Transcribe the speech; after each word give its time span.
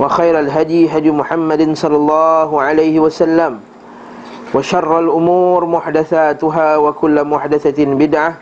وخير 0.00 0.34
الهدي 0.40 0.92
هدي 0.92 1.10
محمد 1.10 1.72
صلى 1.72 1.96
الله 1.96 2.50
عليه 2.62 3.00
وسلم 3.00 3.52
وشر 4.54 4.90
الأمور 5.00 5.60
محدثاتها 5.66 6.68
وكل 6.76 7.16
محدثة 7.24 7.78
بدعة 7.84 8.32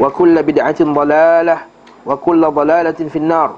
وكل 0.00 0.34
بدعة 0.42 0.80
ضلالة 0.80 1.56
وكل 2.06 2.42
ضلالة 2.50 3.00
في 3.12 3.18
النار 3.18 3.50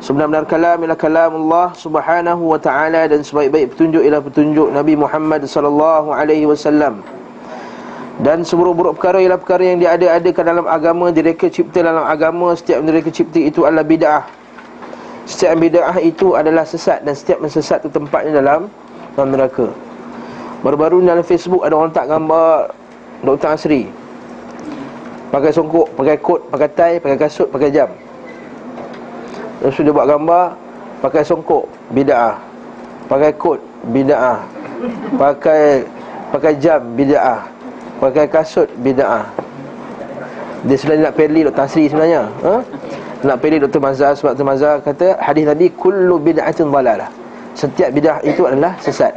Sebenar-benar 0.00 0.48
kalam 0.48 0.80
ialah 0.80 0.96
kalam 0.96 1.32
Allah 1.44 1.76
subhanahu 1.76 2.56
wa 2.56 2.56
ta'ala 2.56 3.04
Dan 3.04 3.20
sebaik-baik 3.20 3.76
petunjuk 3.76 4.00
ialah 4.00 4.24
petunjuk 4.24 4.72
Nabi 4.72 4.96
Muhammad 4.96 5.44
sallallahu 5.44 6.16
alaihi 6.16 6.48
wasallam 6.48 7.04
Dan 8.24 8.40
seburuk-buruk 8.40 8.96
perkara 8.96 9.20
ialah 9.20 9.36
perkara 9.36 9.60
yang 9.60 9.76
diada-adakan 9.76 10.56
dalam 10.56 10.64
agama 10.64 11.12
Direka 11.12 11.52
cipta 11.52 11.84
dalam 11.84 12.00
agama 12.00 12.56
Setiap 12.56 12.80
mereka 12.80 13.12
cipta 13.12 13.44
itu 13.44 13.68
adalah 13.68 13.84
bid'ah 13.84 14.24
Setiap 15.25 15.57
bid'ah 15.57 15.97
itu 16.05 16.37
adalah 16.37 16.61
sesat 16.61 17.01
Dan 17.01 17.17
setiap 17.17 17.41
sesat 17.49 17.81
itu 17.81 17.89
tempatnya 17.89 18.41
dalam 18.41 18.69
Dalam 19.17 19.33
neraka 19.33 19.73
Baru-baru 20.61 21.01
dalam 21.01 21.25
Facebook 21.25 21.65
ada 21.65 21.73
orang 21.73 21.93
tak 21.93 22.09
gambar 22.09 22.69
Dr. 23.25 23.57
Asri 23.57 23.89
Pakai 25.33 25.51
songkok, 25.51 25.89
pakai 25.97 26.15
kot, 26.21 26.41
pakai 26.53 26.69
tie, 26.77 26.93
pakai 27.01 27.17
kasut, 27.17 27.49
pakai 27.49 27.69
jam 27.73 27.89
Lepas 29.59 29.73
tu 29.73 29.81
dia 29.81 29.93
buat 29.93 30.07
gambar 30.07 30.45
Pakai 31.01 31.21
songkok 31.25 31.65
Bida'ah 31.89 32.37
Pakai 33.09 33.31
kot 33.33 33.59
Bida'ah 33.89 34.39
Pakai 35.17 35.85
Pakai 36.29 36.53
jam 36.61 36.81
Bida'ah 36.93 37.41
Pakai 37.97 38.25
kasut 38.29 38.69
Bida'ah 38.77 39.25
Dia 40.69 40.77
sebenarnya 40.77 41.09
nak 41.09 41.15
pilih 41.17 41.41
Dr. 41.49 41.65
Asri 41.65 41.89
sebenarnya 41.89 42.29
ha? 42.45 42.61
Nak 43.25 43.41
pilih 43.41 43.57
Dr. 43.65 43.81
Mazhar 43.81 44.13
Sebab 44.13 44.37
Dr. 44.37 44.45
Mazhar 44.45 44.75
kata 44.85 45.17
Hadis 45.17 45.49
tadi 45.49 45.67
Kullu 45.73 46.21
bida'atin 46.21 46.69
dhalalah 46.69 47.09
Setiap 47.57 47.89
bid'ah 47.89 48.21
itu 48.21 48.45
adalah 48.45 48.77
sesat 48.77 49.11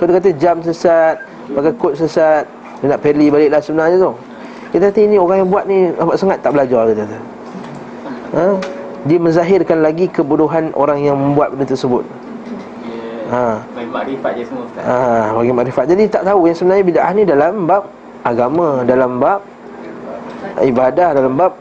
So 0.00 0.08
dia 0.08 0.16
kata 0.16 0.30
jam 0.40 0.64
sesat 0.64 1.20
Pakai 1.52 1.72
kot 1.76 1.94
sesat 2.00 2.48
Dia 2.80 2.96
nak 2.96 3.00
pilih 3.04 3.28
baliklah 3.28 3.60
sebenarnya 3.60 4.00
tu 4.00 4.12
Kita 4.72 4.88
kata 4.88 5.00
ini 5.04 5.16
orang 5.20 5.44
yang 5.44 5.48
buat 5.52 5.64
ni 5.68 5.92
Nampak 5.92 6.16
sangat 6.16 6.40
tak 6.40 6.56
belajar 6.56 6.88
Kita 6.88 7.04
kata 7.04 7.18
Ha? 8.34 8.58
dia 9.04 9.18
menzahirkan 9.20 9.84
lagi 9.84 10.08
kebodohan 10.08 10.72
orang 10.72 11.04
yang 11.04 11.16
membuat 11.16 11.52
benda 11.52 11.68
tersebut. 11.68 12.04
Ha. 13.28 13.60
Bagi 13.76 13.90
makrifat 13.92 14.32
je 14.36 14.42
semua 14.48 14.64
Ustaz. 14.68 14.84
Ha, 14.84 15.32
bagi 15.32 15.52
makrifat. 15.52 15.84
Jadi 15.92 16.02
tak 16.08 16.22
tahu 16.24 16.40
yang 16.48 16.56
sebenarnya 16.56 16.84
bid'ah 16.84 17.10
ni 17.12 17.22
dalam 17.28 17.52
bab 17.68 17.84
agama, 18.24 18.80
dalam 18.84 19.20
bab 19.20 19.40
ibadah, 20.60 21.08
dalam 21.12 21.32
bab 21.36 21.52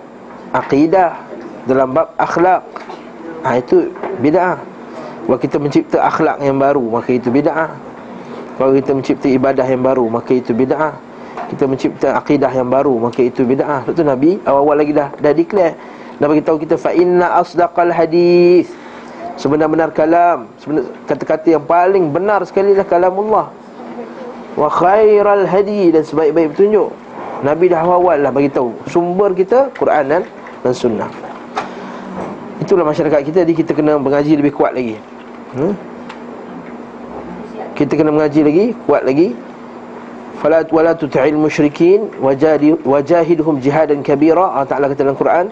akidah, 0.56 1.20
dalam 1.70 1.96
bab 1.96 2.12
akhlak. 2.18 2.62
Ha, 3.44 3.60
itu 3.60 3.92
bid'ah. 4.24 4.56
Kalau 5.24 5.40
kita 5.40 5.58
mencipta 5.60 5.98
akhlak 6.04 6.40
yang 6.40 6.60
baru, 6.60 6.84
maka 6.88 7.12
itu 7.16 7.28
bid'ah. 7.28 7.72
Kalau 8.56 8.72
kita 8.76 8.92
mencipta 8.96 9.28
ibadah 9.28 9.66
yang 9.68 9.84
baru, 9.84 10.06
maka 10.08 10.32
itu 10.32 10.56
bid'ah. 10.56 10.96
Kita 11.52 11.64
mencipta 11.68 12.08
akidah 12.16 12.50
yang 12.50 12.72
baru, 12.72 12.96
maka 12.98 13.20
itu 13.20 13.44
bid'ah. 13.44 13.84
Sebab 13.84 13.94
tu 13.94 14.04
Nabi 14.08 14.40
awal-awal 14.48 14.80
lagi 14.80 14.96
dah 14.96 15.12
dah 15.20 15.34
declare 15.36 15.76
dan 16.24 16.26
bagi 16.30 16.44
tahu 16.46 16.62
kita 16.62 16.78
fa 16.78 16.94
inna 16.94 17.42
asdaqal 17.42 17.90
hadis 17.90 18.70
sebenar-benar 19.36 19.90
kalam 19.92 20.46
sebenar 20.62 20.86
kata-kata 21.10 21.58
yang 21.58 21.66
paling 21.66 22.14
benar 22.14 22.46
sekali 22.46 22.72
adalah 22.78 22.88
kalamullah 22.88 23.48
wa 24.54 24.70
khairal 24.70 25.50
hadi 25.50 25.90
dan 25.90 26.06
sebaik-baik 26.06 26.54
petunjuk 26.54 26.94
nabi 27.42 27.66
dah 27.66 27.82
awal 27.82 28.16
lah 28.16 28.30
bagi 28.30 28.54
tahu 28.54 28.78
sumber 28.88 29.34
kita 29.34 29.74
Quran 29.74 30.06
dan, 30.06 30.22
dan 30.62 30.74
sunnah 30.74 31.33
itulah 32.64 32.88
masyarakat 32.88 33.20
kita 33.28 33.44
jadi 33.44 33.54
kita 33.54 33.72
kena 33.76 34.00
mengaji 34.00 34.40
lebih 34.40 34.56
kuat 34.56 34.72
lagi 34.72 34.96
hmm? 35.60 35.74
kita 37.76 37.94
kena 38.00 38.10
mengaji 38.16 38.42
lagi 38.42 38.66
kuat 38.88 39.04
lagi 39.04 39.36
fala 40.40 40.64
wala 40.72 40.96
tuta'il 40.96 41.36
musyrikin 41.36 42.08
wajahidhum 42.20 43.60
jihadan 43.60 44.00
kabira 44.04 44.56
Allah 44.56 44.68
Taala 44.68 44.88
kata 44.92 45.04
dalam 45.04 45.20
Quran 45.20 45.46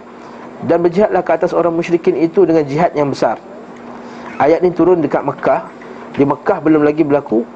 dan 0.65 0.77
berjihadlah 0.85 1.25
ke 1.25 1.31
atas 1.33 1.51
orang 1.57 1.73
musyrikin 1.73 2.13
itu 2.17 2.45
dengan 2.45 2.61
jihad 2.65 2.93
yang 2.93 3.09
besar. 3.09 3.41
Ayat 4.37 4.61
ni 4.61 4.69
turun 4.69 5.01
dekat 5.01 5.25
Mekah. 5.25 5.65
Di 6.13 6.27
Mekah 6.27 6.59
belum 6.61 6.83
lagi 6.85 7.01
berlaku 7.07 7.47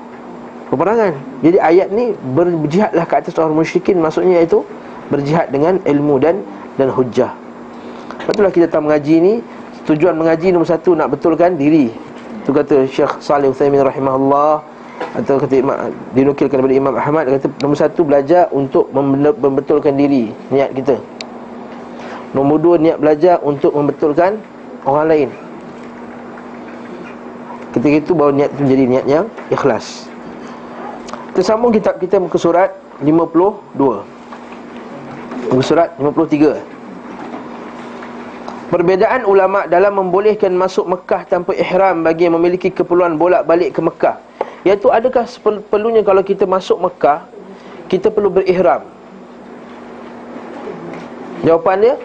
peperangan. 0.74 1.14
Jadi 1.46 1.58
ayat 1.60 1.92
ni 1.94 2.16
berjihadlah 2.34 3.06
ke 3.06 3.16
atas 3.20 3.38
orang 3.38 3.54
musyrikin 3.54 4.02
maksudnya 4.02 4.42
itu 4.42 4.66
berjihad 5.14 5.54
dengan 5.54 5.78
ilmu 5.86 6.18
dan 6.18 6.42
dan 6.82 6.90
hujah. 6.90 7.45
Betullah 8.26 8.54
kita 8.54 8.68
tak 8.68 8.82
mengaji 8.82 9.16
ni 9.22 9.34
tujuan 9.86 10.18
mengaji 10.18 10.50
nombor 10.50 10.70
satu 10.70 10.98
nak 10.98 11.14
betulkan 11.14 11.54
diri. 11.58 11.94
Itu 12.42 12.54
kata 12.54 12.90
Syekh 12.90 13.22
Salih 13.22 13.54
Uthaymin 13.54 13.86
rahimahullah 13.86 14.62
atau 15.22 15.36
kata 15.40 15.54
Imam, 15.60 15.76
dinukilkan 16.18 16.58
daripada 16.58 16.76
Imam 16.76 16.94
Ahmad 16.98 17.30
kata 17.30 17.48
nombor 17.62 17.78
satu 17.78 18.02
belajar 18.02 18.50
untuk 18.50 18.90
membetulkan 18.94 19.94
diri 19.94 20.34
niat 20.50 20.74
kita. 20.74 20.98
Nombor 22.36 22.60
dua 22.60 22.76
niat 22.76 23.00
belajar 23.00 23.40
untuk 23.40 23.72
membetulkan 23.72 24.44
orang 24.84 25.08
lain 25.08 25.30
Ketika 27.72 27.96
itu 28.04 28.12
baru 28.12 28.36
niat 28.36 28.52
itu 28.52 28.62
menjadi 28.68 28.84
niat 28.92 29.06
yang 29.08 29.26
ikhlas 29.48 30.12
Kita 31.32 31.56
kitab 31.56 31.96
kita 32.04 32.20
muka 32.20 32.36
surat 32.36 32.76
52 33.00 33.72
Muka 35.48 35.64
surat 35.64 35.96
53 35.96 36.75
Perbezaan 38.66 39.30
ulama 39.30 39.70
dalam 39.70 40.02
membolehkan 40.02 40.50
masuk 40.58 40.90
Mekah 40.90 41.22
tanpa 41.30 41.54
ihram 41.54 42.02
bagi 42.02 42.26
yang 42.26 42.34
memiliki 42.34 42.74
keperluan 42.74 43.14
bolak-balik 43.14 43.78
ke 43.78 43.82
Mekah. 43.82 44.18
Iaitu 44.66 44.90
adakah 44.90 45.30
perlunya 45.70 46.02
kalau 46.02 46.26
kita 46.26 46.50
masuk 46.50 46.82
Mekah 46.82 47.22
Kita 47.86 48.10
perlu 48.10 48.34
berihram? 48.34 48.82
Jawapan 51.46 51.78
dia? 51.86 51.96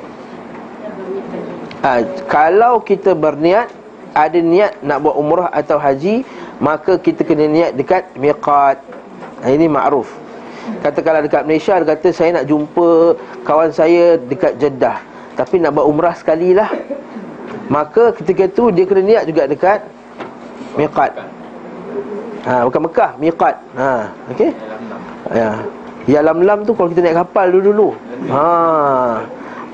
Ha, 1.81 2.05
Kalau 2.29 2.85
kita 2.85 3.17
berniat 3.17 3.73
Ada 4.13 4.45
niat 4.45 4.77
nak 4.85 5.01
buat 5.01 5.17
umrah 5.17 5.49
atau 5.49 5.81
haji 5.81 6.21
Maka 6.61 7.01
kita 7.01 7.25
kena 7.25 7.49
niat 7.49 7.73
dekat 7.73 8.13
miqat. 8.21 8.77
Ha, 9.41 9.49
Ini 9.49 9.65
ma'ruf. 9.65 10.13
Katakanlah 10.85 11.25
dekat 11.25 11.49
Malaysia 11.49 11.81
Dia 11.81 11.97
kata 11.97 12.13
saya 12.13 12.31
nak 12.37 12.45
jumpa 12.45 13.17
kawan 13.49 13.73
saya 13.73 14.21
dekat 14.21 14.61
Jeddah 14.61 15.10
Tapi 15.41 15.57
nak 15.57 15.73
buat 15.73 15.89
umrah 15.89 16.13
sekali 16.13 16.53
lah 16.53 16.69
Maka 17.73 18.13
ketika 18.13 18.45
itu 18.45 18.69
dia 18.69 18.85
kena 18.85 19.01
niat 19.01 19.25
juga 19.25 19.49
dekat 19.49 19.81
Miqat 20.77 21.17
ha, 22.45 22.69
Bukan 22.69 22.81
Mekah, 22.85 23.11
miqat 23.17 23.57
ha, 23.81 24.13
okay? 24.29 24.53
Ya. 25.33 25.51
Ya 26.05 26.21
lam-lam 26.21 26.69
tu 26.69 26.77
kalau 26.77 26.93
kita 26.93 27.01
naik 27.01 27.17
kapal 27.25 27.49
dulu-dulu 27.49 27.97
Ha 28.29 28.51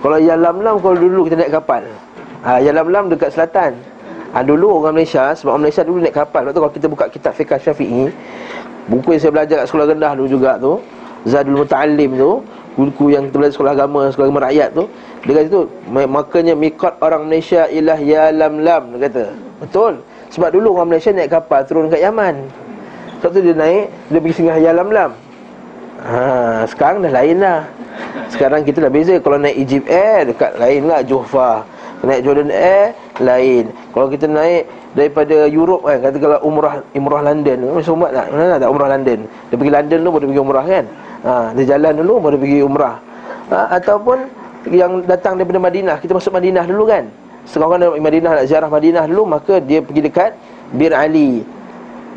kalau 0.06 0.22
yang 0.22 0.38
lam-lam 0.38 0.78
kalau 0.78 0.94
dulu 0.94 1.26
kita 1.26 1.36
naik 1.40 1.52
kapal. 1.58 1.82
Ha, 2.46 2.62
yang 2.62 2.78
lam-lam 2.78 3.10
dekat 3.10 3.34
selatan. 3.34 3.74
Ha, 4.30 4.44
dulu 4.44 4.78
orang 4.84 5.00
Malaysia 5.00 5.32
sebab 5.32 5.56
orang 5.56 5.66
Malaysia 5.66 5.82
dulu 5.82 5.98
naik 5.98 6.14
kapal. 6.14 6.46
Lepas 6.46 6.54
tu 6.54 6.60
kalau 6.60 6.74
kita 6.78 6.86
buka 6.86 7.04
kitab 7.08 7.32
fiqh 7.34 7.56
Syafi'i, 7.58 8.12
buku 8.86 9.16
yang 9.16 9.20
saya 9.26 9.32
belajar 9.32 9.56
kat 9.64 9.66
sekolah 9.66 9.86
rendah 9.90 10.12
dulu 10.14 10.28
juga 10.28 10.50
tu, 10.60 10.78
Zadul 11.26 11.64
Muta'allim 11.64 12.14
tu, 12.14 12.30
buku 12.76 13.18
yang 13.18 13.26
kita 13.26 13.36
belajar 13.40 13.54
sekolah 13.58 13.72
agama, 13.74 14.00
sekolah 14.12 14.26
agama 14.28 14.40
rakyat 14.46 14.68
tu, 14.76 14.84
dia 15.26 15.42
kata 15.42 15.48
tu, 15.50 15.62
makanya 15.90 16.54
miqat 16.54 16.94
orang 17.02 17.26
Malaysia 17.26 17.66
ialah 17.66 17.98
ya 17.98 18.30
lam-lam 18.30 18.94
dia 18.94 19.10
kata. 19.10 19.24
Betul. 19.58 19.92
Sebab 20.30 20.54
dulu 20.54 20.78
orang 20.78 20.94
Malaysia 20.94 21.10
naik 21.10 21.34
kapal 21.34 21.66
turun 21.66 21.90
kat 21.90 21.98
Yaman. 21.98 22.46
Sebab 23.18 23.30
tu 23.34 23.40
dia 23.42 23.54
naik, 23.58 23.90
dia 24.06 24.18
pergi 24.22 24.34
singgah 24.38 24.58
ya 24.62 24.70
lam-lam. 24.70 25.26
Ha, 26.06 26.62
sekarang 26.68 27.00
dah 27.02 27.08
lain 27.08 27.40
lah 27.40 27.64
Sekarang 28.28 28.60
kita 28.68 28.84
dah 28.84 28.92
beza 28.92 29.16
Kalau 29.16 29.40
naik 29.40 29.56
Egypt 29.64 29.88
Air 29.88 30.28
Dekat 30.28 30.52
lain 30.60 30.84
lah 30.84 31.00
Johfa 31.00 31.64
Naik 32.04 32.20
Jordan 32.20 32.52
Air 32.52 32.92
Lain 33.24 33.72
Kalau 33.96 34.06
kita 34.12 34.28
naik 34.28 34.68
Daripada 34.92 35.48
Europe 35.48 35.88
kan 35.88 36.04
Kata 36.04 36.16
kalau 36.20 36.38
umrah 36.44 36.84
Umrah 36.92 37.24
London 37.24 37.58
Macam 37.72 37.92
umat 37.96 38.10
tak 38.12 38.26
Mana 38.28 38.60
tak 38.60 38.70
umrah 38.70 38.88
London 38.92 39.18
Dia 39.24 39.56
pergi 39.56 39.72
London 39.72 39.98
dulu 40.04 40.10
Baru 40.12 40.26
pergi 40.28 40.42
umrah 40.44 40.64
kan 40.68 40.84
ha, 41.24 41.32
Dia 41.56 41.64
jalan 41.64 41.92
dulu 41.96 42.14
Baru 42.20 42.36
pergi 42.44 42.58
umrah 42.60 42.94
ha, 43.48 43.58
Ataupun 43.80 44.18
Yang 44.66 45.06
datang 45.06 45.38
daripada 45.38 45.62
Madinah. 45.62 45.96
Kita 46.02 46.18
masuk 46.18 46.34
Madinah 46.34 46.66
dulu 46.66 46.90
kan? 46.90 47.06
Setengah 47.46 47.66
orang 47.70 47.80
dari 47.80 48.02
Madinah 48.02 48.30
Nak 48.42 48.46
ziarah 48.50 48.70
Madinah 48.70 49.04
dulu 49.06 49.22
Maka 49.30 49.62
dia 49.62 49.78
pergi 49.78 50.02
dekat 50.02 50.30
Bir 50.74 50.90
Ali. 50.90 51.46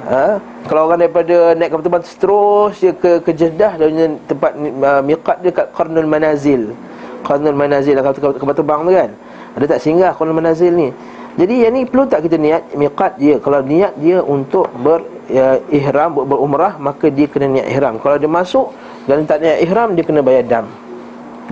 Ha? 0.10 0.42
Kalau 0.66 0.90
orang 0.90 1.06
daripada 1.06 1.54
naik 1.54 1.70
kapal 1.70 1.86
terbang 1.86 2.04
Terus 2.04 2.74
dia 2.82 2.92
ke, 2.98 3.22
ke 3.22 3.32
Jeddah 3.38 3.78
Dan 3.78 4.18
tempat 4.26 4.58
uh, 4.58 5.02
miqat 5.06 5.38
dia 5.46 5.52
kat 5.54 5.70
Qarnul 5.78 6.10
Manazil. 6.10 6.74
Qarnul 7.22 7.54
Manazil 7.54 7.94
kapal, 8.02 8.34
kapal 8.34 8.56
terbang 8.58 8.80
tu 8.82 8.92
kan? 8.98 9.10
Ada 9.54 9.66
tak 9.78 9.80
singgah 9.86 10.12
Qarnul 10.18 10.38
Manazil 10.42 10.74
ni? 10.74 10.90
Jadi 11.38 11.56
yang 11.62 11.78
ni 11.78 11.86
perlu 11.86 12.10
tak 12.10 12.26
kita 12.26 12.42
niat 12.42 12.74
Miqat 12.74 13.22
dia? 13.22 13.38
Kalau 13.38 13.62
niat 13.62 13.94
dia 14.02 14.18
untuk 14.26 14.66
ber 14.82 15.06
ya, 15.30 15.62
ihram 15.70 16.18
ber, 16.18 16.26
berumrah 16.26 16.74
Maka 16.82 17.14
dia 17.14 17.30
kena 17.30 17.46
niat 17.46 17.70
ihram. 17.70 18.02
Kalau 18.02 18.18
dia 18.18 18.28
masuk 18.28 18.74
Dan 19.06 19.30
tak 19.30 19.46
niat 19.46 19.62
ihram 19.62 19.94
Dia 19.94 20.02
kena 20.02 20.26
bayar 20.26 20.44
dam. 20.50 20.66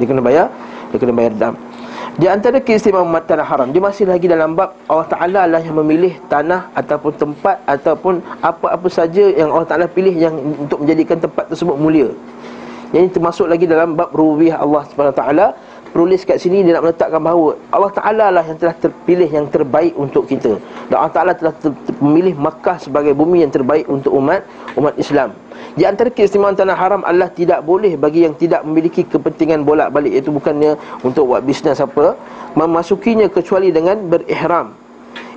Dia 0.02 0.06
kena 0.10 0.22
bayar 0.26 0.50
Dia 0.92 0.98
kena 1.00 1.14
bayar 1.16 1.34
dam. 1.36 1.54
Di 2.18 2.26
antara 2.26 2.58
keistimewaan 2.58 3.14
tanah 3.30 3.46
haram 3.46 3.70
Dia 3.70 3.78
masih 3.78 4.10
lagi 4.10 4.26
dalam 4.26 4.58
bab 4.58 4.74
Allah 4.90 5.06
Ta'ala 5.06 5.42
lah 5.46 5.62
yang 5.62 5.78
memilih 5.78 6.18
tanah 6.26 6.74
Ataupun 6.74 7.14
tempat 7.14 7.62
Ataupun 7.70 8.26
apa-apa 8.42 8.90
saja 8.90 9.30
yang 9.38 9.54
Allah 9.54 9.70
Ta'ala 9.70 9.86
pilih 9.86 10.18
Yang 10.18 10.34
untuk 10.66 10.82
menjadikan 10.82 11.22
tempat 11.22 11.46
tersebut 11.54 11.78
mulia. 11.78 12.10
Yang 12.90 13.02
ini 13.06 13.12
termasuk 13.14 13.46
lagi 13.46 13.70
dalam 13.70 13.94
bab 13.94 14.10
Rubiah 14.18 14.58
Allah 14.58 14.82
SWT 14.90 15.22
Penulis 15.94 16.26
kat 16.28 16.42
sini 16.42 16.66
dia 16.66 16.78
nak 16.78 16.90
meletakkan 16.90 17.22
bahawa 17.22 17.54
Allah 17.70 17.92
Ta'ala 17.94 18.26
lah 18.34 18.44
yang 18.44 18.60
telah 18.60 18.76
terpilih 18.76 19.30
yang 19.32 19.48
terbaik 19.48 19.96
untuk 19.96 20.28
kita. 20.28 20.60
Dan 20.92 20.96
Allah 21.00 21.16
Ta'ala 21.16 21.32
telah 21.34 21.56
memilih 22.04 22.36
Makkah 22.36 22.76
sebagai 22.82 23.16
bumi 23.16 23.42
yang 23.42 23.54
terbaik 23.54 23.88
untuk 23.88 24.12
umat 24.14 24.44
Umat 24.76 24.94
Islam 25.00 25.32
di 25.78 25.86
antara 25.86 26.10
keistimewaan 26.10 26.58
tanah 26.58 26.74
haram 26.74 27.06
Allah 27.06 27.30
tidak 27.30 27.62
boleh 27.62 27.94
bagi 28.02 28.26
yang 28.26 28.34
tidak 28.34 28.66
memiliki 28.66 29.06
kepentingan 29.06 29.62
bolak-balik. 29.62 30.10
Itu 30.10 30.34
bukannya 30.34 30.74
untuk 31.06 31.30
buat 31.30 31.46
bisnes 31.46 31.78
apa 31.78 32.18
Memasukinya 32.58 33.30
kecuali 33.30 33.70
dengan 33.70 34.02
berihram. 34.10 34.74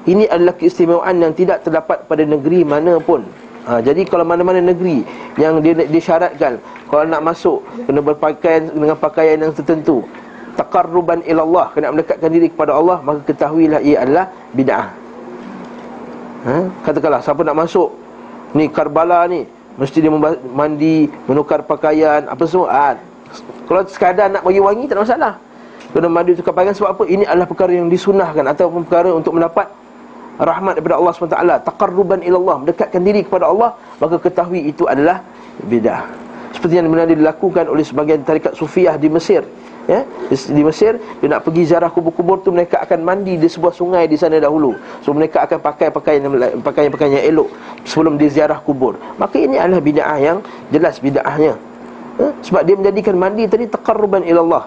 Ini 0.09 0.33
adalah 0.33 0.57
keistimewaan 0.57 1.21
yang 1.21 1.37
tidak 1.37 1.61
terdapat 1.61 2.09
pada 2.09 2.25
negeri 2.25 2.65
mana 2.65 2.97
pun. 2.97 3.21
Ha, 3.69 3.85
Jadi 3.85 4.09
kalau 4.09 4.25
mana-mana 4.25 4.57
negeri 4.65 5.05
yang 5.37 5.61
disyaratkan 5.61 6.57
Kalau 6.89 7.05
nak 7.05 7.21
masuk 7.21 7.61
kena 7.85 8.01
berpakaian 8.01 8.73
dengan 8.73 8.97
pakaian 8.97 9.37
yang 9.37 9.53
tertentu. 9.53 10.01
Taqarruban 10.57 11.21
ilallah 11.29 11.69
Kena 11.77 11.93
mendekatkan 11.93 12.33
diri 12.33 12.49
kepada 12.49 12.73
Allah 12.73 13.05
Maka 13.05 13.21
ketahuilah 13.29 13.85
ia 13.85 14.01
adalah 14.01 14.33
bid'ah. 14.57 14.89
Ha? 16.49 16.57
Katakanlah 16.89 17.21
siapa 17.21 17.45
nak 17.45 17.69
masuk? 17.69 17.93
Ni 18.57 18.73
Karbala 18.73 19.29
ni 19.29 19.60
Mesti 19.81 20.05
dia 20.05 20.12
mandi, 20.53 21.09
menukar 21.25 21.65
pakaian, 21.65 22.29
apa 22.29 22.44
semua 22.44 22.69
ha. 22.69 22.88
Kalau 23.65 23.81
sekadar 23.88 24.29
nak 24.29 24.44
bagi 24.44 24.61
wangi, 24.61 24.85
tak 24.85 25.00
ada 25.00 25.03
masalah 25.06 25.32
Kena 25.91 26.11
mandi, 26.12 26.37
tukar 26.37 26.53
pakaian 26.53 26.77
sebab 26.77 26.91
apa? 26.93 27.03
Ini 27.09 27.25
adalah 27.25 27.49
perkara 27.49 27.73
yang 27.73 27.88
disunahkan 27.88 28.44
Ataupun 28.44 28.85
perkara 28.85 29.11
untuk 29.17 29.41
mendapat 29.41 29.73
rahmat 30.37 30.77
daripada 30.77 31.00
Allah 31.00 31.12
SWT 31.17 31.65
Taqarruban 31.65 32.21
ilallah, 32.21 32.61
mendekatkan 32.61 33.00
diri 33.00 33.25
kepada 33.25 33.49
Allah 33.49 33.73
Maka 33.97 34.21
ketahui 34.21 34.69
itu 34.69 34.85
adalah 34.85 35.25
bidah 35.65 36.05
Seperti 36.53 36.76
yang 36.76 36.93
benar 36.93 37.09
dilakukan 37.09 37.65
oleh 37.71 37.87
sebagian 37.87 38.21
tarikat 38.21 38.53
sufiah 38.53 39.00
di 39.00 39.09
Mesir 39.09 39.47
ya? 39.91 40.07
Di 40.31 40.63
Mesir 40.63 41.03
dia 41.19 41.27
nak 41.27 41.43
pergi 41.43 41.67
ziarah 41.67 41.91
kubur-kubur 41.91 42.39
tu 42.47 42.55
mereka 42.55 42.79
akan 42.87 43.03
mandi 43.03 43.35
di 43.35 43.51
sebuah 43.51 43.75
sungai 43.75 44.07
di 44.07 44.15
sana 44.15 44.39
dahulu. 44.39 44.79
So 45.03 45.11
mereka 45.11 45.43
akan 45.43 45.59
pakai 45.59 45.91
pakaian 45.91 46.23
pakaian-pakaian 46.63 47.19
yang 47.19 47.27
elok 47.35 47.49
sebelum 47.83 48.15
dia 48.15 48.31
ziarah 48.31 48.63
kubur. 48.63 48.95
Maka 49.19 49.43
ini 49.43 49.59
adalah 49.59 49.83
bid'ah 49.83 50.19
yang 50.23 50.39
jelas 50.71 51.03
bid'ahnya. 51.03 51.59
Ya? 52.21 52.29
sebab 52.45 52.69
dia 52.69 52.77
menjadikan 52.77 53.17
mandi 53.17 53.49
tadi 53.49 53.65
taqarruban 53.65 54.21
ila 54.29 54.41
Allah 54.45 54.65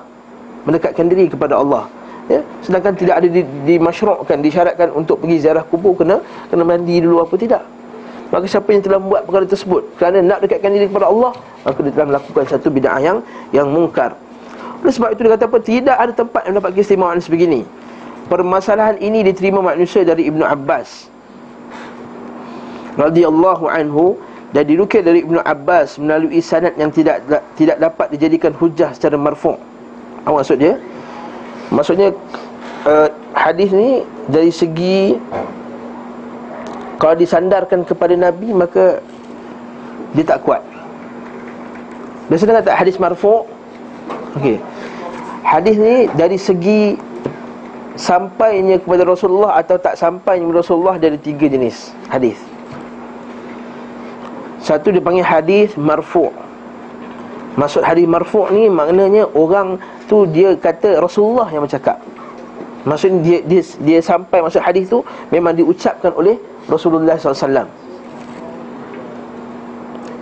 mendekatkan 0.66 1.06
diri 1.06 1.30
kepada 1.30 1.60
Allah. 1.62 1.86
Ya? 2.32 2.40
Sedangkan 2.64 2.96
tidak 2.96 3.20
ada 3.20 3.28
di, 3.28 3.44
dimasyru'kan 3.68 4.40
disyaratkan 4.42 4.90
untuk 4.96 5.22
pergi 5.22 5.44
ziarah 5.44 5.64
kubur 5.68 5.94
kena 5.94 6.24
kena 6.50 6.64
mandi 6.66 7.00
dulu 7.04 7.24
apa 7.24 7.36
tidak. 7.38 7.64
Maka 8.34 8.50
siapa 8.50 8.66
yang 8.74 8.82
telah 8.82 8.98
membuat 8.98 9.30
perkara 9.30 9.46
tersebut? 9.46 9.94
Kerana 10.02 10.18
nak 10.26 10.42
dekatkan 10.42 10.74
diri 10.74 10.90
kepada 10.90 11.06
Allah 11.06 11.38
Maka 11.62 11.80
dia 11.86 11.94
telah 11.94 12.08
melakukan 12.18 12.44
satu 12.50 12.74
bid'ah 12.74 12.98
yang 12.98 13.22
Yang 13.54 13.68
mungkar 13.70 14.18
oleh 14.84 14.92
sebab 14.92 15.10
itu 15.16 15.24
dia 15.24 15.32
kata 15.40 15.46
apa? 15.48 15.60
Tidak 15.64 15.96
ada 15.96 16.12
tempat 16.12 16.42
yang 16.44 16.60
dapat 16.60 16.76
keistimewaan 16.76 17.24
sebegini 17.24 17.64
Permasalahan 18.28 19.00
ini 19.00 19.24
diterima 19.24 19.64
manusia 19.64 20.04
dari 20.04 20.28
Ibnu 20.28 20.44
Abbas 20.44 21.08
radhiyallahu 23.00 23.66
anhu 23.68 24.20
dan 24.54 24.70
dirukir 24.70 25.02
dari 25.02 25.26
Ibnu 25.26 25.42
Abbas 25.44 25.98
melalui 25.98 26.40
sanad 26.40 26.78
yang 26.78 26.94
tidak 26.94 27.26
tidak 27.58 27.80
dapat 27.82 28.14
dijadikan 28.14 28.54
hujah 28.54 28.94
secara 28.96 29.18
marfu'. 29.18 29.58
Apa 30.24 30.40
maksud 30.40 30.62
dia? 30.62 30.78
Maksudnya 31.74 32.14
uh, 32.86 33.10
hadis 33.34 33.74
ni 33.74 34.06
dari 34.30 34.54
segi 34.54 35.18
kalau 37.02 37.18
disandarkan 37.18 37.84
kepada 37.84 38.16
Nabi 38.16 38.56
maka 38.56 39.04
dia 40.16 40.24
tak 40.24 40.44
kuat. 40.48 40.64
Biasanya 42.32 42.64
kata 42.64 42.72
hadis 42.72 42.96
marfu' 43.02 43.48
Okey. 44.38 44.58
Hadis 45.44 45.76
ni 45.76 46.08
dari 46.16 46.40
segi 46.40 46.96
sampainya 47.94 48.82
kepada 48.82 49.06
Rasulullah 49.06 49.60
atau 49.60 49.78
tak 49.78 50.00
sampainya 50.00 50.48
kepada 50.50 50.62
Rasulullah 50.66 50.96
dari 50.98 51.20
tiga 51.20 51.46
jenis 51.46 51.94
hadis. 52.10 52.40
Satu 54.64 54.90
dipanggil 54.90 55.28
hadis 55.28 55.76
marfu'. 55.76 56.32
Maksud 57.60 57.86
hadis 57.86 58.08
marfu' 58.08 58.50
ni 58.50 58.72
maknanya 58.72 59.30
orang 59.36 59.78
tu 60.08 60.26
dia 60.26 60.56
kata 60.58 61.04
Rasulullah 61.04 61.46
yang 61.52 61.68
bercakap. 61.68 62.00
Maksudnya 62.88 63.20
dia 63.22 63.38
dia 63.44 63.62
dia 63.84 64.00
sampai 64.00 64.40
maksud 64.44 64.64
hadis 64.64 64.88
tu 64.88 65.04
memang 65.32 65.56
diucapkan 65.56 66.12
oleh 66.16 66.36
Rasulullah 66.68 67.16
SAW 67.16 67.68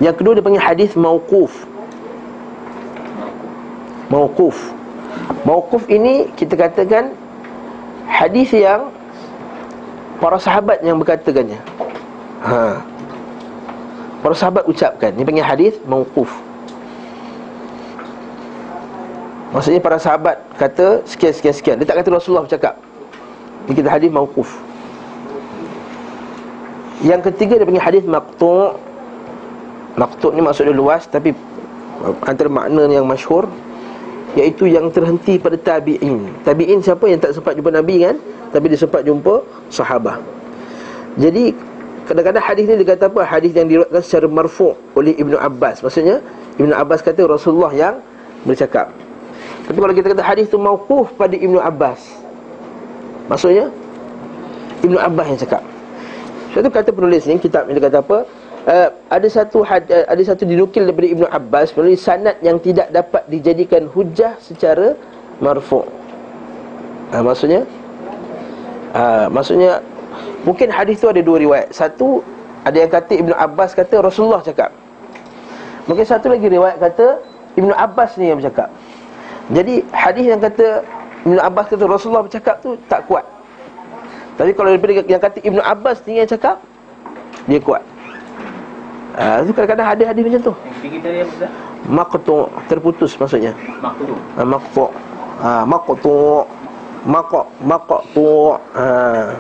Yang 0.02 0.16
kedua 0.18 0.34
dia 0.34 0.44
panggil 0.46 0.62
hadis 0.62 0.98
mauquf. 0.98 1.54
Mauquf. 4.10 4.81
Mauquf 5.42 5.90
ini 5.90 6.30
kita 6.38 6.54
katakan 6.54 7.18
hadis 8.06 8.54
yang 8.54 8.94
para 10.22 10.38
sahabat 10.38 10.86
yang 10.86 11.02
berkatakannya. 11.02 11.58
Ha. 12.42 12.82
Para 14.22 14.38
sahabat 14.38 14.70
ucapkan 14.70 15.14
Ini 15.18 15.26
panggil 15.26 15.46
hadis 15.46 15.74
mawquf 15.90 16.30
Maksudnya 19.52 19.82
para 19.82 19.98
sahabat 19.98 20.42
kata 20.56 21.06
sekian-sekian-sekian 21.10 21.82
Dia 21.82 21.86
tak 21.90 22.02
kata 22.02 22.10
Rasulullah 22.16 22.46
bercakap. 22.46 22.78
Ini 23.66 23.74
kita 23.78 23.90
hadis 23.90 24.10
mawquf 24.14 24.50
Yang 27.02 27.34
ketiga 27.34 27.62
dia 27.62 27.66
panggil 27.66 27.86
hadis 27.86 28.04
maqtu' 28.06 28.78
Maqtu' 29.98 30.34
ni 30.38 30.42
maksudnya 30.42 30.74
luas 30.74 31.06
Tapi 31.10 31.34
antara 32.26 32.50
makna 32.50 32.90
yang 32.90 33.06
masyhur 33.06 33.46
Iaitu 34.32 34.64
yang 34.72 34.88
terhenti 34.96 35.36
pada 35.36 35.60
tabi'in 35.60 36.44
Tabi'in 36.48 36.80
siapa 36.80 37.04
yang 37.12 37.20
tak 37.20 37.36
sempat 37.36 37.52
jumpa 37.60 37.68
Nabi 37.68 38.00
kan 38.00 38.16
Tapi 38.56 38.66
dia 38.72 38.80
sempat 38.80 39.04
jumpa 39.04 39.44
sahabat 39.68 40.24
Jadi 41.20 41.52
Kadang-kadang 42.12 42.44
hadis 42.44 42.68
ni 42.68 42.76
dia 42.84 42.88
kata 42.92 43.08
apa? 43.08 43.22
Hadis 43.24 43.56
yang 43.56 43.72
diriwayatkan 43.72 44.04
secara 44.04 44.28
marfu' 44.28 44.76
oleh 45.00 45.16
Ibnu 45.16 45.40
Abbas. 45.40 45.80
Maksudnya 45.80 46.20
Ibnu 46.60 46.76
Abbas 46.76 47.00
kata 47.06 47.24
Rasulullah 47.24 47.72
yang 47.72 48.04
bercakap. 48.44 48.92
Tapi 49.64 49.78
kalau 49.80 49.94
kita 49.96 50.12
kata 50.12 50.20
hadis 50.20 50.52
tu 50.52 50.60
mauquf 50.60 51.14
pada 51.16 51.40
Ibnu 51.40 51.62
Abbas. 51.62 52.04
Maksudnya 53.32 53.72
Ibnu 54.84 55.00
Abbas 55.00 55.26
yang 55.32 55.40
cakap. 55.40 55.64
Satu 56.52 56.68
kata 56.68 56.92
penulis 56.92 57.24
ni 57.32 57.40
kitab 57.40 57.70
ni 57.72 57.80
dia 57.80 57.88
kata 57.88 58.04
apa? 58.04 58.28
Uh, 58.62 58.94
ada 59.10 59.26
satu 59.26 59.66
had, 59.66 59.90
uh, 59.90 60.06
ada 60.06 60.22
satu 60.22 60.46
dinukil 60.46 60.86
daripada 60.86 61.10
Ibnu 61.10 61.26
Abbas 61.34 61.74
melalui 61.74 61.98
sanad 61.98 62.38
yang 62.46 62.62
tidak 62.62 62.94
dapat 62.94 63.26
dijadikan 63.26 63.90
hujah 63.90 64.38
secara 64.38 64.94
marfu'. 65.42 65.90
Uh, 67.10 67.24
maksudnya? 67.26 67.66
Uh, 68.94 69.26
maksudnya 69.34 69.82
Mungkin 70.42 70.74
hadis 70.74 70.98
tu 70.98 71.06
ada 71.06 71.22
dua 71.22 71.38
riwayat. 71.38 71.70
Satu 71.74 72.26
Ada 72.62 72.78
yang 72.86 72.92
kata 72.94 73.14
Ibnu 73.18 73.34
Abbas 73.34 73.74
kata 73.74 74.06
Rasulullah 74.06 74.46
cakap. 74.46 74.70
Mungkin 75.90 76.06
satu 76.06 76.30
lagi 76.30 76.46
riwayat 76.46 76.78
kata 76.78 77.18
Ibnu 77.58 77.74
Abbas 77.74 78.22
ni 78.22 78.30
yang 78.30 78.38
bercakap. 78.38 78.70
Jadi 79.50 79.82
hadis 79.90 80.30
yang 80.30 80.38
kata 80.38 80.86
Ibnu 81.26 81.42
Abbas 81.42 81.74
kata 81.74 81.90
Rasulullah 81.90 82.22
bercakap 82.22 82.62
tu 82.62 82.78
Tak 82.86 83.10
kuat. 83.10 83.26
Tapi 84.38 84.54
kalau 84.54 84.78
daripada 84.78 84.94
yang 85.10 85.18
kata 85.18 85.42
Ibnu 85.42 85.58
Abbas 85.58 86.06
ni 86.06 86.22
yang 86.22 86.30
cakap 86.30 86.62
Dia 87.50 87.58
kuat 87.58 87.82
Ah, 89.12 89.44
uh, 89.44 89.52
kadang-kadang 89.52 89.88
ada 89.92 90.04
hadis 90.08 90.24
macam 90.24 90.42
tu. 90.48 90.54
Maqtu 91.92 92.38
terputus 92.72 93.12
maksudnya. 93.20 93.52
Maqtu. 93.84 94.14
Ah, 94.40 94.46
maqtu. 94.48 94.86
Ah, 95.44 95.64
maqtu. 95.68 96.18
Maqtu. 97.04 97.42
Maqtu. 97.60 98.32
Ah. 98.72 99.36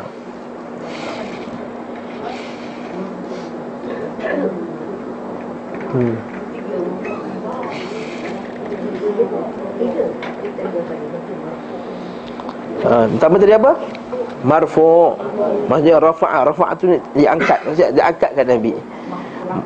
Hmm. 5.91 6.15
Ha, 12.81 13.05
pertama 13.11 13.35
tadi 13.37 13.53
apa? 13.53 13.71
Marfu' 14.41 15.13
Maksudnya 15.69 16.01
rafa'a 16.01 16.39
Rafa'a 16.49 16.73
tu 16.73 16.89
diangkat 17.13 17.59
Maksudnya 17.61 17.91
diangkatkan 17.93 18.45
Nabi 18.49 18.73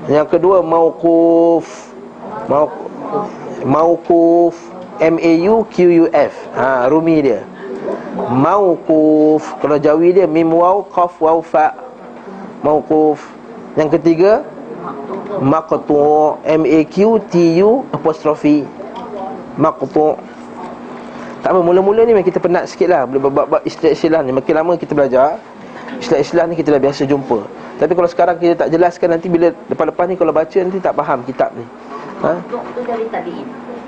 Yang 0.09 0.27
kedua 0.37 0.61
Mauquf. 0.61 1.65
Mauquf. 2.49 3.27
Mauquf 3.65 4.55
M-A-U-Q-U-F 4.95 6.33
ha, 6.55 6.87
Rumi 6.87 7.17
dia. 7.25 7.41
Mauquf. 8.31 9.43
Kalau 9.59 9.77
jawi 9.81 10.15
dia 10.15 10.25
Mim 10.29 10.53
waw 10.53 10.85
Qaf 10.87 11.17
waw 11.19 11.41
fa. 11.41 11.73
Mauquf. 12.63 13.21
Yang 13.75 13.99
ketiga 13.99 14.31
Maqtu' 15.35 16.39
M-A-Q-T-U 16.45 17.69
Apostrofi 17.91 18.63
Maqtu' 19.59 20.15
Tak 21.43 21.53
apa, 21.53 21.61
mula-mula 21.61 22.01
ni 22.09 22.17
kita 22.25 22.41
penat 22.41 22.65
sikit 22.65 22.89
lah. 22.89 23.05
Boleh 23.05 23.21
bab-bab 23.29 23.61
istilah-istilah 23.61 24.25
ni. 24.25 24.33
Makin 24.33 24.53
lama 24.55 24.73
kita 24.81 24.97
belajar 24.97 25.37
Istilah-istilah 26.01 26.49
ni 26.49 26.55
kita 26.57 26.73
dah 26.73 26.81
biasa 26.81 27.05
jumpa 27.05 27.64
Tapi 27.75 27.91
kalau 27.91 28.07
sekarang 28.07 28.39
kita 28.39 28.65
tak 28.65 28.69
jelaskan 28.71 29.19
Nanti 29.19 29.27
bila 29.27 29.51
lepas-lepas 29.67 30.07
ni 30.07 30.15
kalau 30.15 30.31
baca 30.31 30.57
nanti 30.63 30.79
tak 30.79 30.95
faham 30.95 31.19
kitab 31.27 31.51
ni. 31.55 31.65
Ha? 32.23 32.31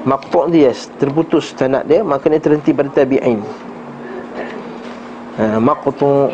Maqtu' 0.03 0.51
dia 0.51 0.71
yes 0.71 0.91
Terputus 0.99 1.55
sanad 1.55 1.87
dia 1.87 2.03
Maka 2.03 2.27
dia 2.27 2.43
terhenti 2.43 2.75
pada 2.75 2.91
tabi'in. 2.91 3.39
Ha, 5.39 5.63
Maqtu' 5.63 6.27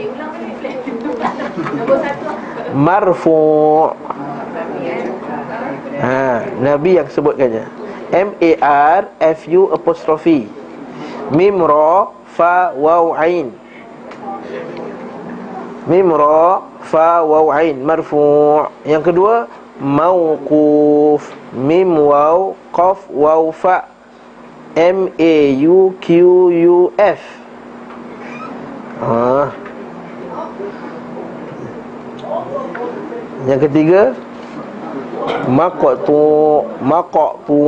Marfu' 2.73 3.93
ha, 6.01 6.41
Nabi 6.57 6.97
yang 6.97 7.05
sebutkannya. 7.05 7.69
M-A-R-F-U 8.13 9.73
apostrophe. 9.73 10.49
Mim 11.33 11.57
ra 11.61 12.09
fa 12.33 12.73
waw 12.73 13.13
ain 13.17 13.53
Mim 15.83 16.15
ra 16.15 16.63
fa 16.79 17.19
waw 17.27 17.51
ain 17.51 17.83
marfu' 17.83 18.71
Yang 18.87 19.03
kedua 19.11 19.35
mauquf. 19.83 21.27
Mim 21.51 21.91
waw 21.99 22.55
qaf 22.71 23.03
waw 23.11 23.51
fa. 23.51 23.91
M 24.79 25.11
A 25.19 25.35
U 25.67 25.93
Q 25.99 26.07
U 26.49 26.77
F. 26.95 27.21
Ha. 29.03 29.51
Yang 33.43 33.59
ketiga 33.67 34.01
Makok 35.51 36.07
tu 36.07 36.23
Makok 36.79 37.33
tu 37.43 37.59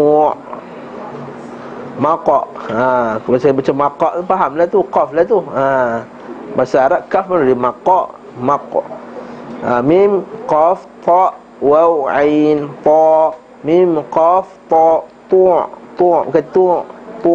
Makok 2.00 2.46
ha, 2.72 3.20
Kalau 3.20 3.36
saya 3.36 3.52
baca 3.52 3.72
makok 3.76 4.12
tu 4.16 4.24
faham 4.24 4.52
lah 4.56 4.68
tu 4.72 4.80
Qaf 4.88 5.12
lah 5.12 5.28
tu. 5.28 5.44
Ha. 5.52 5.68
Bahasa 6.56 6.88
Arab 6.88 7.12
kaf 7.12 7.28
pun 7.28 7.44
dia? 7.44 7.52
Makok 7.52 8.16
Makok 8.40 8.88
ha, 9.68 9.84
Mim 9.84 10.24
Qaf 10.48 10.88
Ta 11.04 11.36
Waw 11.60 12.08
Ain 12.08 12.72
Ta. 12.80 13.36
Mim 13.68 14.00
Qaf 14.08 14.48
Ta 14.72 15.04
Tu 15.28 15.44
Tu 16.00 16.08
Bukan 16.08 16.46
Tu 16.56 16.66
Tu. 17.20 17.34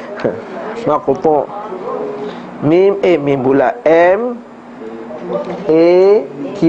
Makok 0.88 1.16
Tu. 1.20 1.36
Mim 2.64 2.92
Eh 3.04 3.20
Mim 3.20 3.44
pula. 3.44 3.76
M 3.84 4.40
A 5.68 5.88
Q 6.56 6.60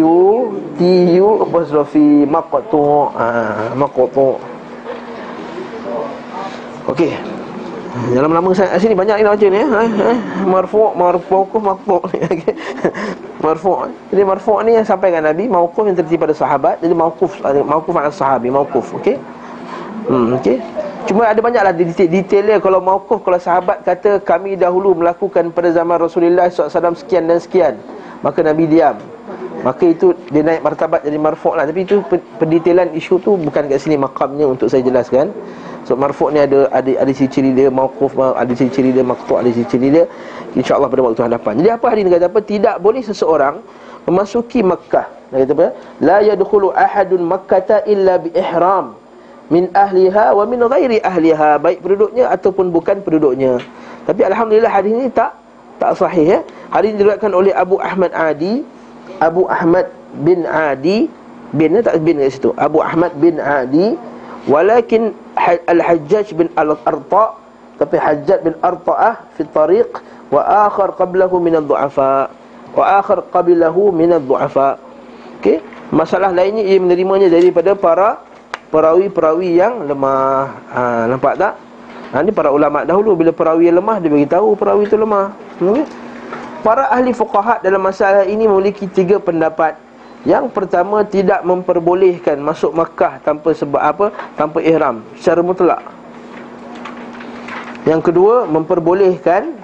T 0.75 0.81
U 1.23 1.27
apostrophe 1.47 2.27
Makok 2.27 2.61
Tu. 2.67 2.83
Ha, 3.15 3.27
Makok 3.79 4.07
Tu. 4.11 4.29
Okey. 6.91 7.40
Dalam 7.91 8.31
lama 8.31 8.55
saya 8.55 8.79
sini 8.79 8.95
banyak 8.95 9.19
ni 9.19 9.23
nak 9.27 9.35
baca 9.35 9.47
ni 9.51 9.59
eh. 9.59 9.67
eh. 9.67 10.17
Marfu' 10.47 10.95
marfu' 10.95 11.43
marfu' 11.59 11.99
okey. 12.07 12.23
Marfu' 13.43 13.91
jadi 14.07 14.23
marfu' 14.23 14.63
ni 14.63 14.79
yang 14.79 14.87
sampai 14.87 15.11
dengan 15.11 15.35
Nabi, 15.35 15.51
mauquf 15.51 15.83
yang 15.83 15.99
terjadi 15.99 16.23
pada 16.23 16.31
sahabat, 16.31 16.79
jadi 16.79 16.95
mauquf 16.95 17.35
mauquf 17.43 17.91
pada 17.91 18.07
sahabi, 18.07 18.47
mauquf 18.47 18.95
okey. 18.95 19.19
Hmm 20.07 20.31
okey. 20.39 20.63
Cuma 21.03 21.27
ada 21.27 21.43
banyaklah 21.43 21.75
detail 21.75 22.43
dia 22.47 22.57
kalau 22.63 22.79
mauquf 22.79 23.19
kalau 23.27 23.35
sahabat 23.41 23.83
kata 23.83 24.23
kami 24.23 24.55
dahulu 24.55 24.95
melakukan 24.95 25.51
pada 25.51 25.75
zaman 25.75 25.99
Rasulullah 25.99 26.47
SAW 26.47 26.95
sekian 26.95 27.27
dan 27.27 27.43
sekian, 27.43 27.75
maka 28.23 28.39
Nabi 28.39 28.71
diam. 28.71 28.95
Maka 29.61 29.83
itu 29.93 30.17
dia 30.33 30.41
naik 30.41 30.65
martabat 30.65 31.05
jadi 31.05 31.21
marfu' 31.21 31.53
lah 31.53 31.69
Tapi 31.69 31.85
itu 31.85 32.01
pendetailan 32.41 32.97
isu 32.97 33.21
tu 33.21 33.37
bukan 33.37 33.69
kat 33.69 33.77
sini 33.77 33.93
makamnya 33.93 34.49
untuk 34.49 34.73
saya 34.73 34.81
jelaskan 34.81 35.29
So 35.85 35.97
marfu' 35.97 36.29
ni 36.29 36.41
ada 36.41 36.69
ada 36.69 36.91
ada 37.01 37.11
ciri-ciri 37.11 37.57
dia 37.57 37.67
mauquf 37.73 38.13
ada 38.17 38.51
ciri-ciri 38.53 38.93
dia 38.93 39.01
maqtu' 39.01 39.37
ada 39.37 39.49
ciri-ciri 39.49 39.89
dia 39.89 40.05
insya-Allah 40.53 40.89
pada 40.91 41.01
waktu 41.03 41.21
hadapan. 41.25 41.53
Jadi 41.63 41.69
apa 41.73 41.85
hari 41.89 42.01
ni 42.05 42.09
kata 42.13 42.27
apa? 42.29 42.39
Tidak 42.43 42.75
boleh 42.83 43.01
seseorang 43.01 43.55
memasuki 44.05 44.61
Makkah. 44.61 45.09
Dia 45.33 45.43
kata 45.43 45.53
apa? 45.57 45.67
La 46.03 46.17
yadkhulu 46.21 46.69
ahadun 46.75 47.25
Makkah 47.25 47.81
illa 47.89 48.21
bi 48.21 48.29
ihram 48.35 48.93
min 49.51 49.67
ahliha 49.75 50.31
wa 50.31 50.43
min 50.47 50.63
ghairi 50.63 51.03
ahliha, 51.03 51.59
baik 51.59 51.83
penduduknya 51.83 52.31
ataupun 52.31 52.71
bukan 52.71 53.03
penduduknya. 53.03 53.59
Tapi 54.07 54.21
alhamdulillah 54.23 54.71
hari 54.71 54.95
ini 54.95 55.05
tak 55.11 55.35
tak 55.75 55.97
sahih 55.99 56.37
ya. 56.37 56.39
Hari 56.71 56.93
ini 56.93 57.03
diriwayatkan 57.03 57.31
oleh 57.35 57.51
Abu 57.51 57.75
Ahmad 57.83 58.15
Adi, 58.15 58.63
Abu 59.21 59.45
Ahmad 59.45 59.93
bin 60.25 60.49
Adi. 60.49 61.05
Bin 61.53 61.77
tak 61.83 62.01
bin 62.01 62.17
kat 62.17 62.33
situ. 62.33 62.49
Abu 62.57 62.81
Ahmad 62.81 63.13
bin 63.21 63.37
Adi. 63.37 63.93
Walakin 64.49 65.13
Al-Hajjaj 65.69 66.33
bin 66.33 66.49
Al-Arta. 66.57 67.37
Tapi 67.77 67.95
Hajjaj 68.01 68.41
bin 68.41 68.57
Arta'ah 68.65 69.29
Fi 69.37 69.45
tariq. 69.45 70.01
Wa 70.33 70.65
akhar 70.65 70.97
qablahu 70.97 71.43
minal 71.43 71.61
du'afa 71.67 72.31
Wa 72.71 73.03
akhar 73.03 73.19
qablahu 73.35 73.91
minal 73.91 74.23
du'afa 74.23 74.79
Okey? 75.43 75.59
Masalah 75.91 76.31
lainnya 76.31 76.63
ia 76.63 76.79
menerimanya 76.79 77.27
daripada 77.27 77.75
para 77.75 78.23
Perawi-perawi 78.71 79.59
yang 79.59 79.83
lemah. 79.83 80.55
Ha, 80.71 80.81
Nampak 81.11 81.35
tak? 81.35 81.59
Ha, 82.15 82.23
ini 82.23 82.31
para 82.31 82.47
ulama 82.55 82.87
dahulu. 82.87 83.19
Bila 83.19 83.35
perawi 83.35 83.67
yang 83.67 83.83
lemah 83.83 83.99
Dia 83.99 84.07
beritahu 84.07 84.55
perawi 84.55 84.87
itu 84.87 84.95
lemah. 84.95 85.35
Okay? 85.59 85.83
Para 86.61 86.89
ahli 86.93 87.09
fuqahat 87.09 87.65
dalam 87.65 87.81
masalah 87.81 88.21
ini 88.29 88.45
Memiliki 88.45 88.85
tiga 88.85 89.17
pendapat 89.17 89.73
yang 90.21 90.53
pertama 90.53 91.01
tidak 91.01 91.41
memperbolehkan 91.41 92.37
masuk 92.37 92.77
Makkah 92.77 93.17
tanpa 93.25 93.57
sebab 93.57 93.81
apa? 93.81 94.05
Tanpa 94.37 94.61
ihram 94.61 95.01
secara 95.17 95.41
mutlak. 95.41 95.81
Yang 97.89 98.13
kedua 98.13 98.45
memperbolehkan 98.45 99.57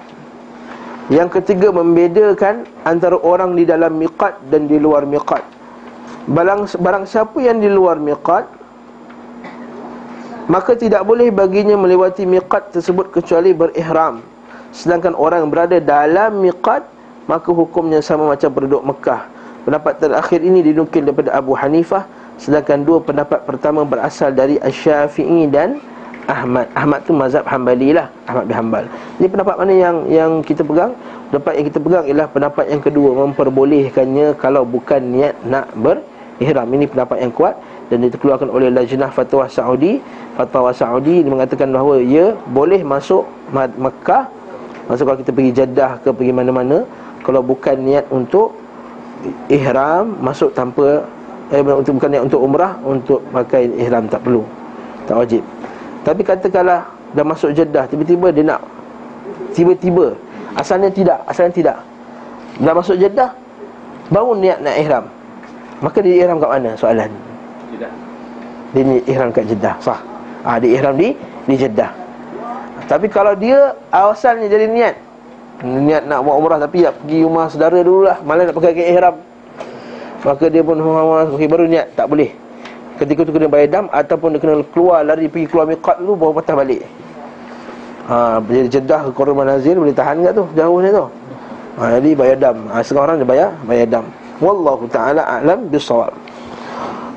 Yang 1.08 1.40
ketiga 1.40 1.70
membedakan 1.70 2.66
antara 2.82 3.16
orang 3.22 3.54
di 3.54 3.64
dalam 3.64 3.96
miqat 3.96 4.34
dan 4.50 4.66
di 4.66 4.76
luar 4.76 5.06
miqat. 5.06 5.40
Barang 6.28 6.68
barang 6.68 7.06
siapa 7.08 7.38
yang 7.40 7.62
di 7.62 7.70
luar 7.70 7.96
miqat 7.96 8.58
maka 10.48 10.72
tidak 10.74 11.04
boleh 11.04 11.28
baginya 11.28 11.76
melewati 11.76 12.24
miqat 12.24 12.72
tersebut 12.72 13.12
kecuali 13.12 13.52
berihram. 13.52 14.24
Sedangkan 14.70 15.16
orang 15.16 15.46
yang 15.46 15.50
berada 15.50 15.76
dalam 15.80 16.44
miqat 16.44 16.84
maka 17.28 17.52
hukumnya 17.52 18.00
sama 18.00 18.32
macam 18.32 18.48
penduduk 18.52 18.82
Mekah. 18.84 19.22
Pendapat 19.68 20.00
terakhir 20.00 20.40
ini 20.40 20.64
dinukil 20.64 21.04
daripada 21.04 21.36
Abu 21.36 21.52
Hanifah 21.52 22.08
Sedangkan 22.38 22.86
dua 22.86 23.02
pendapat 23.02 23.42
pertama 23.42 23.82
berasal 23.82 24.30
dari 24.30 24.62
Asyafi'i 24.62 25.50
dan 25.50 25.82
Ahmad. 26.30 26.70
Ahmad 26.78 27.02
tu 27.02 27.10
mazhab 27.10 27.42
Hanbali 27.42 27.90
lah 27.90 28.06
Ahmad 28.30 28.46
bin 28.46 28.54
Hanbal. 28.54 28.84
Jadi 29.18 29.28
pendapat 29.28 29.54
mana 29.58 29.72
yang 29.74 29.96
yang 30.06 30.30
kita 30.46 30.62
pegang? 30.62 30.94
Pendapat 31.34 31.52
yang 31.58 31.66
kita 31.66 31.78
pegang 31.82 32.04
ialah 32.08 32.28
pendapat 32.30 32.64
yang 32.72 32.80
kedua 32.80 33.12
Memperbolehkannya 33.26 34.38
kalau 34.38 34.62
bukan 34.62 35.02
niat 35.02 35.34
nak 35.44 35.66
berihram. 35.74 36.68
Ini 36.72 36.86
pendapat 36.88 37.20
yang 37.20 37.34
kuat 37.34 37.58
Dan 37.90 38.06
dikeluarkan 38.06 38.48
oleh 38.48 38.70
Lajnah 38.70 39.10
Fatwa 39.10 39.50
Saudi. 39.50 39.98
Fatwa 40.38 40.70
Saudi 40.70 41.26
Dia 41.26 41.32
mengatakan 41.34 41.68
bahawa 41.74 41.98
ia 41.98 42.38
boleh 42.48 42.86
masuk 42.86 43.26
Mekah 43.52 44.30
Maksud 44.88 45.04
kalau 45.04 45.18
kita 45.20 45.30
pergi 45.36 45.52
Jeddah 45.52 46.00
ke 46.00 46.08
pergi 46.10 46.32
mana-mana 46.32 46.88
Kalau 47.20 47.44
bukan 47.44 47.76
niat 47.84 48.08
untuk 48.08 48.56
ihram 49.50 50.16
masuk 50.22 50.54
tanpa 50.54 51.04
eh 51.50 51.60
untuk 51.64 51.96
bukan 51.98 52.10
niat 52.12 52.22
untuk 52.28 52.40
umrah 52.40 52.76
untuk 52.84 53.20
pakai 53.32 53.68
ihram 53.74 54.06
tak 54.06 54.22
perlu. 54.22 54.44
Tak 55.08 55.16
wajib. 55.16 55.42
Tapi 56.04 56.20
katakanlah 56.22 56.86
dah 57.16 57.24
masuk 57.24 57.50
Jeddah 57.56 57.88
tiba-tiba 57.88 58.28
dia 58.30 58.44
nak 58.44 58.60
tiba-tiba 59.56 60.14
asalnya 60.54 60.92
tidak 60.92 61.18
asalnya 61.26 61.52
tidak. 61.52 61.76
Dah 62.62 62.74
masuk 62.76 62.96
Jeddah 63.00 63.32
baru 64.12 64.38
niat 64.38 64.58
nak 64.62 64.76
ihram. 64.78 65.04
Maka 65.78 65.98
dia 66.02 66.14
ihram 66.24 66.38
kat 66.42 66.50
mana? 66.58 66.70
Soalan. 66.74 67.10
Jeddah. 67.74 67.92
Dia 68.72 68.82
ihram 69.08 69.28
kat 69.34 69.44
Jeddah. 69.50 69.74
Sah. 69.82 70.00
Ah 70.46 70.56
dia 70.62 70.78
ihram 70.78 70.94
di 70.94 71.16
di 71.48 71.54
Jeddah 71.58 72.07
tapi 72.88 73.06
kalau 73.12 73.36
dia 73.36 73.76
asalnya 73.92 74.48
jadi 74.48 74.64
niat. 74.64 74.96
Niat 75.60 76.08
nak 76.08 76.24
buat 76.24 76.40
umrah 76.40 76.56
tapi 76.56 76.88
nak 76.88 76.96
pergi 77.04 77.18
rumah 77.20 77.46
saudara 77.52 77.78
dululah. 77.84 78.16
Malah 78.24 78.48
nak 78.48 78.56
pakai 78.56 78.72
kain 78.72 78.88
ihram. 78.96 79.16
Maka 80.24 80.44
dia 80.48 80.64
pun 80.64 80.80
okay, 80.80 81.46
baru 81.46 81.68
niat. 81.68 81.92
Tak 81.92 82.08
boleh. 82.08 82.32
Ketika 82.98 83.22
tu 83.22 83.30
kena 83.30 83.46
bayar 83.46 83.70
dam 83.70 83.86
Ataupun 83.94 84.34
dia 84.34 84.42
kena 84.42 84.58
keluar 84.74 85.06
Lari 85.06 85.30
pergi 85.30 85.46
keluar 85.46 85.70
miqat 85.70 86.02
dulu 86.02 86.18
Baru 86.18 86.32
patah 86.34 86.58
balik. 86.58 86.82
Ha, 88.10 88.42
Jadi 88.42 88.66
jedah 88.74 89.06
ke 89.06 89.10
korban 89.14 89.46
nazir 89.46 89.78
Boleh 89.78 89.94
tahan 89.94 90.18
tak 90.26 90.34
tu? 90.34 90.50
Jauhnya 90.58 90.90
tu. 90.90 91.06
Ha, 91.78 91.94
Jadi 91.94 92.10
bayar 92.18 92.36
dam. 92.42 92.66
Ha, 92.66 92.82
Setengah 92.82 93.06
orang 93.06 93.16
dia 93.22 93.28
bayar 93.30 93.48
Bayar 93.70 93.86
dam. 93.86 94.04
Wallahu 94.42 94.90
ta'ala 94.90 95.22
a'lam 95.22 95.70
bisawab 95.70 96.10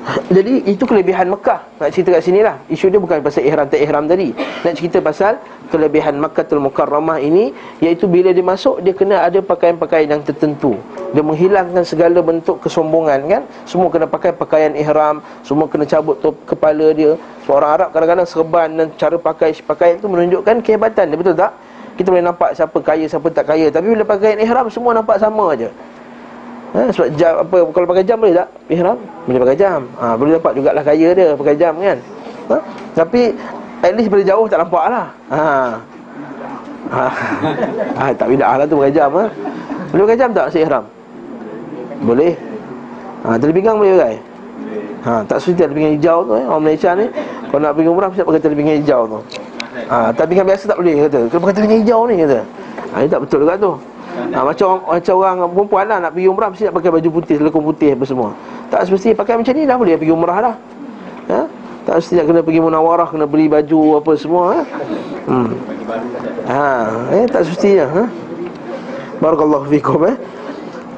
jadi 0.02 0.66
itu 0.66 0.82
kelebihan 0.82 1.30
Mekah. 1.30 1.62
Nak 1.78 1.90
cerita 1.94 2.18
kat 2.18 2.22
sini 2.26 2.42
lah. 2.42 2.58
Isu 2.66 2.90
dia 2.90 2.98
bukan 2.98 3.22
pasal 3.22 3.46
ihram 3.46 3.70
tak 3.70 3.78
ihram 3.78 4.10
tadi. 4.10 4.34
Nak 4.34 4.74
cerita 4.74 4.98
pasal 4.98 5.38
kelebihan 5.70 6.18
Makkahul 6.18 6.58
Mukarramah 6.58 7.22
ini 7.22 7.54
Iaitu 7.80 8.04
bila 8.04 8.28
dia 8.28 8.44
masuk 8.44 8.84
Dia 8.84 8.92
kena 8.92 9.24
ada 9.24 9.38
pakaian-pakaian 9.38 10.10
yang 10.10 10.22
tertentu. 10.26 10.74
Dia 11.14 11.22
menghilangkan 11.22 11.86
segala 11.86 12.18
bentuk 12.18 12.58
kesombongan 12.58 13.30
kan? 13.30 13.42
Semua 13.62 13.88
kena 13.94 14.10
pakai 14.10 14.34
pakaian 14.34 14.74
ihram 14.74 15.22
Semua 15.46 15.70
kena 15.70 15.86
cabut 15.86 16.18
top 16.18 16.34
kepala 16.50 16.90
dia. 16.90 17.14
Seorang 17.46 17.70
Arab 17.70 17.88
kadang-kadang 17.94 18.26
serban 18.26 18.68
dan 18.74 18.86
cara 18.98 19.16
pakai 19.16 19.54
pakaian 19.62 20.02
itu 20.02 20.10
menunjukkan 20.10 20.66
kehebatan 20.66 21.14
dia 21.14 21.18
Betul 21.18 21.38
tak? 21.38 21.54
Kita 21.92 22.08
boleh 22.08 22.24
nampak 22.24 22.56
siapa 22.56 22.78
kaya, 22.80 23.04
siapa 23.04 23.28
tak 23.30 23.52
kaya. 23.52 23.68
Tapi 23.68 23.86
bila 23.92 24.02
pakaian 24.02 24.40
ihram 24.40 24.66
semua 24.72 24.96
nampak 24.96 25.20
sama 25.20 25.52
aja. 25.52 25.68
Ha, 26.72 26.88
sebab 26.88 27.08
jam 27.20 27.32
apa 27.36 27.56
kalau 27.68 27.86
pakai 27.92 28.04
jam 28.08 28.16
boleh 28.16 28.32
tak? 28.32 28.48
Ihram 28.72 28.96
boleh 29.28 29.40
pakai 29.44 29.56
jam. 29.60 29.80
Ha, 30.00 30.16
boleh 30.16 30.40
dapat 30.40 30.52
jugalah 30.56 30.80
kaya 30.80 31.08
dia 31.12 31.28
pakai 31.36 31.54
jam 31.60 31.76
kan. 31.76 31.98
Ha? 32.48 32.56
Tapi 32.96 33.20
at 33.84 33.92
least 33.92 34.08
dari 34.08 34.24
jauh 34.24 34.48
tak 34.48 34.64
nampak 34.64 34.84
lah. 34.88 35.06
Ha. 35.28 35.42
Ha. 36.92 37.04
ha 38.00 38.04
tak 38.16 38.26
bidah 38.32 38.56
lah 38.56 38.64
tu 38.64 38.80
pakai 38.80 38.94
jam 38.96 39.12
ha. 39.12 39.24
Boleh 39.92 40.02
pakai 40.08 40.18
jam 40.24 40.30
tak 40.32 40.48
si 40.48 40.64
ihram? 40.64 40.84
Boleh. 42.08 42.32
Ha, 43.28 43.36
terbingang 43.36 43.76
boleh 43.76 43.92
pakai? 44.00 44.16
Ha, 45.02 45.12
tak 45.28 45.38
suci 45.44 45.60
terbingang 45.60 46.00
hijau 46.00 46.24
tu 46.24 46.40
eh. 46.40 46.44
Orang 46.48 46.64
Malaysia 46.64 46.96
ni 46.96 47.04
kalau 47.52 47.68
nak 47.68 47.76
pergi 47.76 47.88
umrah 47.92 48.08
mesti 48.08 48.24
pakai 48.24 48.40
terbingang 48.40 48.80
hijau 48.80 49.00
tu. 49.04 49.18
Ha, 49.92 50.08
terbingang 50.16 50.48
biasa 50.48 50.72
tak 50.72 50.80
boleh 50.80 51.04
kata. 51.04 51.20
Kalau 51.28 51.40
pakai 51.44 51.54
terbingang 51.60 51.80
hijau 51.84 52.00
ni 52.08 52.14
kata. 52.24 52.40
Ha, 52.92 52.94
ini 53.04 53.08
tak 53.12 53.20
betul 53.28 53.44
juga 53.44 53.60
tu. 53.60 53.72
Ha, 54.12 54.38
macam 54.44 54.66
orang, 54.68 54.82
macam 55.00 55.14
orang 55.16 55.36
perempuan 55.56 55.84
lah 55.88 55.98
nak 56.04 56.10
pergi 56.12 56.28
umrah 56.28 56.48
mesti 56.52 56.64
nak 56.68 56.74
pakai 56.76 56.90
baju 56.92 57.08
putih, 57.08 57.36
lekung 57.40 57.64
putih 57.64 57.90
apa 57.96 58.04
semua. 58.04 58.28
Tak 58.68 58.80
semesti 58.88 59.16
pakai 59.16 59.40
macam 59.40 59.52
ni 59.56 59.64
dah 59.64 59.76
boleh 59.80 59.94
pergi 59.96 60.12
umrah 60.12 60.38
lah. 60.40 60.54
Ha? 61.32 61.40
Tak 61.88 61.94
mesti 61.98 62.12
nak 62.20 62.24
kena 62.28 62.40
pergi 62.44 62.60
munawarah, 62.60 63.08
kena 63.08 63.24
beli 63.24 63.48
baju 63.48 63.80
apa 64.04 64.12
semua. 64.20 64.42
Ha? 64.52 64.60
Hmm. 65.32 65.48
Ha, 66.44 66.64
eh 67.16 67.24
tak 67.30 67.48
semestinya, 67.48 67.86
ha? 67.88 68.02
Barakallahu 69.22 69.70
fikum 69.72 70.04
eh. 70.04 70.16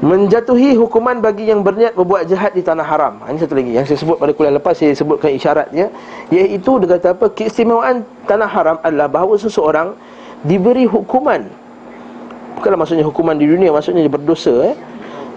Menjatuhi 0.04 0.74
hukuman 0.74 1.22
bagi 1.22 1.48
yang 1.48 1.64
berniat 1.64 1.96
berbuat 1.96 2.28
jahat 2.28 2.52
di 2.52 2.66
tanah 2.66 2.84
haram. 2.84 3.22
Ha, 3.22 3.30
ini 3.30 3.38
satu 3.38 3.54
lagi 3.54 3.72
yang 3.78 3.86
saya 3.86 3.98
sebut 4.00 4.18
pada 4.18 4.34
kuliah 4.34 4.58
lepas 4.58 4.74
saya 4.74 4.90
sebutkan 4.90 5.30
isyaratnya 5.32 5.86
iaitu 6.34 6.82
dia 6.82 6.98
kata 6.98 7.14
apa? 7.14 7.30
Keistimewaan 7.30 8.02
tanah 8.26 8.50
haram 8.50 8.76
adalah 8.82 9.06
bahawa 9.06 9.38
seseorang 9.38 9.94
diberi 10.44 10.84
hukuman 10.84 11.46
Bukanlah 12.64 12.80
maksudnya 12.80 13.04
hukuman 13.04 13.36
di 13.36 13.44
dunia 13.44 13.68
Maksudnya 13.76 14.08
berdosa 14.08 14.72
eh? 14.72 14.74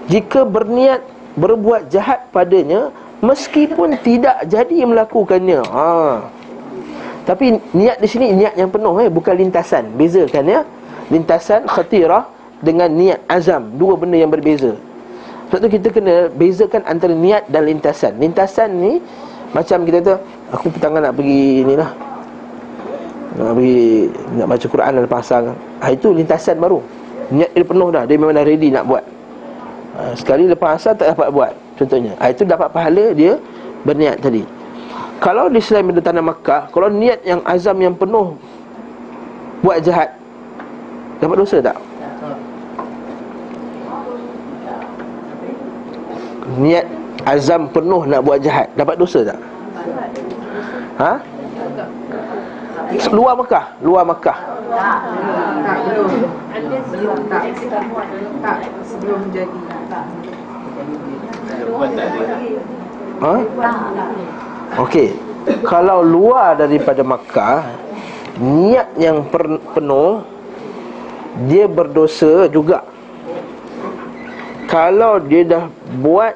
Jika 0.07 0.47
berniat 0.47 1.03
berbuat 1.35 1.91
jahat 1.91 2.31
padanya 2.31 2.87
Meskipun 3.19 3.99
tidak 3.99 4.47
jadi 4.47 4.87
melakukannya 4.87 5.59
ha. 5.67 6.23
Tapi 7.27 7.59
niat 7.75 7.99
di 7.99 8.07
sini 8.07 8.31
niat 8.31 8.55
yang 8.55 8.71
penuh 8.71 8.95
eh? 9.03 9.11
Bukan 9.11 9.35
lintasan. 9.35 9.91
Bezakan 9.99 10.47
ya. 10.47 10.63
Lintasan 11.11 11.67
khatirah 11.67 12.31
Dengan 12.63 12.87
niat 12.95 13.19
azam. 13.27 13.75
Dua 13.75 13.99
benda 13.99 14.15
yang 14.15 14.31
berbeza. 14.31 14.79
Sebab 15.51 15.67
tu 15.67 15.67
kita 15.67 15.91
kena 15.91 16.31
bezakan 16.31 16.87
antara 16.87 17.11
niat 17.11 17.43
dan 17.51 17.67
lintasan. 17.67 18.15
Lintasan 18.23 18.71
ni 18.79 19.03
Macam 19.51 19.83
kita 19.83 19.99
tu 19.99 20.15
Aku 20.55 20.71
petangan 20.71 21.03
nak 21.03 21.19
pergi 21.19 21.67
ni 21.67 21.75
lah 21.75 21.91
nak 23.37 23.53
pergi 23.53 24.09
nak 24.33 24.47
baca 24.49 24.65
Quran 24.65 24.91
dan 24.97 25.05
pasang. 25.05 25.43
Ha, 25.77 25.93
itu 25.93 26.09
lintasan 26.09 26.57
baru 26.57 26.81
Niat 27.27 27.51
dia 27.51 27.65
penuh 27.67 27.89
dah 27.91 28.03
Dia 28.07 28.15
memang 28.15 28.35
dah 28.35 28.45
ready 28.47 28.71
nak 28.71 28.87
buat 28.87 29.03
ha, 29.99 30.15
Sekali 30.15 30.47
lepas 30.47 30.79
asal 30.79 30.95
tak 30.95 31.11
dapat 31.15 31.27
buat 31.31 31.53
Contohnya 31.75 32.15
ha, 32.19 32.31
Itu 32.31 32.47
dapat 32.47 32.71
pahala 32.71 33.11
dia 33.11 33.35
Berniat 33.83 34.23
tadi 34.23 34.47
Kalau 35.19 35.51
di 35.51 35.59
selain 35.59 35.91
benda 35.91 35.99
tanah 35.99 36.23
Makkah 36.23 36.71
Kalau 36.71 36.87
niat 36.87 37.19
yang 37.27 37.43
azam 37.43 37.75
yang 37.83 37.95
penuh 37.99 38.39
Buat 39.59 39.83
jahat 39.83 40.15
Dapat 41.19 41.35
dosa 41.35 41.57
tak? 41.59 41.77
Niat 46.63 46.87
azam 47.27 47.67
penuh 47.67 48.07
nak 48.07 48.23
buat 48.23 48.39
jahat 48.39 48.71
Dapat 48.79 48.95
dosa 48.95 49.19
tak? 49.27 49.39
Ha? 50.97 51.36
Luar 53.11 53.33
Mekah 53.35 53.65
Luar 53.83 54.03
Mekah 54.07 54.37
Tak 55.63 55.79
Tak 58.41 58.57
sebelum 58.87 59.21
jadi 59.31 59.59
Ha? 63.17 63.33
Okey. 64.77 65.09
Kalau 65.65 66.05
luar 66.05 66.59
daripada 66.59 67.01
Makkah 67.01 67.65
niat 68.37 68.93
yang 68.99 69.25
penuh 69.73 70.21
dia 71.49 71.65
berdosa 71.65 72.45
juga. 72.51 72.85
Kalau 74.67 75.17
dia 75.23 75.47
dah 75.47 75.63
buat 75.97 76.35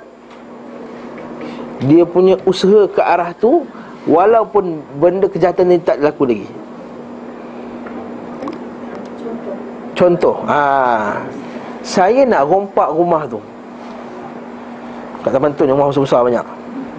dia 1.85 2.05
punya 2.05 2.37
usaha 2.45 2.87
ke 2.89 3.01
arah 3.01 3.33
tu 3.35 3.65
Walaupun 4.09 4.81
benda 4.97 5.29
kejahatan 5.29 5.69
ni 5.69 5.77
tak 5.77 6.01
berlaku 6.01 6.25
lagi. 6.25 6.49
Contoh. 9.93 10.41
Ha, 10.49 11.21
Saya 11.85 12.25
nak 12.25 12.49
rompak 12.49 12.89
rumah 12.89 13.29
tu. 13.29 13.37
Kat 15.21 15.37
Taman 15.37 15.53
Tun 15.53 15.69
rumah 15.69 15.93
besar-besar 15.93 16.25
banyak. 16.25 16.45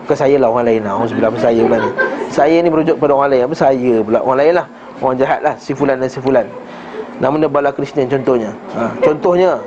Bukan 0.07 0.17
saya 0.19 0.39
lah 0.39 0.47
orang 0.47 0.67
lain 0.71 0.81
lah. 0.87 0.93
Orang 0.95 1.09
sebelah 1.11 1.31
saya 1.39 1.63
pula 1.63 1.79
ni 1.79 1.91
Saya 2.31 2.57
ni 2.63 2.69
merujuk 2.71 2.97
pada 3.03 3.13
orang 3.19 3.31
lain. 3.35 3.43
Apa 3.51 3.55
saya 3.59 3.93
pula? 4.07 4.19
Orang 4.23 4.39
lain 4.39 4.55
lah. 4.63 4.67
Orang 5.03 5.19
jahat 5.19 5.41
lah. 5.43 5.55
Si 5.59 5.75
Fulan 5.75 5.99
dan 5.99 6.07
si 6.07 6.23
Fulan. 6.23 6.47
Nama 7.19 7.35
dia 7.35 7.51
Bala 7.51 7.75
Krishnan 7.75 8.07
contohnya. 8.07 8.55
Ha, 8.79 8.95
Contohnya. 9.03 9.59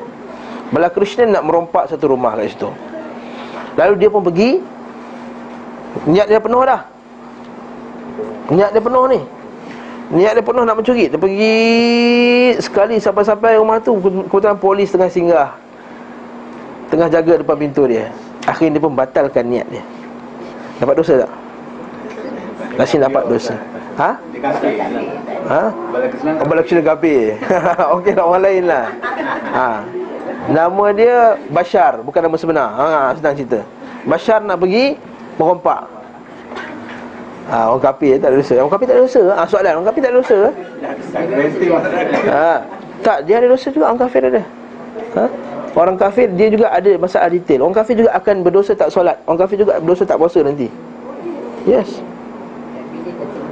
Bala 0.71 0.87
Krishnan 0.87 1.35
nak 1.35 1.43
merompak 1.43 1.91
satu 1.91 2.15
rumah 2.15 2.39
kat 2.39 2.55
situ. 2.55 2.71
Lalu 3.75 3.93
dia 3.99 4.07
pun 4.07 4.23
pergi. 4.23 4.63
Niat 6.07 6.31
dia 6.31 6.39
penuh 6.39 6.63
dah 6.63 6.94
Niat 8.53 8.69
dia 8.71 8.81
penuh 8.81 9.05
ni. 9.09 9.19
Niat 10.13 10.37
dia 10.37 10.43
penuh 10.45 10.63
nak 10.63 10.77
mencuri. 10.77 11.09
Dia 11.09 11.17
pergi 11.17 11.57
sekali 12.61 13.01
sampai-sampai 13.01 13.57
rumah 13.57 13.81
tu 13.81 13.97
Kebetulan 13.99 14.57
polis 14.61 14.93
tengah 14.93 15.09
singgah. 15.09 15.49
Tengah 16.93 17.09
jaga 17.09 17.41
depan 17.41 17.57
pintu 17.57 17.89
dia. 17.89 18.13
Akhirnya 18.45 18.77
dia 18.77 18.83
pun 18.85 18.93
batalkan 18.93 19.49
niat 19.49 19.65
dia. 19.73 19.83
Dapat 20.77 20.95
dosa 21.01 21.13
tak? 21.25 21.31
Nasib 22.75 22.99
dapat 22.99 23.23
dosa. 23.31 23.55
Ha? 23.95 24.11
Ha? 25.47 25.63
Bala 26.43 26.61
kecil 26.67 26.83
kafir 26.83 27.39
Okey 27.95 28.11
tak 28.11 28.25
orang 28.27 28.43
lain 28.43 28.63
lah. 28.67 28.85
Ha. 29.55 29.67
Nama 30.45 30.85
dia 30.93 31.15
Bashar 31.49 32.03
Bukan 32.03 32.19
nama 32.19 32.35
sebenar. 32.35 32.69
Ha, 32.75 33.15
Senang 33.15 33.39
cerita. 33.39 33.63
Bashar 34.03 34.43
nak 34.43 34.59
pergi 34.59 34.99
Merompak 35.39 35.94
Ha, 37.45 37.69
orang 37.69 37.83
kafir 37.83 38.17
tak 38.17 38.33
ada 38.33 38.37
dosa. 38.41 38.55
Orang 38.57 38.73
kafir 38.73 38.85
tak 38.89 38.95
ada 38.97 39.03
dosa. 39.05 39.21
Ha, 39.37 39.41
soalan 39.45 39.71
orang 39.77 39.87
kafir 39.93 40.01
tak 40.01 40.11
ada 40.11 40.17
dosa. 40.17 40.39
Ha, 42.25 42.49
tak 43.05 43.17
dia 43.29 43.35
ada 43.37 43.47
dosa 43.53 43.67
juga 43.69 43.85
orang 43.93 44.01
kafir 44.01 44.21
ada. 44.25 44.41
Ha? 45.13 45.25
Orang 45.75 45.97
kafir 45.99 46.25
dia 46.33 46.47
juga 46.49 46.73
ada 46.73 46.91
masalah 46.97 47.29
detail. 47.29 47.61
Orang 47.61 47.77
kafir 47.77 47.93
juga 48.01 48.09
akan 48.17 48.35
berdosa 48.41 48.73
tak 48.73 48.89
solat. 48.89 49.21
Orang 49.29 49.45
kafir 49.45 49.61
juga 49.61 49.77
berdosa 49.77 50.03
tak 50.09 50.17
puasa 50.17 50.41
nanti. 50.41 50.73
Yes. 51.69 52.01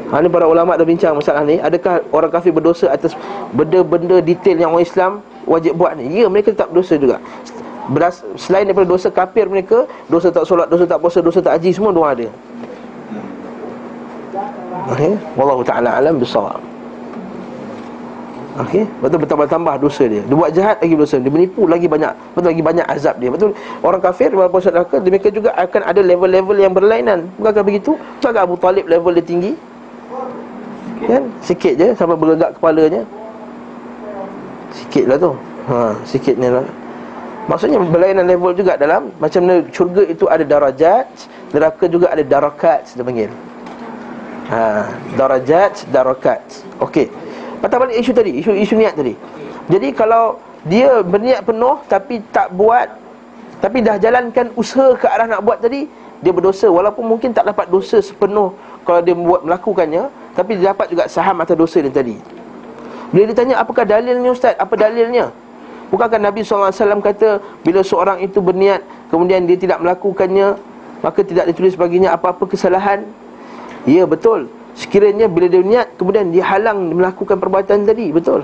Ha, 0.10 0.22
ni 0.22 0.30
para 0.30 0.46
ulama 0.50 0.74
dah 0.74 0.86
bincang 0.86 1.14
masalah 1.14 1.46
ni. 1.46 1.62
Adakah 1.62 2.02
orang 2.10 2.34
kafir 2.34 2.50
berdosa 2.50 2.90
atas 2.90 3.14
benda-benda 3.54 4.22
detail 4.26 4.58
yang 4.58 4.74
orang 4.74 4.86
Islam 4.90 5.12
wajib 5.46 5.78
buat 5.78 6.02
ni? 6.02 6.10
Ya, 6.10 6.26
mereka 6.34 6.50
tak 6.54 6.74
berdosa 6.74 6.98
juga. 6.98 7.22
Beras, 7.94 8.26
selain 8.40 8.64
daripada 8.66 8.88
dosa 8.88 9.12
kafir 9.12 9.46
mereka, 9.46 9.86
dosa 10.08 10.32
tak 10.32 10.48
solat, 10.48 10.72
dosa 10.72 10.88
tak 10.88 10.98
puasa, 10.98 11.20
dosa 11.20 11.44
tak 11.44 11.60
haji 11.60 11.76
semua 11.76 11.92
dua 11.92 12.16
ada. 12.16 12.32
Okey, 14.92 15.16
wallahu 15.40 15.64
taala 15.64 15.96
alam 15.96 16.20
bisawab. 16.20 16.60
Okey, 18.54 18.86
betul 19.02 19.18
bertambah 19.24 19.48
tambah 19.50 19.76
dosa 19.82 20.06
dia. 20.06 20.22
Dia 20.22 20.36
buat 20.38 20.52
jahat 20.54 20.78
lagi 20.84 20.94
dosa, 20.94 21.18
dia 21.18 21.32
menipu 21.32 21.66
lagi 21.66 21.90
banyak, 21.90 22.14
betul 22.36 22.50
lagi 22.54 22.62
banyak 22.62 22.86
azab 22.86 23.16
dia. 23.18 23.32
Betul. 23.32 23.56
Orang 23.82 24.04
kafir 24.04 24.30
walaupun 24.30 24.62
sedekah, 24.62 25.00
mereka 25.02 25.34
juga 25.34 25.56
akan 25.58 25.82
ada 25.88 26.02
level-level 26.04 26.58
yang 26.62 26.74
berlainan. 26.76 27.32
Bukankah 27.40 27.64
begitu? 27.66 27.98
Bukankah 28.22 28.44
Abu 28.46 28.56
Talib 28.60 28.86
level 28.86 29.16
dia 29.18 29.26
tinggi? 29.26 29.58
Kan? 31.10 31.34
Sikit 31.42 31.74
je 31.80 31.88
sampai 31.98 32.14
bergegak 32.20 32.54
kepalanya. 32.60 33.02
Sikitlah 34.76 35.18
tu. 35.18 35.32
Ha, 35.72 35.98
sikit 36.06 36.36
ni 36.38 36.52
lah. 36.52 36.68
Maksudnya 37.50 37.82
berlainan 37.82 38.28
level 38.30 38.54
juga 38.54 38.78
dalam 38.78 39.10
macam 39.18 39.48
mana 39.48 39.64
syurga 39.74 40.04
itu 40.06 40.30
ada 40.30 40.46
darajat, 40.46 41.10
neraka 41.56 41.90
juga 41.90 42.12
ada 42.14 42.22
darakat 42.22 42.86
dia 42.94 43.04
panggil 43.04 43.32
ha, 44.50 44.90
Darajat, 45.16 45.88
darakat. 45.94 46.42
Okey. 46.82 47.08
Patah 47.64 47.80
balik 47.80 47.96
isu 47.96 48.12
tadi, 48.12 48.44
isu, 48.44 48.52
isu 48.52 48.76
niat 48.76 49.00
tadi. 49.00 49.16
Jadi 49.72 49.96
kalau 49.96 50.40
dia 50.68 51.00
berniat 51.04 51.48
penuh 51.48 51.80
tapi 51.88 52.20
tak 52.32 52.52
buat 52.56 52.92
tapi 53.64 53.80
dah 53.80 53.96
jalankan 53.96 54.52
usaha 54.60 54.92
ke 55.00 55.08
arah 55.08 55.24
nak 55.24 55.44
buat 55.48 55.64
tadi 55.64 55.88
dia 56.20 56.32
berdosa. 56.36 56.68
Walaupun 56.68 57.08
mungkin 57.08 57.32
tak 57.32 57.48
dapat 57.48 57.72
dosa 57.72 58.04
sepenuh 58.04 58.52
kalau 58.84 59.00
dia 59.00 59.16
buat 59.16 59.48
melakukannya 59.48 60.12
tapi 60.36 60.60
dia 60.60 60.76
dapat 60.76 60.92
juga 60.92 61.08
saham 61.08 61.40
atas 61.40 61.56
dosa 61.56 61.80
dia 61.80 61.92
tadi. 61.92 62.20
Bila 63.16 63.30
ditanya 63.32 63.64
apakah 63.64 63.88
dalilnya 63.88 64.36
ustaz? 64.36 64.60
Apa 64.60 64.76
dalilnya? 64.76 65.32
Bukankah 65.94 66.18
Nabi 66.18 66.42
SAW 66.42 66.74
kata 67.06 67.38
bila 67.62 67.86
seorang 67.86 68.20
itu 68.20 68.42
berniat 68.42 68.82
kemudian 69.14 69.46
dia 69.46 69.56
tidak 69.56 69.78
melakukannya 69.78 70.58
maka 71.06 71.22
tidak 71.22 71.54
ditulis 71.54 71.78
baginya 71.78 72.18
apa-apa 72.18 72.50
kesalahan 72.50 73.06
ya 73.86 74.04
betul 74.08 74.50
sekiranya 74.74 75.30
bila 75.30 75.48
dia 75.52 75.62
niat 75.62 75.88
kemudian 76.00 76.34
dia 76.34 76.44
halang 76.44 76.96
melakukan 76.96 77.38
perbuatan 77.38 77.86
tadi 77.86 78.10
betul 78.10 78.42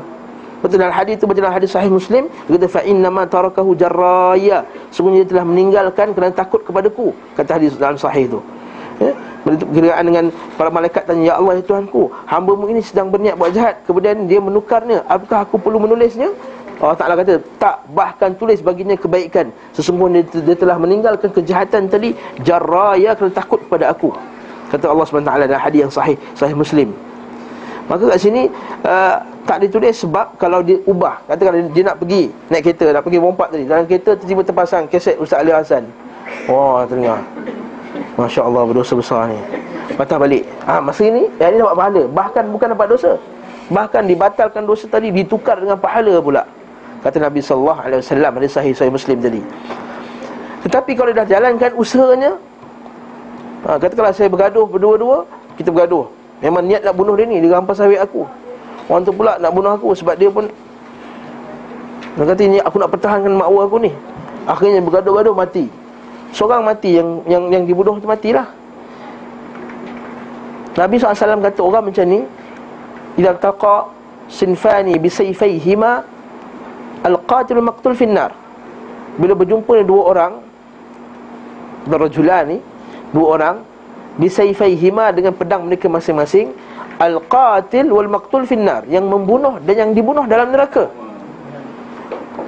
Betul 0.59 0.83
dalam 0.83 0.91
hadis 0.91 1.15
itu 1.15 1.23
dalam 1.23 1.55
hadis 1.55 1.71
sahih 1.71 1.87
Muslim 1.87 2.27
dia 2.27 2.59
kata 2.59 2.67
fa 2.67 2.81
inna 2.83 3.07
ma 3.07 3.23
tarakahu 3.23 3.79
jarraya. 3.79 4.67
Sungguhnya 4.91 5.23
dia 5.23 5.39
telah 5.39 5.47
meninggalkan 5.47 6.11
kerana 6.11 6.35
takut 6.35 6.59
kepadaku. 6.67 7.15
Kata 7.39 7.55
hadis 7.55 7.79
dalam 7.79 7.95
sahih 7.95 8.27
itu. 8.27 8.39
Ya. 8.99 9.15
Berkiraan 9.47 10.03
dengan 10.03 10.25
para 10.59 10.67
malaikat 10.67 11.07
tanya 11.07 11.31
Ya 11.31 11.33
Allah 11.39 11.55
ya 11.55 11.63
Tuhanku 11.63 12.11
Hambamu 12.27 12.67
ini 12.67 12.83
sedang 12.83 13.07
berniat 13.07 13.39
buat 13.39 13.55
jahat 13.55 13.79
Kemudian 13.87 14.27
dia 14.27 14.43
menukarnya 14.43 15.07
Apakah 15.07 15.47
aku 15.47 15.55
perlu 15.55 15.79
menulisnya 15.79 16.35
Allah 16.83 16.99
Ta'ala 16.99 17.15
kata 17.15 17.39
Tak 17.55 17.87
bahkan 17.95 18.35
tulis 18.35 18.59
baginya 18.59 18.99
kebaikan 18.99 19.55
Sesungguhnya 19.71 20.27
dia, 20.27 20.43
dia 20.43 20.55
telah 20.59 20.75
meninggalkan 20.75 21.31
kejahatan 21.31 21.87
tadi 21.87 22.11
Jarraya 22.43 23.15
kerana 23.15 23.31
takut 23.31 23.63
kepada 23.63 23.95
aku 23.95 24.11
Kata 24.69 24.85
Allah 24.89 25.05
SWT 25.05 25.25
dalam 25.25 25.61
hadis 25.61 25.79
yang 25.81 25.93
sahih 25.93 26.17
Sahih 26.37 26.53
Muslim. 26.53 26.93
Maka 27.89 28.05
kat 28.05 28.19
sini 28.21 28.45
uh, 28.85 29.17
tak 29.49 29.65
ditulis 29.65 29.97
sebab 29.97 30.37
kalau 30.37 30.61
dia 30.61 30.77
ubah 30.85 31.25
Katakan 31.25 31.73
dia, 31.73 31.81
nak 31.89 31.97
pergi 31.97 32.29
naik 32.53 32.69
kereta 32.69 32.93
Nak 32.93 33.01
pergi 33.01 33.17
bompak 33.17 33.49
tadi 33.49 33.65
Dalam 33.65 33.89
kereta 33.89 34.13
tiba-tiba 34.13 34.45
terpasang 34.45 34.85
keset 34.85 35.17
Ustaz 35.17 35.41
Ali 35.41 35.49
Hassan. 35.49 35.89
Wah 36.45 36.85
terdengar 36.85 37.25
Masya 38.13 38.45
Allah 38.45 38.61
berdosa 38.69 38.93
besar 38.93 39.33
ni. 39.33 39.39
Patah 39.97 40.21
balik. 40.21 40.45
Ha, 40.69 40.77
Masa 40.77 41.01
ini 41.01 41.25
Yang 41.41 41.49
ini 41.49 41.57
dapat 41.65 41.75
pahala. 41.81 42.03
Bahkan 42.13 42.43
bukan 42.53 42.67
dapat 42.77 42.87
dosa. 42.93 43.11
Bahkan 43.73 44.01
dibatalkan 44.05 44.63
dosa 44.69 44.85
tadi 44.85 45.09
Ditukar 45.09 45.57
dengan 45.57 45.81
pahala 45.81 46.21
pula. 46.21 46.45
Kata 47.01 47.17
Nabi 47.17 47.41
SAW 47.41 47.73
Ada 47.73 48.05
sahih 48.45 48.77
sahih 48.77 48.93
Muslim 48.93 49.17
tadi. 49.17 49.41
Tetapi 50.67 50.91
kalau 50.93 51.09
dah 51.15 51.25
jalankan 51.25 51.71
usahanya 51.73 52.37
ha, 53.65 53.79
Katakanlah 53.79 54.13
saya 54.15 54.29
bergaduh 54.31 54.67
berdua-dua 54.69 55.25
Kita 55.57 55.73
bergaduh. 55.73 56.07
Memang 56.39 56.63
niat 56.67 56.85
nak 56.85 56.95
bunuh 56.95 57.15
dia 57.19 57.25
ni 57.27 57.41
Dia 57.43 57.57
rampas 57.57 57.79
sawit 57.79 57.99
aku. 57.99 58.23
Orang 58.87 59.03
tu 59.03 59.11
pula 59.11 59.35
nak 59.41 59.51
bunuh 59.51 59.75
aku 59.75 59.91
Sebab 59.97 60.15
dia 60.15 60.29
pun 60.31 60.47
Dia 62.15 62.23
kata 62.23 62.43
ni 62.47 62.59
aku 62.59 62.77
nak 62.79 62.89
pertahankan 62.91 63.33
makwa 63.35 63.65
aku 63.67 63.77
ni. 63.79 63.91
Akhirnya 64.49 64.81
bergaduh-gaduh 64.81 65.35
mati. 65.35 65.69
Seorang 66.33 66.65
mati 66.65 66.97
yang 66.97 67.21
yang 67.29 67.43
yang 67.53 67.63
dibunuh 67.69 67.97
tu 68.01 68.09
matilah. 68.09 68.49
Nabi 70.79 70.95
SAW 70.95 71.43
kata 71.43 71.59
orang 71.59 71.83
macam 71.91 72.05
ni 72.07 72.23
Ila 73.19 73.35
taqa 73.35 73.89
sinfani 74.31 74.95
bisayfayhima 74.95 76.05
Al-qatil 77.03 77.59
maqtul 77.59 77.97
finnar 77.99 78.31
Bila 79.19 79.35
berjumpa 79.35 79.81
dua 79.83 80.01
orang 80.13 80.33
Berjulan 81.89 82.61
Dua 83.15 83.39
orang 83.39 83.55
bisayfayhima 84.19 85.13
dengan 85.15 85.33
pedang 85.33 85.65
mereka 85.65 85.89
masing-masing. 85.89 86.53
Al-qatil 86.99 87.87
wal 87.87 88.11
maqtul 88.11 88.43
finnar 88.43 88.83
yang 88.91 89.07
membunuh 89.07 89.55
dan 89.63 89.87
yang 89.87 89.91
dibunuh 89.95 90.27
dalam 90.27 90.51
neraka. 90.51 90.91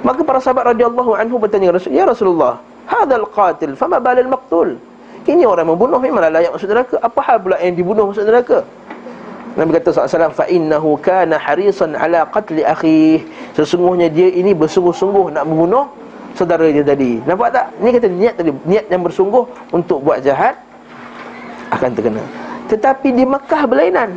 Maka 0.04 0.20
para 0.26 0.42
sahabat 0.44 0.76
radhiyallahu 0.76 1.16
anhu 1.16 1.40
bertanya 1.40 1.72
Rasul 1.72 1.94
ya 1.94 2.04
Rasulullah 2.04 2.60
hadzal 2.90 3.24
qatil 3.30 3.78
fama 3.78 4.02
balal 4.02 4.26
maqtul 4.26 4.76
ini 5.22 5.46
orang 5.46 5.70
membunuh 5.70 6.02
memanglah 6.02 6.34
layak 6.34 6.50
masuk 6.50 6.66
neraka? 6.66 6.98
Apa 6.98 7.20
hal 7.22 7.36
pula 7.38 7.56
yang 7.62 7.78
dibunuh 7.78 8.10
masuk 8.10 8.26
neraka? 8.26 8.66
Nabi 9.54 9.70
kata 9.78 9.94
SAW 9.94 10.34
Fa 10.34 10.50
innahu 10.50 10.98
kana 10.98 11.38
harisan 11.38 11.94
ala 11.94 12.26
qatli 12.26 12.66
akhih 12.66 13.22
Sesungguhnya 13.54 14.10
dia 14.10 14.32
ini 14.32 14.50
bersungguh-sungguh 14.50 15.30
nak 15.30 15.46
membunuh 15.46 15.86
Saudara 16.32 16.64
dia 16.68 16.84
tadi. 16.84 17.20
Nampak 17.28 17.48
tak? 17.52 17.66
Ini 17.76 17.88
kata 17.92 18.08
niat 18.08 18.34
tadi 18.40 18.50
Niat 18.64 18.84
yang 18.88 19.02
bersungguh 19.04 19.44
untuk 19.72 20.00
buat 20.00 20.24
jahat 20.24 20.56
akan 21.72 21.90
terkena. 21.96 22.24
Tetapi 22.68 23.08
di 23.12 23.24
Mekah 23.24 23.62
berlainan. 23.68 24.10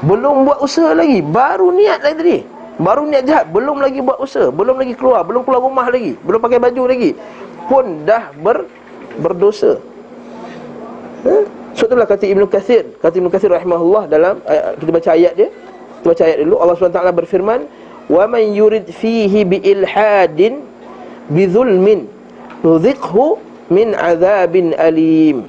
Belum 0.00 0.48
buat 0.48 0.64
usaha 0.64 0.96
lagi 0.96 1.20
Baru 1.20 1.76
niat 1.76 2.00
lagi 2.00 2.16
tadi. 2.16 2.38
Baru 2.80 3.04
niat 3.04 3.28
jahat 3.28 3.44
Belum 3.52 3.76
lagi 3.76 4.00
buat 4.00 4.16
usaha 4.16 4.48
Belum 4.48 4.80
lagi 4.80 4.96
keluar 4.96 5.20
Belum 5.20 5.44
keluar 5.44 5.60
rumah 5.60 5.84
lagi 5.92 6.16
Belum 6.24 6.40
pakai 6.40 6.56
baju 6.56 6.82
lagi 6.88 7.12
Pun 7.68 8.08
dah 8.08 8.32
ber, 8.40 8.64
berdosa. 9.20 9.76
Eh? 11.28 11.44
So 11.76 11.84
itulah 11.84 12.08
kata 12.08 12.24
Ibn 12.24 12.48
Kathir. 12.48 12.96
Kata 12.98 13.14
Ibn 13.20 13.28
Kathir 13.28 13.52
rahimahullah 13.52 14.08
Dalam 14.08 14.40
ayat, 14.48 14.80
Kita 14.80 14.90
baca 14.90 15.10
ayat 15.12 15.32
dia. 15.36 15.48
Kita 16.00 16.06
baca 16.16 16.22
ayat 16.24 16.38
dulu. 16.40 16.54
Allah 16.56 16.74
SWT 16.80 17.00
berfirman 17.12 17.60
Wa 18.10 18.26
man 18.26 18.50
yurid 18.50 18.90
fihi 18.90 19.46
bi 19.46 19.62
ilhadin 19.62 20.66
Bi 21.30 21.46
zulmin 21.46 22.10
Nudhikhu 22.66 23.38
min 23.70 23.94
azabin 23.94 24.74
alim 24.74 25.46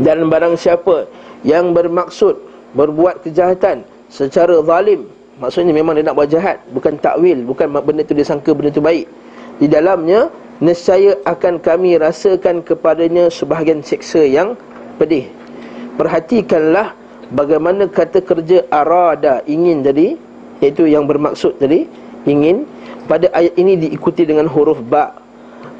dan 0.00 0.24
barang 0.28 0.56
siapa 0.56 1.08
yang 1.44 1.72
bermaksud 1.72 2.36
berbuat 2.76 3.24
kejahatan 3.24 3.84
secara 4.12 4.60
zalim 4.64 5.08
maksudnya 5.40 5.72
memang 5.72 5.96
dia 5.96 6.04
nak 6.04 6.16
buat 6.16 6.28
jahat 6.28 6.60
bukan 6.72 6.96
takwil 7.00 7.44
bukan 7.44 7.72
benda 7.80 8.04
tu 8.04 8.12
dia 8.16 8.24
sangka 8.24 8.52
benda 8.56 8.72
tu 8.72 8.84
baik 8.84 9.08
di 9.60 9.68
dalamnya 9.68 10.32
nescaya 10.62 11.18
akan 11.26 11.58
kami 11.58 11.98
rasakan 11.98 12.62
kepadanya 12.62 13.26
sebahagian 13.26 13.82
seksa 13.82 14.22
yang 14.22 14.54
pedih. 14.96 15.26
Perhatikanlah 15.98 16.94
bagaimana 17.34 17.90
kata 17.90 18.22
kerja 18.22 18.62
arada 18.70 19.42
ingin 19.50 19.82
tadi 19.82 20.14
iaitu 20.62 20.86
yang 20.86 21.04
bermaksud 21.10 21.58
tadi 21.58 21.90
ingin 22.24 22.62
pada 23.10 23.26
ayat 23.34 23.54
ini 23.58 23.74
diikuti 23.76 24.22
dengan 24.22 24.46
huruf 24.46 24.78
ba. 24.86 25.18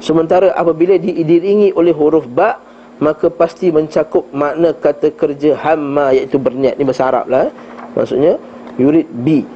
Sementara 0.03 0.51
apabila 0.59 0.99
diiringi 0.99 1.71
oleh 1.79 1.95
huruf 1.95 2.27
ba 2.27 2.59
maka 2.99 3.31
pasti 3.31 3.71
mencakup 3.71 4.27
makna 4.35 4.75
kata 4.75 5.15
kerja 5.15 5.55
hamma 5.55 6.11
iaitu 6.11 6.35
berniat. 6.35 6.75
Ni 6.75 6.83
bahasa 6.83 7.09
Arab 7.09 7.25
lah 7.31 7.47
eh. 7.47 7.51
maksudnya 7.95 8.35
yurid 8.75 9.07
bi. 9.23 9.47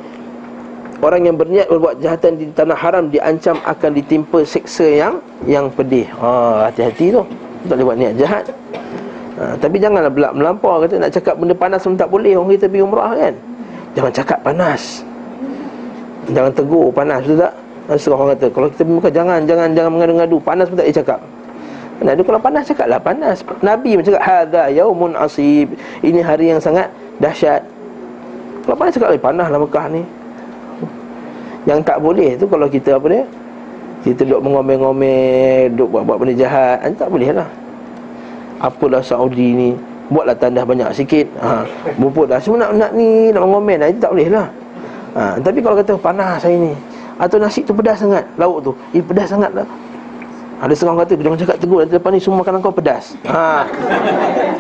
Orang 0.98 1.30
yang 1.30 1.38
berniat 1.38 1.70
berbuat 1.70 2.02
jahatan 2.02 2.42
di 2.42 2.50
tanah 2.58 2.74
haram 2.74 3.14
diancam 3.14 3.62
akan 3.62 3.92
ditimpa 3.94 4.42
seksa 4.42 4.88
yang 4.88 5.22
yang 5.46 5.70
pedih. 5.70 6.10
Ha 6.18 6.72
hati-hati 6.72 7.14
tu. 7.14 7.22
Tak 7.68 7.78
boleh 7.78 7.86
buat 7.94 7.98
niat 8.00 8.14
jahat. 8.18 8.46
Ha, 9.38 9.54
tapi 9.62 9.78
janganlah 9.78 10.10
belak 10.10 10.34
melampau 10.34 10.82
kata 10.82 10.98
nak 10.98 11.14
cakap 11.14 11.38
benda 11.38 11.54
panas 11.54 11.86
pun 11.86 11.94
tak 11.94 12.10
boleh. 12.10 12.34
Orang 12.34 12.50
kita 12.58 12.66
pergi 12.66 12.82
umrah 12.82 13.14
kan. 13.14 13.34
Jangan 13.94 14.12
cakap 14.16 14.40
panas 14.42 15.06
jangan 16.32 16.52
tegur 16.52 16.92
panas 16.92 17.24
betul 17.24 17.40
tak 17.40 17.54
Rasulullah 17.88 18.20
orang 18.20 18.32
kata 18.36 18.48
Kalau 18.52 18.68
kita 18.68 18.84
buka 18.84 19.08
jangan 19.08 19.40
Jangan 19.48 19.72
jangan 19.72 19.92
mengadu-ngadu 19.96 20.44
Panas 20.44 20.68
pun 20.68 20.76
tak 20.76 20.92
boleh 20.92 20.98
cakap 21.00 21.20
Nah, 21.98 22.14
dia 22.14 22.22
kalau 22.22 22.38
panas 22.38 22.70
cakaplah 22.70 23.02
panas. 23.02 23.42
Nabi 23.66 23.98
macam 23.98 24.14
cakap 24.14 24.26
hadza 24.26 24.64
yaumun 24.70 25.18
asib. 25.18 25.74
Ini 26.06 26.22
hari 26.22 26.54
yang 26.54 26.62
sangat 26.62 26.94
dahsyat. 27.18 27.66
Kalau 28.70 28.78
panas 28.78 28.94
cakap 28.94 29.18
panaslah 29.18 29.58
Mekah 29.58 29.86
ni. 29.90 30.04
Yang 31.66 31.80
tak 31.84 31.98
boleh 32.00 32.38
tu 32.38 32.46
kalau 32.46 32.70
kita 32.70 33.02
apa 33.02 33.08
dia? 33.10 33.24
Kita 34.06 34.24
duduk 34.24 34.46
mengomel-ngomel, 34.46 35.74
duduk 35.74 35.90
buat-buat 36.00 36.18
benda 36.22 36.34
jahat, 36.38 36.86
kan 36.86 36.94
tak 36.96 37.10
boleh 37.10 37.34
lah. 37.34 37.50
Apalah 38.62 39.02
Saudi 39.02 39.58
ni, 39.58 39.70
buatlah 40.14 40.38
tandas 40.38 40.64
banyak 40.64 40.88
sikit. 40.96 41.28
Ha, 41.42 41.66
buput 41.98 42.30
dah 42.30 42.40
semua 42.40 42.70
nak 42.70 42.78
nak 42.78 42.92
ni 42.94 43.34
nak 43.34 43.42
mengomel, 43.44 43.84
nah, 43.84 43.90
itu 43.90 44.00
tak 44.00 44.14
boleh 44.14 44.30
lah. 44.32 44.48
Ha, 45.18 45.42
tapi 45.42 45.66
kalau 45.66 45.74
kata 45.82 45.98
panas 45.98 46.46
hari 46.46 46.62
ni 46.62 46.74
atau 47.18 47.42
nasi 47.42 47.66
tu 47.66 47.74
pedas 47.74 47.98
sangat, 47.98 48.22
lauk 48.38 48.62
tu, 48.62 48.72
eh 48.94 49.02
pedas 49.02 49.34
sangat 49.34 49.50
lah. 49.50 49.66
Ada 50.62 50.74
seorang 50.74 51.02
kata 51.02 51.18
jangan 51.18 51.38
cakap 51.38 51.58
tegur 51.58 51.82
nanti 51.82 51.94
depan 51.98 52.14
ni 52.14 52.22
semua 52.22 52.46
makanan 52.46 52.62
kau 52.62 52.74
pedas. 52.74 53.18
Ha. 53.30 53.66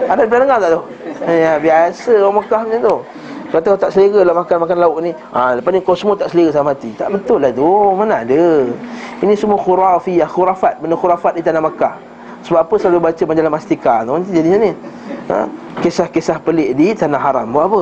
Ada 0.09 0.25
pernah 0.25 0.45
dengar 0.45 0.57
tak 0.61 0.69
tu? 0.73 0.81
Ya, 1.25 1.57
biasa 1.57 2.11
orang 2.21 2.35
Mekah 2.41 2.61
macam 2.65 2.79
tu. 2.81 2.97
Kata 3.47 3.65
kau 3.73 3.79
tak 3.79 3.91
selera 3.95 4.21
lah 4.27 4.35
makan 4.37 4.57
makan 4.61 4.77
lauk 4.77 4.97
ni. 5.01 5.11
Ha, 5.33 5.57
lepas 5.57 5.71
ni 5.73 5.81
kau 5.81 5.97
semua 5.97 6.13
tak 6.13 6.29
selera 6.33 6.53
sama 6.53 6.73
mati. 6.73 6.93
Tak 6.93 7.09
betul 7.13 7.41
lah 7.41 7.49
tu. 7.49 7.65
Mana 7.97 8.21
ada. 8.21 8.69
Ini 9.25 9.33
semua 9.33 9.57
khurafiyah, 9.57 10.29
khurafat, 10.29 10.77
benda 10.83 10.93
khurafat 10.93 11.33
di 11.33 11.41
tanah 11.41 11.65
Mekah. 11.65 11.97
Sebab 12.45 12.59
apa 12.61 12.73
selalu 12.77 12.97
baca 13.01 13.23
majalah 13.25 13.51
Mastika 13.53 14.05
tu 14.05 14.13
nanti 14.13 14.29
jadi 14.37 14.49
ni. 14.53 14.71
Ha? 15.33 15.49
Kisah-kisah 15.81 16.37
pelik 16.45 16.77
di 16.77 16.93
tanah 16.93 17.17
haram. 17.17 17.49
Buat 17.49 17.65
apa? 17.73 17.81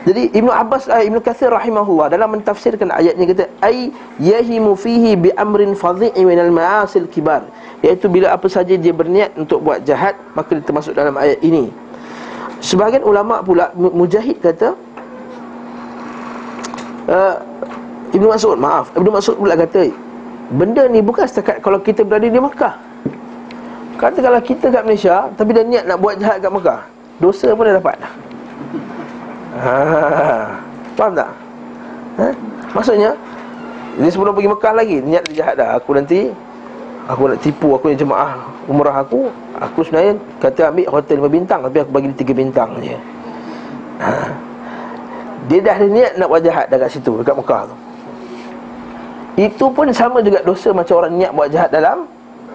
Jadi 0.00 0.32
Ibnu 0.32 0.48
Abbas 0.48 0.88
uh, 0.88 1.04
Ibnu 1.04 1.20
Katsir 1.20 1.52
rahimahullah 1.52 2.08
dalam 2.08 2.32
mentafsirkan 2.32 2.88
ayat 2.88 3.20
ini 3.20 3.36
kata 3.36 3.44
ai 3.60 3.92
yahimu 4.16 4.72
fihi 4.72 5.12
bi 5.12 5.28
amrin 5.36 5.76
fadhi'i 5.76 6.24
min 6.24 6.40
al 6.40 6.48
ma'asil 6.48 7.04
kibar. 7.12 7.44
Iaitu 7.84 8.08
bila 8.08 8.32
apa 8.32 8.48
saja 8.48 8.76
dia 8.76 8.92
berniat 8.96 9.36
untuk 9.36 9.60
buat 9.60 9.84
jahat 9.84 10.16
maka 10.32 10.56
dia 10.56 10.64
termasuk 10.64 10.96
dalam 10.96 11.14
ayat 11.20 11.36
ini. 11.44 11.68
Sebahagian 12.60 13.04
ulama 13.08 13.40
pula 13.40 13.72
mujahid 13.76 14.36
kata 14.44 14.76
uh, 17.08 17.34
Ibnu 18.12 18.28
Mas'ud 18.28 18.60
maaf 18.60 18.92
Ibnu 18.92 19.08
Mas'ud 19.08 19.36
pula 19.40 19.56
kata 19.56 19.88
Benda 20.50 20.84
ni 20.90 21.00
bukan 21.00 21.24
setakat 21.24 21.62
kalau 21.64 21.80
kita 21.80 22.04
berada 22.04 22.28
di 22.28 22.36
Mekah 22.36 22.74
Kata 23.96 24.18
kalau 24.18 24.40
kita 24.42 24.66
kat 24.68 24.82
Malaysia 24.82 25.30
Tapi 25.38 25.50
dah 25.54 25.64
niat 25.64 25.84
nak 25.86 25.98
buat 26.02 26.18
jahat 26.18 26.42
kat 26.42 26.50
Mekah 26.50 26.80
Dosa 27.22 27.54
pun 27.54 27.64
dah 27.64 27.80
dapat 27.80 27.96
ha, 29.58 29.76
Faham 30.94 31.12
tak? 31.16 31.30
Ha? 32.20 32.26
Maksudnya 32.76 33.10
Dia 33.98 34.10
sebelum 34.10 34.34
pergi 34.34 34.50
Mekah 34.50 34.74
lagi 34.74 34.96
Niat 35.02 35.22
dia 35.30 35.34
jahat 35.42 35.54
dah 35.58 35.78
Aku 35.80 35.96
nanti 35.96 36.30
Aku 37.10 37.26
nak 37.26 37.42
tipu 37.42 37.74
aku 37.74 37.90
ni 37.90 37.96
jemaah 37.98 38.38
umrah 38.70 39.02
aku 39.02 39.26
Aku 39.58 39.82
sebenarnya 39.82 40.14
kata 40.38 40.70
ambil 40.70 40.86
hotel 40.94 41.16
5 41.26 41.26
bintang 41.26 41.60
Tapi 41.66 41.76
aku 41.82 41.90
bagi 41.90 42.06
dia 42.14 42.22
3 42.22 42.40
bintang 42.40 42.70
je 42.78 42.94
ha. 43.98 44.10
Dia 45.50 45.58
dah 45.64 45.74
ada 45.74 45.88
niat 45.90 46.12
nak 46.20 46.28
buat 46.30 46.42
jahat 46.44 46.70
dekat 46.70 46.90
situ 46.94 47.18
Dekat 47.18 47.34
Mekah 47.34 47.62
tu 47.66 47.76
Itu 49.40 49.66
pun 49.74 49.90
sama 49.90 50.22
juga 50.22 50.44
dosa 50.46 50.70
macam 50.70 51.02
orang 51.02 51.12
niat 51.18 51.32
buat 51.34 51.48
jahat 51.50 51.72
dalam 51.74 52.06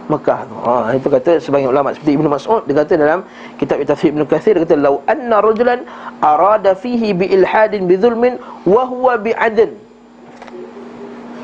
Mekah 0.05 0.45
tu. 0.45 0.55
Ha, 0.61 0.93
Itu 0.93 1.07
kata 1.09 1.41
sebagian 1.41 1.73
ulama 1.73 1.89
seperti 1.91 2.13
Ibn 2.13 2.29
Mas'ud 2.29 2.61
Dia 2.69 2.75
kata 2.77 2.93
dalam 2.93 3.19
kitab 3.57 3.81
Tafsir 3.89 4.13
Ibn 4.13 4.21
Kathir 4.29 4.53
Dia 4.53 4.63
kata 4.63 4.77
Lau 4.77 5.01
anna 5.09 5.41
rajulan 5.41 5.81
arada 6.21 6.77
fihi 6.77 7.11
bi 7.11 7.25
ilhadin 7.29 7.89
bi 7.89 7.97
zulmin 7.97 8.37
Wahuwa 8.69 9.17
bi 9.17 9.33
adin. 9.33 9.73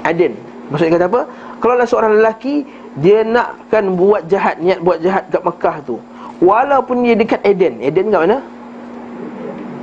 Adin 0.06 0.38
Maksudnya 0.70 1.02
kata 1.02 1.08
apa? 1.10 1.22
Kalau 1.60 1.74
ada 1.76 1.86
seorang 1.86 2.22
lelaki 2.22 2.64
dia 3.00 3.24
nakkan 3.24 3.96
buat 3.96 4.28
jahat 4.28 4.60
niat 4.60 4.84
buat 4.84 5.00
jahat 5.00 5.32
kat 5.32 5.40
Mekah 5.44 5.80
tu 5.88 5.96
walaupun 6.44 7.08
dia 7.08 7.16
dekat 7.16 7.40
Eden 7.48 7.80
Eden 7.80 8.12
kat 8.12 8.22
mana? 8.28 8.40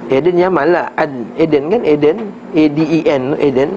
Eden 0.08 0.40
Yaman 0.40 0.72
lah. 0.72 0.88
Ad, 0.96 1.12
Eden 1.36 1.68
kan? 1.68 1.84
Eden 1.84 2.32
A 2.56 2.64
D 2.72 2.78
E 2.80 3.00
N 3.04 3.36
Eden 3.36 3.76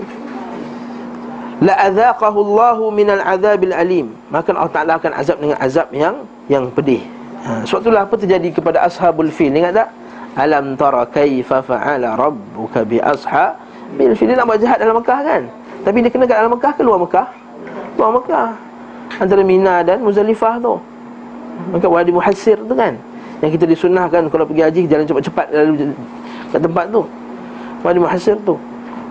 la 1.61 1.77
adzaqahu 1.77 2.37
Allahu 2.41 2.89
min 2.89 3.07
al-adzabil 3.07 3.71
alim. 3.71 4.07
Maka 4.33 4.49
Allah 4.57 4.73
Taala 4.73 4.93
akan 4.97 5.11
azab 5.13 5.37
dengan 5.37 5.57
azab 5.61 5.87
yang 5.93 6.25
yang 6.49 6.65
pedih. 6.73 7.05
Ha, 7.45 7.65
sebab 7.65 7.85
itulah 7.85 8.01
apa 8.05 8.15
terjadi 8.17 8.49
kepada 8.49 8.81
ashabul 8.85 9.29
fil. 9.29 9.53
Ingat 9.53 9.77
tak? 9.77 9.89
Alam 10.37 10.73
tara 10.73 11.05
kaifa 11.05 11.61
fa'ala 11.61 12.17
rabbuka 12.17 12.81
bi 12.81 12.97
ashabil 12.97 14.13
fil. 14.17 14.33
Nak 14.33 14.45
buat 14.49 14.57
jahat 14.57 14.81
dalam 14.81 14.97
Mekah 14.97 15.19
kan? 15.21 15.41
Tapi 15.85 15.97
dia 16.01 16.09
kena 16.09 16.25
kat 16.25 16.37
dalam 16.41 16.53
Mekah 16.57 16.71
ke 16.73 16.81
luar 16.81 16.99
Mekah? 17.01 17.27
Luar 17.97 18.11
Mekah. 18.17 18.49
Antara 19.21 19.41
Mina 19.45 19.85
dan 19.85 20.01
Muzalifah 20.01 20.57
tu. 20.57 20.81
Maka 21.69 21.85
Wadi 21.85 22.09
Muhassir 22.09 22.57
tu 22.57 22.73
kan? 22.73 22.97
Yang 23.41 23.57
kita 23.57 23.65
disunahkan 23.69 24.29
kalau 24.29 24.45
pergi 24.45 24.61
haji 24.65 24.81
Jalan 24.89 25.05
cepat-cepat 25.05 25.45
lalu 25.53 25.93
kat 26.49 26.61
tempat 26.61 26.85
tu. 26.89 27.01
Wadi 27.85 27.99
Muhassir 28.01 28.37
tu. 28.41 28.57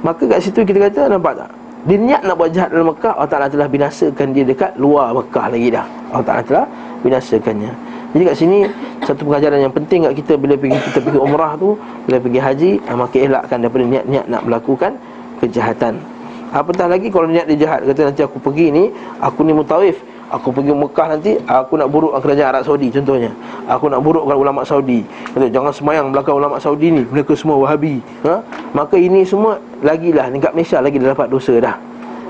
Maka 0.02 0.22
kat 0.26 0.38
situ 0.42 0.66
kita 0.66 0.90
kata 0.90 1.14
nampak 1.14 1.38
tak 1.38 1.59
Dia 1.88 1.96
niat 1.96 2.20
nak 2.28 2.36
buat 2.36 2.52
jahat 2.52 2.76
dalam 2.76 2.92
Mekah 2.92 3.16
Allah 3.16 3.30
Ta'ala 3.30 3.46
telah 3.48 3.68
binasakan 3.68 4.36
dia 4.36 4.44
dekat 4.44 4.76
luar 4.76 5.16
Mekah 5.16 5.46
lagi 5.48 5.68
dah. 5.72 5.86
Allah 6.12 6.26
Ta'ala 6.26 6.42
telah 6.44 6.64
binasakannya. 7.00 7.72
Jadi 8.10 8.22
kat 8.26 8.36
sini 8.36 8.58
Satu 9.06 9.22
pengajaran 9.22 9.62
yang 9.62 9.70
penting 9.70 10.02
kat 10.02 10.18
kita 10.18 10.34
Bila 10.34 10.58
pergi, 10.58 10.82
kita 10.90 10.98
pergi 10.98 11.18
umrah 11.22 11.54
tu 11.54 11.78
Bila 12.10 12.18
pergi 12.18 12.40
haji 12.42 12.70
Maka 12.90 13.16
elakkan 13.22 13.62
daripada 13.62 13.84
niat-niat 13.86 14.26
nak 14.26 14.42
melakukan 14.50 14.98
Kejahatan. 15.38 16.02
Apatah 16.50 16.90
lagi 16.90 17.06
kalau 17.14 17.30
niat 17.30 17.46
dia 17.46 17.70
jahat 17.70 17.86
Kata 17.86 18.10
nanti 18.10 18.26
aku 18.26 18.42
pergi 18.42 18.74
ni 18.74 18.84
Aku 19.22 19.46
ni 19.46 19.54
mutawif 19.54 20.02
Aku 20.30 20.54
pergi 20.54 20.70
Mekah 20.70 21.06
nanti 21.10 21.34
Aku 21.42 21.74
nak 21.74 21.90
buruk 21.90 22.14
kerajaan 22.22 22.54
Arab 22.54 22.62
Saudi 22.62 22.86
contohnya. 22.94 23.34
Aku 23.66 23.90
nak 23.90 23.98
burukkan 23.98 24.38
ulama 24.38 24.62
Saudi. 24.62 25.02
Kata 25.34 25.50
jangan 25.50 25.74
semayang 25.74 26.14
belakang 26.14 26.38
ulama 26.38 26.62
Saudi 26.62 26.94
ni 26.94 27.02
Mereka 27.02 27.34
semua 27.34 27.58
wahabi. 27.58 27.98
Ha? 28.22 28.38
Maka 28.70 28.94
ini 28.94 29.26
semua 29.26 29.58
Lagilah 29.82 30.30
Dekat 30.30 30.54
Malaysia 30.54 30.78
lagi 30.78 30.96
dah 31.02 31.08
dapat 31.12 31.28
dosa 31.34 31.54
dah. 31.58 31.76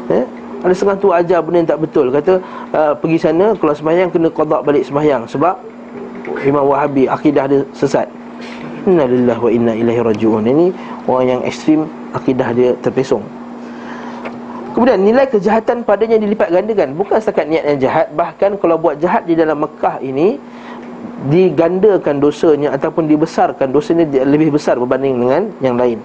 Eh? 0.09 0.25
Ada 0.61 0.73
setengah 0.77 0.97
tu 1.01 1.09
ajar 1.13 1.41
benda 1.45 1.57
yang 1.61 1.69
tak 1.69 1.81
betul. 1.81 2.07
Kata 2.09 2.33
uh, 2.73 2.93
pergi 2.97 3.19
sana 3.21 3.53
Kalau 3.57 3.75
semayang 3.77 4.09
kena 4.09 4.33
kodak 4.33 4.65
balik 4.65 4.85
semayang. 4.89 5.29
Sebab 5.29 5.61
Imam 6.41 6.65
Wahabi 6.65 7.05
Akidah 7.05 7.45
dia 7.49 7.61
sesat. 7.77 8.09
Inna 8.89 9.05
lillah 9.05 9.37
wa 9.37 9.53
inna 9.53 9.77
ilahi 9.77 10.01
raju'un 10.01 10.41
Ini 10.49 10.73
orang 11.05 11.27
yang 11.29 11.41
ekstrim 11.45 11.85
Akidah 12.17 12.49
dia 12.57 12.73
terpesong 12.81 13.40
Kemudian 14.71 15.03
nilai 15.03 15.27
kejahatan 15.27 15.83
padanya 15.83 16.15
dilipat 16.15 16.55
gandakan. 16.55 16.95
Bukan 16.95 17.19
setakat 17.19 17.51
niat 17.51 17.65
yang 17.67 17.79
jahat 17.83 18.07
Bahkan 18.15 18.63
kalau 18.63 18.79
buat 18.79 19.03
jahat 19.03 19.27
di 19.27 19.35
dalam 19.35 19.59
Mekah 19.59 19.99
ini 19.99 20.39
Digandakan 21.27 22.23
dosanya 22.23 22.71
Ataupun 22.79 23.11
dibesarkan 23.11 23.75
dosanya 23.75 24.07
lebih 24.23 24.55
besar 24.55 24.79
berbanding 24.79 25.19
dengan 25.19 25.43
yang 25.59 25.75
lain. 25.75 25.99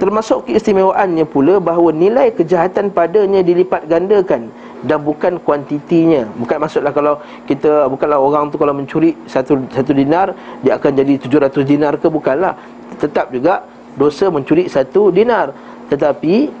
Termasuk 0.00 0.48
keistimewaannya 0.48 1.28
pula 1.28 1.60
Bahawa 1.60 1.92
nilai 1.92 2.32
kejahatan 2.32 2.88
padanya 2.88 3.44
dilipat 3.44 3.84
gandakan 3.84 4.48
Dan 4.80 5.04
bukan 5.04 5.36
kuantitinya. 5.44 6.24
Bukan 6.40 6.56
maksudlah 6.56 6.96
kalau 6.96 7.20
kita 7.44 7.84
Bukanlah 7.92 8.16
orang 8.16 8.48
tu 8.48 8.56
kalau 8.56 8.72
mencuri 8.72 9.12
satu, 9.28 9.60
satu 9.68 9.92
dinar 9.92 10.32
Dia 10.64 10.80
akan 10.80 11.04
jadi 11.04 11.20
700 11.20 11.52
dinar 11.68 12.00
ke? 12.00 12.08
Bukanlah. 12.08 12.56
Tetap 12.96 13.28
juga 13.28 13.68
dosa 13.98 14.30
mencuri 14.30 14.70
satu 14.70 15.10
dinar. 15.10 15.52
Tetapi 15.90 16.59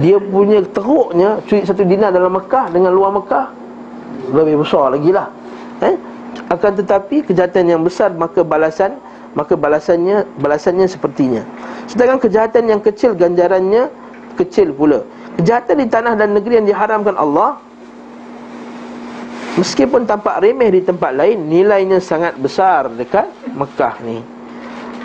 dia 0.00 0.16
punya 0.16 0.64
teruknya 0.72 1.42
curi 1.44 1.68
satu 1.68 1.84
dinar 1.84 2.14
dalam 2.14 2.32
Mekah 2.32 2.72
dengan 2.72 2.96
luar 2.96 3.12
Mekah 3.12 3.46
lebih 4.32 4.64
besar 4.64 4.94
lagi 4.96 5.10
lah 5.12 5.28
eh? 5.84 5.96
akan 6.48 6.72
tetapi 6.80 7.28
kejahatan 7.28 7.68
yang 7.68 7.82
besar 7.84 8.08
maka 8.16 8.40
balasan 8.40 8.96
maka 9.32 9.56
balasannya 9.56 10.28
balasannya 10.40 10.86
sepertinya. 10.88 11.42
Sedangkan 11.88 12.20
kejahatan 12.20 12.68
yang 12.68 12.80
kecil 12.84 13.16
ganjarannya 13.16 13.88
kecil 14.36 14.72
pula. 14.72 15.04
Kejahatan 15.40 15.80
di 15.80 15.86
tanah 15.88 16.12
dan 16.16 16.36
negeri 16.36 16.60
yang 16.60 16.68
diharamkan 16.68 17.16
Allah 17.16 17.56
meskipun 19.56 20.04
tampak 20.04 20.44
remeh 20.44 20.68
di 20.72 20.80
tempat 20.84 21.12
lain 21.16 21.48
nilainya 21.48 22.00
sangat 22.00 22.36
besar 22.36 22.92
dekat 22.92 23.28
Mekah 23.56 23.96
ni. 24.04 24.20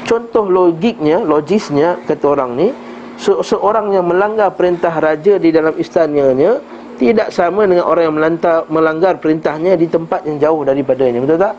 Contoh 0.08 0.48
logiknya 0.48 1.20
logisnya 1.20 2.00
kata 2.08 2.26
orang 2.28 2.56
ni 2.56 2.68
seorang 3.20 3.98
yang 3.98 4.06
melanggar 4.06 4.54
perintah 4.54 4.94
raja 4.94 5.42
di 5.42 5.50
dalam 5.50 5.74
istananya 5.76 6.62
tidak 6.98 7.30
sama 7.30 7.66
dengan 7.70 7.86
orang 7.86 8.04
yang 8.10 8.16
melantah, 8.18 8.66
melanggar 8.70 9.14
perintahnya 9.22 9.78
di 9.78 9.86
tempat 9.86 10.26
yang 10.26 10.42
jauh 10.42 10.62
daripadanya. 10.66 11.22
Betul 11.22 11.38
tak? 11.38 11.54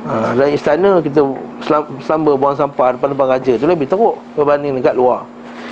Ha, 0.00 0.32
dalam 0.32 0.52
istana 0.56 0.90
kita 1.04 1.20
selamba 2.06 2.32
buang 2.38 2.56
sampah 2.56 2.96
depan-depan 2.96 3.26
raja 3.36 3.52
itu 3.52 3.66
lebih 3.68 3.84
teruk 3.84 4.16
berbanding 4.32 4.78
dekat 4.80 4.96
luar. 4.96 5.26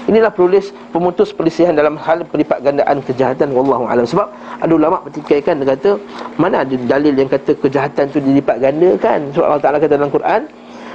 Inilah 0.09 0.33
penulis 0.33 0.72
pemutus 0.88 1.37
perselisihan 1.37 1.76
dalam 1.76 2.00
hal 2.00 2.24
pelipat 2.24 2.64
gandaan 2.64 3.04
kejahatan. 3.04 3.52
Wallahu 3.52 3.85
alam. 3.85 4.09
Sebab 4.09 4.28
ada 4.61 4.72
ulama 4.72 5.04
bertikaikan 5.04 5.61
dia 5.61 5.76
kata 5.76 6.00
mana 6.40 6.64
ada 6.64 6.74
dalil 6.76 7.12
yang 7.12 7.28
kata 7.28 7.52
kejahatan 7.61 8.09
tu 8.09 8.16
dilipat 8.16 8.57
gandakan? 8.57 9.28
Sebab 9.37 9.44
Allah 9.44 9.61
Taala 9.61 9.76
kata 9.76 10.00
dalam 10.00 10.09
Quran 10.09 10.48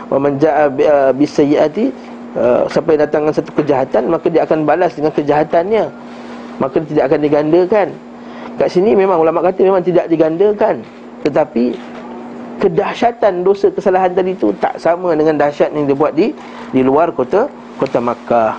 wa 0.09 0.17
man 0.17 0.41
jaa 0.41 0.69
bi 1.13 1.25
sayyiati 1.29 1.93
uh, 2.37 2.63
siapa 2.69 2.95
yang 2.95 3.01
datang 3.05 3.21
dengan 3.27 3.35
satu 3.35 3.51
kejahatan 3.55 4.03
maka 4.09 4.25
dia 4.29 4.41
akan 4.45 4.59
balas 4.67 4.91
dengan 4.93 5.11
kejahatannya. 5.13 5.85
Maka 6.61 6.75
dia 6.83 6.89
tidak 6.95 7.03
akan 7.11 7.19
digandakan. 7.21 7.87
Kat 8.61 8.69
sini 8.69 8.93
memang 8.93 9.17
ulama 9.17 9.41
kata 9.41 9.65
memang 9.65 9.81
tidak 9.81 10.05
digandakan. 10.09 10.85
Tetapi 11.25 11.73
kedahsyatan 12.61 13.41
dosa 13.41 13.73
kesalahan 13.73 14.13
tadi 14.13 14.37
itu 14.37 14.53
tak 14.61 14.77
sama 14.77 15.17
dengan 15.17 15.41
dahsyat 15.41 15.73
yang 15.73 15.89
dia 15.89 15.97
buat 15.97 16.13
di 16.13 16.31
di 16.69 16.81
luar 16.85 17.09
kota 17.11 17.49
kota 17.81 17.97
Makkah. 17.97 18.53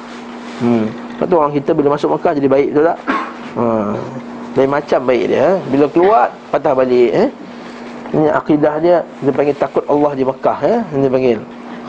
Hmm. 0.59 0.91
Lepas 1.15 1.31
orang 1.31 1.55
kita 1.55 1.71
bila 1.71 1.95
masuk 1.95 2.19
Makkah 2.19 2.35
jadi 2.35 2.49
baik 2.51 2.69
betul 2.75 2.85
tak? 2.91 2.99
Ha 3.55 3.67
lain 4.55 4.71
macam 4.71 5.01
baik 5.03 5.25
dia 5.35 5.43
eh? 5.43 5.55
bila 5.67 5.87
keluar 5.91 6.27
patah 6.55 6.73
balik 6.75 7.11
eh. 7.11 7.31
Ini 8.15 8.31
akidah 8.31 8.75
dia. 8.79 9.03
Dia 9.27 9.35
panggil 9.35 9.59
takut 9.59 9.83
Allah 9.91 10.15
di 10.15 10.23
Makkah 10.23 10.59
eh. 10.63 10.81
Dia 10.95 11.11
panggil 11.11 11.39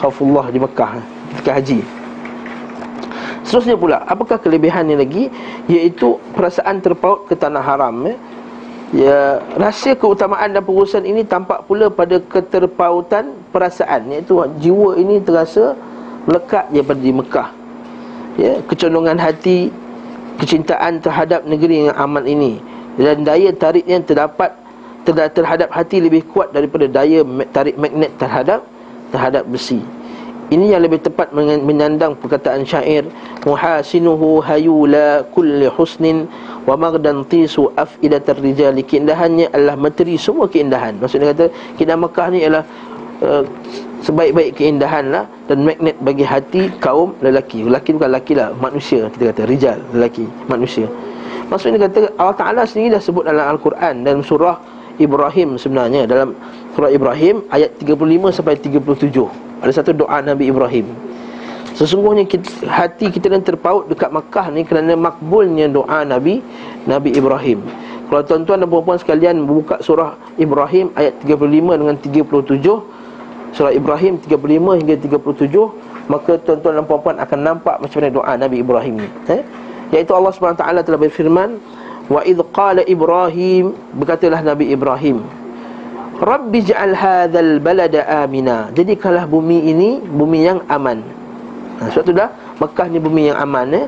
khaufullah 0.01 0.49
di 0.49 0.57
Makkah 0.57 0.97
eh? 0.97 1.05
Ketika 1.35 1.59
haji. 1.59 1.79
Seterusnya 3.45 3.77
pula 3.77 4.01
Apakah 4.09 4.41
kelebihannya 4.41 4.97
lagi? 4.97 5.29
Iaitu 5.69 6.17
perasaan 6.33 6.81
terpaut 6.81 7.29
ke 7.29 7.37
tanah 7.37 7.61
haram 7.61 7.93
ya? 8.09 8.15
ya 8.91 9.19
Rahsia 9.53 9.93
keutamaan 9.93 10.49
dan 10.57 10.65
pengurusan 10.65 11.05
ini 11.05 11.21
Tampak 11.21 11.69
pula 11.69 11.93
pada 11.93 12.17
keterpautan 12.17 13.37
perasaan 13.53 14.09
Iaitu 14.09 14.41
jiwa 14.59 14.97
ini 14.97 15.21
terasa 15.21 15.77
Melekat 16.25 16.73
daripada 16.73 16.97
di 16.97 17.13
Mekah. 17.13 17.49
Ya, 18.41 18.57
Kecondongan 18.65 19.21
hati 19.21 19.69
Kecintaan 20.41 20.99
terhadap 20.99 21.47
negeri 21.47 21.87
yang 21.87 21.95
aman 21.95 22.25
ini. 22.27 22.59
Dan 22.97 23.23
daya 23.23 23.53
tarik 23.53 23.85
yang 23.85 24.01
terdapat 24.01 24.57
Terhadap 25.05 25.69
hati 25.69 26.01
lebih 26.01 26.25
kuat 26.33 26.49
daripada 26.49 26.89
daya 26.89 27.21
tarik 27.53 27.77
magnet 27.77 28.09
terhadap 28.17 28.65
Terhadap 29.13 29.45
besi 29.45 29.85
ini 30.53 30.77
yang 30.77 30.85
lebih 30.85 31.01
tepat 31.01 31.33
menyandang 31.33 32.13
perkataan 32.21 32.69
syair 32.69 33.01
Muhasinuhu 33.49 34.45
hayula 34.45 35.25
kulli 35.33 35.65
husnin 35.73 36.29
Wa 36.69 36.77
magdan 36.77 37.25
tisu 37.25 37.73
afidatar 37.73 38.37
rijali 38.37 38.85
Keindahannya 38.85 39.49
adalah 39.49 39.73
materi 39.73 40.21
semua 40.21 40.45
keindahan 40.45 41.01
Maksudnya 41.01 41.33
kata 41.33 41.45
Keindahan 41.81 42.01
Mekah 42.05 42.27
ni 42.29 42.45
adalah 42.45 42.63
uh, 43.25 43.41
sebaik-baik 44.05 44.53
keindahan 44.61 45.09
lah 45.09 45.25
dan 45.49 45.65
magnet 45.65 45.97
bagi 46.05 46.21
hati 46.21 46.69
kaum 46.77 47.17
lelaki. 47.25 47.65
Lelaki 47.65 47.97
bukan 47.97 48.13
lelaki 48.13 48.33
lah, 48.37 48.53
manusia 48.61 49.09
kita 49.09 49.33
kata 49.33 49.41
rijal, 49.49 49.81
lelaki, 49.97 50.29
manusia. 50.45 50.85
Maksudnya 51.49 51.89
kata 51.89 52.13
Allah 52.21 52.37
Taala 52.37 52.61
sendiri 52.69 52.97
dah 52.97 53.01
sebut 53.01 53.25
dalam 53.25 53.57
Al-Quran 53.57 54.05
dalam 54.05 54.21
surah 54.21 54.57
Ibrahim 54.97 55.59
sebenarnya 55.59 56.07
dalam 56.07 56.35
surah 56.75 56.91
Ibrahim 56.91 57.43
ayat 57.51 57.75
35 57.81 58.35
sampai 58.35 58.55
37. 58.59 59.63
Ada 59.63 59.71
satu 59.81 59.91
doa 59.95 60.19
Nabi 60.23 60.51
Ibrahim. 60.51 60.87
Sesungguhnya 61.75 62.23
kita, 62.23 62.47
hati 62.71 63.11
kita 63.11 63.27
dan 63.27 63.43
terpaut 63.43 63.91
dekat 63.91 64.07
Makkah 64.07 64.47
ni 64.47 64.63
kerana 64.63 64.95
makbulnya 64.95 65.67
doa 65.67 66.07
Nabi 66.07 66.39
Nabi 66.87 67.11
Ibrahim. 67.11 67.67
Kalau 68.07 68.21
tuan-tuan 68.23 68.63
dan 68.63 68.69
puan-puan 68.71 68.95
sekalian 68.95 69.43
buka 69.43 69.81
surah 69.83 70.15
Ibrahim 70.39 70.93
ayat 70.95 71.19
35 71.25 71.81
dengan 71.81 71.95
37, 71.99 73.57
surah 73.57 73.73
Ibrahim 73.75 74.21
35 74.23 74.79
hingga 74.79 74.95
37, 75.03 76.07
maka 76.07 76.31
tuan-tuan 76.47 76.79
dan 76.79 76.85
puan-puan 76.85 77.17
akan 77.17 77.39
nampak 77.43 77.75
macam 77.81 77.97
mana 77.97 78.13
doa 78.13 78.31
Nabi 78.37 78.61
Ibrahim 78.61 78.93
ni. 79.03 79.09
Eh? 79.27 79.41
Iaitu 79.91 80.13
Allah 80.13 80.31
SWT 80.31 80.61
telah 80.61 80.99
berfirman, 81.01 81.59
Wa 82.05 82.21
idh 82.21 82.41
qala 82.53 82.85
Ibrahim 82.85 83.73
berkatalah 83.97 84.45
Nabi 84.45 84.69
Ibrahim 84.69 85.25
Rabbi 86.15 86.63
ja'al 86.63 86.95
hadzal 86.95 87.59
balada 87.59 88.07
amina. 88.23 88.71
Jadikanlah 88.71 89.27
bumi 89.27 89.67
ini 89.67 89.99
bumi 89.99 90.47
yang 90.47 90.63
aman. 90.71 91.03
Ha, 91.81 91.91
sebab 91.91 92.03
tu 92.07 92.13
dah 92.15 92.31
Mekah 92.55 92.87
ni 92.87 92.99
bumi 93.03 93.21
yang 93.33 93.37
aman 93.41 93.67
eh. 93.75 93.87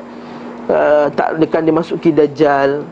Uh, 0.68 1.08
tak 1.16 1.40
akan 1.40 1.62
dimasuki 1.64 2.12
dajjal. 2.12 2.84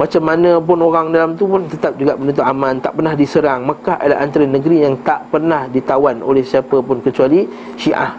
Macam 0.00 0.22
mana 0.24 0.56
pun 0.56 0.80
orang 0.80 1.12
dalam 1.12 1.36
tu 1.36 1.44
pun 1.44 1.68
tetap 1.68 1.94
juga 2.00 2.16
benda 2.16 2.32
tu 2.32 2.40
aman, 2.40 2.80
tak 2.80 2.96
pernah 2.96 3.12
diserang. 3.12 3.68
Mekah 3.68 4.00
adalah 4.00 4.24
antara 4.24 4.48
negeri 4.48 4.88
yang 4.88 4.96
tak 5.04 5.28
pernah 5.28 5.68
ditawan 5.68 6.24
oleh 6.24 6.40
siapa 6.40 6.80
pun 6.80 7.04
kecuali 7.04 7.44
Syiah. 7.76 8.16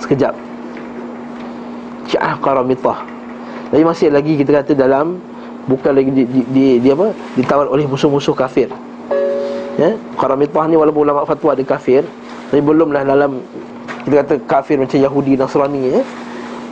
Sekejap. 0.00 0.34
Syiah 2.08 2.34
Qaramitah. 2.40 3.15
Tapi 3.70 3.82
masih 3.82 4.08
lagi 4.14 4.38
kita 4.38 4.62
kata 4.62 4.72
dalam 4.78 5.18
bukan 5.66 5.92
lagi 5.92 6.10
di, 6.14 6.22
di, 6.24 6.40
di, 6.46 6.64
di 6.78 6.88
apa? 6.90 7.10
ditawan 7.34 7.66
oleh 7.66 7.84
musuh-musuh 7.90 8.34
kafir. 8.34 8.70
Ya, 9.76 9.92
Qaramitah 10.16 10.64
ni 10.72 10.80
walaupun 10.80 11.04
ulama 11.04 11.28
fatwa 11.28 11.52
dia 11.52 11.66
kafir, 11.68 12.00
tapi 12.48 12.64
belumlah 12.64 13.04
dalam 13.04 13.44
kita 14.08 14.24
kata 14.24 14.34
kafir 14.48 14.80
macam 14.80 14.96
Yahudi 14.96 15.36
Nasrani 15.36 15.82
ya. 15.92 16.00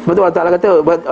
Betul 0.08 0.24
Allah 0.24 0.36
Taala 0.36 0.50
kata 0.56 0.68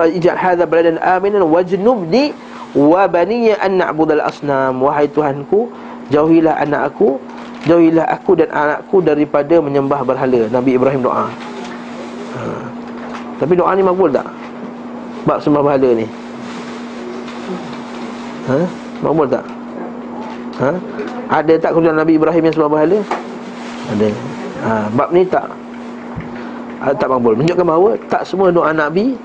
ijal 0.09 0.37
hadza 0.37 0.65
baladan 0.65 0.97
aminan 1.01 1.45
wajnubni 1.45 2.33
wa 2.73 3.05
baniya 3.05 3.61
an 3.61 3.77
na'budal 3.77 4.21
asnam 4.25 4.81
wahai 4.81 5.05
Tuhanku 5.05 5.69
jauhilah 6.09 6.57
anak 6.57 6.93
aku 6.93 7.21
jauhilah 7.69 8.05
aku 8.09 8.37
dan 8.37 8.49
anakku 8.49 8.97
daripada 9.05 9.61
menyembah 9.61 10.01
berhala 10.01 10.49
Nabi 10.49 10.75
Ibrahim 10.75 11.05
doa 11.05 11.29
ha. 11.29 12.41
tapi 13.37 13.53
doa 13.53 13.71
ni 13.77 13.85
makbul 13.85 14.09
tak 14.09 14.25
bab 15.23 15.39
sembah 15.39 15.61
berhala 15.63 15.89
ni. 15.95 16.05
Ha? 18.47 18.59
Makbul 19.03 19.27
tak? 19.27 19.45
Ha? 20.59 20.69
Ada 21.31 21.53
tak 21.57 21.69
kemudian 21.73 21.97
Nabi 21.97 22.19
Ibrahim 22.19 22.43
yang 22.45 22.55
sembah 22.55 22.71
berhala 22.71 22.99
ada. 23.83 24.09
Ha 24.63 24.73
bab 24.95 25.09
ni 25.11 25.23
tak. 25.27 25.47
Ah, 26.83 26.91
tak 26.91 27.07
makbul 27.07 27.39
Menunjukkan 27.39 27.63
bahawa 27.63 27.95
tak 28.11 28.27
semua 28.27 28.51
doa 28.51 28.75
Nabi 28.75 29.15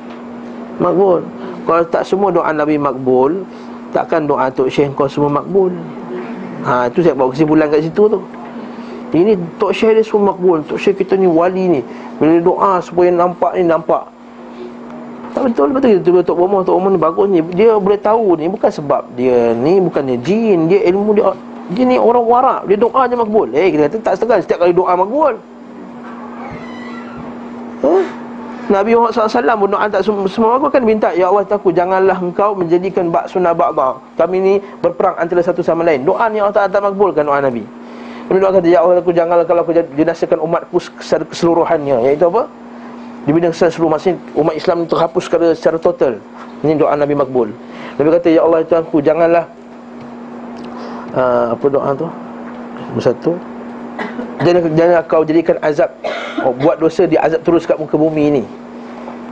makbul 0.78 1.26
Kalau 1.66 1.82
tak 1.90 2.06
semua 2.06 2.30
doa 2.30 2.54
Nabi 2.54 2.78
makbul 2.78 3.42
Takkan 3.88 4.28
doa 4.28 4.52
Tok 4.52 4.68
Syekh 4.68 4.92
kau 4.92 5.08
semua 5.08 5.40
makbul. 5.40 5.72
Ha, 6.68 6.92
itu 6.92 7.00
saya 7.00 7.16
bawa 7.16 7.32
kesimpulan 7.32 7.72
kat 7.72 7.88
situ 7.88 8.04
tu. 8.04 8.20
Ini 9.16 9.32
Tok 9.56 9.72
Syekh 9.72 9.96
dia 9.96 10.04
semua 10.04 10.36
makbul. 10.36 10.60
Tok 10.68 10.76
Syekh 10.76 11.00
kita 11.04 11.16
ni 11.16 11.24
wali 11.24 11.64
ni. 11.72 11.80
Bila 12.20 12.36
doa 12.44 12.72
supaya 12.84 13.08
nampak 13.08 13.56
ni 13.56 13.64
nampak 13.64 14.04
Tak 15.38 15.46
betul 15.54 15.70
betul. 15.70 16.02
Kita 16.02 16.20
Tok 16.26 16.34
Bomoh 16.34 16.66
Tok 16.66 16.74
Bomoh 16.74 16.90
ni 16.90 16.98
bagus 16.98 17.26
ni. 17.30 17.38
Dia 17.54 17.78
boleh 17.78 17.94
tahu 18.02 18.34
ni 18.34 18.50
bukan 18.50 18.74
sebab 18.74 19.06
dia 19.14 19.54
ni 19.54 19.78
Bukannya 19.78 20.18
jin 20.18 20.66
Dia 20.66 20.82
ilmu 20.90 21.14
dia. 21.14 21.30
Dia 21.78 21.84
ni 21.86 21.94
orang 21.94 22.26
warak. 22.26 22.60
Dia 22.66 22.74
doa 22.74 23.06
je 23.06 23.14
makbul. 23.14 23.46
Eh 23.54 23.70
kita 23.70 23.86
kata 23.86 23.96
tak 24.02 24.14
setengah 24.18 24.42
Setiap 24.42 24.66
kali 24.66 24.74
doa 24.74 24.98
makbul. 24.98 25.38
Huh? 27.86 28.02
Nabi 28.66 28.98
Muhammad 28.98 29.14
SAW 29.14 29.54
pun 29.62 29.68
doa 29.70 29.86
tak 29.86 30.02
semua, 30.04 30.58
aku 30.58 30.68
akan 30.68 30.82
minta 30.82 31.08
Ya 31.14 31.30
Allah 31.30 31.46
takut 31.46 31.72
janganlah 31.72 32.18
engkau 32.18 32.52
menjadikan 32.52 33.08
bak 33.08 33.30
sunnah 33.32 33.56
ba'da 33.56 33.96
Kami 34.18 34.36
ni 34.42 34.54
berperang 34.82 35.16
antara 35.22 35.40
satu 35.40 35.62
sama 35.62 35.86
lain. 35.86 36.02
Doa 36.02 36.26
ni 36.28 36.42
Allah 36.42 36.52
Ta'ala 36.52 36.68
tak 36.68 36.82
makbulkan 36.82 37.22
doa 37.24 37.38
Nabi. 37.38 37.62
Nabi 38.26 38.38
doa 38.42 38.50
kata 38.58 38.66
Ya 38.66 38.82
Allah 38.82 38.98
takut 38.98 39.14
janganlah 39.14 39.46
kalau 39.46 39.62
aku 39.62 39.72
dinasakan 39.94 40.42
umatku 40.42 40.82
keseluruhannya. 41.30 42.10
Iaitu 42.10 42.26
apa? 42.26 42.50
Di 43.28 43.36
bidang 43.36 43.52
seluruh 43.52 43.92
maksudnya 43.92 44.16
umat 44.40 44.56
Islam 44.56 44.76
ni 44.80 44.86
terhapus 44.88 45.28
secara, 45.28 45.52
secara 45.52 45.76
total. 45.76 46.16
Ini 46.64 46.80
doa 46.80 46.96
Nabi 46.96 47.12
makbul. 47.12 47.52
Nabi 48.00 48.08
kata 48.08 48.32
Ya 48.32 48.40
Allah 48.40 48.64
Tuhan 48.64 48.88
aku 48.88 49.04
janganlah 49.04 49.44
uh, 51.12 51.52
Apa 51.52 51.66
doa 51.68 51.92
tu? 51.92 52.08
Satu. 53.04 53.36
Jangan, 54.40 54.72
jangan 54.72 55.04
kau 55.04 55.22
jadikan 55.28 55.60
azab 55.60 55.92
oh, 56.40 56.56
Buat 56.56 56.80
dosa 56.80 57.04
dia 57.04 57.20
azab 57.20 57.44
terus 57.44 57.68
kat 57.68 57.76
muka 57.76 58.00
bumi 58.00 58.40
ni 58.40 58.42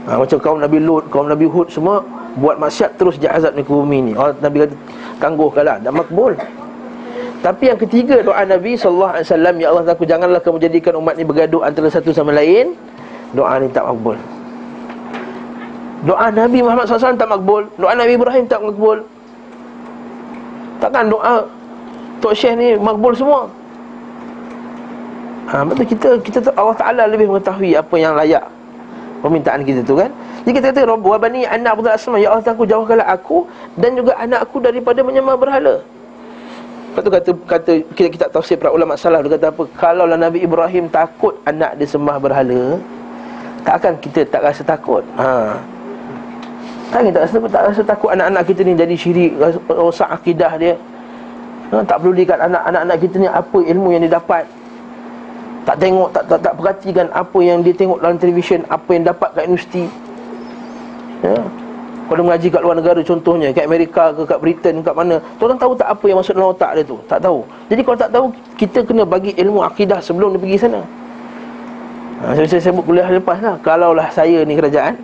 ha, 0.05 0.21
Macam 0.21 0.37
kaum 0.37 0.61
Nabi 0.61 0.77
Lut, 0.77 1.09
kaum 1.09 1.25
Nabi 1.25 1.49
Hud 1.49 1.73
semua 1.73 2.05
Buat 2.37 2.61
maksiat 2.61 3.01
terus 3.01 3.17
dia 3.17 3.33
azab 3.33 3.57
muka 3.57 3.71
bumi 3.71 3.97
ni 4.03 4.13
oh, 4.13 4.29
Nabi 4.43 4.67
kata 4.67 4.75
tangguhkanlah 5.17 5.81
Dan 5.81 5.97
makbul. 5.97 6.37
Tapi 7.41 7.63
yang 7.73 7.79
ketiga 7.81 8.21
doa 8.21 8.45
Nabi 8.45 8.77
SAW 8.77 9.25
Ya 9.57 9.67
Allah 9.73 9.89
aku 9.89 10.05
janganlah 10.05 10.37
kamu 10.43 10.61
jadikan 10.61 10.93
umat 11.01 11.17
ni 11.17 11.25
bergaduh 11.25 11.65
Antara 11.65 11.89
satu 11.89 12.13
sama 12.13 12.35
lain 12.35 12.77
Doa 13.35 13.59
ni 13.59 13.67
tak 13.71 13.83
makbul 13.87 14.15
Doa 16.05 16.27
Nabi 16.31 16.63
Muhammad 16.63 16.85
SAW 16.87 17.17
tak 17.19 17.27
makbul 17.27 17.67
Doa 17.75 17.93
Nabi 17.97 18.15
Ibrahim 18.15 18.45
tak 18.47 18.63
makbul 18.63 19.03
Takkan 20.77 21.09
doa 21.09 21.43
Tok 22.21 22.33
Syekh 22.37 22.53
ni 22.55 22.67
makbul 22.77 23.17
semua 23.17 23.49
Ha, 25.47 25.63
betul 25.63 25.87
kita 25.87 26.19
kita 26.19 26.43
Allah 26.59 26.75
Taala 26.75 27.03
lebih 27.07 27.31
mengetahui 27.31 27.71
apa 27.79 27.95
yang 27.95 28.19
layak 28.19 28.43
permintaan 29.23 29.63
kita 29.63 29.79
tu 29.87 29.95
kan. 29.95 30.11
Jadi 30.43 30.53
kita 30.59 30.75
kata 30.75 30.91
Rabb 30.91 31.07
wa 31.07 31.15
bani 31.15 31.47
anak 31.47 31.79
betul 31.79 31.95
asma 31.95 32.19
ya 32.19 32.35
Allah 32.35 32.51
aku 32.51 32.67
jauhkanlah 32.67 33.07
aku 33.07 33.47
dan 33.79 33.95
juga 33.95 34.11
anakku 34.19 34.59
daripada 34.59 34.99
menyembah 34.99 35.39
berhala. 35.39 35.79
Lepas 36.91 36.99
tu 36.99 37.11
kata 37.15 37.29
kata 37.47 37.71
kita 37.95 38.09
kita 38.11 38.25
tafsir 38.27 38.59
para 38.59 38.75
ulama 38.75 38.99
salaf 38.99 39.23
dia 39.23 39.39
kata 39.39 39.55
apa? 39.55 39.63
Kalau 39.79 40.03
lah 40.03 40.19
Nabi 40.19 40.43
Ibrahim 40.43 40.91
takut 40.91 41.39
anak 41.47 41.79
dia 41.79 41.87
sembah 41.87 42.17
berhala, 42.19 42.83
takkan 43.67 43.93
kita 43.99 44.23
tak 44.31 44.41
rasa 44.47 44.63
takut. 44.63 45.03
Ha. 45.19 45.59
Tak 46.87 47.03
kita 47.03 47.19
rasa 47.27 47.35
tak 47.51 47.63
rasa 47.67 47.81
takut 47.83 48.09
anak-anak 48.15 48.47
kita 48.47 48.63
ni 48.63 48.79
jadi 48.79 48.95
syirik, 48.95 49.35
rosak 49.67 50.07
akidah 50.07 50.55
dia. 50.55 50.73
Ha, 51.75 51.83
tak 51.83 51.99
perlu 51.99 52.15
dekat 52.15 52.39
anak-anak 52.39 52.95
kita 53.03 53.15
ni 53.19 53.27
apa 53.27 53.59
ilmu 53.59 53.91
yang 53.91 54.07
dia 54.07 54.15
dapat 54.15 54.47
tak 55.67 55.83
tengok 55.83 56.15
tak 56.15 56.23
tak, 56.31 56.39
tak 56.39 56.53
perhatikan 56.55 57.07
apa 57.11 57.39
yang 57.43 57.59
dia 57.59 57.75
tengok 57.75 57.99
dalam 57.99 58.15
televisyen 58.15 58.63
apa 58.71 58.87
yang 58.95 59.03
dapat 59.03 59.35
kat 59.35 59.51
universiti 59.51 59.83
ya 61.19 61.35
kalau 62.07 62.23
mengaji 62.23 62.47
kat 62.47 62.63
luar 62.63 62.79
negara 62.79 63.03
contohnya 63.03 63.51
kat 63.51 63.67
Amerika 63.67 64.15
ke 64.15 64.23
kat 64.23 64.39
Britain 64.39 64.79
kat 64.79 64.95
mana 64.95 65.19
orang 65.43 65.59
tahu 65.59 65.75
tak 65.75 65.91
apa 65.91 66.05
yang 66.07 66.23
masuk 66.23 66.39
dalam 66.39 66.55
otak 66.55 66.71
dia 66.71 66.83
tu 66.87 66.97
tak 67.11 67.19
tahu 67.19 67.43
jadi 67.67 67.81
kalau 67.83 67.97
tak 67.99 68.09
tahu 68.15 68.25
kita 68.55 68.79
kena 68.87 69.03
bagi 69.03 69.35
ilmu 69.35 69.59
akidah 69.59 69.99
sebelum 69.99 70.39
dia 70.39 70.39
pergi 70.39 70.57
sana 70.63 70.81
ha, 72.21 72.33
saya, 72.33 72.47
saya 72.49 72.61
sebut 72.71 72.83
kuliah 72.85 73.07
lepas 73.09 73.37
lah. 73.41 73.55
Kalaulah 73.61 74.09
saya 74.13 74.41
ni 74.43 74.57
kerajaan 74.57 74.97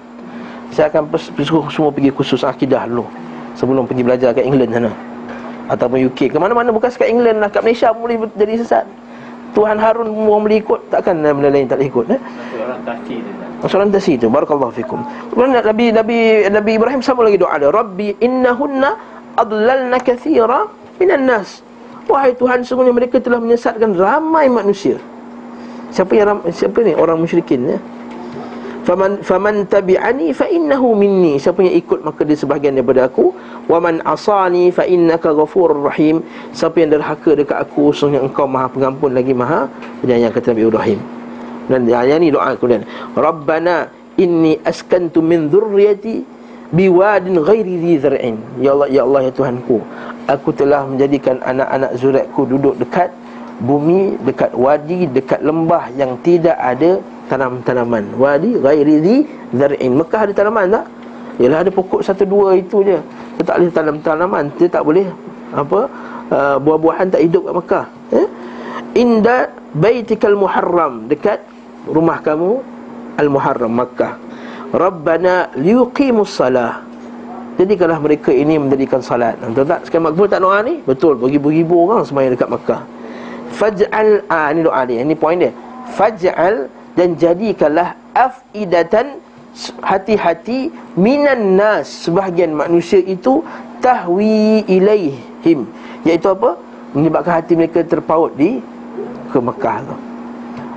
saya 0.73 0.89
akan 0.89 1.13
suruh 1.37 1.69
semua 1.69 1.93
pergi 1.93 2.09
khusus 2.09 2.41
akidah 2.41 2.89
dulu. 2.89 3.05
Sebelum 3.53 3.85
pergi 3.85 4.01
belajar 4.01 4.33
kat 4.33 4.41
England 4.41 4.73
sana. 4.73 4.91
Ataupun 5.69 6.01
UK 6.09 6.33
ke 6.33 6.37
mana-mana 6.41 6.73
bukan 6.73 6.89
sekat 6.89 7.13
England 7.13 7.37
lah. 7.39 7.49
Kat 7.53 7.61
Malaysia 7.61 7.93
pun 7.93 8.09
boleh 8.09 8.17
jadi 8.33 8.57
sesat. 8.57 8.85
Tuhan 9.53 9.77
Harun 9.77 10.09
orang 10.09 10.49
boleh 10.49 10.57
ikut. 10.57 10.81
Takkan 10.89 11.21
benda 11.21 11.53
lain 11.53 11.69
tak 11.69 11.77
boleh 11.77 11.89
ikut 11.93 12.05
eh? 12.09 12.19
Soalan 13.69 13.93
tafsir 13.93 14.17
tu. 14.17 14.27
Barakallahu 14.27 14.73
fikum. 14.73 15.05
Kemudian 15.29 15.61
Nabi 15.61 15.93
Nabi 15.93 16.17
Nabi 16.49 16.71
Ibrahim 16.81 16.99
sama 17.05 17.23
lagi 17.23 17.37
doa 17.37 17.53
dia, 17.61 17.69
Rabbi 17.69 18.17
innahunna 18.17 18.97
adlalna 19.37 20.01
katsira 20.01 20.67
minan 20.97 21.29
nas. 21.29 21.61
Wahai 22.09 22.35
Tuhan 22.35 22.65
sungguhnya 22.65 22.91
mereka 22.91 23.21
telah 23.21 23.39
menyesatkan 23.39 23.95
ramai 23.95 24.51
manusia. 24.51 24.99
Siapa 25.93 26.11
yang 26.17 26.41
siapa 26.49 26.81
ni? 26.81 26.97
Orang 26.97 27.21
musyrikin 27.21 27.69
ya? 27.69 27.77
faman 28.83 29.23
faman 29.23 29.63
tabi'ani 29.69 30.35
fa 30.35 30.45
innahu 30.51 30.93
minni. 30.93 31.39
Siapa 31.39 31.63
yang 31.63 31.75
ikut 31.79 32.03
maka 32.03 32.27
dia 32.27 32.35
sebahagian 32.35 32.75
daripada 32.75 33.07
aku. 33.07 33.31
Wa 33.71 33.79
man 33.79 34.03
asani 34.03 34.69
fa 34.75 34.83
innaka 34.83 35.31
ghafurur 35.31 35.87
rahim. 35.87 36.19
Siapa 36.51 36.83
yang 36.83 36.99
derhaka 36.99 37.33
dekat 37.33 37.57
aku 37.57 37.95
sungguh 37.95 38.19
engkau 38.19 38.45
maha 38.45 38.67
pengampun 38.69 39.15
lagi 39.15 39.31
maha 39.31 39.71
penyayang 40.03 40.35
kata 40.35 40.51
Nabi 40.51 40.63
Ibrahim. 40.67 40.99
Dan 41.71 41.87
yang 41.87 42.19
ni 42.19 42.27
doa 42.27 42.59
kemudian. 42.59 42.83
Rabbana 43.15 43.87
inni 44.19 44.59
askantu 44.67 45.23
min 45.23 45.47
dhurriyyati 45.47 46.27
biwadin 46.75 47.39
ghairi 47.39 47.75
dhi 47.79 47.93
zar'in. 48.03 48.35
Ya 48.59 48.75
Allah 48.75 48.87
ya 48.91 49.07
Allah 49.07 49.29
ya 49.29 49.31
Tuhanku 49.31 49.79
aku 50.27 50.55
telah 50.55 50.87
menjadikan 50.87 51.39
anak-anak 51.43 51.91
zuriatku 51.99 52.47
duduk 52.47 52.75
dekat 52.79 53.11
bumi 53.63 54.19
dekat 54.27 54.51
wadi 54.51 55.07
dekat 55.07 55.39
lembah 55.39 55.87
yang 55.95 56.19
tidak 56.19 56.59
ada 56.59 56.99
tanam-tanaman. 57.31 58.03
Wadi 58.19 58.59
ghairi 58.59 58.95
dhi 58.99 59.17
zar'in. 59.55 59.91
Mekah 59.95 60.21
ada 60.27 60.33
tanaman 60.35 60.65
tak? 60.67 60.85
Ialah 61.39 61.59
ada 61.65 61.71
pokok 61.71 62.01
satu 62.03 62.27
dua 62.27 62.59
itu 62.59 62.83
je. 62.83 62.99
Dia 63.39 63.43
tak 63.47 63.55
boleh 63.57 63.71
tanam 63.73 63.95
tanaman. 64.03 64.43
Dia 64.59 64.67
tak 64.69 64.83
boleh 64.83 65.07
apa 65.55 65.79
uh, 66.29 66.55
buah-buahan 66.59 67.07
tak 67.09 67.21
hidup 67.23 67.49
kat 67.49 67.55
Mekah. 67.55 67.85
Eh? 68.13 68.27
inda 68.93 69.49
baitikal 69.73 70.35
muharram. 70.35 71.07
Dekat 71.07 71.41
rumah 71.87 72.19
kamu 72.19 72.59
al 73.17 73.27
muharram 73.31 73.73
Mekah 73.73 74.13
rabbana 74.75 75.53
liuqimus 75.55 76.35
salah. 76.35 76.83
Jadi 77.53 77.77
kalau 77.77 78.01
mereka 78.01 78.33
ini 78.33 78.57
mendirikan 78.57 78.97
salat. 78.97 79.37
Betul 79.37 79.69
tak? 79.69 79.85
Sekarang 79.85 80.09
makbul 80.09 80.25
tak 80.25 80.41
doa 80.41 80.57
ni? 80.65 80.81
Betul, 80.81 81.21
beribu-ribu 81.21 81.85
orang 81.85 82.01
semayang 82.01 82.33
dekat 82.33 82.49
Makkah 82.49 82.81
Faj'al 83.53 84.25
ah 84.27 84.49
ini 84.49 84.61
doa 84.65 84.81
dia. 84.89 85.05
Ini 85.05 85.15
poin 85.17 85.37
dia. 85.37 85.53
Faj'al 85.93 86.67
dan 86.97 87.13
jadikanlah 87.17 87.93
afidatan 88.17 89.21
hati-hati 89.85 90.73
minan 90.97 91.57
nas 91.57 92.09
sebahagian 92.09 92.57
manusia 92.57 93.01
itu 93.05 93.45
tahwi 93.81 94.65
ilaihim. 94.65 95.69
Iaitu 96.01 96.27
apa? 96.33 96.57
Menyebabkan 96.97 97.41
hati 97.41 97.53
mereka 97.57 97.85
terpaut 97.85 98.33
di 98.33 98.61
ke 99.29 99.37
Mekah 99.37 99.77
tu. 99.85 99.95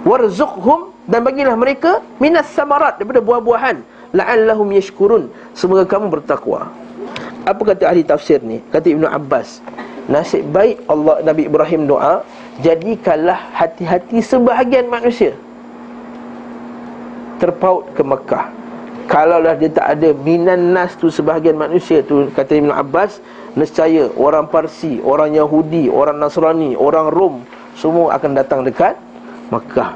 Warzuqhum 0.06 0.92
dan 1.08 1.20
bagilah 1.24 1.56
mereka 1.56 2.04
minas 2.20 2.48
samarat 2.52 3.00
daripada 3.00 3.20
buah-buahan. 3.24 3.80
La'allahum 4.16 4.70
yashkurun. 4.72 5.28
Semoga 5.52 5.84
kamu 5.84 6.08
bertakwa. 6.08 6.72
Apa 7.44 7.62
kata 7.74 7.90
ahli 7.90 8.02
tafsir 8.06 8.40
ni? 8.40 8.62
Kata 8.72 8.90
Ibnu 8.90 9.06
Abbas 9.06 9.60
nasib 10.06 10.46
baik 10.54 10.86
Allah 10.86 11.18
Nabi 11.26 11.50
Ibrahim 11.50 11.90
doa 11.90 12.22
jadikanlah 12.60 13.36
hati-hati 13.52 14.22
sebahagian 14.24 14.88
manusia. 14.88 15.36
Terpaut 17.36 17.84
ke 17.92 18.00
Mekah. 18.00 18.48
Kalaulah 19.06 19.54
dia 19.54 19.70
tak 19.70 19.86
ada 19.86 20.10
minan 20.26 20.74
nas 20.74 20.98
tu 20.98 21.06
sebahagian 21.12 21.54
manusia 21.54 22.02
tu 22.02 22.26
kata 22.34 22.58
Ibn 22.58 22.74
Abbas 22.74 23.22
nescaya 23.54 24.10
orang 24.18 24.50
Parsi, 24.50 24.98
orang 24.98 25.30
Yahudi, 25.30 25.86
orang 25.86 26.18
Nasrani, 26.18 26.74
orang 26.74 27.12
Rom 27.14 27.46
semua 27.78 28.18
akan 28.18 28.34
datang 28.34 28.66
dekat 28.66 28.98
Mekah. 29.54 29.94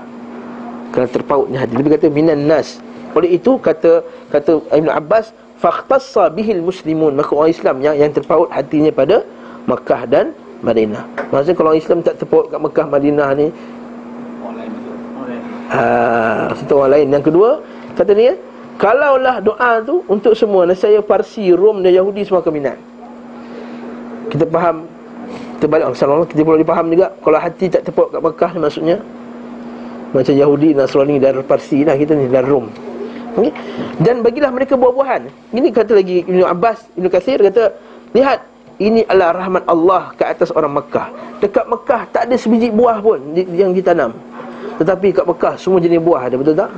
Kerana 0.95 1.09
terpautnya 1.11 1.59
hati. 1.65 1.75
Dia 1.75 1.91
kata 1.99 2.07
minan 2.07 2.47
nas. 2.47 2.79
Oleh 3.17 3.35
itu 3.35 3.59
kata 3.59 4.07
kata 4.31 4.63
Ibn 4.71 4.91
Abbas 4.95 5.35
fakhtassa 5.59 6.33
bihil 6.33 6.65
muslimun 6.65 7.19
maka 7.19 7.35
orang 7.37 7.53
Islam 7.53 7.77
yang 7.85 7.95
yang 7.99 8.11
terpaut 8.15 8.49
hatinya 8.49 8.89
pada 8.95 9.27
Mekah 9.69 10.03
dan 10.09 10.33
Madinah. 10.61 11.05
Maksudnya 11.33 11.57
kalau 11.57 11.73
Islam 11.73 12.05
tak 12.05 12.21
terpaut 12.21 12.53
kat 12.53 12.61
Mekah 12.61 12.87
Madinah 12.89 13.31
ni 13.37 13.49
Ah, 15.71 16.51
satu 16.59 16.83
orang 16.83 16.99
lain. 16.99 17.07
Yang 17.15 17.25
kedua, 17.31 17.51
kata 17.95 18.11
dia, 18.11 18.35
kalaulah 18.75 19.39
doa 19.39 19.79
tu 19.87 20.03
untuk 20.11 20.35
semua, 20.35 20.67
saya 20.75 20.99
Parsi, 20.99 21.55
Rom 21.55 21.87
dan 21.87 21.95
Yahudi 21.95 22.27
semua 22.27 22.43
akan 22.43 22.53
minat. 22.53 22.79
Kita 24.35 24.51
faham 24.51 24.91
kita 25.59 25.67
balik 25.69 25.93
Allah 25.93 26.25
kita 26.25 26.41
boleh 26.41 26.65
faham 26.65 26.89
juga 26.89 27.13
kalau 27.21 27.37
hati 27.37 27.69
tak 27.69 27.85
terpaut 27.85 28.09
kat 28.09 28.25
Mekah 28.25 28.51
ni 28.57 28.61
maksudnya 28.65 28.97
macam 30.17 30.35
Yahudi, 30.35 30.73
Nasrani 30.73 31.21
dan 31.21 31.45
Parsi 31.47 31.87
lah 31.87 31.95
kita 31.95 32.19
ni 32.19 32.27
dan 32.27 32.43
Rom. 32.51 32.67
Okay? 33.39 33.55
Dan 34.03 34.27
bagilah 34.27 34.51
mereka 34.51 34.75
buah-buahan. 34.75 35.55
Ini 35.55 35.71
kata 35.71 35.95
lagi 35.95 36.27
Ibn 36.27 36.51
Abbas, 36.51 36.83
Ibn 36.99 37.07
Kathir 37.07 37.39
kata, 37.39 37.79
lihat 38.11 38.43
ini 38.81 39.05
adalah 39.05 39.37
rahmat 39.37 39.63
Allah 39.69 40.09
ke 40.17 40.25
atas 40.25 40.49
orang 40.57 40.73
Mekah 40.73 41.13
Dekat 41.45 41.69
Mekah 41.69 42.09
tak 42.09 42.33
ada 42.33 42.35
sebiji 42.41 42.73
buah 42.73 43.05
pun 43.05 43.21
yang 43.37 43.77
ditanam 43.77 44.17
Tetapi 44.81 45.13
kat 45.13 45.29
Mekah 45.29 45.55
semua 45.61 45.85
jenis 45.85 46.01
buah 46.01 46.33
ada, 46.33 46.41
betul 46.41 46.57
tak? 46.57 46.73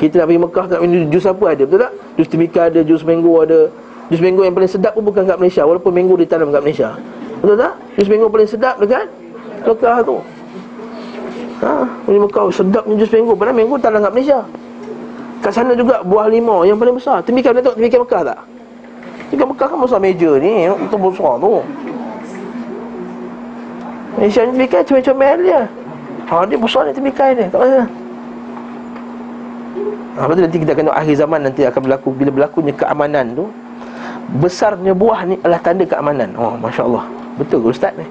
Kita 0.00 0.24
nak 0.24 0.26
pergi 0.32 0.40
Mekah 0.40 0.64
tak 0.72 0.78
minum 0.80 1.12
jus 1.12 1.28
apa 1.28 1.44
ada, 1.52 1.62
betul 1.68 1.80
tak? 1.84 1.92
Jus 2.16 2.28
temika 2.32 2.60
ada, 2.72 2.80
jus 2.80 3.04
mango 3.04 3.44
ada 3.44 3.68
Jus 4.08 4.20
mango 4.24 4.42
yang 4.48 4.56
paling 4.56 4.72
sedap 4.72 4.96
pun 4.96 5.04
bukan 5.04 5.28
kat 5.28 5.36
Malaysia 5.36 5.62
Walaupun 5.68 5.92
mango 5.92 6.16
ditanam 6.16 6.48
kat 6.48 6.62
Malaysia 6.64 6.96
Betul 7.44 7.56
tak? 7.60 7.72
Jus 8.00 8.08
mango 8.08 8.26
paling 8.32 8.48
sedap 8.48 8.74
dekat 8.80 9.06
Mekah 9.68 9.98
tu 10.02 10.18
Ha, 11.62 11.86
ini 12.10 12.18
Mekah 12.18 12.50
sedapnya 12.50 12.94
jus 12.98 13.12
mango 13.12 13.38
Padahal 13.38 13.54
mango 13.54 13.76
tanam 13.78 14.00
kat 14.02 14.12
Malaysia 14.16 14.40
Kat 15.44 15.52
sana 15.54 15.78
juga 15.78 16.02
buah 16.02 16.26
limau 16.26 16.66
yang 16.66 16.74
paling 16.80 16.96
besar 16.98 17.22
Temika, 17.22 17.54
anda 17.54 17.62
tengok 17.62 17.78
temika 17.78 17.96
Mekah 18.02 18.22
tak? 18.34 18.38
Tiga 19.32 19.48
Mekah 19.48 19.64
kan 19.64 19.80
besar 19.80 19.96
meja 19.96 20.36
ni 20.36 20.68
Itu 20.68 20.96
besar 21.00 21.40
tu. 21.40 21.64
Malaysia 24.20 24.44
ni 24.44 24.50
temikai 24.60 24.84
comel-comel 24.84 25.36
dia. 25.40 25.62
Ha 26.28 26.44
dia 26.44 26.58
besar 26.60 26.84
ni 26.84 26.92
temikai 26.92 27.32
dia 27.32 27.48
Tak 27.48 27.64
rasa? 27.64 27.82
Ha, 30.12 30.28
lepas 30.28 30.36
tu 30.36 30.42
nanti 30.44 30.58
kita 30.60 30.70
akan 30.76 30.84
tengok 30.84 30.98
akhir 31.00 31.14
zaman 31.16 31.40
nanti 31.48 31.60
akan 31.64 31.80
berlaku. 31.80 32.08
Bila 32.12 32.28
berlakunya 32.28 32.76
keamanan 32.76 33.26
tu 33.32 33.48
Besarnya 34.44 34.92
buah 34.92 35.24
ni 35.24 35.40
adalah 35.40 35.60
tanda 35.64 35.88
keamanan. 35.88 36.36
Oh 36.36 36.52
Masya 36.60 36.84
Allah 36.84 37.04
Betul 37.40 37.64
ke 37.64 37.68
Ustaz 37.72 37.96
ni? 37.96 38.04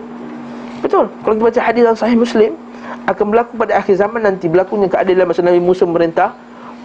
Betul. 0.81 1.05
Kalau 1.21 1.37
kita 1.37 1.45
baca 1.53 1.61
hadis 1.61 1.81
dalam 1.85 1.99
sahih 2.01 2.17
Muslim 2.17 2.57
Akan 3.05 3.29
berlaku 3.29 3.61
pada 3.61 3.77
akhir 3.77 3.93
zaman 4.01 4.25
nanti 4.25 4.49
Berlakunya 4.49 4.89
keadilan 4.89 5.29
masa 5.29 5.45
Nabi 5.45 5.61
Musa 5.61 5.85
memerintah 5.85 6.33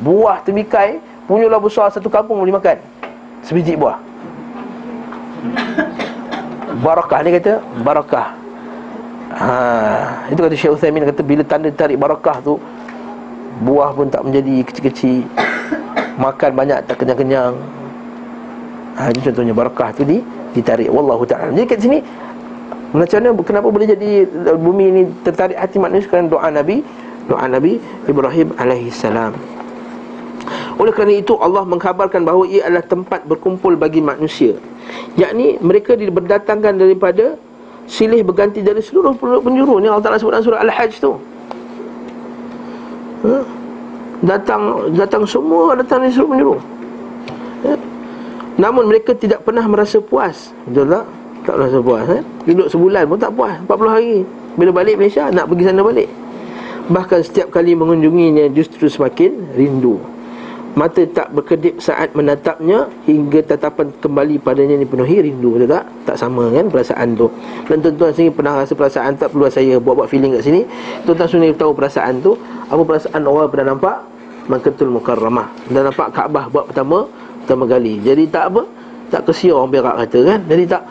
Buah 0.05 0.45
temikai 0.45 1.01
Punyalah 1.25 1.59
besar 1.59 1.89
satu 1.91 2.07
kampung 2.07 2.39
boleh 2.39 2.55
makan. 2.55 2.79
Sebiji 3.43 3.75
buah 3.75 4.06
Barakah 6.85 7.19
dia 7.25 7.33
kata 7.41 7.53
Barakah. 7.83 8.29
Ha, 9.37 9.51
Itu 10.31 10.41
kata 10.41 10.55
Syekh 10.55 10.77
Uthaymin 10.79 11.03
kata 11.05 11.21
Bila 11.27 11.43
tanda 11.43 11.69
tarik 11.73 11.99
barakah 11.99 12.39
tu 12.41 12.57
Buah 13.57 13.97
pun 13.97 14.13
tak 14.13 14.21
menjadi 14.21 14.69
kecil-kecil. 14.69 15.25
Makan 16.21 16.51
banyak 16.53 16.85
tak 16.85 17.01
kenyang-kenyang. 17.01 17.57
Ha, 19.01 19.09
Itu 19.17 19.33
contohnya 19.33 19.57
barakah 19.57 19.97
tu 19.97 20.05
di, 20.05 20.21
ditarik. 20.53 20.93
Wallahu 20.93 21.25
ta'ala. 21.25 21.57
Jadi 21.57 21.65
kat 21.65 21.81
sini 21.81 21.99
macam 22.97 23.19
mana 23.19 23.31
kenapa 23.43 23.69
boleh 23.69 23.89
jadi 23.89 24.11
bumi 24.57 24.85
ini 24.89 25.03
tertarik 25.27 25.59
hati 25.59 25.77
manusia? 25.77 26.09
Kerana 26.09 26.31
doa 26.31 26.49
Nabi 26.53 26.81
doa 27.27 27.45
Nabi 27.49 27.83
Ibrahim 28.07 28.55
alaihi 28.57 28.93
salam. 28.95 29.35
Oleh 30.87 30.95
kerana 30.95 31.19
itu 31.19 31.35
Allah 31.43 31.67
mengkhabarkan 31.67 32.23
bahawa 32.23 32.47
ia 32.47 32.63
adalah 32.63 32.87
tempat 32.87 33.27
berkumpul 33.27 33.75
bagi 33.75 33.99
manusia 33.99 34.55
yakni 35.19 35.59
mereka 35.59 35.99
berdatangkan 35.99 36.79
daripada 36.79 37.35
silih 37.91 38.23
berganti 38.23 38.63
dari 38.63 38.83
seluruh 38.83 39.15
penjuru 39.19 39.83
ni 39.83 39.91
Allah 39.91 40.05
Taala 40.05 40.19
sebut 40.21 40.35
dalam 40.35 40.47
surah 40.47 40.63
Al-Hajj 40.63 40.93
tu. 40.99 41.13
Ha? 43.27 43.35
Datang 44.27 44.93
datang 44.97 45.23
semua 45.27 45.75
datang 45.79 46.05
dari 46.05 46.13
seluruh 46.13 46.31
penjuru. 46.31 46.57
Ha? 47.67 47.73
Namun 48.57 48.87
mereka 48.89 49.13
tidak 49.15 49.45
pernah 49.45 49.65
merasa 49.67 49.99
puas. 49.99 50.51
Betul 50.71 50.93
tak? 50.93 51.05
Tak 51.47 51.55
merasa 51.63 51.79
puas 51.79 52.07
eh? 52.11 52.23
Duduk 52.43 52.67
sebulan 52.71 53.03
pun 53.07 53.19
tak 53.23 53.31
puas 53.39 53.55
40 53.71 53.87
hari 53.87 54.27
Bila 54.59 54.83
balik 54.83 54.99
Malaysia 54.99 55.31
Nak 55.31 55.47
pergi 55.47 55.71
sana 55.71 55.79
balik 55.79 56.11
Bahkan 56.91 57.21
setiap 57.23 57.55
kali 57.55 57.79
mengunjunginya 57.79 58.51
Justru 58.51 58.91
semakin 58.91 59.55
rindu 59.55 60.03
Mata 60.77 61.01
tak 61.09 61.33
berkedip 61.33 61.81
saat 61.81 62.13
menatapnya 62.13 62.85
Hingga 63.09 63.49
tatapan 63.49 63.89
kembali 64.05 64.37
padanya 64.45 64.77
dipenuhi 64.77 65.25
rindu 65.25 65.57
Betul 65.57 65.73
tak? 65.73 65.89
Tak 66.05 66.17
sama 66.21 66.53
kan 66.53 66.69
perasaan 66.69 67.17
tu. 67.17 67.33
Dan 67.65 67.81
tuan-tuan 67.81 68.13
sini 68.13 68.29
pernah 68.29 68.61
rasa 68.61 68.77
perasaan 68.77 69.17
Tak 69.17 69.33
perlu 69.33 69.49
saya 69.49 69.81
buat-buat 69.81 70.13
feeling 70.13 70.37
kat 70.37 70.45
sini? 70.45 70.69
Tuan-tuan 71.09 71.33
sini 71.33 71.49
tahu 71.57 71.73
perasaan 71.73 72.21
tu? 72.21 72.37
Apa 72.69 72.85
perasaan 72.85 73.25
orang 73.25 73.49
pernah 73.49 73.73
nampak? 73.73 74.05
Mangkatul 74.53 74.93
Mukarramah. 74.93 75.49
Dan 75.73 75.89
nampak 75.89 76.13
Kaabah 76.13 76.53
buat 76.53 76.69
pertama 76.69 77.09
Pertama 77.49 77.65
kali. 77.65 77.97
Jadi 78.05 78.29
tak 78.29 78.53
apa? 78.53 78.63
Tak 79.09 79.33
kesia 79.33 79.57
orang 79.57 79.73
berak 79.73 79.97
kata 79.97 80.19
kan? 80.29 80.41
Jadi 80.45 80.65
tak 80.69 80.83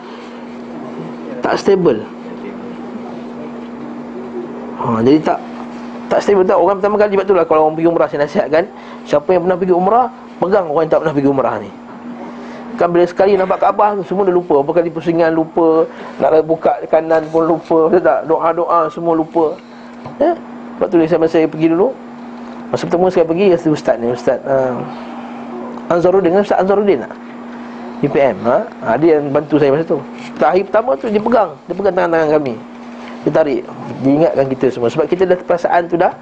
Tak 1.46 1.54
stable. 1.62 2.02
Ha, 4.82 4.98
Jadi 5.06 5.18
tak 5.22 5.38
tak 6.06 6.22
stable 6.22 6.46
tak? 6.46 6.54
Orang 6.54 6.78
pertama 6.78 6.96
kali 7.02 7.18
Sebab 7.18 7.26
tu 7.26 7.34
lah 7.34 7.46
Kalau 7.46 7.60
orang 7.66 7.74
pergi 7.74 7.88
umrah 7.90 8.06
Saya 8.06 8.20
nasihatkan 8.26 8.64
Siapa 9.06 9.30
yang 9.30 9.46
pernah 9.46 9.58
pergi 9.58 9.74
umrah 9.74 10.06
Pegang 10.36 10.66
orang 10.68 10.84
yang 10.84 10.92
tak 10.92 11.00
pernah 11.00 11.14
pergi 11.14 11.30
umrah 11.30 11.56
ni. 11.62 11.70
Kan 12.76 12.92
bila 12.92 13.08
sekali 13.08 13.38
nampak 13.38 13.62
Kaabah 13.62 13.96
Semua 14.04 14.26
dah 14.26 14.34
lupa. 14.34 14.60
Apa 14.60 14.70
kali 14.82 14.90
pusingan 14.92 15.32
lupa 15.32 15.86
Nak 16.20 16.44
buka 16.44 16.82
kanan 16.90 17.22
pun 17.30 17.46
lupa. 17.46 17.88
Betul 17.88 18.02
tak 18.04 18.20
Doa-doa 18.28 18.90
semua 18.92 19.14
lupa. 19.16 19.54
Ya 20.18 20.34
Sebab 20.76 20.86
tu 20.92 20.96
sama 21.08 21.26
saya 21.30 21.46
pergi 21.48 21.72
dulu. 21.72 21.94
Masa 22.68 22.82
pertama 22.84 23.06
saya 23.08 23.24
pergi 23.24 23.54
ustaz 23.70 23.96
ni 24.02 24.10
Ustaz 24.10 24.42
uh, 24.42 24.74
Anzaruddin 25.86 26.34
Ustaz 26.34 26.58
Anzaruddin 26.58 27.06
tak? 27.06 27.14
UPM 28.04 28.36
ha? 28.44 28.66
ha? 28.84 28.98
Dia 29.00 29.22
yang 29.22 29.32
bantu 29.32 29.56
saya 29.56 29.72
masa 29.72 29.86
tu. 29.86 30.02
Hari 30.36 30.66
pertama 30.66 30.98
tu 30.98 31.06
dia 31.08 31.22
pegang. 31.22 31.54
Dia 31.70 31.74
pegang 31.78 31.94
tangan-tangan 31.96 32.28
kami. 32.36 32.54
Dia 33.24 33.30
tarik. 33.32 33.62
Dia 34.04 34.10
ingatkan 34.20 34.46
kita 34.52 34.66
semua. 34.68 34.88
Sebab 34.92 35.06
kita 35.08 35.22
dah 35.24 35.38
perasaan 35.40 35.88
tu 35.88 35.96
dah 35.96 36.12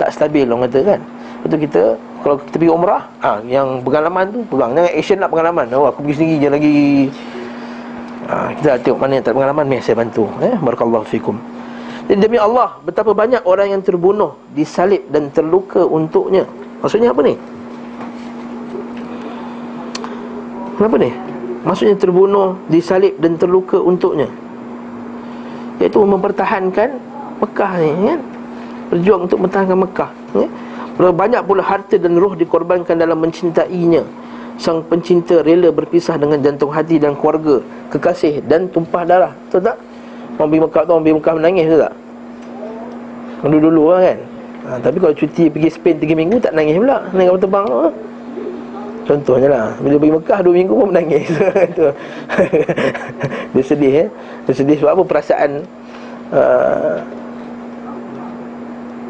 Tak 0.00 0.08
stabil 0.10 0.48
orang 0.48 0.66
kata 0.66 0.96
kan 0.96 1.00
Lepas 1.42 1.58
kita 1.58 1.82
Kalau 2.22 2.36
kita 2.38 2.56
pergi 2.56 2.72
umrah 2.72 3.02
ha, 3.18 3.42
Yang 3.42 3.82
pengalaman 3.82 4.24
tu 4.30 4.38
Pegang 4.46 4.70
Jangan 4.78 4.92
action 4.94 5.18
nak 5.18 5.30
pengalaman 5.34 5.66
Oh 5.74 5.86
aku 5.90 5.98
pergi 6.06 6.14
sendiri 6.22 6.36
je 6.38 6.48
lagi 6.48 6.76
ha, 8.30 8.34
Kita 8.54 8.78
tengok 8.78 8.98
mana 9.02 9.12
yang 9.18 9.24
tak 9.26 9.34
pengalaman 9.34 9.64
Meh 9.66 9.80
saya 9.82 9.98
bantu 9.98 10.30
eh? 10.38 10.54
Barakallahu 10.54 11.02
fikum 11.10 11.36
Jadi 12.06 12.18
demi 12.22 12.38
Allah 12.38 12.78
Betapa 12.86 13.10
banyak 13.10 13.42
orang 13.42 13.74
yang 13.74 13.82
terbunuh 13.82 14.38
Disalib 14.54 15.02
dan 15.10 15.34
terluka 15.34 15.82
untuknya 15.82 16.46
Maksudnya 16.78 17.10
apa 17.10 17.20
ni? 17.26 17.34
Kenapa 20.78 20.96
ni? 20.98 21.10
Maksudnya 21.62 21.94
terbunuh, 21.94 22.58
disalib 22.66 23.14
dan 23.22 23.38
terluka 23.38 23.78
untuknya 23.78 24.26
Iaitu 25.78 26.02
mempertahankan 26.02 26.98
Mekah 27.38 27.72
ni 27.78 27.90
kan 28.10 28.20
Berjuang 28.90 29.20
untuk 29.30 29.36
mempertahankan 29.42 29.78
Mekah 29.78 30.10
ya? 30.34 30.48
Banyak 31.00 31.42
pula 31.48 31.64
harta 31.64 31.96
dan 31.96 32.18
roh 32.20 32.36
dikorbankan 32.36 33.00
dalam 33.00 33.16
mencintainya. 33.20 34.04
Sang 34.60 34.84
pencinta 34.84 35.40
rela 35.40 35.72
berpisah 35.72 36.20
dengan 36.20 36.38
jantung 36.44 36.70
hati 36.70 37.00
dan 37.00 37.16
keluarga 37.16 37.64
Kekasih 37.88 38.44
dan 38.44 38.68
tumpah 38.68 39.02
darah. 39.02 39.32
Betul 39.48 39.64
tak? 39.64 39.76
Orang 40.36 40.48
pergi 40.52 40.62
Mekah 40.64 40.82
tu, 40.84 40.90
orang 40.92 41.04
pergi 41.04 41.16
Mekah 41.16 41.34
menangis 41.40 41.64
betul 41.66 41.80
tak? 41.80 41.94
Dulu-dulu 43.42 43.82
lah 43.90 44.00
kan? 44.06 44.18
Ha, 44.62 44.68
Tapi 44.78 44.96
kalau 45.02 45.14
cuti 45.18 45.44
pergi 45.50 45.68
Spain 45.72 45.96
3 45.98 46.14
minggu 46.14 46.36
tak 46.38 46.52
nangis 46.54 46.76
pula. 46.78 46.98
Nangis 47.10 47.28
kapal 47.32 47.40
terbang 47.42 47.66
ha? 47.66 47.88
Contohnya 49.02 49.48
lah. 49.50 49.66
Bila 49.82 49.96
pergi 49.98 50.14
Mekah 50.14 50.38
2 50.46 50.58
minggu 50.62 50.74
pun 50.78 50.88
menangis. 50.94 51.26
Dia 53.52 53.62
sedih 53.66 53.92
ya? 53.92 54.06
Dia 54.46 54.54
sedih 54.54 54.76
sebab 54.78 54.90
apa? 54.94 55.02
Perasaan 55.04 55.50
uh, 56.30 56.96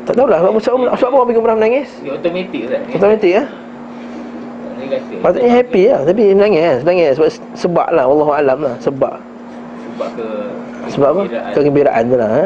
Tak 0.03 0.15
tahulah 0.19 0.39
sebab, 0.43 0.53
sebab, 0.59 0.79
sebab 0.99 1.09
apa 1.09 1.15
orang 1.15 1.29
pergi 1.31 1.41
umrah 1.41 1.57
menangis. 1.57 1.89
Dia 2.03 2.13
otomatik 2.19 2.61
Ustaz 2.67 2.81
Otomatik 2.99 3.31
ya? 3.31 3.45
Patutnya 5.23 5.51
happy 5.63 5.83
lah 5.89 6.01
Tapi 6.05 6.23
menangis 6.35 6.61
kan 6.61 6.77
Menangis 6.85 7.11
sebab 7.17 7.31
sebab 7.55 7.87
lah 7.95 8.05
Wallahualam 8.05 8.59
lah 8.61 8.75
Sebab. 8.83 9.15
Sebab 9.95 10.09
ke 10.19 10.27
Sebab 10.93 11.09
apa? 11.17 11.23
Kegembiraan. 11.55 12.03
Tu 12.11 12.17
lah 12.19 12.31
ha? 12.31 12.45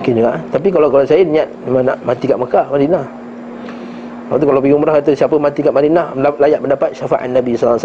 Mungkin 0.00 0.12
juga. 0.16 0.32
Tapi 0.50 0.68
kalau 0.72 0.88
kalau 0.90 1.04
saya 1.06 1.22
niat 1.22 1.48
Memang 1.64 1.86
nak 1.86 1.98
mati 2.02 2.24
kat 2.26 2.38
Mekah 2.40 2.66
Madinah. 2.68 3.04
Lepas 3.06 4.36
tu 4.38 4.46
kalau 4.50 4.60
pergi 4.62 4.74
umrah 4.74 4.94
kata 4.98 5.10
Siapa 5.14 5.36
mati 5.38 5.60
kat 5.62 5.74
Madinah 5.74 6.06
Layak 6.18 6.60
mendapat 6.60 6.90
syafaat 6.92 7.30
Nabi 7.30 7.52
SAW 7.54 7.78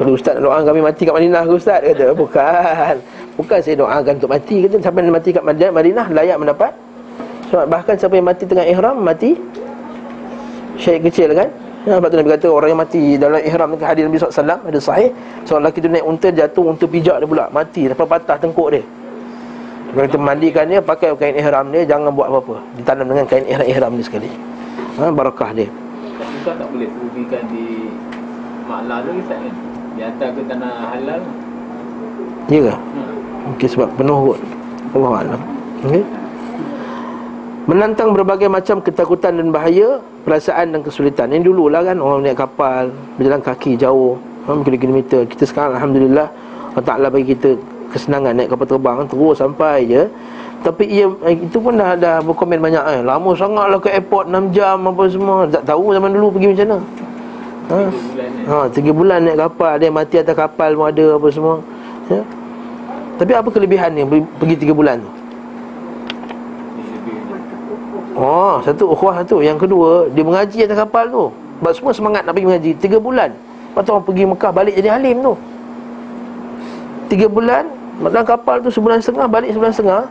Kalau 0.00 0.10
ustaz 0.10 0.34
doa 0.40 0.58
kami 0.64 0.80
mati 0.80 1.02
kat 1.04 1.14
Madinah 1.14 1.42
ke 1.44 1.52
ustaz? 1.54 1.80
Kata 1.84 2.16
bukan. 2.16 2.94
Bukan 3.34 3.58
saya 3.60 3.74
doakan 3.78 4.14
untuk 4.16 4.30
mati 4.32 4.56
Kata 4.64 4.74
yang 4.80 5.14
mati 5.14 5.28
kat 5.30 5.44
Madinah 5.44 6.06
Layak 6.10 6.38
mendapat 6.40 6.72
Sebab 7.54 7.70
bahkan 7.70 7.94
siapa 7.94 8.18
yang 8.18 8.26
mati 8.26 8.50
tengah 8.50 8.66
ihram 8.66 8.98
Mati 8.98 9.38
Syahid 10.74 11.06
kecil 11.06 11.30
kan? 11.38 11.46
Ya, 11.86 12.02
sebab 12.02 12.10
tu 12.10 12.18
Nabi 12.18 12.34
kata 12.34 12.46
orang 12.50 12.68
yang 12.74 12.80
mati 12.82 13.14
dalam 13.14 13.38
ihram 13.38 13.68
dengan 13.70 13.86
hadir 13.86 14.10
Nabi 14.10 14.18
SAW 14.18 14.58
Ada 14.66 14.80
sahih 14.82 15.14
Seorang 15.46 15.70
lelaki 15.70 15.78
tu 15.78 15.86
naik 15.86 16.02
unta 16.02 16.28
jatuh 16.34 16.64
Unta 16.66 16.84
pijak 16.90 17.22
dia 17.22 17.28
pula 17.30 17.46
Mati 17.54 17.86
Lepas 17.86 18.10
patah 18.10 18.42
tengkuk 18.42 18.74
dia. 18.74 18.82
Kalau 19.94 20.02
kita 20.02 20.18
mandikan 20.18 20.66
dia 20.66 20.82
Pakai 20.82 21.14
kain 21.14 21.38
ihram 21.38 21.70
dia 21.70 21.86
Jangan 21.86 22.10
buat 22.10 22.26
apa-apa. 22.26 22.58
Ditanam 22.74 23.06
dengan 23.06 23.24
kain 23.30 23.46
ihram-ihram 23.46 23.90
dia 23.94 24.02
sekali. 24.02 24.30
Ha, 24.98 25.14
Barakah 25.14 25.50
dia. 25.54 25.70
Kau 26.42 26.58
tak 26.58 26.66
boleh 26.74 26.90
rugikan 26.90 27.46
di 27.54 27.86
Maklah 28.66 28.98
tu 29.06 29.14
Ustaz 29.14 29.38
kan? 29.38 29.54
Dihantar 29.94 30.28
ke 30.34 30.42
tanah 30.50 30.72
halal? 30.90 31.22
Ya 32.50 32.60
ke? 32.66 32.74
Hmm. 32.74 33.14
Mungkin 33.46 33.68
sebab 33.70 33.88
penuh 33.94 34.18
kot. 34.34 34.40
Allah 34.98 35.12
Alam. 35.22 35.40
Okay. 35.86 36.02
Menantang 37.64 38.12
berbagai 38.12 38.44
macam 38.52 38.84
ketakutan 38.84 39.40
dan 39.40 39.48
bahaya 39.48 39.96
Perasaan 40.28 40.76
dan 40.76 40.84
kesulitan. 40.84 41.32
Yang 41.32 41.48
dululah 41.48 41.80
kan 41.80 41.96
Orang 41.96 42.20
naik 42.20 42.36
kapal 42.36 42.92
Berjalan 43.16 43.40
kaki 43.40 43.80
jauh 43.80 44.20
Kilometer 44.44 45.24
Kita 45.24 45.48
sekarang 45.48 45.80
Alhamdulillah 45.80 46.28
Allah 46.76 46.84
Ta'ala 46.84 47.08
bagi 47.08 47.32
kita 47.32 47.56
Kesenangan 47.88 48.36
naik 48.36 48.52
kapal 48.52 48.68
terbang 48.68 49.08
Terus 49.08 49.40
sampai 49.40 49.88
je. 49.88 50.04
Tapi 50.60 50.84
ia 50.92 51.08
Itu 51.32 51.56
pun 51.56 51.80
dah, 51.80 51.96
dah 51.96 52.20
berkomen 52.20 52.60
banyak 52.60 52.84
eh. 52.84 53.00
Lama 53.00 53.32
sangat 53.32 53.72
lah 53.72 53.80
ke 53.80 53.88
airport 53.88 54.28
6 54.28 54.52
jam 54.52 54.84
apa 54.84 55.02
semua. 55.08 55.48
Tak 55.48 55.64
tahu 55.64 55.96
zaman 55.96 56.10
dulu 56.12 56.36
pergi 56.36 56.48
macam 56.52 56.66
mana. 56.68 56.78
Ha, 57.64 57.78
ha, 58.44 58.56
tiga 58.68 58.92
bulan 58.92 59.24
naik 59.24 59.40
kapal 59.40 59.80
Ada 59.80 59.88
yang 59.88 59.96
mati 59.96 60.20
atas 60.20 60.36
kapal 60.36 60.76
pun 60.76 60.92
ada 60.92 61.16
apa 61.16 61.28
semua. 61.32 61.64
Ya? 62.12 62.20
Tapi 63.16 63.32
apa 63.32 63.48
kelebihannya 63.48 64.04
Pergi 64.36 64.56
tiga 64.60 64.76
bulan 64.76 65.00
tu 65.00 65.23
Oh, 68.14 68.62
satu 68.62 68.94
ukhuwah 68.94 69.18
satu. 69.20 69.42
Yang 69.42 69.66
kedua, 69.66 70.06
dia 70.14 70.22
mengaji 70.22 70.58
atas 70.62 70.78
kapal 70.78 71.10
tu. 71.10 71.24
Sebab 71.58 71.72
semua 71.74 71.92
semangat 71.94 72.22
nak 72.22 72.32
pergi 72.38 72.46
mengaji. 72.46 72.70
Tiga 72.78 72.98
bulan. 73.02 73.34
Lepas 73.34 73.82
tu 73.82 73.90
orang 73.90 74.06
pergi 74.06 74.22
Mekah 74.22 74.50
balik 74.54 74.74
jadi 74.78 74.88
halim 74.94 75.16
tu. 75.18 75.34
Tiga 77.10 77.26
bulan, 77.26 77.66
dalam 78.00 78.26
kapal 78.26 78.62
tu 78.62 78.70
sebulan 78.70 79.02
setengah, 79.02 79.26
balik 79.26 79.50
sebulan 79.50 79.74
setengah. 79.74 80.02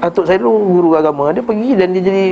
Atuk 0.00 0.24
saya 0.24 0.40
dulu 0.40 0.56
guru 0.80 0.88
agama. 0.96 1.36
Dia 1.36 1.44
pergi 1.44 1.76
dan 1.76 1.92
dia 1.92 2.02
jadi 2.02 2.24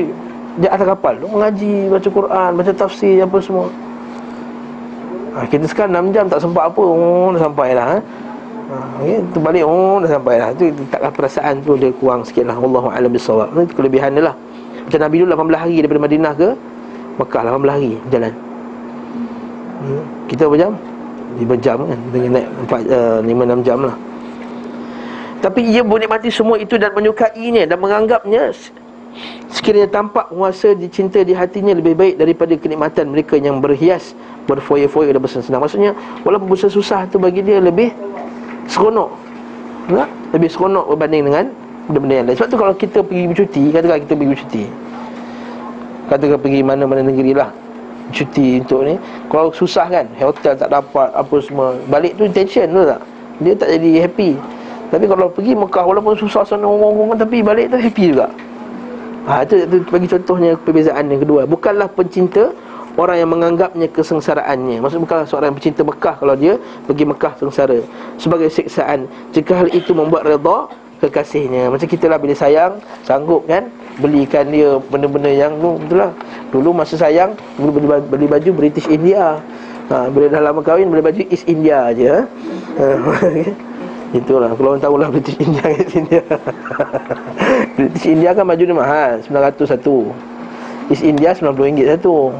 di 0.59 0.66
atas 0.66 0.87
kapal 0.89 1.20
tu. 1.20 1.28
Mengaji, 1.28 1.93
baca 1.93 2.09
Quran, 2.09 2.51
baca 2.57 2.72
tafsir, 2.72 3.20
apa 3.20 3.37
semua. 3.45 3.68
Ha, 5.37 5.45
kita 5.51 5.66
sekarang 5.68 6.09
6 6.09 6.14
jam 6.14 6.24
tak 6.30 6.41
sempat 6.41 6.72
apa. 6.72 6.80
Oh, 6.80 7.37
sampai 7.37 7.76
lah. 7.76 7.87
Ha? 7.87 7.97
Okay, 8.75 9.18
tu 9.35 9.39
balik 9.43 9.64
oh 9.66 10.01
dah 10.03 10.11
sampai 10.18 10.35
dah. 10.41 10.49
Tu 10.57 10.70
taklah 10.91 11.12
perasaan 11.12 11.61
tu 11.62 11.77
dia 11.79 11.91
kurang 11.99 12.22
sikitlah. 12.27 12.57
Wallahu 12.57 12.91
a'lam 12.91 13.11
bissawab. 13.12 13.53
Itu 13.55 13.75
kelebihan 13.77 14.14
dia 14.16 14.33
lah. 14.33 14.35
Macam 14.85 15.01
Nabi 15.01 15.16
dulu 15.25 15.29
18 15.33 15.62
hari 15.64 15.75
daripada 15.81 16.01
Madinah 16.05 16.33
ke 16.37 16.49
Mekah 17.16 17.43
18 17.47 17.75
hari 17.75 17.93
jalan. 18.11 18.33
Hmm. 19.85 20.03
Kita 20.29 20.43
berapa 20.49 20.59
jam? 20.61 20.72
5 21.35 21.64
jam 21.66 21.79
kan 21.83 21.99
dengan 22.14 22.31
naik 22.39 22.47
4 22.70 22.87
uh, 22.95 23.18
5 23.27 23.59
6 23.59 23.66
jam 23.66 23.79
lah. 23.83 23.97
Tapi 25.43 25.61
ia 25.61 25.83
menikmati 25.85 26.31
semua 26.33 26.57
itu 26.57 26.81
dan 26.81 26.95
menyukainya 26.97 27.68
dan 27.68 27.77
menganggapnya 27.77 28.55
sekiranya 29.53 29.87
tampak 29.93 30.33
kuasa 30.33 30.72
dicinta 30.75 31.20
di 31.22 31.37
hatinya 31.37 31.77
lebih 31.77 31.95
baik 31.95 32.14
daripada 32.16 32.55
kenikmatan 32.57 33.12
mereka 33.12 33.37
yang 33.37 33.61
berhias 33.61 34.16
berfoya-foya 34.49 35.12
dan 35.12 35.20
bersenang-senang. 35.20 35.62
Maksudnya 35.62 35.91
walaupun 36.25 36.57
susah 36.57 37.05
tu 37.12 37.20
bagi 37.20 37.45
dia 37.45 37.61
lebih 37.61 37.93
seronok. 38.69 39.11
Tak? 39.91 40.09
Lebih 40.33 40.49
seronok 40.49 40.85
berbanding 40.95 41.23
dengan 41.29 41.45
benda-benda 41.89 42.15
yang 42.17 42.27
lain. 42.29 42.37
Sebab 42.41 42.49
tu 42.49 42.59
kalau 42.59 42.75
kita 42.75 42.99
pergi 43.05 43.25
bercuti 43.29 43.62
Katakan 43.69 43.99
kita 44.09 44.15
pergi 44.17 44.31
bercuti 44.33 44.62
Katakan 46.09 46.39
pergi 46.41 46.61
mana-mana 46.65 47.03
negeri 47.05 47.33
lah. 47.37 47.51
Cuti 48.12 48.61
untuk 48.61 48.85
ni. 48.85 48.95
Kalau 49.33 49.49
susah 49.53 49.89
kan 49.89 50.05
Hotel 50.21 50.57
tak 50.57 50.69
dapat 50.73 51.09
Apa 51.12 51.37
semua. 51.41 51.77
Balik 51.89 52.17
tu 52.17 52.29
tension 52.33 52.69
tu 52.69 52.85
tak? 52.85 53.01
Dia 53.45 53.53
tak 53.57 53.69
jadi 53.77 54.09
happy. 54.09 54.31
Tapi 54.89 55.05
kalau 55.09 55.27
pergi 55.29 55.53
Mekah 55.57 55.85
Walaupun 55.85 56.17
susah 56.17 56.45
sana 56.45 56.65
orang-orang 56.65 57.21
Tapi 57.21 57.45
balik 57.45 57.73
tu 57.73 57.77
happy 57.81 58.05
juga. 58.17 58.29
Ha, 59.25 59.41
itu, 59.41 59.65
itu 59.65 59.81
bagi 59.89 60.05
contohnya 60.05 60.53
perbezaan 60.61 61.09
yang 61.09 61.25
kedua. 61.25 61.49
Bukanlah 61.49 61.89
pencinta 61.97 62.53
orang 62.95 63.16
yang 63.18 63.30
menganggapnya 63.30 63.90
kesengsaraannya. 63.90 64.78
Maksud 64.78 65.03
bukanlah 65.03 65.26
seorang 65.26 65.51
yang 65.53 65.57
bercinta 65.59 65.82
Mekah 65.82 66.16
Kalau 66.22 66.34
dia 66.38 66.55
pergi 66.86 67.05
Mekah 67.07 67.32
sengsara. 67.38 67.78
Sebagai 68.18 68.49
siksaan 68.51 69.11
Jika 69.34 69.53
hal 69.64 69.68
itu 69.74 69.90
membuat 69.92 70.26
reda 70.26 70.70
kekasihnya. 71.03 71.68
Macam 71.68 71.86
kita 71.90 72.07
lah 72.07 72.18
bila 72.18 72.34
sayang 72.38 72.78
Sanggup 73.03 73.45
kan? 73.51 73.68
Belikan 73.99 74.51
dia 74.51 74.78
benda-benda 74.90 75.30
yang 75.30 75.55
tu 75.59 75.78
Betul 75.82 75.99
lah 76.03 76.11
Dulu 76.51 76.70
masa 76.74 76.95
sayang 76.99 77.34
Dulu 77.59 77.70
beli, 77.78 77.86
beli 78.11 78.26
baju 78.30 78.51
British 78.55 78.86
India. 78.86 79.38
Ha, 79.90 80.09
Bila 80.09 80.30
dah 80.30 80.40
lama 80.40 80.61
kahwin 80.62 80.88
Beli 80.90 81.03
baju 81.03 81.22
East 81.28 81.47
India 81.51 81.90
je. 81.95 82.14
Ha? 82.78 82.88
Itulah. 84.22 84.55
Kalau 84.55 84.78
orang 84.78 84.82
tahu 84.82 84.95
lah 84.95 85.11
British 85.11 85.38
India 85.42 85.66
East 85.78 85.95
India 85.99 86.22
British 87.74 88.07
India 88.07 88.30
kan 88.30 88.47
baju 88.47 88.62
dia 88.62 88.76
mahal 88.78 89.18
900 89.26 89.74
satu. 89.74 90.14
East 90.86 91.03
India 91.03 91.34
RM90 91.34 91.99
satu 91.99 92.30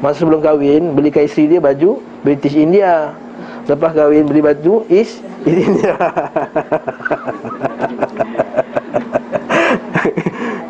Masa 0.00 0.24
sebelum 0.24 0.40
kahwin 0.40 0.96
Belikan 0.96 1.28
isteri 1.28 1.56
dia 1.56 1.60
baju 1.60 2.00
British 2.24 2.56
India. 2.56 3.12
Lepas 3.68 3.94
kahwin 3.94 4.26
beli 4.26 4.42
baju 4.42 4.82
East, 4.90 5.22
East 5.46 5.60
India. 5.68 5.94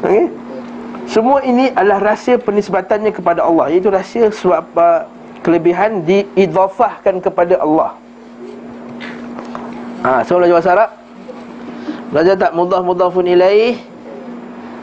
Okay. 0.01 0.27
Semua 1.07 1.39
ini 1.47 1.71
adalah 1.71 2.15
rahsia 2.15 2.35
penisbatannya 2.35 3.15
kepada 3.15 3.47
Allah. 3.47 3.71
Iaitu 3.71 3.95
rahsia 3.95 4.27
sebab 4.35 4.75
uh, 4.75 5.07
kelebihan 5.47 6.03
diidhafahkan 6.03 7.23
kepada 7.23 7.63
Allah. 7.63 7.95
Ha, 10.03 10.27
semua 10.27 10.43
belajar 10.43 10.55
bahasa 10.59 10.71
Arab? 10.75 10.91
Belajar 12.11 12.35
tak? 12.43 12.53
Mudah 12.59 12.81
mudhafun 12.83 13.23
ilaih. 13.23 13.79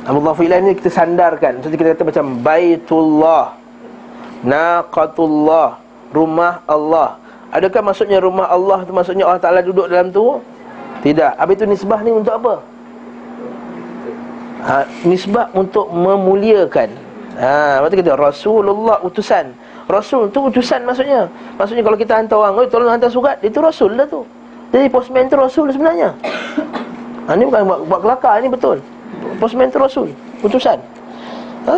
Mudhafun 0.07 0.47
ilaih 0.47 0.61
ni 0.63 0.79
kita 0.79 0.95
sandarkan. 0.95 1.59
Seperti 1.59 1.75
kita 1.75 1.89
kata 1.99 2.03
macam 2.07 2.25
Baitullah 2.39 3.66
Naqatullah. 4.45 5.79
Rumah 6.13 6.63
Allah. 6.69 7.17
Adakah 7.51 7.91
maksudnya 7.91 8.19
rumah 8.19 8.47
Allah 8.47 8.83
tu 8.83 8.91
Maksudnya 8.91 9.23
Allah 9.27 9.39
Ta'ala 9.39 9.59
duduk 9.63 9.87
dalam 9.87 10.11
tu? 10.11 10.39
Tidak. 11.03 11.39
Habis 11.39 11.55
itu 11.61 11.65
nisbah 11.67 11.99
ni 12.03 12.11
untuk 12.11 12.33
apa? 12.35 12.53
Ha, 14.67 14.83
Nisbah 15.05 15.47
untuk 15.53 15.87
memuliakan. 15.93 16.89
Ha, 17.37 17.79
Lepas 17.79 17.87
tu 17.93 17.97
kita 18.01 18.13
Rasulullah 18.17 18.97
utusan. 19.05 19.53
Rasul 19.87 20.27
tu 20.33 20.49
utusan 20.49 20.83
maksudnya. 20.83 21.29
Maksudnya 21.55 21.83
kalau 21.85 21.95
kita 21.95 22.19
hantar 22.19 22.37
orang 22.43 22.53
oh, 22.59 22.67
Tolong 22.67 22.91
hantar 22.91 23.07
surat. 23.13 23.37
Itu 23.45 23.61
Rasul 23.61 23.95
lah 23.95 24.09
tu. 24.09 24.25
Jadi 24.73 24.91
postman 24.91 25.31
tu 25.31 25.37
Rasul 25.39 25.71
sebenarnya. 25.71 26.11
Ha, 27.27 27.35
Ini 27.35 27.43
bukan 27.47 27.63
buat, 27.67 27.79
buat 27.91 27.99
kelakar 28.03 28.39
Ini 28.41 28.49
betul. 28.51 28.77
Postman 29.39 29.69
tu 29.71 29.79
Rasul. 29.79 30.07
Utusan. 30.43 30.81
Ha? 31.69 31.75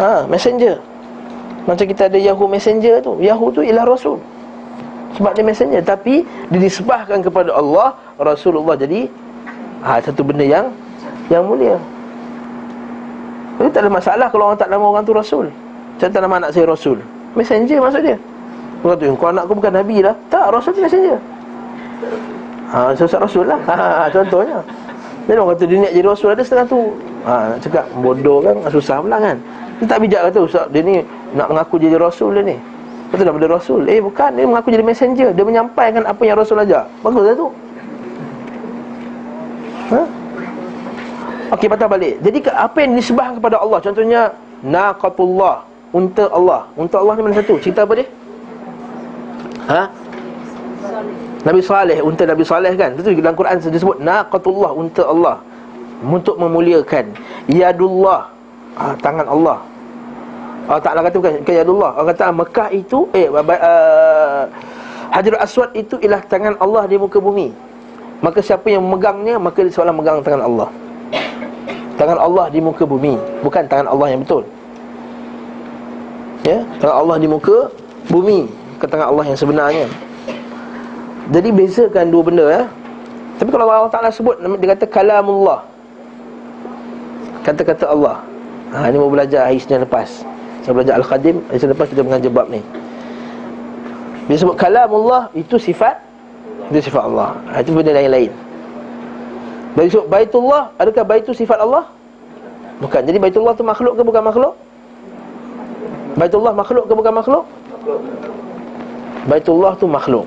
ha? 0.00 0.12
Messenger 0.28 0.90
Macam 1.70 1.86
kita 1.86 2.10
ada 2.10 2.18
Yahoo 2.18 2.50
Messenger 2.50 2.98
tu. 2.98 3.22
Yahoo 3.22 3.54
tu 3.54 3.62
ialah 3.62 3.86
Rasul. 3.86 4.18
Sebab 5.14 5.38
dia 5.38 5.46
messenger. 5.46 5.78
Tapi 5.86 6.26
Dinisbahkan 6.50 7.22
kepada 7.22 7.54
Allah 7.54 7.94
Rasulullah. 8.18 8.74
Jadi 8.74 9.06
ha, 9.86 10.02
Satu 10.02 10.26
benda 10.26 10.42
yang 10.42 10.74
Yang 11.30 11.42
mulia. 11.46 11.76
Jadi 13.62 13.70
tak 13.70 13.86
ada 13.86 13.90
masalah 13.94 14.26
Kalau 14.34 14.50
orang 14.50 14.58
tak 14.58 14.66
nama 14.66 14.82
orang 14.82 15.06
tu 15.06 15.14
Rasul. 15.14 15.46
Saya 16.02 16.10
tak 16.10 16.26
nama 16.26 16.42
anak 16.42 16.50
saya 16.50 16.66
Rasul. 16.66 16.98
Messenger 17.38 17.78
maksud 17.78 18.02
dia. 18.02 18.18
Orang 18.82 18.98
tu 18.98 19.14
Kau 19.14 19.30
anak 19.30 19.46
aku 19.46 19.54
bukan 19.54 19.72
Nabi 19.78 20.02
lah. 20.02 20.14
Tak 20.26 20.50
Rasul 20.50 20.74
tu 20.74 20.82
messenger. 20.82 21.18
Ha, 22.74 22.98
sesat 22.98 23.22
Rasul 23.22 23.46
lah. 23.46 23.62
Ha, 23.70 24.10
Contohnya. 24.10 24.58
Jadi 25.30 25.38
orang 25.38 25.54
kata 25.54 25.64
dia 25.70 25.78
niat 25.78 25.92
jadi 25.94 26.06
Rasul 26.10 26.34
Ada 26.34 26.42
setengah 26.42 26.66
tu. 26.66 26.80
Ha, 27.22 27.54
cakap 27.62 27.86
bodoh 28.02 28.42
kan 28.42 28.58
Susah 28.74 28.98
pula 28.98 29.22
kan 29.22 29.38
Dia 29.80 29.86
tak 29.88 29.98
bijak 30.04 30.20
kata 30.28 30.38
Ustaz 30.44 30.68
dia 30.68 30.84
ni 30.84 31.00
Nak 31.32 31.48
mengaku 31.48 31.80
jadi 31.80 31.96
Rasul 31.96 32.36
dia 32.36 32.44
ni. 32.44 32.56
Betul 33.10 33.26
tak 33.26 33.34
benda 33.34 33.48
Rasul? 33.50 33.80
Eh 33.90 33.98
bukan. 33.98 34.30
Dia 34.38 34.46
mengaku 34.46 34.68
jadi 34.70 34.84
messenger. 34.86 35.28
Dia 35.34 35.42
menyampaikan 35.42 36.06
apa 36.06 36.22
yang 36.22 36.38
Rasul 36.38 36.62
ajar. 36.62 36.86
Bagus 37.02 37.26
lah 37.26 37.34
tu. 37.34 37.48
Ha? 39.90 40.00
Okey 41.58 41.66
patah 41.66 41.88
balik. 41.90 42.22
Jadi 42.22 42.38
apa 42.54 42.78
yang 42.78 42.94
disebah 42.94 43.34
kepada 43.34 43.58
Allah? 43.58 43.78
Contohnya 43.82 44.20
Naqatullah. 44.62 45.66
Unta 45.90 46.30
Allah. 46.30 46.70
Unta 46.78 47.02
Allah 47.02 47.14
ni 47.18 47.22
mana 47.26 47.34
satu? 47.34 47.58
Cerita 47.58 47.82
apa 47.82 47.98
dia? 47.98 48.06
Ha? 49.66 49.82
Nabi 51.40 51.60
Saleh, 51.64 51.98
unta 52.04 52.22
Nabi 52.28 52.44
Saleh 52.46 52.72
kan? 52.78 52.94
Itu 52.94 53.10
dalam 53.16 53.34
Quran 53.34 53.58
disebut 53.58 53.98
Naqatullah, 53.98 54.70
unta 54.70 55.02
Allah. 55.02 55.42
Untuk 56.06 56.38
memuliakan. 56.38 57.10
Yadullah. 57.50 58.30
Ha, 58.78 58.94
Tangan 59.02 59.26
Allah 59.26 59.69
Allah 60.70 60.82
Ta'ala 60.86 61.02
kata 61.02 61.18
bukan, 61.18 61.32
bukan 61.42 61.54
Yadullah. 61.66 61.90
Allah 61.98 62.08
kata 62.14 62.30
Mekah 62.30 62.68
itu 62.70 63.10
Eh 63.10 63.26
uh, 63.26 64.46
Hajarul 65.10 65.42
Aswad 65.42 65.74
itu 65.74 65.98
ialah 65.98 66.22
tangan 66.30 66.54
Allah 66.62 66.86
di 66.86 66.94
muka 66.94 67.18
bumi. 67.18 67.50
Maka 68.22 68.38
siapa 68.38 68.70
yang 68.70 68.86
memegangnya 68.86 69.42
Maka 69.42 69.66
dia 69.66 69.74
seolah 69.74 69.90
megang 69.90 70.22
tangan 70.22 70.46
Allah. 70.46 70.70
Tangan 71.98 72.22
Allah 72.22 72.46
di 72.54 72.62
muka 72.62 72.86
bumi 72.86 73.18
Bukan 73.42 73.66
tangan 73.66 73.90
Allah 73.90 74.14
yang 74.14 74.22
betul. 74.22 74.46
Ya, 76.46 76.62
tangan 76.78 76.96
Allah 77.02 77.16
di 77.18 77.26
muka 77.26 77.66
bumi 78.06 78.46
Ke 78.78 78.86
tangan 78.86 79.10
Allah 79.10 79.24
yang 79.26 79.38
sebenarnya. 79.42 79.90
Jadi 81.34 81.50
bezakan 81.50 82.14
dua 82.14 82.22
benda 82.22 82.46
ya. 82.46 82.62
Tapi 83.42 83.50
kalau 83.50 83.66
Allah 83.66 83.90
Ta'ala 83.90 84.14
sebut 84.14 84.38
Dia 84.38 84.78
kata 84.78 84.86
kalamullah. 84.86 85.66
Kata-kata 87.42 87.90
Allah. 87.90 88.22
Ha, 88.70 88.86
Ini 88.86 89.02
mau 89.02 89.10
belajar 89.10 89.50
hari 89.50 89.58
Senin 89.58 89.82
lepas 89.82 90.22
Saya 90.60 90.72
belajar 90.76 90.94
Al-Qadim 91.00 91.36
Senin 91.56 91.72
lepas 91.72 91.86
kita 91.88 92.02
mengajar 92.04 92.30
bab 92.32 92.46
ni. 92.52 92.60
Bila 94.28 94.36
sebut 94.36 94.56
kalamullah 94.60 95.26
Itu 95.34 95.56
sifat 95.56 95.98
Itu 96.70 96.78
sifat 96.84 97.02
Allah. 97.08 97.34
Ha, 97.50 97.64
Itu 97.64 97.72
benda 97.72 97.96
lain-lain. 97.96 98.30
Bila 99.74 99.86
sebut 99.88 100.06
baitullah 100.06 100.62
Adakah 100.76 101.04
baitu 101.04 101.32
sifat 101.32 101.58
Allah? 101.58 101.84
Bukan. 102.80 103.04
Jadi 103.04 103.18
baitullah 103.20 103.52
tu 103.52 103.64
makhluk 103.64 103.92
ke 103.92 104.02
bukan 104.04 104.22
makhluk? 104.24 104.54
Baitullah 106.16 106.52
makhluk 106.56 106.84
ke 106.88 106.94
bukan 106.96 107.12
makhluk? 107.12 107.44
Baitullah 109.28 109.72
tu 109.76 109.84
makhluk. 109.84 110.24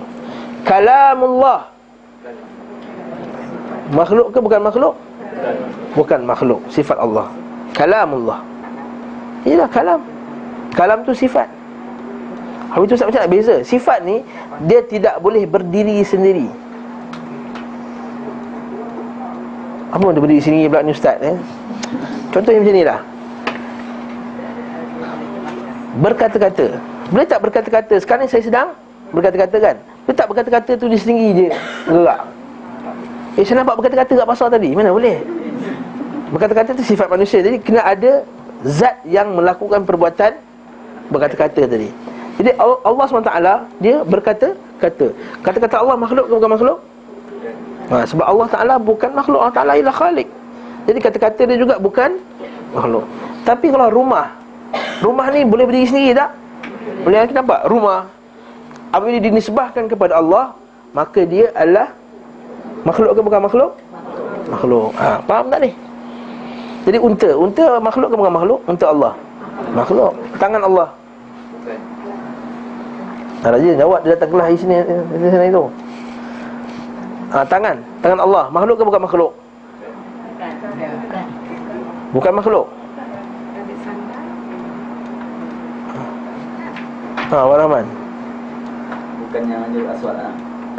Kalamullah. 0.64 1.66
Makhluk 3.90 4.28
ke 4.30 4.38
bukan 4.38 4.62
makhluk? 4.62 4.94
Bukan 5.98 6.20
makhluk. 6.30 6.62
Sifat 6.70 7.02
Allah. 7.02 7.26
Kalamullah. 7.74 8.40
Inilah 9.44 9.68
kalam 9.74 10.13
Kalam 10.74 11.06
tu 11.06 11.14
sifat. 11.14 11.46
Habis 12.74 12.90
tu 12.90 13.06
macam 13.06 13.22
nak 13.22 13.30
beza. 13.30 13.56
Sifat 13.62 14.02
ni 14.02 14.26
Dia 14.66 14.82
tidak 14.82 15.22
boleh 15.22 15.46
berdiri 15.46 16.02
sendiri. 16.02 16.50
Apa 19.94 20.10
dia 20.10 20.22
berdiri 20.26 20.42
sini 20.42 20.66
pula 20.66 20.82
ni 20.82 20.90
ustaz 20.90 21.22
eh? 21.22 21.38
Contohnya 22.34 22.66
macam 22.66 22.74
ni 22.74 22.84
lah. 22.84 23.00
Berkata-kata. 26.02 26.66
Boleh 27.14 27.28
tak 27.30 27.40
berkata-kata? 27.46 28.02
Sekarang 28.02 28.26
saya 28.26 28.42
sedang 28.42 28.70
Berkata-kata 29.14 29.58
kan? 29.62 29.76
Dia 30.10 30.14
tak 30.18 30.26
berkata-kata 30.26 30.72
tu 30.74 30.90
dia 30.90 30.98
sendiri 30.98 31.28
je? 31.38 31.48
Gerak. 31.86 32.22
Eh 33.38 33.46
saya 33.46 33.62
nampak 33.62 33.78
berkata-kata 33.78 34.12
kat 34.18 34.26
pasar 34.26 34.50
tadi. 34.50 34.74
Mana 34.74 34.90
boleh? 34.90 35.22
Berkata-kata 36.34 36.74
tu 36.74 36.82
sifat 36.82 37.06
manusia. 37.06 37.46
Jadi 37.46 37.62
kena 37.62 37.86
ada 37.86 38.26
Zat 38.64 39.04
yang 39.04 39.36
melakukan 39.36 39.84
perbuatan 39.84 40.40
Berkata-kata 41.14 41.70
tadi. 41.70 41.90
Jadi 42.42 42.50
Allah 42.58 43.06
SWT 43.06 43.34
Dia 43.78 44.02
berkata-kata. 44.02 45.08
Kata-kata 45.46 45.76
Allah 45.78 45.94
makhluk 45.94 46.26
ke 46.26 46.34
bukan 46.34 46.52
makhluk? 46.58 46.78
Ha, 47.94 47.96
Sebab 48.10 48.26
Allah 48.26 48.48
Ta'ala 48.50 48.76
bukan 48.82 49.12
makhluk. 49.14 49.38
Allah 49.38 49.54
Ta'ala 49.54 49.74
ialah 49.78 49.94
khalik. 49.94 50.26
Jadi 50.90 51.00
kata-kata 51.00 51.42
dia 51.46 51.58
juga 51.62 51.78
bukan 51.78 52.18
Makhluk. 52.74 53.06
Tapi 53.46 53.70
kalau 53.70 53.88
rumah. 53.94 54.34
Rumah 55.06 55.26
ni 55.30 55.46
boleh 55.46 55.70
berdiri 55.70 55.86
sendiri 55.86 56.18
tak? 56.18 56.34
Boleh 57.06 57.30
kita 57.30 57.46
nampak? 57.46 57.62
Rumah. 57.70 58.10
Apabila 58.90 59.22
dinisbahkan 59.22 59.86
kepada 59.86 60.18
Allah 60.18 60.58
maka 60.94 61.22
dia 61.26 61.54
adalah 61.54 61.94
makhluk 62.82 63.14
ke 63.14 63.22
bukan 63.22 63.42
makhluk? 63.46 63.72
Makhluk. 64.50 64.90
Ha, 64.98 65.22
faham 65.30 65.54
tak 65.54 65.60
ni? 65.62 65.72
Jadi 66.90 66.98
unta. 66.98 67.30
Unta 67.38 67.78
makhluk 67.78 68.10
ke 68.10 68.16
bukan 68.18 68.34
makhluk? 68.34 68.60
Unta 68.66 68.86
Allah. 68.90 69.14
Makhluk. 69.78 70.12
Tangan 70.42 70.66
Allah 70.66 70.90
Ha, 73.44 73.48
Raja 73.52 73.72
jawab 73.76 74.00
dia 74.08 74.16
datang 74.16 74.32
kelas 74.32 74.48
di 74.56 74.58
sini 74.64 74.76
di 74.88 75.28
sini 75.28 75.46
itu. 75.52 75.64
Ha, 77.36 77.44
tangan, 77.44 77.76
tangan 78.00 78.20
Allah, 78.24 78.44
makhluk 78.48 78.80
ke 78.80 78.84
bukan 78.88 79.02
makhluk? 79.04 79.32
Bukan 82.16 82.34
makhluk. 82.40 82.66
Ha, 87.34 87.38
Warahman 87.44 88.04
bukannya 89.34 89.56
Hajar 89.66 89.84
Aswad 89.98 90.16
lah. 90.22 90.32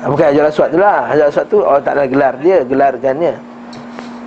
Bukan 0.07 0.25
Hajar 0.31 0.45
Aswad 0.47 0.69
tu 0.71 0.79
lah 0.79 0.99
Hajar 1.11 1.27
Aswad 1.27 1.47
tu 1.51 1.59
Allah 1.67 1.83
Ta'ala 1.83 2.03
gelar 2.07 2.35
dia 2.39 2.63
Gelarkannya 2.63 3.33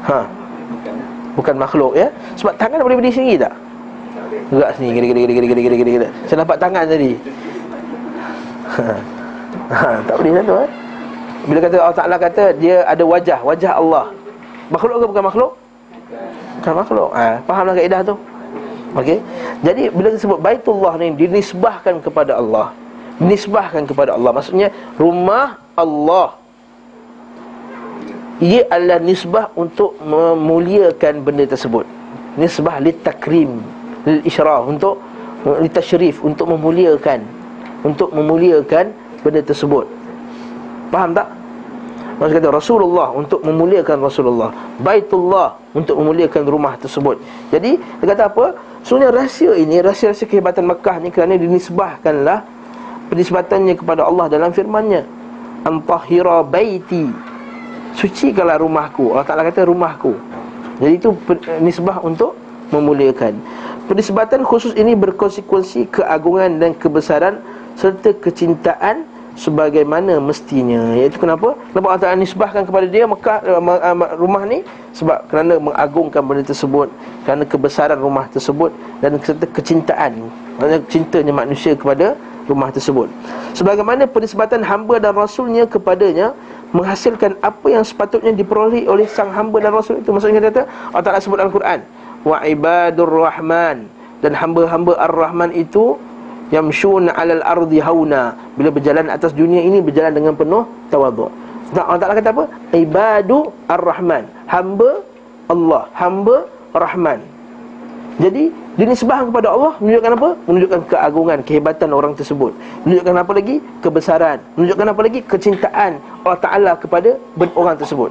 ha. 0.04 0.20
Bukan. 0.68 0.94
Bukan 1.40 1.56
makhluk 1.56 1.94
ya 1.96 2.12
Sebab 2.36 2.60
tangan 2.60 2.84
boleh 2.84 3.00
berdiri 3.00 3.16
sendiri 3.16 3.48
tak? 3.48 3.54
Gerak 4.52 4.72
sini 4.76 4.92
gede 4.96 5.08
gede 5.12 5.20
gede 5.24 5.48
gede 5.48 5.62
gede 5.64 5.78
gede 5.80 5.92
gede 5.96 6.08
Saya 6.28 6.44
nampak 6.44 6.60
tangan 6.60 6.84
tadi 6.92 7.16
ha. 8.68 9.90
Tak 10.08 10.16
boleh 10.20 10.32
satu 10.44 10.54
eh? 10.64 10.70
Bila 11.48 11.60
kata 11.64 11.76
Allah 11.80 11.98
Ta'ala 11.98 12.16
kata 12.20 12.44
Dia 12.60 12.84
ada 12.84 13.04
wajah 13.08 13.40
Wajah 13.40 13.72
Allah 13.80 14.06
Makhluk 14.68 15.00
ke 15.00 15.06
bukan 15.08 15.24
makhluk? 15.24 15.52
Bukan 16.60 16.74
makhluk 16.76 17.10
ha. 17.16 17.40
Fahamlah 17.48 17.76
kaedah 17.78 18.02
tu 18.04 18.16
Okey. 18.98 19.20
Jadi 19.62 19.92
bila 19.94 20.10
disebut 20.10 20.40
Baitullah 20.42 20.96
ni 20.98 21.14
dinisbahkan 21.14 22.02
kepada 22.02 22.40
Allah 22.40 22.72
nisbahkan 23.18 23.90
kepada 23.90 24.14
Allah 24.14 24.30
maksudnya 24.30 24.70
rumah 25.02 25.58
Allah 25.74 26.38
ia 28.38 28.62
adalah 28.70 29.02
nisbah 29.02 29.50
untuk 29.58 29.98
memuliakan 30.06 31.26
benda 31.26 31.50
tersebut 31.50 31.86
nisbah 32.38 32.78
li 32.78 32.94
takrim 33.02 33.66
lil 34.06 34.22
isyraf 34.22 34.70
untuk 34.70 35.02
li 35.58 35.70
tasyrif 35.74 36.22
untuk 36.22 36.46
memuliakan 36.54 37.26
untuk 37.84 38.10
memuliakan 38.14 38.94
benda 39.22 39.42
tersebut. 39.44 39.86
Faham 40.90 41.12
tak? 41.14 41.28
Maksud 42.18 42.34
kata 42.42 42.50
Rasulullah 42.50 43.14
untuk 43.14 43.46
memuliakan 43.46 44.02
Rasulullah. 44.02 44.50
Baitullah 44.82 45.54
untuk 45.78 46.02
memuliakan 46.02 46.50
rumah 46.50 46.74
tersebut. 46.82 47.22
Jadi 47.54 47.78
dia 47.78 48.06
kata 48.10 48.34
apa? 48.34 48.46
Sebenarnya 48.82 49.22
rahsia 49.22 49.54
ini 49.54 49.84
Rahsia-rahsia 49.84 50.26
kehebatan 50.32 50.64
Mekah 50.64 51.04
ni 51.04 51.12
Kerana 51.12 51.36
dinisbahkanlah 51.36 52.40
penisbatannya 53.14 53.78
kepada 53.78 54.10
Allah 54.10 54.34
dalam 54.34 54.50
firman-Nya. 54.50 55.06
Antahira 55.62 56.42
baiti. 56.42 57.06
Sucikanlah 57.94 58.66
rumahku. 58.66 59.14
Allah 59.14 59.28
Taala 59.28 59.46
kata 59.46 59.70
rumahku. 59.70 60.18
Jadi 60.82 60.94
itu 60.98 61.14
nisbah 61.62 62.02
untuk 62.02 62.34
memuliakan. 62.74 63.38
Penisbatan 63.88 64.42
khusus 64.44 64.74
ini 64.74 64.98
berkonsekuensi 64.98 65.94
keagungan 65.94 66.60
dan 66.60 66.74
kebesaran 66.76 67.40
serta 67.78 68.10
kecintaan 68.18 69.06
sebagaimana 69.38 70.18
mestinya. 70.18 70.98
Iaitu 70.98 71.22
kenapa? 71.22 71.54
Kenapa 71.72 71.86
Allah 71.94 72.02
Taala 72.02 72.18
nisbahkan 72.20 72.66
kepada 72.66 72.90
dia 72.90 73.06
Mekah 73.06 73.38
eh, 73.46 73.62
eh, 73.62 73.96
rumah 74.18 74.44
ni 74.50 74.66
sebab 74.98 75.30
kerana 75.30 75.62
mengagungkan 75.62 76.26
benda 76.26 76.44
tersebut 76.44 76.90
kerana 77.24 77.46
kebesaran 77.46 78.02
rumah 78.02 78.26
tersebut 78.34 78.74
dan 79.00 79.14
serta 79.22 79.46
kecintaan 79.54 80.26
maksudnya 80.58 80.82
cintanya 80.90 81.34
manusia 81.38 81.78
kepada 81.78 82.18
rumah 82.50 82.74
tersebut. 82.74 83.06
Sebagaimana 83.54 84.10
penisbatan 84.10 84.66
hamba 84.66 84.98
dan 84.98 85.14
rasulnya 85.14 85.70
kepadanya 85.70 86.34
menghasilkan 86.74 87.38
apa 87.46 87.68
yang 87.70 87.84
sepatutnya 87.86 88.34
diperoleh 88.34 88.90
oleh 88.90 89.06
sang 89.06 89.30
hamba 89.30 89.62
dan 89.62 89.72
rasul 89.76 90.02
itu. 90.02 90.10
Maksudnya 90.10 90.42
kata 90.42 90.66
Allah 90.96 91.06
Taala 91.06 91.22
sebut 91.22 91.38
dalam 91.38 91.54
Quran 91.54 91.80
wa 92.26 92.42
ibadur 92.42 93.12
rahman. 93.30 93.86
Dan 94.18 94.34
hamba-hamba 94.34 94.98
ar-rahman 94.98 95.54
itu 95.54 95.94
yamshuna 96.56 97.12
'alal 97.14 97.44
ardi 97.44 97.80
hauna 97.84 98.36
bila 98.56 98.70
berjalan 98.72 99.08
atas 99.12 99.32
dunia 99.36 99.62
ini 99.64 99.84
berjalan 99.84 100.14
dengan 100.16 100.34
penuh 100.34 100.64
tawaduk 100.92 101.32
Allah 101.76 102.00
Taala 102.00 102.16
kata 102.16 102.32
apa 102.32 102.46
ibadu 102.72 103.52
ar-rahman 103.68 104.24
hamba 104.48 105.04
Allah 105.52 105.84
hamba 105.92 106.48
rahman 106.72 107.20
jadi 108.18 108.50
dinisbahkan 108.82 109.30
kepada 109.30 109.54
Allah 109.54 109.78
menunjukkan 109.78 110.12
apa? 110.18 110.30
Menunjukkan 110.50 110.80
keagungan, 110.90 111.38
kehebatan 111.46 111.90
orang 111.94 112.18
tersebut. 112.18 112.50
Menunjukkan 112.82 113.14
apa 113.14 113.32
lagi? 113.38 113.56
Kebesaran. 113.78 114.38
Menunjukkan 114.58 114.88
apa 114.90 115.02
lagi? 115.06 115.20
Kecintaan 115.22 115.92
Allah 116.26 116.40
Taala 116.42 116.72
kepada 116.82 117.14
orang 117.54 117.78
tersebut. 117.78 118.10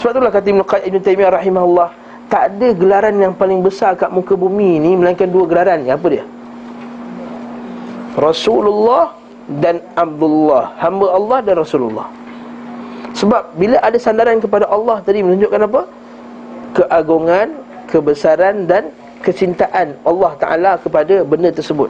Sebab 0.00 0.12
itulah 0.16 0.32
kata 0.32 0.46
Ibn 0.52 0.60
Qayyim 0.64 0.88
Ibn 0.88 0.98
Taimiyah 1.04 1.32
rahimahullah, 1.36 1.88
tak 2.32 2.42
ada 2.52 2.68
gelaran 2.72 3.16
yang 3.20 3.32
paling 3.36 3.60
besar 3.60 3.92
kat 3.96 4.08
muka 4.08 4.36
bumi 4.36 4.80
ni 4.80 4.96
melainkan 4.96 5.28
dua 5.28 5.44
gelaran. 5.44 5.84
Apa 5.84 6.06
dia? 6.08 6.24
Rasulullah 8.16 9.12
dan 9.60 9.84
Abdullah, 9.94 10.74
hamba 10.80 11.06
Allah 11.12 11.38
dan 11.44 11.54
Rasulullah. 11.60 12.08
Sebab 13.16 13.56
bila 13.56 13.80
ada 13.80 13.96
sandaran 13.96 14.40
kepada 14.40 14.68
Allah 14.68 15.00
tadi 15.04 15.24
menunjukkan 15.24 15.60
apa? 15.68 15.82
Keagungan, 16.76 17.56
kebesaran 17.88 18.68
dan 18.68 18.92
kecintaan 19.24 19.96
Allah 20.04 20.32
Ta'ala 20.36 20.72
kepada 20.76 21.24
benda 21.24 21.48
tersebut 21.48 21.88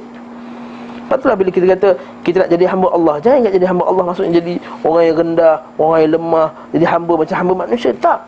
Lepas 1.07 1.19
itulah 1.23 1.37
bila 1.39 1.51
kita 1.51 1.67
kata 1.75 1.89
Kita 2.23 2.37
nak 2.47 2.51
jadi 2.51 2.65
hamba 2.67 2.89
Allah 2.95 3.15
Jangan 3.23 3.39
ingat 3.47 3.55
jadi 3.59 3.67
hamba 3.71 3.85
Allah 3.87 4.05
Maksudnya 4.11 4.33
jadi 4.43 4.55
orang 4.83 5.03
yang 5.07 5.17
rendah 5.23 5.55
Orang 5.79 5.99
yang 6.03 6.13
lemah 6.19 6.49
Jadi 6.75 6.85
hamba 6.87 7.13
macam 7.15 7.37
hamba 7.39 7.55
manusia 7.67 7.91
Tak 7.99 8.19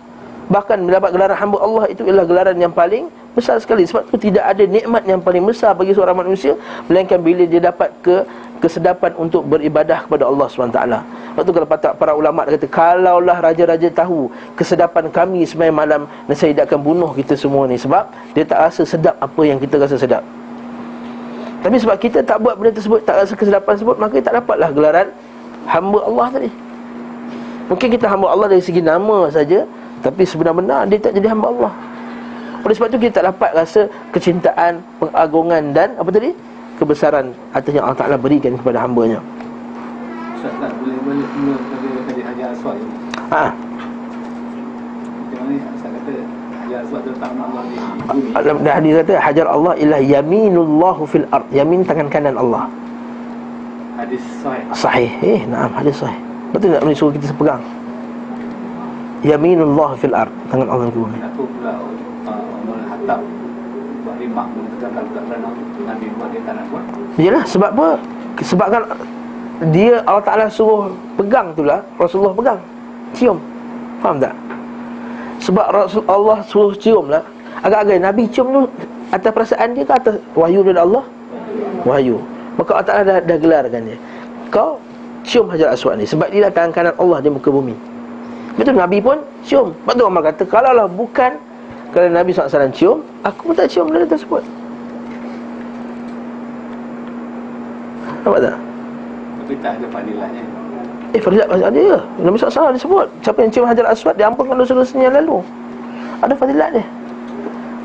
Bahkan 0.49 0.89
mendapat 0.89 1.13
gelaran 1.13 1.37
hamba 1.37 1.59
Allah 1.61 1.85
Itu 1.93 2.09
ialah 2.09 2.25
gelaran 2.25 2.57
yang 2.57 2.73
paling 2.73 3.13
besar 3.37 3.61
sekali. 3.61 3.85
Sebab 3.85 4.09
itu 4.09 4.33
tidak 4.33 4.45
ada 4.49 4.65
nikmat 4.65 5.05
yang 5.05 5.21
paling 5.21 5.45
besar 5.45 5.77
Bagi 5.77 5.93
seorang 5.93 6.17
manusia 6.17 6.57
Melainkan 6.89 7.21
bila 7.21 7.45
dia 7.45 7.61
dapat 7.61 7.93
ke 8.01 8.25
kesedapan 8.59 9.15
untuk 9.15 9.47
beribadah 9.47 10.09
kepada 10.09 10.27
Allah 10.27 10.47
SWT 10.51 10.81
Lepas 11.39 11.43
tu 11.47 11.53
kalau 11.55 11.69
para 11.71 12.13
ulama' 12.17 12.43
kata 12.49 12.67
Kalaulah 12.67 13.39
raja-raja 13.39 13.87
tahu 13.95 14.27
kesedapan 14.59 15.07
kami 15.13 15.47
semalam 15.47 15.77
malam 15.77 16.01
Saya 16.35 16.57
tidak 16.57 16.73
akan 16.73 16.81
bunuh 16.83 17.11
kita 17.15 17.39
semua 17.39 17.69
ni. 17.71 17.79
Sebab 17.79 18.09
dia 18.35 18.43
tak 18.43 18.59
rasa 18.67 18.83
sedap 18.83 19.15
apa 19.23 19.43
yang 19.47 19.63
kita 19.63 19.79
rasa 19.79 19.95
sedap. 19.95 20.25
Tapi 21.63 21.77
sebab 21.79 21.97
kita 22.03 22.23
tak 22.27 22.43
buat 22.43 22.59
benda 22.59 22.75
tersebut 22.75 23.03
Tak 23.07 23.15
rasa 23.23 23.33
kesedapan 23.35 23.79
tersebut 23.79 23.97
Maka 23.99 24.15
tak 24.23 24.35
dapatlah 24.43 24.71
gelaran 24.75 25.07
hamba 25.69 26.01
Allah 26.09 26.27
tadi. 26.33 26.51
Mungkin 27.69 27.89
kita 27.93 28.09
hamba 28.09 28.33
Allah 28.33 28.49
dari 28.57 28.65
segi 28.65 28.81
nama 28.81 29.29
saja 29.29 29.69
Tapi 30.03 30.23
sebenar-benar 30.23 30.87
dia 30.87 30.99
tak 30.99 31.15
jadi 31.19 31.31
hamba 31.33 31.51
Allah. 31.51 31.73
Oleh 32.67 32.75
sebab 32.75 32.91
itu 32.91 32.99
kita 33.07 33.23
tak 33.23 33.27
dapat 33.35 33.51
rasa 33.55 33.81
kecintaan, 34.11 34.83
pengagungan 34.99 35.71
dan 35.71 35.95
apa 35.99 36.11
tadi? 36.11 36.33
kebesaran 36.79 37.35
atas 37.51 37.75
yang 37.75 37.85
Allah 37.91 37.99
Ta'ala 37.99 38.17
berikan 38.17 38.55
kepada 38.55 38.79
hambanya. 38.79 39.19
Ustaz 40.39 40.55
tak 40.63 40.71
boleh 40.79 40.95
balik 41.03 41.27
semula 41.35 41.59
kepada 41.59 41.89
tadi 42.07 42.21
Hajar 42.23 42.49
Aswad 42.55 42.77
ni? 42.79 42.89
Ha. 43.35 43.45
Macam 45.19 45.39
mana 45.43 45.57
Ustaz 45.75 45.91
kata 45.91 46.13
tu 47.03 47.11
Dalam 48.39 48.57
hadis 48.63 48.93
kata 49.03 49.15
Hajar 49.19 49.47
Allah 49.51 49.73
ialah 49.75 50.01
yaminullahu 50.07 51.03
fil 51.11 51.27
ard. 51.35 51.47
Yamin 51.51 51.83
tangan 51.83 52.07
kanan 52.07 52.39
Allah. 52.39 52.71
Hadis 53.99 54.23
sahih. 54.39 54.63
Sahih. 54.71 55.11
Eh, 55.27 55.41
naam 55.51 55.75
hadis 55.75 55.99
sahih. 55.99 56.21
Betul 56.55 56.79
tak? 56.79 56.87
Boleh 56.87 56.95
suruh 56.95 57.13
kita 57.19 57.27
sepegang 57.35 57.63
Yaminullah 59.27 59.99
fil 59.99 60.15
ard. 60.15 60.31
Tangan 60.47 60.69
Allah 60.71 60.87
di 60.87 60.95
bumi 60.95 61.19
Kenapa 61.19 61.43
pula 61.43 61.73
Umar 62.63 62.79
Hattab 62.87 63.21
Buat 64.07 64.17
rimak 64.23 64.47
Menegakkan 64.55 65.03
budak 65.11 65.25
kerana 65.27 65.49
Nabi 65.89 66.07
buat 66.15 66.29
dia 66.31 66.41
tak 66.47 66.55
nak 66.55 66.65
buat. 66.71 66.85
Yalah 67.19 67.45
sebab 67.51 67.71
apa? 67.75 67.89
Sebab 68.47 68.67
kan 68.71 68.83
Dia 69.75 70.05
Allah 70.07 70.23
Ta'ala 70.23 70.47
suruh 70.47 70.95
pegang 71.19 71.51
tu 71.59 71.67
lah. 71.67 71.83
Rasulullah 71.99 72.31
pegang. 72.31 72.61
Cium. 73.17 73.43
Faham 73.99 74.23
tak? 74.23 74.35
Sebab 75.43 75.67
Rasul 75.75 76.03
Allah 76.07 76.39
suruh 76.47 76.75
cium 76.79 77.11
lah. 77.11 77.27
Agak-agak 77.67 77.99
Nabi 77.99 78.31
cium 78.31 78.55
tu 78.55 78.63
Atas 79.11 79.33
perasaan 79.35 79.75
dia 79.75 79.83
ke 79.83 79.95
atas 79.97 80.15
wahyu 80.39 80.63
dari 80.63 80.79
Allah? 80.79 81.03
Wahyu. 81.83 82.23
Maka 82.55 82.71
Allah 82.71 82.87
Ta'ala 82.87 83.03
dah, 83.03 83.19
dah 83.25 83.39
gelarkan 83.41 83.83
dia. 83.83 83.99
Kau 84.55 84.79
cium 85.27 85.51
Hajar 85.51 85.75
Aswad 85.75 85.99
ni 85.99 86.07
Sebab 86.07 86.31
dia 86.31 86.47
dah 86.49 86.53
tangan 86.55 86.71
kanan 86.71 86.95
Allah 86.97 87.19
di 87.19 87.29
muka 87.29 87.51
bumi 87.51 87.98
Betul 88.59 88.75
Nabi 88.75 88.99
pun 88.99 89.23
cium. 89.47 89.71
Sebab 89.87 89.95
tu 89.95 90.03
Umar 90.03 90.23
kata 90.27 90.43
Kalau 90.51 90.75
lah 90.75 90.91
bukan 90.91 91.39
Kalau 91.95 92.11
Nabi 92.11 92.35
SAW 92.35 92.75
cium 92.75 93.07
Aku 93.23 93.49
pun 93.49 93.55
tak 93.55 93.71
cium 93.71 93.87
benda 93.87 94.03
tersebut. 94.03 94.43
Nampak 98.27 98.41
tak? 98.43 98.57
Tapi 99.39 99.55
tak 99.63 99.73
ada 99.79 99.87
fadilahnya 99.95 100.43
Eh 101.15 101.23
fadilat 101.23 101.47
masih 101.49 101.67
ada 101.71 101.81
ya. 101.81 101.99
Nabi 102.19 102.37
SAW 102.37 102.75
dia 102.75 102.83
sebut 102.83 103.07
Siapa 103.23 103.39
yang 103.47 103.51
cium 103.55 103.65
Hajar 103.71 103.87
Aswad 103.87 104.19
Dia 104.19 104.27
ampunkan 104.27 104.59
dosa-dosanya 104.59 105.09
yang 105.09 105.17
lalu. 105.23 105.39
Ada 106.19 106.35
fadilat 106.35 106.69
dia. 106.75 106.85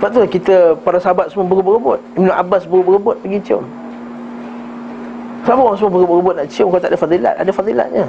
Sebab 0.01 0.09
tu 0.09 0.19
kita 0.25 0.55
Para 0.81 0.97
sahabat 0.97 1.29
semua 1.29 1.45
berebut-rebut. 1.45 2.01
Ibn 2.17 2.33
Abbas 2.33 2.65
berebut-rebut 2.65 3.21
Pergi 3.21 3.39
cium. 3.45 3.63
Kenapa 5.45 5.61
orang 5.69 5.77
semua 5.77 5.91
berebut-rebut 6.01 6.33
nak 6.33 6.47
cium 6.49 6.67
Kalau 6.73 6.81
tak 6.81 6.91
ada 6.91 6.99
fadilat 6.99 7.33
Ada 7.37 7.51
fadilatnya 7.53 8.05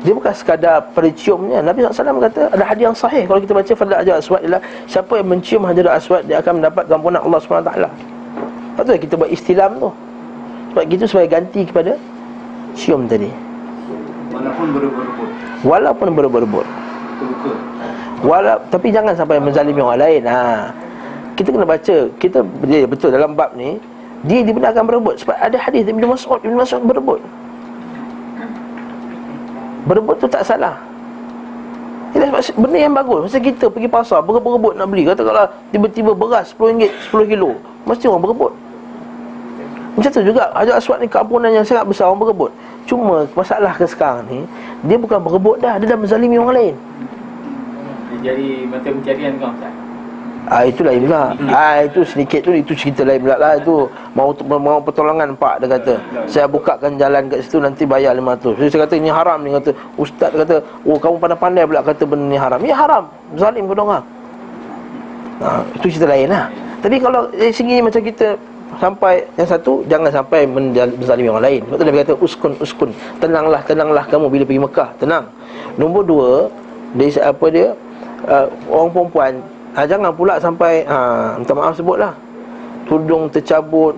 dia 0.00 0.12
bukan 0.16 0.32
sekadar 0.32 0.80
perciumnya. 0.96 1.60
Nabi 1.60 1.84
SAW 1.84 2.24
kata 2.24 2.48
Ada 2.56 2.64
hadis 2.64 2.84
yang 2.88 2.96
sahih. 2.96 3.28
Kalau 3.28 3.40
kita 3.44 3.52
baca 3.52 3.72
Fadilat 3.76 3.98
Hajar 4.00 4.16
Aswad 4.16 4.40
ialah 4.48 4.62
Siapa 4.88 5.12
yang 5.20 5.28
mencium 5.28 5.62
Hajar 5.68 5.86
Aswad 5.92 6.22
Dia 6.24 6.40
akan 6.40 6.52
mendapat 6.56 6.84
gampunan 6.88 7.20
Allah 7.20 7.40
SWT 7.44 7.72
Lepas 7.76 8.82
tu 8.86 8.92
kita 8.96 9.14
buat 9.20 9.28
istilam 9.28 9.70
tu. 9.76 9.90
Sebab 10.72 10.82
gitu 10.88 11.04
supaya 11.04 11.26
ganti 11.28 11.68
kepada 11.68 11.92
Cium 12.72 13.04
tadi. 13.04 13.28
Walaupun 14.30 14.66
berebut-rebut. 14.72 15.28
Walaupun 15.66 16.08
berebut-rebut. 16.16 16.66
Betul-betul 17.20 17.56
Wala, 18.24 18.56
Tapi 18.72 18.88
jangan 18.94 19.12
sampai 19.12 19.36
menzalimi 19.36 19.84
orang 19.84 20.00
lain. 20.00 20.22
Ha. 20.24 20.70
Kita 21.36 21.52
kena 21.52 21.66
baca. 21.68 21.96
Kita 22.16 22.38
dia, 22.64 22.88
Betul. 22.88 23.12
Dalam 23.12 23.36
bab 23.36 23.52
ni 23.52 23.76
Dia 24.24 24.40
dibenarkan 24.48 24.88
berebut. 24.88 25.20
Sebab 25.20 25.36
ada 25.36 25.56
hadis 25.60 25.84
Ibn 25.84 26.08
Mas'ud. 26.08 26.40
Ibn 26.40 26.56
Mas'ud 26.56 26.80
berebut 26.88 27.20
Berebut 29.88 30.16
tu 30.20 30.26
tak 30.28 30.44
salah. 30.44 30.76
Ini 32.10 32.26
sebab 32.26 32.42
benda 32.58 32.78
yang 32.78 32.94
bagus. 32.94 33.30
Masa 33.30 33.38
kita 33.38 33.70
pergi 33.70 33.86
pasar 33.86 34.18
Berebut-berebut 34.26 34.74
nak 34.74 34.90
beli. 34.90 35.06
Katakanlah 35.06 35.46
tiba-tiba 35.70 36.10
beras 36.10 36.50
RM10 36.58 36.90
10 37.14 37.32
kilo 37.32 37.54
Mesti 37.86 38.10
orang 38.10 38.22
berebut. 38.26 38.52
Macam 39.94 40.10
tu 40.10 40.22
juga. 40.26 40.50
Hajar 40.58 40.74
Aswad 40.78 40.98
ni 40.98 41.06
keampunan 41.06 41.54
yang 41.54 41.62
sangat 41.62 41.86
besar 41.86 42.10
Orang 42.10 42.26
berebut. 42.26 42.50
Cuma 42.90 43.30
masalah 43.38 43.72
ke 43.78 43.86
sekarang 43.86 44.26
ni 44.26 44.42
Dia 44.90 44.98
bukan 44.98 45.22
berebut 45.22 45.62
dah. 45.62 45.78
Dia 45.78 45.94
dah 45.94 45.98
menzalimi 45.98 46.36
orang 46.36 46.56
lain. 46.58 46.74
Dia 48.10 48.34
jadi 48.34 48.66
mata 48.66 48.90
pencarian 48.90 49.38
kau 49.38 49.54
Ustaz 49.54 49.79
Ah 50.50 50.66
itu 50.66 50.82
lain 50.82 51.06
pula. 51.06 51.30
Ah 51.54 51.86
itu 51.86 52.02
sedikit 52.02 52.42
tu 52.42 52.50
itu 52.50 52.74
cerita 52.74 53.06
lain 53.06 53.22
pula 53.22 53.38
lah 53.38 53.54
itu. 53.54 53.86
Mau 54.18 54.34
mau 54.34 54.82
pertolongan 54.82 55.30
pak 55.38 55.62
dia 55.62 55.78
kata. 55.78 55.94
Saya 56.26 56.50
bukakan 56.50 56.98
jalan 56.98 57.30
kat 57.30 57.46
situ 57.46 57.62
nanti 57.62 57.86
bayar 57.86 58.18
500. 58.18 58.58
Jadi 58.58 58.68
saya 58.74 58.80
kata 58.82 58.94
ini 58.98 59.10
haram 59.14 59.38
ni 59.46 59.54
kata. 59.54 59.70
Ustaz 59.94 60.34
kata, 60.34 60.58
"Oh 60.82 60.98
kamu 60.98 61.22
pandai-pandai 61.22 61.62
pula 61.70 61.86
kata 61.86 62.02
benda 62.02 62.26
ni 62.26 62.34
haram." 62.34 62.58
Ya 62.66 62.74
haram. 62.74 63.06
Zalim 63.38 63.70
kepada 63.70 63.82
orang. 63.86 64.04
Ah 65.38 65.62
itu 65.78 65.86
cerita 65.86 66.10
lain 66.10 66.26
lah. 66.26 66.50
Tapi 66.82 66.96
kalau 66.98 67.22
dari 67.30 67.54
segi 67.54 67.76
macam 67.78 68.02
kita 68.02 68.28
sampai 68.82 69.14
yang 69.38 69.46
satu 69.46 69.86
jangan 69.86 70.10
sampai 70.10 70.50
menzalimi 70.50 71.30
orang 71.30 71.46
lain. 71.46 71.60
Sebab 71.62 71.76
tu 71.78 71.84
Nabi 71.86 71.98
kata 72.02 72.14
uskun 72.18 72.52
uskun. 72.58 72.90
Tenanglah 73.22 73.62
tenanglah 73.62 74.02
kamu 74.10 74.26
bila 74.26 74.42
pergi 74.42 74.62
Mekah. 74.66 74.88
Tenang. 74.98 75.30
Nombor 75.78 76.02
dua 76.02 76.30
dari 76.98 77.14
apa 77.22 77.46
dia 77.54 77.70
uh, 78.26 78.46
orang 78.66 78.90
perempuan 78.90 79.32
ha, 79.76 79.86
Jangan 79.86 80.10
pula 80.14 80.38
sampai 80.42 80.86
ha, 80.86 81.34
Minta 81.38 81.52
maaf 81.54 81.76
sebutlah. 81.78 82.14
Tudung 82.90 83.30
tercabut 83.30 83.94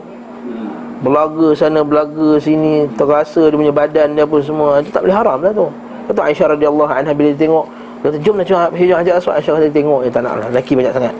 Belaga 1.03 1.51
sana 1.57 1.83
belaga 1.83 2.39
sini 2.39 2.87
Terasa 2.95 3.51
dia 3.51 3.57
punya 3.59 3.75
badan 3.75 4.14
dia 4.14 4.23
pun 4.23 4.39
semua 4.43 4.79
Itu 4.85 4.95
tak 4.95 5.03
boleh 5.07 5.16
haram 5.16 5.39
lah 5.43 5.53
tu. 5.55 5.66
Kata 6.11 6.20
Aisyah 6.31 6.47
radhiyallahu 6.55 6.91
anha 6.93 7.12
bila 7.14 7.31
dia 7.35 7.47
tengok 7.47 7.66
Dia 8.03 8.07
kata 8.11 8.18
jom 8.23 8.35
nak 8.39 8.47
cium 8.47 8.61
hijau 8.75 8.97
hajar 8.99 9.14
aswad 9.18 9.35
Aisyah 9.41 9.53
kata 9.59 9.68
tengok. 9.73 10.01
Dia 10.07 10.11
tak 10.12 10.23
nak 10.27 10.35
lah 10.39 10.47
Lelaki 10.51 10.73
banyak 10.79 10.95
sangat. 10.95 11.14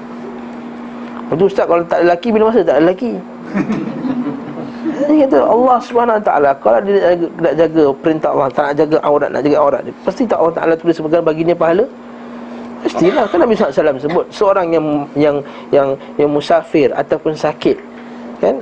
Lepas 1.33 1.49
ustaz 1.49 1.65
kalau 1.65 1.83
tak 1.89 1.99
ada 2.03 2.05
lelaki 2.13 2.29
Bila 2.29 2.43
masa 2.53 2.61
tak 2.61 2.77
ada 2.77 2.83
lelaki? 2.85 3.13
Dia 5.03 5.27
kata 5.27 5.39
Allah 5.45 5.77
subhanahu 5.83 6.19
wa 6.21 6.25
ta'ala 6.25 6.51
Kalau 6.63 6.79
dia 6.85 7.17
nak 7.41 7.55
jaga, 7.59 7.85
perintah 8.05 8.31
Allah 8.31 8.49
Tak 8.53 8.63
nak 8.71 8.75
jaga 8.79 8.97
aurat 9.03 9.29
Nak 9.35 9.43
jaga 9.43 9.57
aurat 9.59 9.81
dia 9.83 9.95
Pasti 10.07 10.23
tak 10.29 10.39
Allah 10.39 10.55
ta'ala 10.55 10.73
tulis 10.79 10.95
sebagai 10.95 11.25
baginya 11.25 11.55
pahala 11.57 11.89
Mestilah 12.83 13.25
kan 13.31 13.39
Nabi 13.43 13.55
SAW 13.55 14.03
sebut 14.03 14.27
Seorang 14.35 14.75
yang 14.75 14.87
yang 15.15 15.37
yang 15.71 15.89
yang 16.19 16.31
musafir 16.31 16.91
Ataupun 16.93 17.33
sakit 17.35 17.79
Kan? 18.43 18.59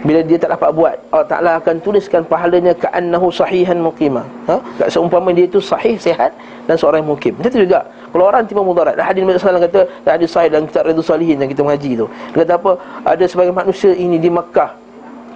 Bila 0.00 0.24
dia 0.24 0.40
tak 0.40 0.56
dapat 0.56 0.72
buat 0.72 0.96
Allah 1.12 1.28
Ta'ala 1.28 1.50
akan 1.60 1.76
tuliskan 1.84 2.24
pahalanya 2.24 2.72
ka'annahu 2.72 3.28
sahihan 3.28 3.76
muqimah 3.76 4.24
ha? 4.48 4.56
Tak 4.80 4.88
seumpama 4.88 5.28
dia 5.28 5.44
itu 5.44 5.60
sahih, 5.60 6.00
sehat 6.00 6.32
dan 6.64 6.78
seorang 6.80 7.04
yang 7.04 7.36
tu 7.44 7.60
juga. 7.60 7.84
Kalau 8.08 8.24
orang 8.32 8.48
timbul 8.48 8.64
mudarat 8.64 8.96
Hadis 8.96 9.20
Nabi 9.26 9.36
SAW 9.36 9.60
kata 9.60 9.84
Hadis 10.08 10.32
sahih 10.32 10.48
dan 10.48 10.64
kitab 10.64 10.88
Radu 10.88 11.04
Salihin 11.04 11.36
yang 11.36 11.50
kita 11.52 11.60
mengaji 11.60 12.00
tu. 12.00 12.06
Dia 12.32 12.48
kata 12.48 12.52
apa? 12.56 12.72
Ada 13.04 13.24
sebagai 13.28 13.52
manusia 13.52 13.92
ini 13.92 14.16
di 14.16 14.32
Makkah 14.32 14.72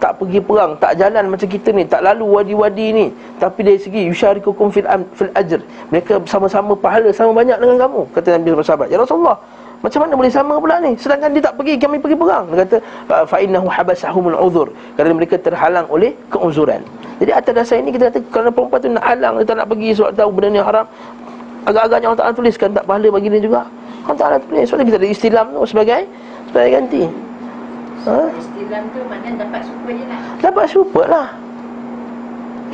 tak 0.05 0.21
pergi 0.21 0.37
perang, 0.37 0.77
tak 0.77 1.01
jalan 1.01 1.33
macam 1.33 1.49
kita 1.49 1.73
ni, 1.73 1.89
tak 1.89 2.05
lalu 2.05 2.29
wadi-wadi 2.29 2.93
ni. 2.93 3.07
Tapi 3.41 3.65
dari 3.65 3.81
segi 3.81 4.05
yusyarikukum 4.05 4.69
fil 4.69 4.85
fil 5.17 5.33
ajr. 5.33 5.65
Mereka 5.89 6.21
sama-sama 6.29 6.77
pahala 6.77 7.09
sama 7.09 7.33
banyak 7.33 7.57
dengan 7.57 7.89
kamu. 7.89 8.13
Kata 8.13 8.37
Nabi 8.37 8.53
SAW. 8.61 8.85
Ya 8.93 9.01
Rasulullah, 9.01 9.41
macam 9.81 10.05
mana 10.05 10.13
boleh 10.13 10.29
sama 10.29 10.61
pula 10.61 10.77
ni? 10.85 10.93
Sedangkan 11.01 11.33
dia 11.33 11.41
tak 11.49 11.57
pergi, 11.57 11.81
kami 11.81 11.97
pergi 11.97 12.21
perang. 12.21 12.45
Dia 12.53 12.69
kata, 12.69 12.77
fa 13.25 13.37
innahu 13.41 13.65
habasahumul 13.65 14.37
uzur. 14.37 14.69
Kerana 15.01 15.17
mereka 15.17 15.41
terhalang 15.41 15.89
oleh 15.89 16.13
keuzuran. 16.29 16.85
Jadi 17.25 17.33
atas 17.33 17.53
dasar 17.57 17.81
ini 17.81 17.89
kita 17.89 18.13
kata 18.13 18.21
kerana 18.29 18.53
perempuan 18.53 18.85
tu 18.85 18.93
nak 18.93 19.05
halang, 19.09 19.41
dia 19.41 19.47
tak 19.49 19.57
nak 19.57 19.69
pergi 19.73 19.89
sebab 19.97 20.11
tahu 20.13 20.29
benda 20.37 20.49
ni 20.53 20.61
haram. 20.61 20.87
Agak-agaknya 21.65 22.07
Allah 22.13 22.21
Ta'ala 22.21 22.35
tuliskan 22.37 22.69
tak 22.77 22.85
pahala 22.85 23.09
bagi 23.09 23.33
dia 23.33 23.41
juga. 23.41 23.65
Allah 24.05 24.19
Ta'ala 24.21 24.37
tulis. 24.37 24.69
Sebab 24.69 24.85
kita 24.85 25.01
ada 25.01 25.09
istilam 25.09 25.47
tu 25.49 25.65
sebagai 25.65 26.05
sebagai 26.53 26.71
ganti. 26.77 27.03
Ha? 28.05 28.19
Istilam 28.35 28.83
tu 28.91 29.01
maknanya 29.07 29.47
dapat 29.47 29.61
super 29.65 29.93
je 29.95 30.05
lah. 30.11 30.21
Dapat 30.43 30.65
super 30.69 31.07
lah. 31.07 31.29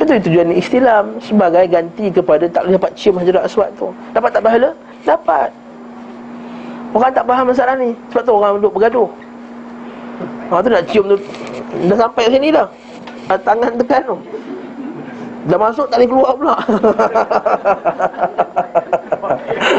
Itu 0.01 0.17
tujuan 0.17 0.49
istilam 0.57 1.05
sebagai 1.21 1.69
ganti 1.69 2.09
kepada 2.09 2.49
tak 2.49 2.65
boleh 2.65 2.75
dapat 2.81 2.91
cium 2.97 3.15
hajarat 3.21 3.43
aswad 3.45 3.69
tu. 3.77 3.93
Dapat 4.17 4.29
tak 4.33 4.41
pahala? 4.41 4.69
Dapat. 5.05 5.49
Orang 6.91 7.11
tak 7.15 7.23
faham 7.23 7.47
masalah 7.47 7.75
ni 7.79 7.95
Sebab 8.11 8.21
tu 8.27 8.33
orang 8.35 8.59
duduk 8.59 8.75
bergaduh 8.75 9.07
Orang 10.51 10.61
tu 10.67 10.69
nak 10.71 10.83
cium 10.91 11.05
tu 11.07 11.17
Dah 11.87 11.97
sampai 12.03 12.27
sini 12.27 12.51
dah 12.51 12.67
Tangan 13.47 13.79
tekan 13.79 14.01
tu 14.03 14.17
Dah 15.47 15.57
masuk 15.57 15.87
tak 15.89 16.03
boleh 16.03 16.09
keluar 16.11 16.31
pula 16.35 16.55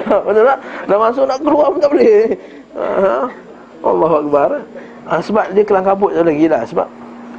Betul 0.26 0.43
tak? 0.49 0.59
Dah 0.88 0.99
masuk 0.99 1.24
nak 1.28 1.38
keluar 1.45 1.66
pun 1.70 1.78
tak 1.84 1.93
boleh 1.93 2.34
ha? 2.80 3.28
Allah 3.82 4.12
Akbar 4.24 4.51
ha, 5.09 5.19
Sebab 5.23 5.55
dia 5.55 5.63
kelang 5.67 5.87
kabut 5.87 6.11
tu 6.15 6.23
lagi 6.23 6.47
lah. 6.47 6.63
Sebab 6.67 6.87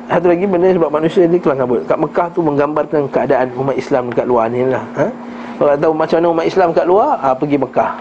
satu 0.04 0.28
lagi 0.28 0.44
benda 0.44 0.68
sebab 0.68 0.90
manusia 0.92 1.24
ni 1.24 1.40
kelang 1.40 1.64
kabut. 1.64 1.80
Kat 1.88 1.96
Mekah 1.96 2.28
tu 2.36 2.44
menggambarkan 2.44 3.08
keadaan 3.08 3.56
umat 3.56 3.76
Islam 3.80 4.12
dekat 4.12 4.28
luar 4.28 4.52
ni 4.52 4.68
lah 4.68 4.84
ha? 5.00 5.08
Kalau 5.56 5.74
tahu 5.80 5.94
macam 5.96 6.18
mana 6.20 6.28
umat 6.36 6.46
Islam 6.50 6.70
kat 6.76 6.86
luar 6.86 7.12
ha, 7.24 7.32
Pergi 7.32 7.58
Mekah. 7.58 7.92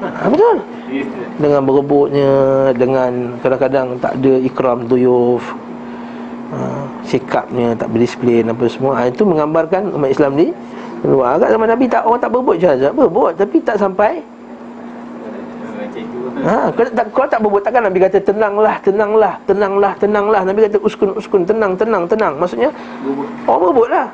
Ha, 0.00 0.26
Betul. 0.32 0.56
Dengan 1.38 1.60
berebutnya 1.62 2.32
Dengan 2.74 3.38
kadang-kadang 3.38 3.86
tak 4.02 4.18
ada 4.18 4.32
ikram 4.42 4.88
tuyuf 4.90 5.44
ha, 6.50 6.58
Sikapnya 7.06 7.78
tak 7.78 7.94
berdisiplin 7.94 8.50
apa 8.50 8.64
semua. 8.66 8.92
Ha, 8.98 9.00
Itu 9.14 9.22
menggambarkan 9.22 9.94
umat 9.94 10.10
Islam 10.10 10.34
ni 10.34 10.50
Agak 11.00 11.56
zaman 11.56 11.68
Nabi 11.70 11.88
tak 11.88 12.04
orang 12.04 12.20
tak 12.20 12.28
berebut 12.28 12.56
je. 12.60 12.68
Berebut 12.92 13.32
tapi 13.32 13.56
tak 13.64 13.80
sampai 13.80 14.20
Ha, 16.40 16.72
kalau 16.72 16.90
tak, 16.94 17.06
kalau 17.12 17.28
tak 17.28 17.40
berebut 17.42 17.62
takkan 17.66 17.82
Nabi 17.84 17.98
kata 18.00 18.18
tenanglah, 18.22 18.76
tenanglah, 18.80 19.34
tenanglah, 19.44 19.92
tenanglah. 19.98 20.40
Nabi 20.46 20.58
kata 20.70 20.78
uskun, 20.80 21.12
uskun, 21.18 21.42
tenang, 21.44 21.76
tenang, 21.76 22.06
tenang. 22.06 22.38
Maksudnya 22.38 22.70
orang 23.44 23.60
berebut 23.68 23.88
lah. 23.92 24.06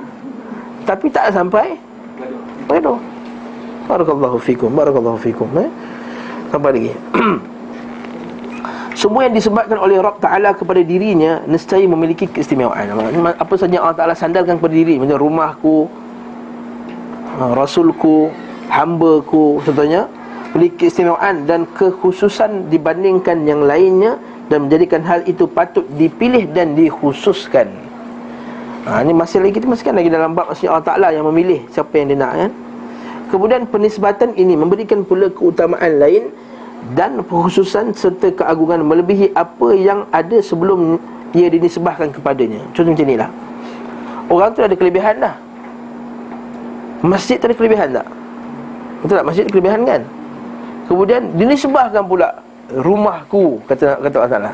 Tapi 0.86 1.06
tak 1.10 1.34
sampai 1.34 1.74
Gaduh. 2.66 2.98
Barakallahu 3.86 4.38
fikum 4.42 4.74
Barakallahu 4.74 5.18
fikum 5.22 5.46
eh? 5.58 5.70
Sampai 6.50 6.70
lagi 6.74 6.92
Semua 9.00 9.28
yang 9.28 9.34
disebabkan 9.36 9.78
oleh 9.78 10.02
Rabb 10.02 10.18
Ta'ala 10.18 10.50
kepada 10.54 10.82
dirinya 10.82 11.42
Nescaya 11.46 11.86
memiliki 11.86 12.26
keistimewaan 12.26 12.90
Apa 13.38 13.54
saja 13.54 13.78
Allah 13.78 13.98
Ta'ala 13.98 14.14
sandalkan 14.18 14.58
kepada 14.58 14.74
diri 14.74 14.98
Macam 14.98 15.22
rumahku 15.22 15.86
ha, 17.38 17.54
Rasulku 17.54 18.34
Hambaku 18.66 19.62
Contohnya 19.62 20.10
Memiliki 20.10 20.25
keistimewaan 20.52 21.48
dan 21.48 21.66
kekhususan 21.74 22.70
Dibandingkan 22.70 23.46
yang 23.48 23.64
lainnya 23.64 24.20
Dan 24.46 24.68
menjadikan 24.68 25.02
hal 25.02 25.26
itu 25.26 25.48
patut 25.50 25.86
dipilih 25.98 26.46
dan 26.54 26.78
dikhususkan 26.78 27.66
ha, 28.86 29.02
Ini 29.02 29.10
masih 29.16 29.42
lagi 29.42 29.58
kita 29.58 29.66
masih 29.66 29.90
kan 29.90 29.94
lagi 29.98 30.10
dalam 30.12 30.36
bab 30.36 30.52
Allah 30.52 30.84
Ta'ala 30.84 31.08
yang 31.10 31.26
memilih 31.26 31.66
Siapa 31.72 31.90
yang 31.98 32.14
dia 32.14 32.18
nak 32.18 32.32
kan 32.36 32.52
Kemudian 33.26 33.66
penisbatan 33.66 34.38
ini 34.38 34.54
memberikan 34.54 35.02
pula 35.02 35.26
keutamaan 35.26 35.98
lain 35.98 36.30
dan 36.94 37.18
khususan 37.26 37.90
serta 37.90 38.30
keagungan 38.30 38.86
melebihi 38.86 39.34
apa 39.34 39.74
yang 39.74 40.06
ada 40.14 40.38
sebelum 40.38 41.02
ia 41.34 41.50
dinisbahkan 41.50 42.14
kepadanya. 42.14 42.62
Contoh 42.70 42.94
macam 42.94 43.06
inilah. 43.10 43.30
Orang 44.30 44.54
tu 44.54 44.62
ada 44.62 44.76
kelebihan 44.78 45.18
dah. 45.18 45.34
Masjid 47.02 47.42
tu 47.42 47.50
ada 47.50 47.56
kelebihan 47.58 47.90
tak? 47.90 48.06
Betul 49.02 49.14
tak? 49.18 49.26
Masjid 49.26 49.42
ada 49.42 49.52
kelebihan 49.52 49.80
kan? 49.82 50.00
Kemudian 50.86 51.34
dinisbahkan 51.34 52.06
pula 52.06 52.30
rumahku 52.70 53.62
kata 53.66 53.98
kata 54.02 54.16
Allah 54.22 54.32
Taala. 54.32 54.52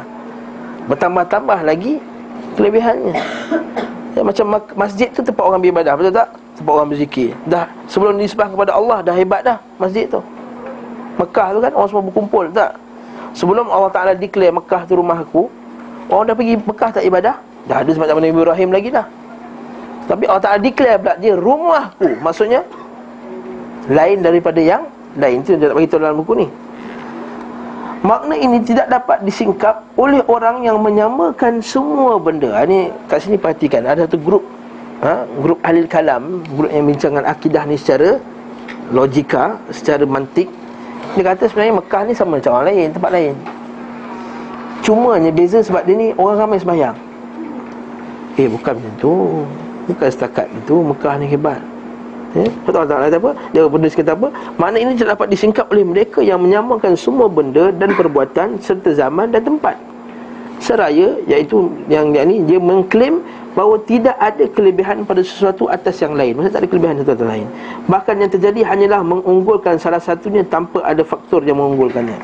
Bertambah-tambah 0.88 1.58
lagi 1.62 2.02
kelebihannya. 2.56 3.14
Ya, 4.12 4.20
macam 4.20 4.60
masjid 4.76 5.08
tu 5.08 5.24
tempat 5.24 5.40
orang 5.40 5.60
beribadah, 5.64 5.96
betul 5.96 6.12
tak? 6.12 6.28
Tempat 6.60 6.72
orang 6.72 6.88
berzikir. 6.92 7.32
Dah 7.48 7.64
sebelum 7.88 8.20
disembah 8.20 8.52
kepada 8.52 8.76
Allah 8.76 9.00
dah 9.00 9.14
hebat 9.16 9.40
dah 9.40 9.56
masjid 9.80 10.04
tu. 10.04 10.20
Mekah 11.16 11.56
tu 11.56 11.58
kan 11.60 11.72
orang 11.76 11.88
semua 11.88 12.04
berkumpul, 12.04 12.44
tak? 12.52 12.76
Sebelum 13.32 13.68
Allah 13.72 13.88
Taala 13.92 14.12
declare 14.12 14.52
Mekah 14.52 14.84
tu 14.84 15.00
rumahku, 15.00 15.48
orang 16.12 16.28
dah 16.28 16.36
pergi 16.36 16.54
Mekah 16.60 16.90
tak 16.92 17.04
ibadah? 17.08 17.36
Dah 17.68 17.76
ada 17.80 17.90
semacam 17.92 18.20
Nabi 18.20 18.32
Ibrahim 18.36 18.68
lagi 18.72 18.88
dah. 18.92 19.06
Tapi 20.08 20.24
Allah 20.28 20.42
Taala 20.44 20.58
declare 20.60 20.96
pula 21.00 21.14
dia 21.16 21.32
rumahku. 21.36 22.08
Maksudnya 22.20 22.60
lain 23.88 24.20
daripada 24.20 24.60
yang 24.60 24.84
lain 25.16 25.44
tu 25.44 25.56
dia 25.56 25.68
tak 25.68 25.76
bagi 25.76 25.88
tahu 25.88 26.00
dalam 26.00 26.18
buku 26.20 26.32
ni. 26.44 26.46
Makna 28.02 28.34
ini 28.34 28.58
tidak 28.66 28.90
dapat 28.90 29.22
disingkap 29.22 29.86
oleh 29.94 30.26
orang 30.26 30.66
yang 30.66 30.82
menyamakan 30.82 31.62
semua 31.62 32.18
benda. 32.18 32.50
Ini 32.66 32.90
ha, 32.90 33.06
kat 33.06 33.22
sini 33.22 33.38
perhatikan 33.38 33.86
ada 33.86 34.10
satu 34.10 34.18
grup 34.18 34.42
ha, 35.06 35.22
grup 35.38 35.62
ahli 35.62 35.86
kalam, 35.86 36.42
grup 36.58 36.70
yang 36.74 36.90
bincangkan 36.90 37.22
akidah 37.22 37.62
ni 37.62 37.78
secara 37.78 38.18
logika, 38.90 39.54
secara 39.70 40.02
mantik. 40.02 40.50
Dia 41.14 41.30
kata 41.30 41.46
sebenarnya 41.46 41.78
Mekah 41.78 42.02
ni 42.08 42.12
sama 42.18 42.42
macam 42.42 42.58
orang 42.58 42.66
lain, 42.74 42.88
tempat 42.90 43.10
lain. 43.14 43.34
Cuma 44.82 45.14
Cumanya 45.14 45.30
beza 45.30 45.62
sebab 45.62 45.86
dia 45.86 45.94
ni 45.94 46.08
orang 46.18 46.42
ramai 46.42 46.58
sembahyang. 46.58 46.96
Eh 48.34 48.50
bukan 48.50 48.82
macam 48.82 48.94
tu. 48.98 49.14
Bukan 49.86 50.08
setakat 50.10 50.50
itu 50.50 50.74
Mekah 50.82 51.14
ni 51.22 51.26
hebat. 51.30 51.62
Ya, 52.32 52.48
Allah 52.48 52.88
Taala 52.88 53.04
kata 53.12 53.18
apa? 53.20 53.32
Dia 53.52 53.68
penulis 53.68 53.92
kata 53.92 54.16
apa? 54.16 54.28
Makna 54.56 54.76
ini 54.80 54.96
tidak 54.96 55.20
dapat 55.20 55.28
disingkap 55.36 55.68
oleh 55.68 55.84
mereka 55.84 56.24
yang 56.24 56.40
menyamakan 56.40 56.96
semua 56.96 57.28
benda 57.28 57.68
dan 57.76 57.92
perbuatan 57.92 58.56
serta 58.56 58.96
zaman 58.96 59.28
dan 59.28 59.44
tempat. 59.44 59.76
Seraya 60.56 61.20
iaitu 61.28 61.68
yang 61.92 62.14
dia 62.14 62.24
ni 62.24 62.40
dia 62.48 62.56
mengklaim 62.56 63.20
bahawa 63.52 63.76
tidak 63.84 64.16
ada 64.16 64.48
kelebihan 64.48 65.04
pada 65.04 65.20
sesuatu 65.20 65.68
atas 65.68 66.00
yang 66.00 66.16
lain. 66.16 66.32
Maksudnya 66.32 66.54
tak 66.56 66.62
ada 66.64 66.68
kelebihan 66.72 66.94
satu 67.04 67.12
atas 67.12 67.28
lain. 67.28 67.46
Bahkan 67.92 68.14
yang 68.16 68.30
terjadi 68.32 68.60
hanyalah 68.64 69.00
mengunggulkan 69.04 69.76
salah 69.76 70.00
satunya 70.00 70.40
tanpa 70.40 70.80
ada 70.88 71.04
faktor 71.04 71.44
yang 71.44 71.60
mengunggulkannya. 71.60 72.16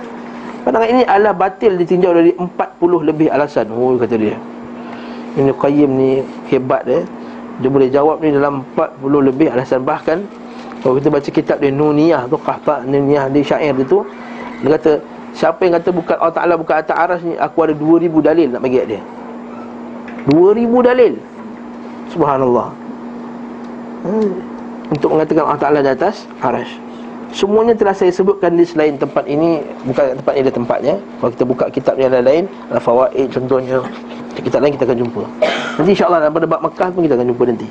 Pandangan 0.64 0.88
ini 0.88 1.02
adalah 1.04 1.36
batil 1.36 1.76
ditinjau 1.76 2.16
dari 2.16 2.32
40 2.32 2.48
lebih 3.04 3.28
alasan. 3.28 3.68
Oh 3.76 3.92
kata 4.00 4.16
dia. 4.16 4.40
Ini 5.36 5.52
Qayyim 5.52 5.90
ni 5.92 6.10
hebat 6.48 6.88
eh 6.88 7.04
dia 7.58 7.68
boleh 7.68 7.88
jawab 7.90 8.22
ni 8.22 8.34
dalam 8.34 8.62
40 8.74 9.28
lebih 9.28 9.50
alasan. 9.50 9.82
Bahkan 9.82 10.18
kalau 10.82 10.94
kita 10.98 11.08
baca 11.10 11.28
kitab 11.28 11.56
dia 11.58 11.74
Nuniyah 11.74 12.30
tu 12.30 12.38
Qahta 12.38 12.86
Nuniyah 12.86 13.26
di 13.30 13.42
syair 13.42 13.74
dia 13.74 13.86
tu 13.86 14.06
dia 14.62 14.78
kata 14.78 15.02
siapa 15.34 15.58
yang 15.66 15.78
kata 15.82 15.90
bukan 15.90 16.16
Allah 16.18 16.34
Taala 16.34 16.54
bukan 16.54 16.74
atas 16.78 16.96
aras 16.96 17.20
ni 17.22 17.34
aku 17.34 17.58
ada 17.66 17.74
2000 17.74 18.10
dalil 18.22 18.46
nak 18.50 18.62
bagi 18.62 18.78
dia. 18.86 19.02
2000 20.30 20.88
dalil. 20.88 21.12
Subhanallah. 22.14 22.68
Hmm. 23.98 24.30
untuk 24.94 25.10
mengatakan 25.12 25.42
Allah 25.44 25.60
Taala 25.60 25.78
di 25.82 25.90
atas 25.90 26.24
aras 26.40 26.70
Semuanya 27.28 27.76
telah 27.76 27.92
saya 27.92 28.08
sebutkan 28.08 28.56
di 28.56 28.64
selain 28.64 28.96
tempat 28.96 29.28
ini 29.28 29.60
Bukan 29.84 30.16
tempat 30.16 30.32
ini 30.32 30.42
ada 30.48 30.54
tempatnya. 30.54 30.94
Kalau 31.20 31.30
kita 31.36 31.44
buka 31.44 31.64
kitab 31.68 31.94
yang 32.00 32.12
lain-lain 32.12 32.48
Al-Fawaid 32.72 33.28
contohnya 33.28 33.84
Kitab 34.38 34.62
lain 34.62 34.72
kita 34.78 34.86
akan 34.86 34.98
jumpa. 35.02 35.22
Nanti 35.82 35.90
insyaAllah 35.98 36.30
dalam 36.30 36.46
bab 36.46 36.62
Makkah 36.62 36.94
pun 36.94 37.02
kita 37.02 37.18
akan 37.18 37.26
jumpa 37.34 37.42
nanti. 37.50 37.68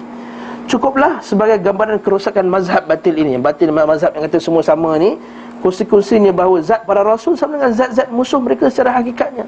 Cukuplah 0.68 1.24
sebagai 1.24 1.64
gambaran 1.64 2.03
kerosakan 2.03 2.51
mazhab 2.51 2.84
batil 2.91 3.16
ini. 3.16 3.39
Batil 3.39 3.72
mazhab 3.72 4.12
yang 4.12 4.28
kata 4.28 4.36
semua 4.43 4.60
sama 4.60 4.99
ni 4.99 5.16
Konsekuensinya 5.64 6.30
bahawa 6.30 6.62
zat 6.62 6.86
para 6.86 7.01
rasul 7.01 7.34
sama 7.34 7.58
dengan 7.58 7.74
zat-zat 7.74 8.14
musuh 8.14 8.38
mereka 8.38 8.70
secara 8.70 8.93
hakikatnya. 8.99 9.47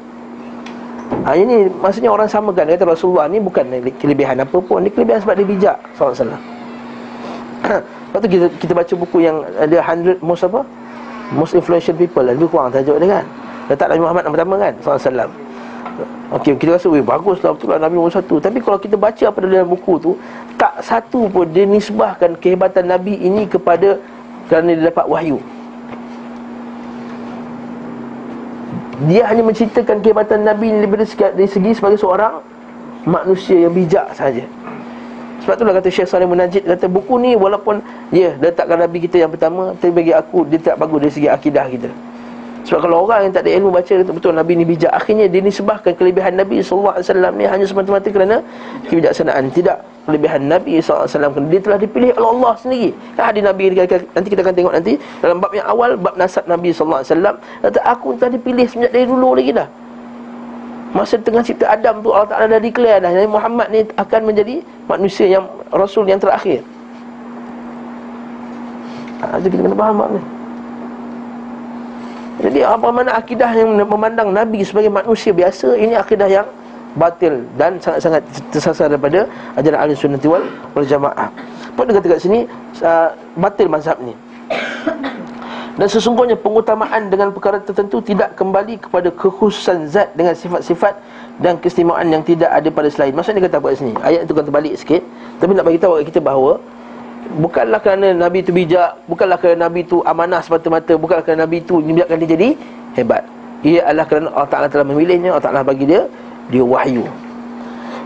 Ha, 1.28 1.38
Ini 1.38 1.70
maksudnya 1.84 2.10
orang 2.10 2.26
samakan 2.32 2.66
Dia 2.72 2.80
kata 2.80 2.98
Rasulullah 2.98 3.28
ni 3.30 3.38
bukan 3.38 3.68
kelebihan 4.00 4.42
apa 4.42 4.58
pun. 4.58 4.82
Ini 4.82 4.90
kelebihan 4.96 5.20
sebab 5.22 5.36
dia 5.38 5.46
bijak 5.46 5.78
SAW 6.00 6.34
Lepas 8.10 8.26
tu 8.26 8.30
kita, 8.34 8.46
kita 8.58 8.74
baca 8.74 8.94
buku 8.98 9.18
yang 9.22 9.46
ada 9.54 9.78
100 9.86 10.18
most 10.26 10.42
apa? 10.42 10.66
Most 11.30 11.54
influential 11.54 11.94
people 11.94 12.26
Lebih 12.26 12.50
kurang 12.50 12.74
tajuk 12.74 12.98
dia 12.98 13.22
kan. 13.22 13.26
Letak 13.70 13.94
Nabi 13.94 14.02
Muhammad 14.02 14.22
yang 14.26 14.34
pertama 14.34 14.56
kan 14.58 14.74
SAW 14.82 15.30
Okey, 16.30 16.58
kita 16.58 16.78
rasa, 16.78 16.88
weh 16.90 17.06
baguslah 17.06 17.54
betul 17.54 17.70
lah 17.70 17.82
Nabi 17.82 18.00
nombor 18.00 18.14
satu. 18.14 18.42
Tapi 18.42 18.64
kalau 18.66 18.82
kita 18.82 18.98
baca 18.98 19.20
apa 19.30 19.38
dalam 19.44 19.68
buku 19.68 20.00
tu 20.00 20.12
Tak 20.56 20.80
satu 20.82 21.30
pun 21.30 21.46
dia 21.50 21.70
nisbahkan 21.70 22.34
kehebatan 22.40 22.90
Nabi 22.90 23.14
ini 23.20 23.46
kepada 23.46 24.02
Kerana 24.50 24.74
dia 24.74 24.90
dapat 24.90 25.06
wahyu. 25.06 25.38
Dia 29.06 29.24
hanya 29.30 29.46
menceritakan 29.46 30.02
kehebatan 30.04 30.44
Nabi 30.44 30.74
ini 30.74 30.84
daripada 30.84 31.06
segi, 31.06 31.24
dari 31.32 31.48
segi 31.48 31.72
sebagai 31.78 32.02
seorang 32.02 32.44
manusia 33.08 33.56
yang 33.56 33.72
bijak 33.72 34.12
saja. 34.12 34.44
Sebab 35.44 35.56
itulah 35.56 35.74
kata 35.80 35.90
Syekh 35.90 36.08
Salim 36.12 36.30
Munajid 36.32 36.68
kata 36.68 36.86
buku 36.92 37.16
ni 37.18 37.32
walaupun 37.34 37.80
ya 38.12 38.36
letakkan 38.44 38.80
Nabi 38.80 39.08
kita 39.08 39.24
yang 39.24 39.32
pertama 39.32 39.72
tapi 39.80 39.92
bagi 39.96 40.12
aku 40.12 40.44
dia 40.46 40.60
tak 40.60 40.76
bagus 40.76 41.00
dari 41.00 41.14
segi 41.16 41.30
akidah 41.32 41.66
kita. 41.72 41.90
Sebab 42.70 42.86
kalau 42.86 43.08
orang 43.08 43.26
yang 43.26 43.34
tak 43.34 43.48
ada 43.48 43.52
ilmu 43.58 43.74
baca 43.74 43.90
kata 43.90 44.12
betul 44.14 44.36
Nabi 44.36 44.54
ni 44.60 44.68
bijak 44.68 44.94
akhirnya 44.94 45.26
dia 45.26 45.42
nisbahkan 45.42 45.96
kelebihan 45.96 46.38
Nabi 46.38 46.62
wasallam 46.62 47.34
ni 47.40 47.50
hanya 47.50 47.66
semata-mata 47.66 48.12
kerana 48.14 48.46
kebijaksanaan 48.92 49.50
tidak 49.56 49.82
kelebihan 50.06 50.46
Nabi 50.46 50.78
alaihi 50.78 51.10
wasallam 51.10 51.50
dia 51.50 51.60
telah 51.66 51.80
dipilih 51.82 52.14
oleh 52.20 52.30
Allah 52.30 52.54
sendiri. 52.62 52.90
Kan 53.18 53.24
hadis 53.34 53.42
Nabi 53.42 53.64
nanti 53.74 54.28
kita 54.30 54.42
akan 54.46 54.54
tengok 54.54 54.74
nanti 54.76 54.94
dalam 55.24 55.42
bab 55.42 55.52
yang 55.56 55.66
awal 55.66 55.98
bab 55.98 56.14
nasab 56.20 56.46
Nabi 56.46 56.76
wasallam 56.76 57.42
kata 57.42 57.80
aku 57.90 58.20
telah 58.22 58.38
dipilih 58.38 58.70
sejak 58.70 58.92
dari 58.94 59.08
dulu 59.10 59.34
lagi 59.34 59.56
dah. 59.56 59.68
Masa 60.90 61.22
tengah 61.22 61.46
cipta 61.46 61.70
Adam 61.70 62.02
tu 62.02 62.10
Allah 62.10 62.30
Ta'ala 62.34 62.46
dah 62.58 62.62
declare 62.62 62.98
dah. 62.98 63.14
Nabi 63.14 63.30
Muhammad 63.30 63.68
ni 63.70 63.86
akan 63.94 64.22
menjadi 64.26 64.56
manusia 64.90 65.26
yang 65.30 65.46
Rasul 65.70 66.10
yang 66.10 66.18
terakhir. 66.18 66.66
Ha, 69.22 69.38
Jadi 69.38 69.54
kita 69.54 69.62
kena 69.70 69.78
faham 69.78 70.02
ni? 70.18 70.22
Jadi 72.40 72.60
apa 72.64 72.88
mana 72.88 73.12
akidah 73.20 73.52
yang 73.52 73.76
memandang 73.76 74.32
Nabi 74.32 74.64
sebagai 74.64 74.88
manusia 74.88 75.36
biasa 75.36 75.76
Ini 75.76 76.00
akidah 76.00 76.24
yang 76.32 76.48
batil 76.96 77.46
dan 77.60 77.78
sangat-sangat 77.78 78.24
tersasar 78.50 78.90
daripada 78.90 79.28
ajaran 79.60 79.78
ahli 79.86 79.94
sunnah 79.94 80.24
wal, 80.26 80.42
jamaah. 80.88 81.30
Apa 81.76 81.82
dia 81.86 81.94
kata 82.02 82.08
kat 82.18 82.20
sini 82.24 82.40
uh, 82.82 83.14
Batil 83.38 83.70
mazhab 83.70 84.00
ni 84.02 84.16
dan 85.78 85.88
sesungguhnya 85.88 86.40
pengutamaan 86.40 87.14
dengan 87.14 87.30
perkara 87.30 87.62
tertentu 87.62 88.02
tidak 88.02 88.34
kembali 88.34 88.82
kepada 88.82 89.14
kekhususan 89.14 89.86
zat 89.86 90.10
dengan 90.18 90.34
sifat-sifat 90.34 90.98
dan 91.40 91.62
keistimewaan 91.62 92.10
yang 92.10 92.26
tidak 92.26 92.50
ada 92.50 92.68
pada 92.74 92.90
selain. 92.90 93.14
Maksudnya 93.14 93.46
kata 93.46 93.62
apa 93.62 93.72
kat 93.72 93.78
sini? 93.80 93.94
Ayat 94.02 94.26
itu 94.26 94.34
kan 94.34 94.44
terbalik 94.44 94.74
sikit. 94.76 95.02
Tapi 95.40 95.52
nak 95.56 95.66
bagi 95.70 95.80
tahu 95.80 96.02
kita 96.04 96.20
bahawa 96.20 96.60
bukanlah 97.38 97.80
kerana 97.80 98.12
Nabi 98.16 98.42
itu 98.42 98.52
bijak, 98.52 98.98
bukanlah 99.06 99.38
kerana 99.38 99.70
Nabi 99.70 99.86
itu 99.86 100.02
amanah 100.04 100.42
semata-mata, 100.42 100.98
bukanlah 100.98 101.22
kerana 101.22 101.46
Nabi 101.46 101.62
itu 101.62 101.78
membiarkan 101.78 102.16
dia 102.26 102.30
jadi 102.34 102.50
hebat. 102.98 103.24
Ia 103.62 103.84
adalah 103.92 104.06
kerana 104.08 104.28
Allah 104.32 104.52
Ta'ala 104.52 104.68
telah 104.72 104.88
memilihnya, 104.88 105.36
Allah 105.36 105.44
Ta'ala 105.44 105.62
bagi 105.68 105.84
dia, 105.84 106.08
dia 106.48 106.64
wahyu. 106.64 107.04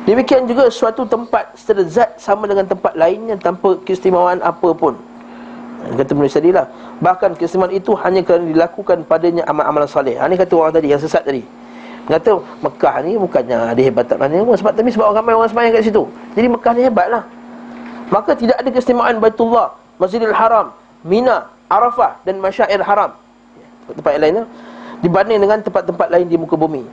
Demikian 0.03 0.49
juga 0.49 0.68
suatu 0.68 1.07
tempat 1.07 1.55
secara 1.55 1.82
zat 1.88 2.09
sama 2.20 2.43
dengan 2.49 2.68
tempat 2.68 2.91
lainnya 2.97 3.39
tanpa 3.39 3.80
keistimewaan 3.88 4.43
apa 4.43 4.76
pun. 4.76 4.99
Kata 5.84 6.11
penulis 6.16 6.36
tadi 6.36 6.51
lah 6.51 6.68
Bahkan 7.04 7.36
keistimewaan 7.36 7.76
itu 7.76 7.91
hanya 7.99 8.24
kerana 8.24 8.47
dilakukan 8.47 9.04
padanya 9.04 9.43
amal-amal 9.43 9.84
salih. 9.84 10.16
Ini 10.16 10.39
kata 10.39 10.54
orang 10.56 10.74
tadi 10.80 10.88
yang 10.88 11.01
sesat 11.04 11.28
tadi. 11.28 11.43
Kata 12.04 12.39
Mekah 12.64 12.95
ni 13.04 13.16
bukannya 13.16 13.72
ada 13.72 13.80
hebatan 13.80 14.20
mana 14.20 14.43
pun 14.43 14.60
Sebab 14.60 14.76
tapi 14.76 14.91
sebab 14.91 15.08
orang 15.08 15.24
ramai 15.24 15.39
orang 15.39 15.51
semayang 15.51 15.72
kat 15.72 15.88
situ. 15.88 16.04
Jadi 16.36 16.47
Mekah 16.51 16.72
ni 16.76 16.82
hebat 16.84 17.08
lah 17.08 17.24
Maka 18.12 18.36
tidak 18.36 18.60
ada 18.60 18.68
keistimewaan 18.68 19.24
Baitullah 19.24 19.72
Masjidil 19.95 20.36
Haram 20.36 20.76
Mina 21.08 21.47
Arafah 21.72 22.20
dan 22.28 22.43
Masyair 22.43 22.84
Haram. 22.84 23.16
Tempat 23.88 24.20
yang 24.20 24.24
lainnya 24.24 24.43
Dibanding 24.99 25.39
dengan 25.47 25.60
tempat-tempat 25.64 26.08
lain 26.12 26.28
di 26.28 26.36
muka 26.36 26.60
bumi 26.60 26.84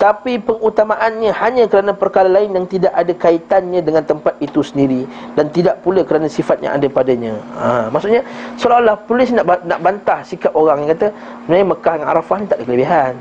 tapi 0.00 0.40
pengutamaannya 0.40 1.28
hanya 1.28 1.68
kerana 1.68 1.92
perkara 1.92 2.24
lain 2.24 2.56
yang 2.56 2.64
tidak 2.64 2.88
ada 2.96 3.12
kaitannya 3.12 3.84
dengan 3.84 4.00
tempat 4.00 4.32
itu 4.40 4.64
sendiri 4.64 5.04
dan 5.36 5.52
tidak 5.52 5.76
pula 5.84 6.00
kerana 6.00 6.24
sifat 6.24 6.64
yang 6.64 6.72
ada 6.72 6.88
padanya. 6.88 7.36
Ha, 7.60 7.92
maksudnya 7.92 8.24
seolah-olah 8.56 8.96
polis 9.04 9.28
nak 9.28 9.44
nak 9.68 9.76
bantah 9.84 10.24
sikap 10.24 10.56
orang 10.56 10.88
yang 10.88 10.96
kata 10.96 11.12
sebenarnya 11.44 11.66
Mekah 11.68 11.94
dengan 12.00 12.08
Arafah 12.16 12.36
ni 12.40 12.46
tak 12.48 12.56
ada 12.56 12.64
kelebihan. 12.64 13.14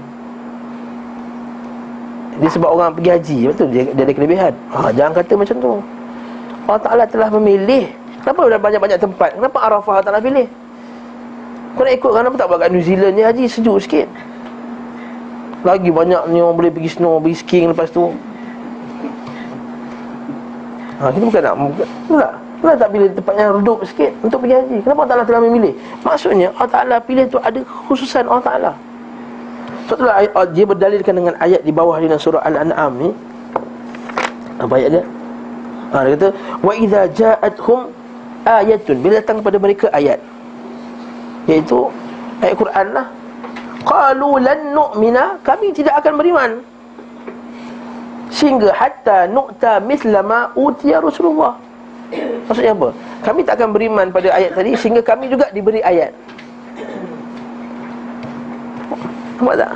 Dia 2.40 2.50
sebab 2.56 2.70
orang 2.72 2.96
pergi 2.96 3.10
haji, 3.12 3.38
betul 3.52 3.68
dia, 3.76 3.84
dia 3.92 4.04
ada 4.08 4.14
kelebihan. 4.16 4.54
Ha, 4.72 4.78
jangan 4.96 5.14
kata 5.20 5.34
macam 5.36 5.56
tu. 5.60 5.74
Allah 6.64 6.82
Taala 6.88 7.04
telah 7.12 7.30
memilih. 7.36 7.92
Kenapa 8.24 8.40
ada 8.48 8.56
banyak-banyak 8.56 9.00
tempat? 9.04 9.30
Kenapa 9.36 9.58
Arafah 9.68 9.92
Allah 10.00 10.06
Taala 10.08 10.24
pilih? 10.24 10.48
Kau 11.76 11.84
nak 11.84 11.92
ikut 11.92 12.12
kenapa 12.16 12.36
tak 12.40 12.48
buat 12.48 12.60
kat 12.64 12.72
New 12.72 12.84
Zealand 12.88 13.14
ni 13.20 13.24
haji 13.28 13.44
sejuk 13.52 13.84
sikit? 13.84 14.08
Lagi 15.68 15.90
banyak 15.92 16.32
ni 16.32 16.40
orang 16.40 16.56
boleh 16.56 16.72
pergi 16.72 16.90
snow, 16.96 17.20
pergi 17.20 17.38
skiing 17.44 17.68
lepas 17.76 17.92
tu. 17.92 18.16
Ha, 21.00 21.12
Kita 21.16 21.24
bukan 21.24 21.42
nak 21.44 21.56
Bukan 22.12 22.32
Kenapa 22.60 22.76
tak 22.76 22.92
pilih 22.92 23.08
tempat 23.16 23.34
yang 23.40 23.56
redup 23.56 23.80
sikit 23.88 24.12
Untuk 24.20 24.44
pergi 24.44 24.60
haji. 24.60 24.78
Kenapa 24.84 25.08
Allah 25.08 25.12
Ta'ala 25.16 25.24
telah 25.32 25.42
memilih? 25.48 25.74
Maksudnya 26.04 26.52
Allah 26.60 26.72
Ta'ala 26.76 26.96
pilih 27.00 27.24
tu 27.32 27.40
ada 27.40 27.60
khususan 27.88 28.28
Allah 28.28 28.44
Ta'ala. 28.44 28.72
Sebab 29.88 29.96
itulah 29.96 30.46
dia 30.52 30.66
berdalilkan 30.68 31.14
dengan 31.16 31.34
ayat 31.40 31.64
di 31.64 31.72
bawah 31.72 31.96
dalam 31.98 32.20
surah 32.20 32.44
Al-An'am 32.44 32.92
ni. 33.00 33.10
Apa 34.60 34.76
ayat 34.76 34.90
dia? 35.00 35.04
Ha, 35.96 35.98
dia 36.04 36.14
kata 36.20 36.28
idha 36.78 37.02
ja'athum 37.16 37.90
ayatun. 38.44 38.96
Bila 39.00 39.24
datang 39.24 39.40
kepada 39.40 39.58
mereka 39.58 39.88
ayat. 39.96 40.20
Iaitu 41.48 41.90
ayat 42.44 42.56
Quran 42.60 42.86
lah 42.92 43.08
Qalu 43.88 44.44
lan 44.44 44.76
nu'mina 44.76 45.40
Kami 45.44 45.72
tidak 45.72 46.04
akan 46.04 46.20
beriman. 46.20 46.52
Sehingga 48.30 48.70
hatta 48.76 49.26
nu'ta 49.26 49.82
misla 49.82 50.22
ma 50.22 50.54
utiya 50.54 51.02
Rasulullah. 51.02 51.58
Maksudnya 52.50 52.74
apa? 52.74 52.90
Kami 53.22 53.40
tak 53.46 53.62
akan 53.62 53.70
beriman 53.74 54.08
pada 54.10 54.34
ayat 54.34 54.58
tadi 54.58 54.74
Sehingga 54.78 55.02
kami 55.02 55.30
juga 55.30 55.50
diberi 55.54 55.82
ayat. 55.82 56.14
Nampak 59.40 59.56
tak? 59.56 59.74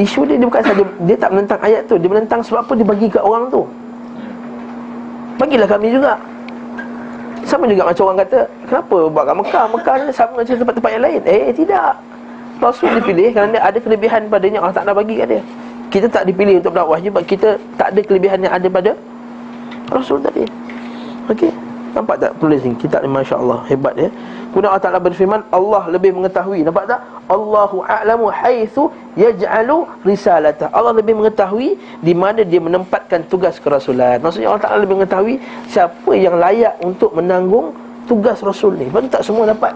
Isu 0.00 0.24
dia, 0.24 0.40
dia 0.40 0.48
bukan 0.48 0.64
saja 0.64 0.82
Dia 1.04 1.16
tak 1.20 1.30
menentang 1.30 1.60
ayat 1.60 1.84
tu 1.86 1.94
Dia 2.00 2.08
menentang 2.08 2.40
sebab 2.40 2.64
apa 2.64 2.72
dia 2.74 2.86
bagi 2.88 3.06
ke 3.06 3.20
orang 3.20 3.52
tu. 3.52 3.62
Bagilah 5.40 5.68
kami 5.68 5.88
juga 5.96 6.20
sama 7.48 7.64
juga 7.68 7.88
macam 7.88 8.04
orang 8.10 8.20
kata 8.26 8.38
Kenapa 8.68 8.96
buat 9.08 9.24
kat 9.24 9.36
Mekah? 9.36 9.64
Mekah 9.72 9.94
ni 10.00 10.12
sama 10.12 10.32
macam 10.40 10.54
tempat-tempat 10.56 10.90
yang 10.94 11.04
lain. 11.04 11.20
Eh 11.24 11.52
tidak. 11.54 11.92
Rasul 12.60 12.92
dipilih 13.00 13.32
kerana 13.32 13.56
ada 13.56 13.78
kelebihan 13.80 14.28
padanya. 14.28 14.60
Allah 14.60 14.76
tak 14.76 14.84
nak 14.84 14.94
bagi 15.00 15.16
kat 15.16 15.26
dia. 15.32 15.40
Kita 15.90 16.06
tak 16.06 16.22
dipilih 16.30 16.62
untuk 16.62 16.70
berdakwah 16.70 17.02
Sebab 17.02 17.24
kita 17.26 17.58
tak 17.74 17.90
ada 17.90 18.00
kelebihan 18.06 18.38
yang 18.46 18.54
ada 18.54 18.68
pada 18.70 18.92
Rasul 19.90 20.22
tadi. 20.22 20.46
Okey? 21.26 21.50
Nampak 21.98 22.22
tak 22.22 22.32
tulis 22.38 22.62
ni? 22.62 22.78
Kitab 22.78 23.02
ni 23.02 23.10
Masya 23.10 23.34
Allah 23.42 23.66
Hebat 23.66 23.98
ya 23.98 24.06
Kemudian 24.50 24.74
Allah 24.74 24.82
Ta'ala 24.82 24.98
berfirman 24.98 25.46
Allah 25.54 25.86
lebih 25.94 26.10
mengetahui. 26.10 26.66
Nampak 26.66 26.90
tak? 26.90 27.00
Allahu 27.30 27.86
a'lamu 27.86 28.34
haithu 28.34 28.90
Yaj'alu 29.14 29.86
risalata. 30.02 30.66
Allah 30.74 30.90
lebih 30.98 31.14
mengetahui 31.14 31.78
Di 32.02 32.10
mana 32.14 32.42
dia 32.42 32.58
menempatkan 32.58 33.30
tugas 33.30 33.62
kerasulan. 33.62 34.18
Maksudnya 34.18 34.50
Allah 34.50 34.64
Ta'ala 34.66 34.78
lebih 34.82 34.98
mengetahui 34.98 35.38
Siapa 35.70 36.12
yang 36.18 36.42
layak 36.42 36.82
untuk 36.82 37.14
menanggung 37.14 37.70
Tugas 38.10 38.42
Rasul 38.42 38.74
ni. 38.74 38.90
Sebab 38.90 39.06
tak 39.06 39.22
semua 39.22 39.46
dapat. 39.46 39.70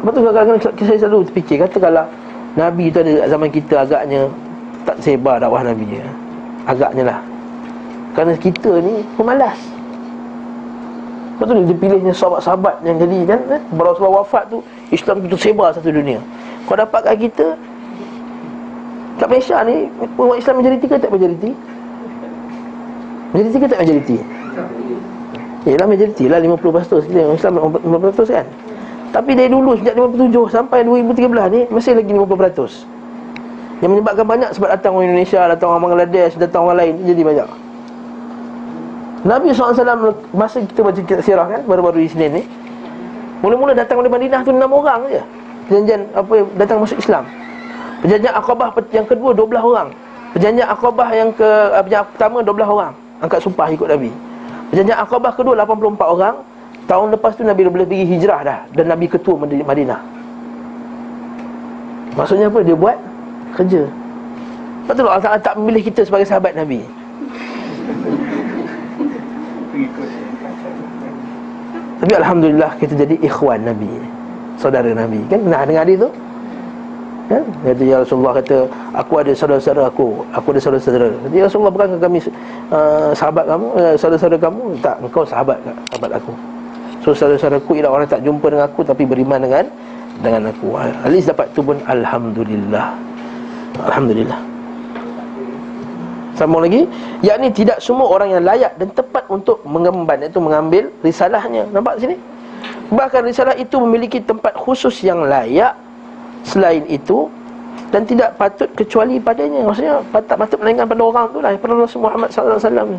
Sebab 0.00 0.12
tu 0.16 0.20
kadang-kadang 0.24 0.60
saya 0.80 0.98
selalu 1.04 1.28
terfikir 1.28 1.56
Katakanlah 1.60 2.08
Nabi 2.56 2.88
tu 2.88 3.04
ada 3.04 3.28
zaman 3.28 3.52
kita 3.52 3.84
agaknya 3.84 4.32
Tak 4.88 4.96
sebar 5.04 5.44
dakwah 5.44 5.60
Nabi 5.60 6.00
je. 6.00 6.04
Agaknya 6.64 7.04
lah. 7.12 7.18
Kerana 8.16 8.32
kita 8.40 8.80
ni 8.80 9.04
pemalas 9.20 9.60
Lepas 11.34 11.50
tu 11.50 11.54
dia 11.66 11.74
pilihnya 11.74 12.14
sahabat-sahabat 12.14 12.86
yang 12.86 13.02
jadi 13.02 13.18
kan 13.26 13.40
eh? 13.58 13.62
Rasulullah 13.74 14.22
wafat 14.22 14.54
tu 14.54 14.62
Islam 14.94 15.26
tu 15.26 15.34
tersebar 15.34 15.74
satu 15.74 15.90
dunia 15.90 16.22
Kau 16.70 16.78
dapat 16.78 17.02
kat 17.02 17.26
kita 17.26 17.58
Kat 19.18 19.26
Malaysia 19.26 19.58
ni 19.66 19.90
Umat 20.14 20.38
Islam 20.38 20.62
majoriti 20.62 20.86
ke 20.86 20.94
tak 20.94 21.10
majoriti? 21.10 21.50
Majoriti 23.34 23.58
ke 23.58 23.66
tak 23.66 23.80
majoriti? 23.82 24.16
Yelah 25.66 25.86
majoriti 25.90 26.24
lah 26.30 26.38
50% 26.38 27.10
Islam 27.10 27.52
50% 27.82 28.30
kan 28.30 28.46
Tapi 29.10 29.30
dari 29.34 29.50
dulu 29.50 29.74
sejak 29.74 29.98
57 29.98 30.54
sampai 30.54 30.86
2013 30.86 31.34
ni 31.50 31.60
Masih 31.66 31.98
lagi 31.98 32.14
50% 32.14 33.82
Yang 33.82 33.90
menyebabkan 33.90 34.26
banyak 34.30 34.50
sebab 34.54 34.70
datang 34.70 34.94
orang 34.94 35.10
Indonesia 35.10 35.50
Datang 35.50 35.74
orang 35.74 35.82
Bangladesh 35.90 36.38
Datang 36.38 36.70
orang 36.70 36.78
lain 36.78 36.94
Jadi 37.02 37.22
banyak 37.26 37.73
Nabi 39.24 39.56
SAW 39.56 40.12
Masa 40.36 40.60
kita 40.60 40.84
baca 40.84 41.00
kitab 41.00 41.24
sirah 41.24 41.48
kan 41.48 41.60
Baru-baru 41.64 42.04
di 42.04 42.12
sini 42.12 42.28
ni 42.28 42.42
Mula-mula 43.44 43.76
datang 43.76 44.00
dari 44.00 44.08
Madinah 44.08 44.40
tu 44.40 44.56
enam 44.56 44.72
orang 44.72 45.04
je. 45.12 45.20
Perjanjian 45.68 46.08
apa 46.16 46.48
Datang 46.56 46.80
masuk 46.80 46.96
Islam. 46.96 47.28
Perjanjian 48.00 48.32
Aqabah 48.40 48.72
yang 48.88 49.04
kedua 49.04 49.36
12 49.36 49.60
orang. 49.60 49.88
Perjanjian 50.32 50.64
Aqabah 50.72 51.08
yang 51.12 51.28
ke 51.36 51.44
Perjanjian 51.84 52.08
pertama 52.16 52.40
12 52.40 52.64
orang. 52.64 52.92
Angkat 53.20 53.44
sumpah 53.44 53.68
ikut 53.68 53.84
Nabi. 53.84 54.08
Perjanjian 54.72 54.96
Aqabah 54.96 55.32
kedua 55.36 55.60
84 55.60 56.16
orang. 56.16 56.34
Tahun 56.88 57.06
lepas 57.12 57.32
tu 57.36 57.44
Nabi 57.44 57.60
dah 57.68 57.72
boleh 57.76 57.84
pergi 57.84 58.04
hijrah 58.16 58.40
dah. 58.48 58.58
Dan 58.72 58.88
Nabi 58.88 59.12
ketua 59.12 59.36
Madinah. 59.44 60.00
Maksudnya 62.16 62.48
apa? 62.48 62.64
Dia 62.64 62.76
buat 62.80 62.96
Kerja. 63.60 63.84
Lepas 64.84 64.94
tu 64.96 65.04
Allah 65.04 65.36
tak 65.36 65.54
memilih 65.60 65.84
kita 65.84 66.00
sebagai 66.08 66.24
sahabat 66.24 66.56
Nabi 66.56 66.80
Tapi 72.04 72.20
Alhamdulillah 72.20 72.76
kita 72.76 73.00
jadi 73.00 73.16
ikhwan 73.24 73.64
Nabi. 73.64 73.88
Saudara 74.60 74.92
Nabi. 74.92 75.24
Kan 75.32 75.40
pernah 75.40 75.64
dengar 75.64 75.88
hadis 75.88 75.96
tu? 76.04 76.12
Kan? 77.32 77.40
Kata 77.64 77.80
Ya 77.80 77.96
Rasulullah 78.04 78.36
kata 78.36 78.68
Aku 78.92 79.12
ada 79.24 79.32
saudara-saudara 79.32 79.88
aku. 79.88 80.20
Aku 80.36 80.52
ada 80.52 80.60
saudara-saudara. 80.60 81.16
Kata 81.16 81.32
Ya 81.32 81.48
Rasulullah 81.48 81.72
bukankah 81.72 82.00
kami 82.04 82.20
uh, 82.68 83.16
Sahabat 83.16 83.48
kamu 83.48 83.66
uh, 83.72 83.94
Saudara-saudara 83.96 84.36
kamu? 84.36 84.62
Tak 84.84 85.00
engkau 85.00 85.24
sahabat 85.24 85.56
Sahabat 85.64 86.10
aku. 86.20 86.32
So 87.00 87.16
saudara-saudara 87.16 87.64
aku 87.64 87.72
Ialah 87.72 87.88
orang 87.96 88.04
tak 88.04 88.20
jumpa 88.20 88.52
dengan 88.52 88.68
aku 88.68 88.84
Tapi 88.84 89.02
beriman 89.08 89.40
dengan 89.40 89.64
Dengan 90.20 90.52
aku. 90.52 90.76
Least 91.08 91.32
dapat 91.32 91.48
tu 91.56 91.64
pun 91.64 91.80
Alhamdulillah. 91.88 92.92
Alhamdulillah 93.80 94.53
Sambung 96.34 96.66
lagi. 96.66 96.82
Yakni 97.22 97.54
tidak 97.54 97.78
semua 97.78 98.10
orang 98.10 98.34
yang 98.34 98.42
layak 98.42 98.74
dan 98.78 98.90
tepat 98.90 99.24
untuk 99.30 99.62
mengemban 99.62 100.18
Iaitu 100.18 100.42
mengambil 100.42 100.90
risalahnya. 101.06 101.66
Nampak 101.70 102.02
sini? 102.02 102.18
Bahkan 102.90 103.22
risalah 103.24 103.54
itu 103.54 103.76
memiliki 103.78 104.18
tempat 104.18 104.56
khusus 104.58 105.04
yang 105.06 105.22
layak 105.24 105.76
Selain 106.44 106.82
itu 106.90 107.30
Dan 107.94 108.02
tidak 108.04 108.34
patut 108.34 108.66
kecuali 108.74 109.22
padanya. 109.22 109.62
Maksudnya 109.62 110.02
tak 110.26 110.36
patut 110.36 110.58
melainkan 110.58 110.90
pada 110.90 111.02
orang 111.02 111.26
tu 111.30 111.38
lah 111.38 111.54
Pada 111.54 111.72
Rasul 111.78 112.02
Muhammad 112.02 112.28
SAW 112.34 112.98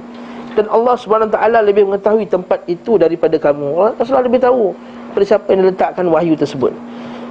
Dan 0.56 0.66
Allah 0.72 0.96
SWT 0.96 1.36
lebih 1.68 1.84
mengetahui 1.92 2.32
tempat 2.32 2.64
itu 2.72 2.96
daripada 2.96 3.36
kamu. 3.36 3.92
Allah 3.92 4.00
SWT 4.00 4.24
lebih 4.32 4.40
tahu 4.40 4.72
Pada 5.12 5.26
siapa 5.28 5.52
yang 5.52 5.68
letakkan 5.68 6.08
wahyu 6.08 6.40
tersebut 6.40 6.72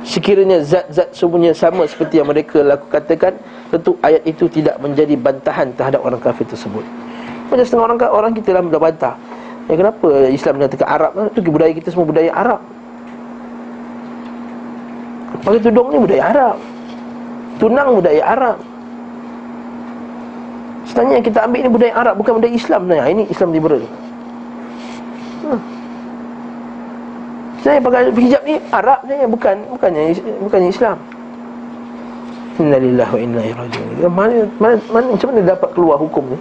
Sekiranya 0.05 0.61
zat-zat 0.61 1.16
semuanya 1.16 1.57
sama 1.57 1.88
seperti 1.88 2.20
yang 2.20 2.28
mereka 2.28 2.61
laku 2.61 2.92
katakan 2.92 3.40
Tentu 3.72 3.96
ayat 4.05 4.20
itu 4.28 4.44
tidak 4.52 4.76
menjadi 4.76 5.16
bantahan 5.16 5.72
terhadap 5.72 6.05
orang 6.05 6.20
kafir 6.20 6.44
tersebut. 6.44 6.84
Macam 7.48 7.64
setengah 7.64 7.84
orang, 7.88 7.98
orang 8.12 8.32
kita 8.36 8.52
dah 8.52 8.62
bantah 8.78 9.14
Ya 9.64 9.74
kenapa 9.80 10.09
Islam 10.28 10.61
menyatakan 10.61 10.88
Arab? 10.88 11.11
Itu 11.32 11.48
budaya 11.48 11.72
kita 11.72 11.88
semua 11.88 12.05
budaya 12.05 12.30
Arab. 12.36 12.61
Pakai 15.40 15.61
tudung 15.64 15.88
ni 15.88 15.98
budaya 16.05 16.22
Arab. 16.28 16.57
Tunang 17.57 17.88
budaya 17.96 18.22
Arab. 18.28 18.59
Sebenarnya 20.84 21.14
yang 21.16 21.24
kita 21.24 21.38
ambil 21.48 21.61
ni 21.64 21.70
budaya 21.72 21.92
Arab 21.96 22.14
Bukan 22.20 22.32
budaya 22.36 22.52
Islam 22.52 22.80
sebenarnya. 22.84 23.09
Ini 23.09 23.22
Islam 23.32 23.48
liberal. 23.57 23.82
Hmm. 25.44 25.74
Saya 27.64 27.80
pakai 27.80 28.12
hijab 28.12 28.44
ni 28.44 28.60
Arab 28.68 29.00
ni 29.08 29.16
bukan 29.24 29.56
bukannya 29.72 30.12
bukannya 30.44 30.68
Islam. 30.68 31.00
Innalillahi 32.60 33.08
wa 33.08 33.20
inna 33.24 33.40
ilaihi 33.40 33.56
raji'un. 33.56 34.12
Mana, 34.12 34.36
mana, 34.60 34.76
mana 34.92 35.06
macam 35.16 35.26
mana 35.32 35.40
dapat 35.48 35.70
keluar 35.72 35.96
hukum 35.96 36.28
ni? 36.28 36.38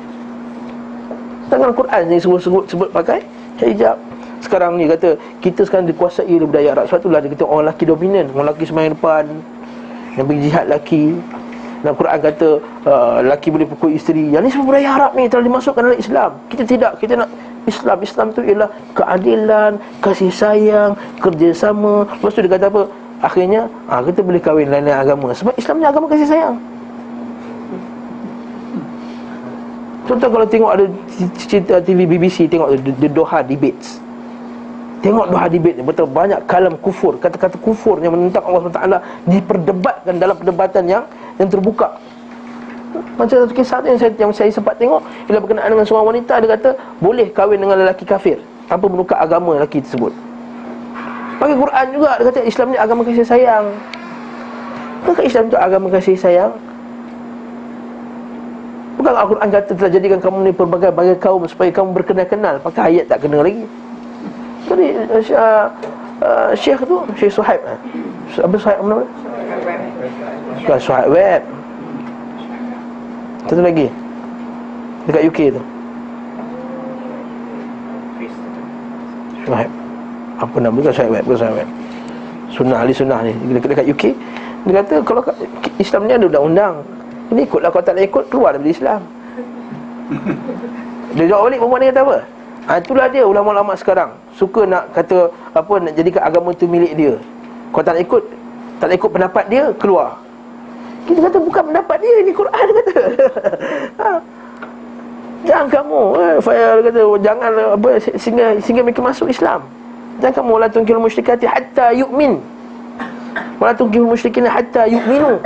Tangan 1.47 1.71
Quran 1.71 2.01
ni 2.11 2.19
sebut, 2.19 2.43
sebut 2.43 2.63
sebut 2.67 2.89
pakai 2.91 3.23
hijab. 3.63 3.95
Sekarang 4.43 4.75
ni 4.75 4.83
kata 4.91 5.15
kita 5.39 5.63
sekarang 5.63 5.87
dikuasai 5.87 6.27
oleh 6.27 6.43
budaya 6.43 6.75
Arab. 6.75 6.91
Sebab 6.91 6.99
itulah 7.07 7.19
dia 7.23 7.31
kata 7.31 7.43
orang 7.47 7.71
lelaki 7.71 7.83
dominan, 7.87 8.25
orang 8.35 8.45
lelaki 8.51 8.63
sembahyang 8.67 8.93
depan. 8.99 9.25
Yang 10.19 10.25
pergi 10.27 10.41
jihad 10.43 10.65
lelaki. 10.67 11.03
Dan 11.83 11.99
Quran 11.99 12.17
kata 12.23 12.47
uh, 12.87 13.19
lelaki 13.19 13.51
boleh 13.51 13.67
pukul 13.67 13.91
isteri. 13.91 14.31
Yang 14.31 14.41
ni 14.47 14.49
semua 14.55 14.67
budaya 14.71 14.87
Arab 14.95 15.11
ni 15.19 15.27
telah 15.27 15.43
dimasukkan 15.43 15.81
dalam 15.83 15.99
Islam. 15.99 16.31
Kita 16.47 16.63
tidak, 16.63 16.91
kita 17.03 17.13
nak 17.19 17.29
Islam 17.67 17.97
Islam 18.03 18.27
tu 18.31 18.39
ialah 18.43 18.69
keadilan, 18.95 19.71
kasih 19.99 20.31
sayang, 20.31 20.95
kerjasama. 21.19 22.07
Lepas 22.07 22.31
tu 22.35 22.39
dia 22.43 22.51
kata 22.55 22.67
apa? 22.71 22.83
Akhirnya 23.23 23.71
ha, 23.87 24.03
kita 24.03 24.19
boleh 24.19 24.39
kahwin 24.43 24.67
lain-lain 24.67 24.99
agama 24.99 25.31
sebab 25.31 25.55
Islam 25.55 25.79
ni 25.79 25.85
agama 25.87 26.11
kasih 26.11 26.27
sayang. 26.27 26.55
Contoh 30.03 30.27
kalau 30.27 30.43
tengok 30.43 30.71
ada 30.75 30.85
cerita 31.47 31.79
TV 31.79 32.03
BBC 32.03 32.51
tengok 32.51 32.75
the 32.99 33.07
Doha 33.07 33.39
debates. 33.39 34.02
Tengok 35.03 35.35
Doha 35.35 35.51
debate 35.51 35.75
ni 35.75 35.83
betul 35.83 36.07
banyak 36.07 36.47
kalam 36.47 36.79
kufur, 36.79 37.19
kata-kata 37.19 37.59
kufur 37.59 37.99
yang 37.99 38.15
menentang 38.15 38.39
Allah 38.47 38.71
SWT 38.71 39.03
diperdebatkan 39.27 40.15
dalam 40.15 40.31
perdebatan 40.39 40.87
yang 40.87 41.03
yang 41.35 41.51
terbuka. 41.51 41.91
Macam 43.19 43.35
satu 43.43 43.51
kisah 43.51 43.83
tu 43.83 43.91
yang 43.91 43.99
saya, 43.99 44.11
yang 44.15 44.33
saya 44.33 44.49
sempat 44.53 44.77
tengok 44.77 45.01
Bila 45.25 45.41
berkenaan 45.41 45.65
dengan 45.73 45.81
seorang 45.81 46.13
wanita 46.13 46.37
Dia 46.45 46.49
kata 46.53 46.69
boleh 47.01 47.25
kahwin 47.33 47.57
dengan 47.57 47.81
lelaki 47.81 48.05
kafir? 48.05 48.37
Tanpa 48.69 48.85
menukar 48.85 49.17
agama 49.17 49.57
lelaki 49.57 49.81
tersebut. 49.81 50.13
Bagi 51.41 51.57
Quran 51.57 51.85
juga 51.89 52.21
Dia 52.21 52.25
kata 52.29 52.39
Islam 52.45 52.67
ni 52.69 52.77
agama 52.77 53.01
kasih 53.01 53.25
sayang. 53.25 53.65
Bukankah 55.01 55.25
Islam 55.25 55.43
tu 55.49 55.57
agama 55.57 55.87
kasih 55.89 56.15
sayang? 56.21 56.53
Bukan 59.01 59.13
Al-Quran 59.17 59.49
kata 59.49 59.71
telah 59.73 59.91
jadikan 59.91 60.19
kamu 60.21 60.37
ni 60.45 60.51
Pelbagai-bagai 60.53 61.17
kaum 61.17 61.41
supaya 61.49 61.73
kamu 61.73 61.97
berkenal-kenal. 61.97 62.61
Pakai 62.61 62.93
ayat 62.93 63.09
tak 63.09 63.25
kena 63.25 63.41
lagi 63.41 63.65
Jadi 64.63 64.87
uh, 65.35 65.67
uh, 66.23 66.49
Syekh 66.55 66.79
tu 66.87 66.97
Syekh 67.19 67.31
Suhaib 67.35 67.61
uh, 67.67 67.77
Apa 68.39 68.55
Suhaib 68.55 68.79
apa 68.79 68.87
nama? 68.87 69.05
Suhaib 70.63 70.81
Suhaib 70.81 71.07
Web. 71.11 71.41
Satu 73.51 73.61
lagi. 73.61 73.87
Dekat 75.03 75.23
UK 75.27 75.39
tu. 75.51 75.61
Syuhaib 79.43 79.71
Apa 80.39 80.55
nama 80.63 80.77
dia? 80.79 80.91
Syuhaib 80.95 81.23
Bukan 81.27 81.37
Syuhaib 81.37 81.69
Sunnah 82.53 82.77
ahli 82.85 82.93
sunnah 82.95 83.19
ni. 83.25 83.33
Dekat, 83.59 83.69
dekat 83.75 83.85
UK 83.89 84.03
Dia 84.63 84.73
kata 84.79 84.95
kalau 85.03 85.21
Islam 85.81 86.07
ni 86.07 86.13
ada 86.15 86.25
undang-undang. 86.29 86.75
Ini 87.35 87.49
ikutlah 87.49 87.67
kalau 87.73 87.83
tak 87.83 87.99
nak 87.99 88.07
ikut 88.07 88.23
Keluar 88.31 88.55
daripada 88.55 88.71
Islam. 88.71 89.01
Dia 91.19 91.25
jawab 91.27 91.51
balik 91.51 91.59
perempuan 91.59 91.79
ni 91.83 91.87
kata 91.91 92.01
apa 92.05 92.17
ha, 92.67 92.79
Itulah 92.79 93.07
dia 93.11 93.23
ulama-ulama 93.27 93.73
sekarang. 93.75 94.15
Suka 94.35 94.63
nak 94.67 94.91
kata 94.95 95.29
Apa 95.53 95.79
nak 95.83 95.93
jadikan 95.95 96.23
agama 96.23 96.55
tu 96.55 96.65
milik 96.67 96.93
dia. 96.95 97.13
Kalau 97.71 97.83
tak 97.83 97.93
nak 97.97 98.03
ikut 98.03 98.23
Tak 98.79 98.85
nak 98.89 98.95
ikut 98.97 99.11
pendapat 99.11 99.43
dia 99.51 99.63
Keluar. 99.77 100.19
Kita 101.03 101.19
kata 101.19 101.37
bukan 101.43 101.63
pendapat 101.73 101.97
dia 101.99 102.15
Ini 102.23 102.31
Quran 102.31 102.65
kata. 102.81 102.99
Ha. 103.99 104.09
Jangan 105.47 105.67
kamu 105.67 106.01
eh, 106.23 106.35
Fayal 106.39 106.77
kata 106.87 107.01
Jangan 107.19 107.51
apa 107.75 107.89
Sehingga, 108.15 108.45
sehingga 108.63 108.81
mereka 108.87 109.03
masuk 109.03 109.27
Islam. 109.27 109.67
Jangan 110.23 110.33
kamu 110.39 110.53
La 110.61 110.67
tungkil 110.71 110.97
musyrikati 111.01 111.43
Hatta 111.43 111.91
yu'min. 111.91 112.39
La 113.59 113.75
tungkil 113.75 114.07
musyrikin 114.07 114.47
Hatta 114.47 114.87
yu'minu. 114.87 115.43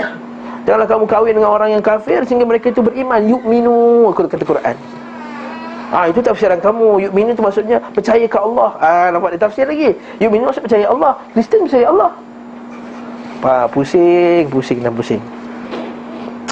Janganlah 0.70 0.86
kamu 0.86 1.06
kahwin 1.08 1.34
dengan 1.40 1.50
orang 1.50 1.70
yang 1.74 1.82
kafir 1.82 2.22
Sehingga 2.28 2.46
mereka 2.46 2.70
itu 2.70 2.86
beriman. 2.86 3.26
Yu'minu 3.26 4.12
Aku 4.14 4.28
kata 4.30 4.46
Quran 4.46 4.78
Ah 5.88 6.04
ha, 6.04 6.12
itu 6.12 6.20
tafsiran 6.20 6.60
kamu. 6.60 7.08
Yu'minu 7.08 7.32
itu 7.32 7.40
maksudnya 7.40 7.80
percaya 7.96 8.28
ke 8.28 8.36
Allah. 8.36 8.76
Ah 8.84 9.08
ha, 9.08 9.16
nampak 9.16 9.36
dia 9.36 9.42
tafsir 9.48 9.64
lagi. 9.64 9.96
Yu'minu 10.20 10.52
maksud 10.52 10.68
percaya 10.68 10.92
Allah. 10.92 11.16
Kristen 11.32 11.64
percaya 11.64 11.88
Allah. 11.88 12.12
Pa 13.40 13.72
pusing, 13.72 14.52
pusing 14.52 14.84
dan 14.84 14.92
pusing. 14.92 15.24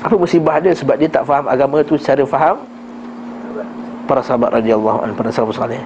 Apa 0.06 0.16
musibah 0.16 0.62
dia 0.64 0.72
sebab 0.72 0.96
dia 1.02 1.10
tak 1.12 1.28
faham 1.28 1.50
agama 1.52 1.84
tu 1.84 2.00
secara 2.00 2.24
faham 2.24 2.62
para 4.06 4.22
sahabat 4.22 4.54
radhiyallahu 4.62 5.04
anhu 5.04 5.16
para 5.18 5.34
sahabat 5.34 5.58
saleh. 5.58 5.82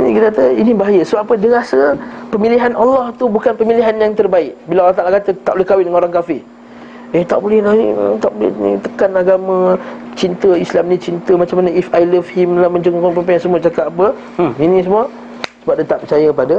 Ini 0.00 0.16
kita 0.16 0.26
kata 0.34 0.44
ini 0.56 0.72
bahaya. 0.74 1.02
Sebab 1.06 1.30
apa 1.30 1.34
dia 1.38 1.50
rasa 1.54 1.94
pemilihan 2.32 2.72
Allah 2.74 3.14
tu 3.14 3.30
bukan 3.30 3.54
pemilihan 3.54 3.94
yang 4.00 4.16
terbaik. 4.18 4.56
Bila 4.66 4.90
Allah 4.90 4.96
Taala 4.98 5.10
kata 5.22 5.30
tak 5.46 5.52
boleh 5.54 5.66
kahwin 5.68 5.84
dengan 5.86 6.00
orang 6.02 6.14
kafir. 6.18 6.42
Eh 7.10 7.26
tak 7.26 7.42
boleh 7.42 7.58
lah 7.58 7.74
ni 7.74 7.90
Tak 8.22 8.30
boleh 8.38 8.50
ni 8.54 8.72
Tekan 8.78 9.10
agama 9.18 9.74
Cinta 10.18 10.54
Islam 10.54 10.90
ni 10.90 10.96
cinta 10.98 11.32
Macam 11.38 11.62
mana 11.62 11.70
if 11.70 11.86
I 11.94 12.02
love 12.06 12.26
him 12.26 12.58
lah 12.58 12.68
Menjenguk 12.70 13.14
perempuan 13.14 13.40
semua 13.40 13.58
cakap 13.62 13.90
apa. 13.94 14.14
Hmm, 14.36 14.52
Ini 14.58 14.84
semua 14.86 15.06
Sebab 15.62 15.74
dia 15.78 15.86
tak 15.86 15.98
percaya 16.06 16.28
pada 16.34 16.56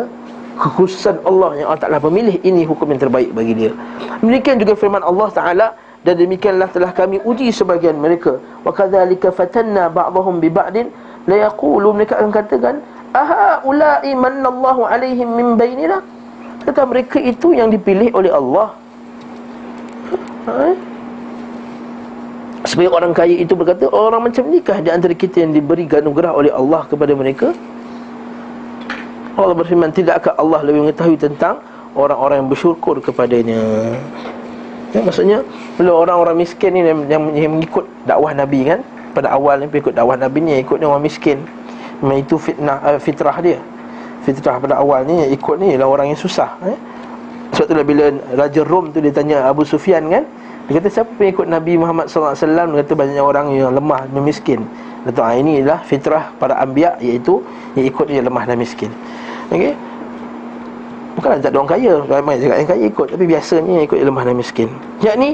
Kekhususan 0.61 1.19
Allah 1.25 1.57
Yang 1.57 1.67
Allah 1.67 1.81
Ta'ala 1.83 1.97
pemilih 1.99 2.35
Ini 2.43 2.67
hukum 2.67 2.87
yang 2.91 3.01
terbaik 3.01 3.31
bagi 3.33 3.53
dia. 3.55 3.71
Demikian 4.21 4.61
juga 4.61 4.77
firman 4.77 5.01
Allah 5.01 5.29
Ta'ala 5.33 5.67
dan 6.01 6.17
demikianlah 6.17 6.69
telah 6.73 6.89
kami 6.89 7.21
uji 7.21 7.53
sebagian 7.53 7.93
mereka. 8.01 8.41
Wa 8.65 8.73
kadzalika 8.73 9.29
fatanna 9.29 9.85
ba'dahum 9.85 10.41
bi 10.41 10.49
ba'din 10.49 10.89
la 11.29 11.45
yaqulu 11.45 11.93
mereka 11.93 12.17
akan 12.17 12.33
katakan 12.33 12.75
aha 13.13 13.61
ulai 13.61 14.09
manallahu 14.17 14.89
alaihim 14.89 15.29
min 15.37 15.47
bainina? 15.61 16.01
Kata 16.65 16.89
mereka 16.89 17.21
itu 17.21 17.53
yang 17.53 17.69
dipilih 17.69 18.09
oleh 18.17 18.33
Allah. 18.33 18.73
Ha? 20.49 20.73
Supaya 22.61 22.93
orang 22.93 23.11
kaya 23.11 23.35
itu 23.41 23.57
berkata 23.57 23.89
Orang 23.89 24.29
macam 24.29 24.45
ni 24.49 24.61
kah 24.61 24.77
di 24.79 24.93
antara 24.93 25.17
kita 25.17 25.41
yang 25.41 25.51
diberi 25.51 25.89
anugerah 25.89 26.31
oleh 26.33 26.51
Allah 26.53 26.85
kepada 26.85 27.13
mereka 27.17 27.53
Allah 29.33 29.55
berfirman 29.57 29.89
Tidakkah 29.89 30.37
Allah 30.37 30.61
lebih 30.61 30.85
mengetahui 30.85 31.17
tentang 31.17 31.57
Orang-orang 31.97 32.45
yang 32.45 32.49
bersyukur 32.53 33.01
kepadanya 33.01 33.97
Ya, 34.91 34.99
maksudnya 34.99 35.39
bila 35.79 36.03
orang-orang 36.03 36.43
miskin 36.43 36.75
ni 36.75 36.83
yang, 36.83 37.07
yang, 37.07 37.23
yang 37.31 37.51
mengikut 37.55 37.87
dakwah 38.03 38.35
Nabi 38.35 38.67
kan 38.67 38.83
pada 39.15 39.31
awal 39.31 39.63
ni 39.63 39.71
ikut 39.71 39.95
dakwah 39.95 40.19
Nabi 40.19 40.43
ni 40.43 40.59
ikut 40.59 40.83
ni 40.83 40.85
orang 40.87 41.03
miskin. 41.03 41.39
Memang 42.03 42.19
itu 42.19 42.35
fitnah 42.35 42.77
uh, 42.83 42.99
fitrah 42.99 43.39
dia. 43.39 43.59
Fitrah 44.27 44.59
pada 44.59 44.83
awal 44.83 45.07
ni 45.07 45.31
ikut 45.31 45.55
ni 45.63 45.79
ialah 45.79 45.87
orang 45.87 46.11
yang 46.11 46.19
susah 46.19 46.59
eh? 46.67 46.77
Sebab 47.55 47.65
tu 47.67 47.73
bila 47.87 48.05
Raja 48.35 48.61
Rom 48.67 48.91
tu 48.91 48.99
dia 48.99 49.11
tanya 49.15 49.47
Abu 49.47 49.63
Sufyan 49.63 50.11
kan 50.11 50.23
Dia 50.71 50.79
kata 50.79 50.87
siapa 50.87 51.11
pengikut 51.19 51.51
Nabi 51.51 51.75
Muhammad 51.75 52.07
SAW 52.07 52.31
Dia 52.39 52.79
kata 52.79 52.95
banyak 52.95 53.19
orang 53.19 53.51
yang 53.51 53.75
lemah 53.75 54.07
dan 54.07 54.23
miskin. 54.23 54.63
Kata 55.03 55.19
ah, 55.19 55.35
ini 55.35 55.59
adalah 55.59 55.83
fitrah 55.83 56.31
para 56.39 56.55
ambiak 56.63 56.95
Iaitu 57.03 57.43
yang 57.75 57.91
ikut 57.91 58.07
yang 58.07 58.23
lemah 58.23 58.47
dan 58.47 58.55
miskin. 58.55 58.87
Okey? 59.51 59.75
Bukanlah 61.19 61.43
tak 61.43 61.51
ada 61.51 61.59
orang 61.59 61.71
kaya 61.75 61.91
Ramai 62.07 62.39
cakap 62.39 62.55
yang 62.55 62.69
kaya 62.71 62.83
ikut 62.87 63.07
Tapi 63.11 63.25
biasanya 63.27 63.71
yang 63.75 63.83
ikut 63.83 63.97
yang 63.99 64.09
lemah 64.15 64.23
dan 64.23 64.35
miskin. 64.39 64.69
Yang 65.03 65.15
ni 65.19 65.29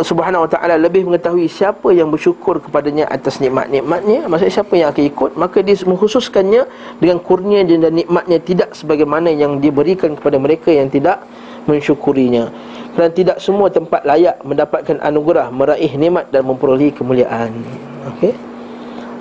Subhanahu 0.00 0.46
wa 0.46 0.50
ta'ala 0.56 0.80
lebih 0.80 1.04
mengetahui 1.04 1.50
siapa 1.52 1.92
yang 1.92 2.08
bersyukur 2.08 2.56
kepadanya 2.64 3.04
atas 3.12 3.44
nikmat-nikmatnya 3.44 4.24
Maksudnya 4.24 4.54
siapa 4.56 4.72
yang 4.72 4.88
akan 4.88 5.04
ikut 5.04 5.30
Maka 5.36 5.60
dia 5.60 5.76
mengkhususkannya 5.84 6.64
dengan 7.04 7.20
kurnia 7.20 7.60
dan 7.60 7.92
nikmatnya 7.92 8.40
Tidak 8.40 8.72
sebagaimana 8.72 9.28
yang 9.28 9.60
diberikan 9.60 10.16
kepada 10.16 10.40
mereka 10.40 10.72
yang 10.72 10.88
tidak 10.88 11.20
mensyukurinya 11.66 12.48
dan 12.96 13.12
tidak 13.12 13.36
semua 13.38 13.68
tempat 13.68 14.02
layak 14.08 14.40
mendapatkan 14.40 14.96
anugerah 15.04 15.52
meraih 15.52 15.92
nikmat 16.00 16.32
dan 16.32 16.48
memperolehi 16.48 16.96
kemuliaan. 16.96 17.52
Okey? 18.16 18.32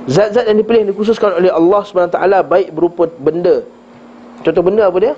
Zat-zat 0.08 0.48
yang 0.48 0.62
dipilih 0.64 0.96
dikhususkan 0.96 1.36
oleh 1.36 1.52
Allah 1.52 1.82
SWT 1.84 2.18
baik 2.48 2.72
berupa 2.72 3.12
benda. 3.20 3.66
Contoh 4.46 4.64
benda 4.64 4.88
apa 4.88 4.98
dia? 5.02 5.14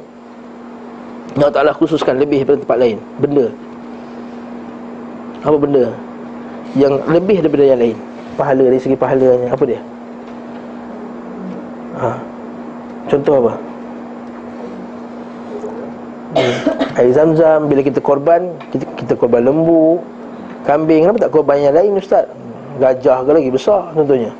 Allah 1.38 1.54
Ta'ala 1.54 1.72
khususkan 1.76 2.18
lebih 2.18 2.42
daripada 2.42 2.66
tempat 2.66 2.78
lain. 2.82 2.98
Benda. 3.22 3.46
Apa 5.46 5.58
benda? 5.60 5.86
Yang 6.74 6.94
lebih 7.12 7.38
daripada 7.46 7.66
yang 7.68 7.80
lain. 7.84 7.98
Pahala 8.40 8.64
dari 8.74 8.80
segi 8.82 8.98
pahalanya. 8.98 9.48
Apa 9.54 9.64
dia? 9.68 9.80
Ha. 12.00 12.10
Contoh 13.12 13.34
apa. 13.44 13.54
Air 16.98 17.12
zam-zam 17.14 17.68
Bila 17.70 17.82
kita 17.82 18.00
korban 18.02 18.54
kita, 18.70 18.86
kita 18.98 19.14
korban 19.18 19.46
lembu 19.46 20.02
Kambing. 20.68 21.08
Kenapa 21.08 21.20
tak 21.24 21.32
korban 21.32 21.64
yang 21.64 21.76
lain 21.76 21.96
Ustaz? 21.96 22.28
Gajah 22.78 23.24
ke 23.24 23.32
lagi 23.32 23.50
besar 23.50 23.96
Contohnya. 23.96 24.32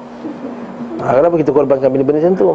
Ha, 1.02 1.18
Kenapa 1.22 1.36
kita 1.40 1.52
korbankan 1.54 1.88
benda-benda 1.94 2.20
macam 2.26 2.34
tu? 2.36 2.50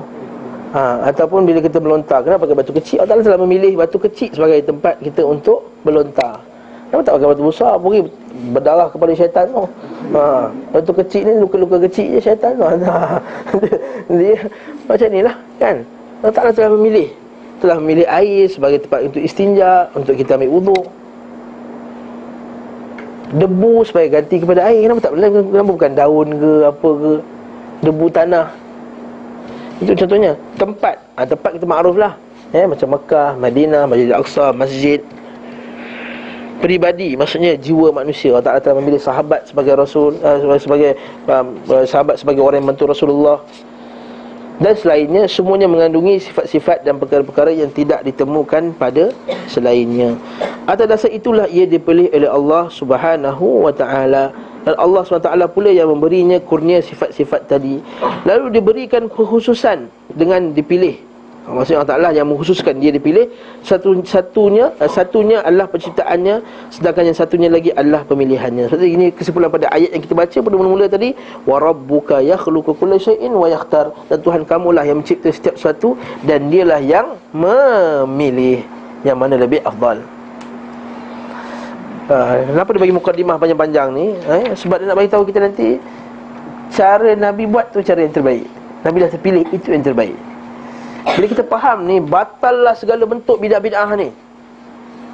Ha, 0.77 1.09
Ataupun 1.09 1.48
bila 1.48 1.59
kita 1.64 1.78
melontar 1.81 2.20
Kenapa 2.27 2.44
pakai 2.44 2.56
batu 2.59 2.73
kecil? 2.77 3.02
Allah 3.02 3.23
telah 3.24 3.40
memilih 3.40 3.78
batu 3.78 3.97
kecil 3.97 4.31
sebagai 4.35 4.60
tempat 4.66 5.01
kita 5.01 5.24
untuk 5.24 5.73
melontar. 5.82 6.43
Kenapa 6.93 7.09
tak 7.09 7.14
pakai 7.16 7.28
batu 7.32 7.44
besar? 7.48 7.73
Pergi 7.81 8.01
berdarah 8.52 8.89
kepada 8.93 9.12
syaitan 9.16 9.44
tu. 9.48 9.64
Ha, 10.12 10.52
Batu 10.77 10.93
kecil 10.93 11.23
ni 11.24 11.32
luka-luka 11.40 11.81
kecil 11.89 12.19
je 12.19 12.20
syaitan 12.20 12.52
tu. 12.52 12.69
Ha, 12.69 13.16
dia, 14.12 14.36
Macam 14.85 15.09
ni 15.09 15.20
lah 15.24 15.36
kan? 15.56 15.77
Allah 16.20 16.52
telah 16.52 16.70
memilih 16.77 17.09
Telah 17.62 17.78
memilih 17.78 18.06
air 18.10 18.51
sebagai 18.51 18.82
tempat 18.82 19.06
untuk 19.06 19.22
istinja 19.22 19.86
Untuk 19.94 20.18
kita 20.18 20.34
ambil 20.34 20.51
wuduk 20.51 20.84
Debu 23.32 23.86
supaya 23.86 24.10
ganti 24.10 24.43
kepada 24.43 24.66
air 24.66 24.82
Kenapa 24.84 25.09
tak 25.09 25.14
boleh 25.14 25.30
Kenapa 25.30 25.70
bukan 25.70 25.93
daun 25.94 26.28
ke 26.36 26.52
apa 26.66 26.89
ke? 26.90 27.12
Debu 27.82 28.06
tanah. 28.14 28.47
Itu 29.82 29.94
contohnya 29.98 30.39
Tempat. 30.59 30.94
Ha, 31.18 31.26
Tempat 31.26 31.51
kita 31.59 31.66
makruf 31.66 31.98
lah. 31.98 32.14
Eh, 32.55 32.66
Macam 32.66 32.98
Mekah, 32.98 33.39
Madinah, 33.39 33.82
Masjid 33.90 34.06
Al-Aqsa, 34.12 34.47
Masjid 34.55 35.01
Peribadi 36.62 37.18
Maksudnya 37.18 37.59
jiwa 37.59 37.90
manusia. 37.90 38.30
Allah 38.34 38.44
Ta'ala 38.47 38.60
telah 38.62 38.76
memilih 38.78 39.02
sahabat 39.02 39.51
sebagai 39.51 39.74
Rasul 39.74 40.14
uh, 40.22 40.59
Sebagai 40.60 40.94
uh, 41.26 41.47
Sahabat 41.89 42.22
sebagai 42.22 42.43
orang 42.44 42.62
yang 42.62 42.74
bantu 42.74 42.90
Rasulullah 42.90 43.43
dan 44.62 44.78
selainnya 44.78 45.26
semuanya 45.26 45.66
mengandungi 45.66 46.22
sifat-sifat 46.22 46.86
dan 46.86 47.02
perkara-perkara 47.02 47.51
yang 47.51 47.68
tidak 47.74 48.06
ditemukan 48.06 48.70
pada 48.78 49.10
selainnya. 49.51 50.14
Atas 50.70 50.86
dasar 50.86 51.10
itulah 51.10 51.51
ia 51.51 51.66
dipilih 51.66 52.06
oleh 52.14 52.30
Allah 52.30 52.70
Subhanahu 52.70 53.66
wa 53.66 53.74
taala 53.74 54.30
dan 54.62 54.78
Allah 54.78 55.02
SWT 55.02 55.26
pula 55.51 55.74
yang 55.74 55.90
memberinya 55.90 56.39
kurnia 56.39 56.78
sifat-sifat 56.78 57.51
tadi 57.51 57.82
Lalu 58.22 58.62
diberikan 58.62 59.10
kekhususan 59.10 59.90
dengan 60.14 60.55
dipilih 60.55 61.02
Maksudnya 61.43 61.82
Allah 61.82 61.90
Ta'ala 61.90 62.09
yang 62.14 62.31
mengkhususkan 62.31 62.78
dia 62.78 62.94
dipilih 62.94 63.27
satu 63.66 63.98
Satunya 64.06 64.70
eh, 64.78 64.86
satunya 64.86 65.43
adalah 65.43 65.66
penciptaannya 65.66 66.39
Sedangkan 66.70 67.10
yang 67.10 67.16
satunya 67.19 67.51
lagi 67.51 67.74
adalah 67.74 68.06
pemilihannya 68.06 68.70
Seperti 68.70 68.94
ini 68.94 69.06
kesimpulan 69.10 69.51
pada 69.51 69.66
ayat 69.74 69.90
yang 69.90 70.02
kita 70.06 70.14
baca 70.14 70.39
pada 70.39 70.55
mula-mula 70.55 70.86
tadi 70.86 71.10
yakhluku 72.23 72.78
kulla 72.78 72.94
syai'in 72.94 73.35
wa 73.35 73.51
yakhtar 73.51 73.90
Dan 74.06 74.23
Tuhan 74.23 74.47
kamulah 74.47 74.86
yang 74.86 75.02
mencipta 75.02 75.35
setiap 75.35 75.59
sesuatu 75.59 75.98
Dan 76.23 76.47
dialah 76.47 76.78
yang 76.78 77.19
memilih 77.35 78.62
Yang 79.02 79.16
mana 79.19 79.35
lebih 79.35 79.59
afdal 79.66 79.98
Ha, 82.02 82.44
kenapa 82.44 82.74
dia 82.74 82.82
bagi 82.82 82.97
mukadimah 82.98 83.39
panjang-panjang 83.39 83.89
ni? 83.94 84.12
Eh, 84.27 84.59
sebab 84.59 84.82
dia 84.82 84.90
nak 84.90 84.98
bagi 84.98 85.09
tahu 85.09 85.23
kita 85.23 85.39
nanti 85.39 85.78
cara 86.74 87.14
Nabi 87.14 87.47
buat 87.47 87.70
tu 87.70 87.78
cara 87.78 88.02
yang 88.02 88.10
terbaik. 88.10 88.44
Nabi 88.82 88.97
dah 89.06 89.10
terpilih 89.14 89.44
itu 89.55 89.70
yang 89.70 89.86
terbaik. 89.86 90.19
Bila 91.03 91.27
kita 91.27 91.43
faham 91.45 91.85
ni, 91.85 91.99
batallah 91.99 92.79
segala 92.79 93.03
bentuk 93.05 93.37
bidah-bidah 93.43 93.91
ni. 93.99 94.15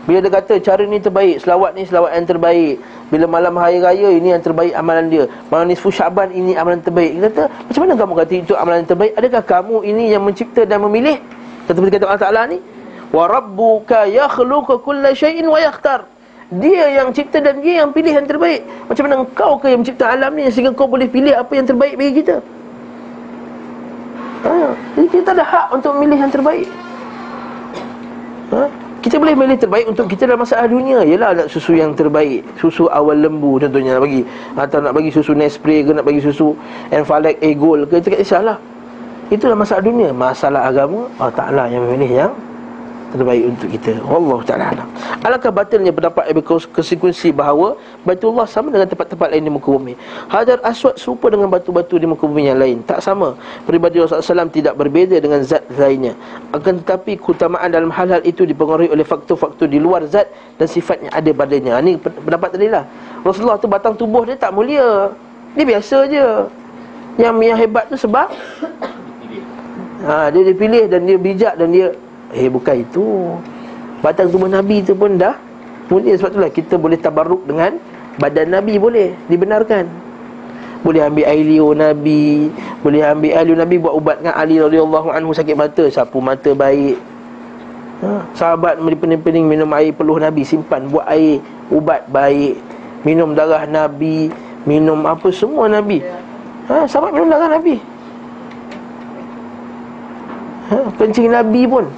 Bila 0.08 0.24
dia 0.24 0.32
kata 0.32 0.56
cara 0.64 0.88
ni 0.88 0.96
terbaik, 1.04 1.44
selawat 1.44 1.76
ni 1.76 1.84
selawat 1.84 2.16
yang 2.16 2.24
terbaik. 2.24 2.80
Bila 3.12 3.28
malam 3.28 3.52
hari 3.60 3.76
raya 3.76 4.08
ini 4.08 4.32
yang 4.32 4.40
terbaik 4.40 4.72
amalan 4.72 5.12
dia. 5.12 5.24
Malam 5.52 5.68
nisfu 5.68 5.92
Syaban 5.92 6.32
ini 6.32 6.56
amalan 6.56 6.80
terbaik. 6.80 7.12
Dia 7.20 7.28
kata, 7.28 7.44
macam 7.52 7.80
mana 7.84 7.92
kamu 7.92 8.12
kata 8.16 8.32
itu 8.40 8.52
amalan 8.56 8.78
yang 8.84 8.90
terbaik? 8.92 9.12
Adakah 9.20 9.42
kamu 9.44 9.76
ini 9.84 10.04
yang 10.12 10.22
mencipta 10.24 10.64
dan 10.64 10.80
memilih? 10.80 11.20
Seperti 11.68 12.00
kata 12.00 12.04
Allah 12.08 12.22
Taala 12.24 12.42
ni, 12.48 12.58
wa 13.12 13.24
rabbuka 13.28 14.08
yakhluqu 14.08 14.80
kulla 14.80 15.12
syai'in 15.12 15.44
wa 15.44 15.60
yakhtar. 15.60 16.08
Dia 16.48 17.04
yang 17.04 17.12
cipta 17.12 17.44
dan 17.44 17.60
dia 17.60 17.84
yang 17.84 17.92
pilih 17.92 18.08
yang 18.08 18.24
terbaik 18.24 18.64
Macam 18.88 19.04
mana 19.04 19.20
engkau 19.20 19.60
ke 19.60 19.68
yang 19.68 19.84
mencipta 19.84 20.08
alam 20.08 20.32
ni 20.32 20.48
Sehingga 20.48 20.72
kau 20.72 20.88
boleh 20.88 21.04
pilih 21.04 21.36
apa 21.36 21.52
yang 21.52 21.68
terbaik 21.68 22.00
bagi 22.00 22.24
kita 22.24 22.40
ha, 24.46 24.74
Jadi 24.94 25.08
kita 25.10 25.34
ada 25.34 25.44
hak 25.44 25.66
untuk 25.74 25.96
memilih 25.98 26.26
yang 26.26 26.32
terbaik. 26.32 26.68
Ha? 28.54 28.62
Kita 28.98 29.14
boleh 29.22 29.34
memilih 29.38 29.58
terbaik 29.62 29.86
untuk 29.86 30.10
kita 30.10 30.26
dalam 30.26 30.42
masalah 30.42 30.66
dunia. 30.66 31.06
Yelah 31.06 31.30
nak 31.30 31.48
susu 31.54 31.78
yang 31.78 31.94
terbaik. 31.94 32.42
Susu 32.58 32.90
awal 32.90 33.22
lembu 33.22 33.62
contohnya 33.62 33.94
nak 33.94 34.02
bagi. 34.02 34.22
Atau 34.58 34.78
nak 34.82 34.92
bagi 34.92 35.10
susu 35.14 35.38
Nestle 35.38 35.86
ke 35.86 35.90
nak 35.94 36.02
bagi 36.02 36.18
susu 36.18 36.58
Enfalek 36.90 37.38
Egol 37.38 37.86
ke 37.86 38.02
Itu 38.02 38.10
tak 38.10 38.20
kisahlah. 38.26 38.58
Itulah 39.30 39.54
masalah 39.54 39.86
dunia. 39.86 40.10
Masalah 40.10 40.66
agama 40.66 41.06
Allah 41.22 41.34
Ta'ala 41.36 41.64
yang 41.70 41.86
memilih 41.86 42.10
yang 42.10 42.32
terbaik 43.12 43.44
untuk 43.56 43.68
kita. 43.72 43.92
Allah 44.04 44.38
Ta'ala 44.44 44.64
alam. 44.72 44.88
Alangkah 45.24 45.52
batilnya 45.52 45.92
pendapat 45.92 46.28
Ibn 46.28 46.42
konsekuensi 46.72 47.32
bahawa 47.32 47.74
Baitullah 48.04 48.44
sama 48.44 48.68
dengan 48.68 48.88
tempat-tempat 48.88 49.32
lain 49.32 49.48
di 49.48 49.52
muka 49.52 49.68
bumi. 49.72 49.94
Hajar 50.28 50.60
aswad 50.64 51.00
serupa 51.00 51.32
dengan 51.32 51.48
batu-batu 51.48 51.96
di 51.96 52.04
muka 52.04 52.28
bumi 52.28 52.52
yang 52.52 52.60
lain. 52.60 52.84
Tak 52.84 53.00
sama. 53.00 53.32
Peribadi 53.64 54.00
Rasulullah 54.00 54.44
SAW 54.44 54.52
tidak 54.52 54.74
berbeza 54.76 55.16
dengan 55.18 55.40
zat 55.40 55.64
lainnya. 55.76 56.12
Akan 56.52 56.80
tetapi 56.84 57.16
keutamaan 57.16 57.72
dalam 57.72 57.88
hal-hal 57.88 58.20
itu 58.24 58.44
dipengaruhi 58.44 58.92
oleh 58.92 59.04
faktor-faktor 59.04 59.68
di 59.68 59.76
luar 59.80 60.04
zat 60.08 60.28
Dan 60.56 60.64
sifatnya 60.64 61.12
ada 61.12 61.30
padanya 61.36 61.76
Ini 61.84 62.00
pendapat 62.00 62.56
tadi 62.56 62.72
lah 62.72 62.84
Rasulullah 63.26 63.60
tu 63.60 63.68
batang 63.68 63.94
tubuh 63.96 64.24
dia 64.24 64.36
tak 64.38 64.54
mulia. 64.54 65.10
Dia 65.56 65.64
biasa 65.64 65.96
je. 66.06 66.26
Yang 67.18 67.34
yang 67.42 67.58
hebat 67.58 67.84
tu 67.90 67.96
sebab? 67.98 68.30
Ha, 69.98 70.30
Dia 70.30 70.42
dipilih 70.46 70.86
dan 70.86 71.02
dia 71.10 71.18
bijak 71.18 71.58
dan 71.58 71.74
dia 71.74 71.90
Eh 72.36 72.48
bukan 72.52 72.84
itu 72.84 73.32
Batang 74.04 74.28
tubuh 74.28 74.50
Nabi 74.50 74.84
itu 74.84 74.92
pun 74.92 75.16
dah 75.16 75.36
Mulia 75.88 76.20
sebab 76.20 76.36
itulah 76.36 76.50
kita 76.52 76.74
boleh 76.76 77.00
tabarruk 77.00 77.48
dengan 77.48 77.80
Badan 78.20 78.52
Nabi 78.52 78.76
boleh 78.76 79.16
Dibenarkan 79.32 79.88
Boleh 80.84 81.08
ambil 81.08 81.24
air 81.24 81.44
liur 81.48 81.72
Nabi 81.72 82.52
Boleh 82.84 83.00
ambil 83.08 83.32
air 83.32 83.46
liur 83.48 83.58
Nabi 83.58 83.76
Buat 83.80 83.94
ubat 83.96 84.16
dengan 84.20 84.34
Ali 84.36 84.60
radhiyallahu 84.60 85.08
anhu 85.08 85.32
sakit 85.32 85.56
mata 85.56 85.88
Sapu 85.88 86.20
mata 86.20 86.52
baik 86.52 87.00
ha? 88.04 88.28
Sahabat 88.36 88.76
pening-pening 88.76 89.48
minum 89.48 89.72
air 89.72 89.96
peluh 89.96 90.20
Nabi 90.20 90.44
Simpan 90.44 90.92
buat 90.92 91.08
air 91.08 91.40
ubat 91.72 92.04
baik 92.12 92.60
Minum 93.08 93.32
darah 93.32 93.64
Nabi 93.64 94.28
Minum 94.68 95.00
apa 95.08 95.32
semua 95.32 95.72
Nabi 95.72 96.04
ha? 96.68 96.84
Sahabat 96.84 97.16
minum 97.16 97.32
darah 97.32 97.56
Nabi 97.56 97.80
ha? 100.68 100.78
Kencing 101.00 101.32
Nabi 101.32 101.64
pun 101.64 101.88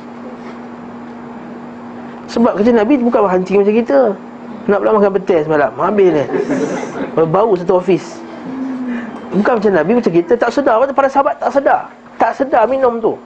sebab 2.30 2.62
kerja 2.62 2.70
Nabi 2.70 2.94
bukan 3.02 3.26
hancing 3.26 3.58
macam 3.58 3.74
kita. 3.74 3.98
Nak 4.70 4.78
pula 4.78 4.94
makan 4.94 5.12
petai 5.18 5.42
semalam. 5.42 5.72
Habis 5.74 6.08
ni 6.14 6.24
Bau 7.26 7.50
satu 7.58 7.82
ofis. 7.82 8.22
Bukan 9.34 9.58
macam 9.58 9.72
Nabi 9.74 9.98
macam 9.98 10.12
kita. 10.14 10.38
Tak 10.38 10.54
sedar. 10.54 10.78
Para 10.94 11.10
sahabat 11.10 11.42
tak 11.42 11.50
sedar. 11.50 11.90
Tak 12.22 12.38
sedar 12.38 12.70
minum 12.70 13.02
tu. 13.02 13.18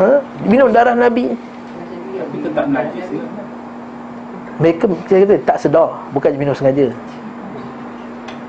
Ha? 0.00 0.24
Minum 0.48 0.72
darah 0.72 0.96
Nabi. 0.96 1.36
Tapi 2.16 2.36
tetap 2.40 2.66
najis 2.72 3.04
ke? 3.12 3.20
Mereka 4.58 4.84
kata 5.04 5.36
tak 5.44 5.58
sedar. 5.60 6.00
Bukan 6.16 6.32
minum 6.40 6.56
sengaja. 6.56 6.88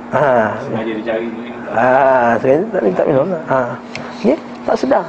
Ha, 0.10 0.58
sengaja 0.66 0.90
dia 0.90 1.06
cari 1.06 1.28
Ah, 1.70 2.34
sengaja 2.42 2.66
tak, 2.74 2.82
tak 2.98 3.06
minum 3.12 3.28
lah. 3.30 3.44
Ha. 3.46 3.60
Ya, 4.26 4.36
tak 4.66 4.76
sedar 4.80 5.06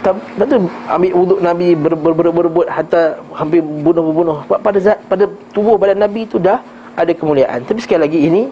Lepas 0.00 0.46
tu 0.48 0.56
ambil 0.88 1.12
wuduk 1.12 1.40
Nabi 1.44 1.76
ber, 1.76 1.92
ber, 1.92 2.12
ber, 2.16 2.26
berebut 2.32 2.66
hatta 2.72 3.20
hampir 3.36 3.60
bunuh-bunuh. 3.60 4.48
Pada 4.48 4.78
zat, 4.80 4.96
pada 5.04 5.28
tubuh 5.52 5.76
badan 5.76 6.00
Nabi 6.00 6.24
tu 6.24 6.40
dah 6.40 6.64
ada 6.96 7.12
kemuliaan. 7.12 7.60
Tapi 7.68 7.84
sekali 7.84 8.00
lagi 8.08 8.18
ini 8.24 8.42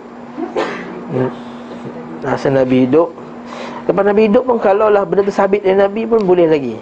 rasa 2.20 2.53
Nabi 2.53 2.85
hidup. 2.85 3.09
Lepas 3.89 4.05
Nabi 4.05 4.29
hidup 4.29 4.45
pun 4.45 4.61
kalau 4.61 4.93
lah 4.93 5.09
benda 5.09 5.25
tu 5.25 5.33
sabit 5.33 5.65
dari 5.65 5.81
Nabi 5.81 6.05
pun 6.05 6.20
boleh 6.20 6.45
lagi. 6.45 6.77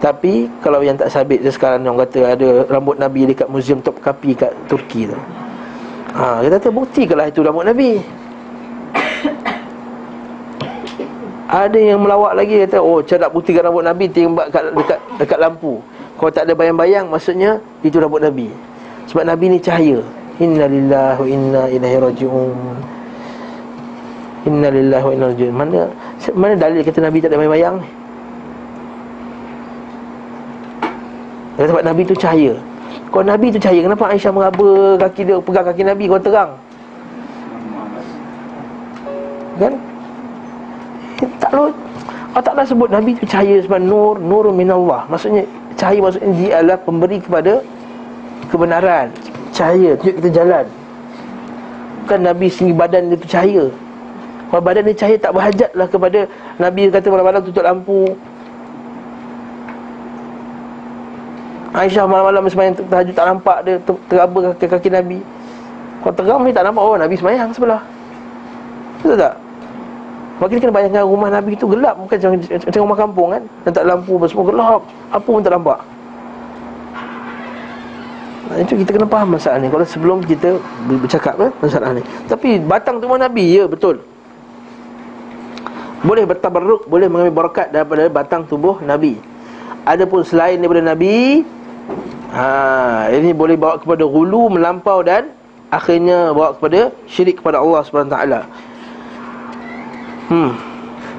Tapi 0.00 0.48
kalau 0.64 0.80
yang 0.80 0.96
tak 0.96 1.12
sabit 1.12 1.44
sekarang 1.44 1.84
orang 1.84 2.08
kata 2.08 2.32
ada 2.32 2.48
rambut 2.72 2.96
Nabi 2.96 3.28
dekat 3.28 3.52
muzium 3.52 3.84
Topkapi 3.84 4.32
kat 4.32 4.56
Turki 4.64 5.04
tu. 5.04 5.18
Ha, 6.16 6.40
kita 6.40 6.56
kata 6.56 6.68
buktikanlah 6.72 7.28
itu 7.28 7.44
rambut 7.44 7.68
Nabi. 7.68 8.00
Ada 11.50 11.82
yang 11.82 12.06
melawak 12.06 12.38
lagi 12.38 12.62
kata 12.62 12.78
oh 12.78 13.02
cara 13.02 13.26
nak 13.26 13.34
buktikan 13.34 13.66
rambut 13.66 13.82
Nabi 13.82 14.06
tembak 14.06 14.54
kat 14.54 14.70
dekat 14.70 14.98
dekat 15.18 15.38
lampu. 15.42 15.82
Kalau 16.14 16.30
tak 16.30 16.46
ada 16.46 16.54
bayang-bayang 16.54 17.10
maksudnya 17.10 17.58
itu 17.82 17.98
rambut 17.98 18.22
Nabi. 18.22 18.54
Sebab 19.10 19.26
Nabi 19.26 19.44
ni 19.50 19.58
cahaya. 19.58 19.98
Innalillahi 20.38 21.18
wa 21.18 21.26
inna 21.26 21.62
ilaihi 21.66 21.98
rajiun. 21.98 22.58
Innalillahi 24.46 25.04
wa 25.04 25.12
inna 25.12 25.26
rajiun. 25.34 25.50
Mana 25.50 25.90
mana 26.38 26.54
dalil 26.54 26.86
kata 26.86 27.02
Nabi 27.02 27.18
tak 27.18 27.34
ada 27.34 27.36
bayang-bayang 27.42 27.74
ni? 27.82 27.88
Sebab 31.66 31.82
Nabi 31.82 32.02
tu 32.06 32.14
cahaya. 32.14 32.54
Kalau 33.10 33.26
Nabi 33.26 33.50
tu 33.50 33.58
cahaya, 33.58 33.82
kenapa 33.82 34.06
Aisyah 34.06 34.30
meraba 34.30 34.70
kaki 35.02 35.26
dia, 35.26 35.36
pegang 35.42 35.66
kaki 35.66 35.82
Nabi 35.82 36.06
kalau 36.06 36.22
terang? 36.22 36.50
Kan? 39.58 39.89
Tak 41.40 41.52
lo 41.52 41.72
Allah 42.30 42.46
Ta'ala 42.46 42.62
sebut 42.62 42.86
Nabi 42.86 43.18
itu 43.18 43.26
cahaya 43.26 43.58
sebab 43.66 43.82
nur 43.82 44.16
Nur 44.22 44.54
minallah. 44.54 45.04
Maksudnya 45.10 45.42
cahaya 45.74 45.98
maksudnya 45.98 46.30
dia 46.38 46.50
adalah 46.62 46.78
pemberi 46.80 47.18
kepada 47.18 47.60
Kebenaran. 48.50 49.14
Cahaya, 49.54 49.94
tunjuk 49.94 50.18
kita 50.18 50.30
jalan. 50.42 50.64
Bukan 52.02 52.20
Nabi 52.26 52.46
sendiri 52.50 52.74
badan 52.74 53.02
dia 53.12 53.16
itu 53.18 53.28
cahaya. 53.30 53.64
Kalau 54.50 54.62
badan 54.66 54.82
dia 54.90 54.96
cahaya 54.98 55.16
tak 55.22 55.32
berhajatlah 55.36 55.86
kepada 55.86 56.20
Nabi 56.58 56.80
kata 56.90 57.06
malam-malam 57.06 57.42
tutup 57.46 57.62
lampu. 57.62 58.18
Aisyah 61.70 62.02
malam-malam 62.10 62.50
semayang 62.50 62.74
tahajud 62.74 63.14
tak 63.14 63.26
nampak 63.30 63.58
dia 63.62 63.78
teraba 64.10 64.38
kaki-kaki 64.50 64.90
Nabi. 64.90 65.18
Kalau 66.02 66.14
terang 66.18 66.42
ni 66.42 66.50
tak 66.50 66.66
nampak 66.66 66.82
oh 66.82 66.98
Nabi 66.98 67.14
semayang 67.14 67.54
sebelah. 67.54 67.78
Betul 68.98 69.14
tak? 69.14 69.34
Maka 70.40 70.56
kita 70.56 70.72
kena 70.72 70.72
bayangkan 70.72 71.04
rumah 71.04 71.28
Nabi 71.28 71.52
itu 71.52 71.68
gelap 71.68 72.00
Bukan 72.00 72.16
macam, 72.16 72.80
rumah 72.80 72.98
kampung 72.98 73.28
kan? 73.36 73.42
Dan 73.68 73.70
tak 73.76 73.84
lampu 73.84 74.16
apa 74.16 74.26
semua 74.26 74.44
gelap. 74.48 74.80
Apa 75.12 75.28
pun 75.28 75.44
tak 75.44 75.52
nampak. 75.52 75.78
Nah, 78.48 78.56
Itu 78.64 78.72
kita 78.80 78.90
kena 78.96 79.06
faham 79.06 79.36
masalah 79.36 79.60
ni. 79.60 79.68
Kalau 79.68 79.84
sebelum 79.84 80.24
kita 80.24 80.56
bercakap 80.88 81.36
eh, 81.44 81.52
masalah 81.60 81.92
ni. 81.92 82.02
Tapi 82.24 82.56
batang 82.64 83.04
tubuh 83.04 83.20
Nabi, 83.20 83.60
ya 83.60 83.68
betul. 83.68 84.00
Boleh 86.00 86.24
bertabarruk 86.24 86.88
Boleh 86.88 87.12
mengambil 87.12 87.44
barakat 87.44 87.68
daripada 87.68 88.08
batang 88.08 88.48
tubuh 88.48 88.80
Nabi. 88.80 89.20
Adapun 89.84 90.24
selain 90.24 90.56
daripada 90.56 90.80
Nabi 90.80 91.44
ha, 92.32 93.08
Ini 93.12 93.36
boleh 93.36 93.60
bawa 93.60 93.76
kepada 93.76 94.08
hulu 94.08 94.56
Melampau 94.56 95.04
dan 95.04 95.28
Akhirnya 95.68 96.32
bawa 96.32 96.56
kepada 96.56 96.88
syirik 97.04 97.44
kepada 97.44 97.60
Allah 97.60 97.84
SWT 97.84 98.16
Hmm. 100.30 100.54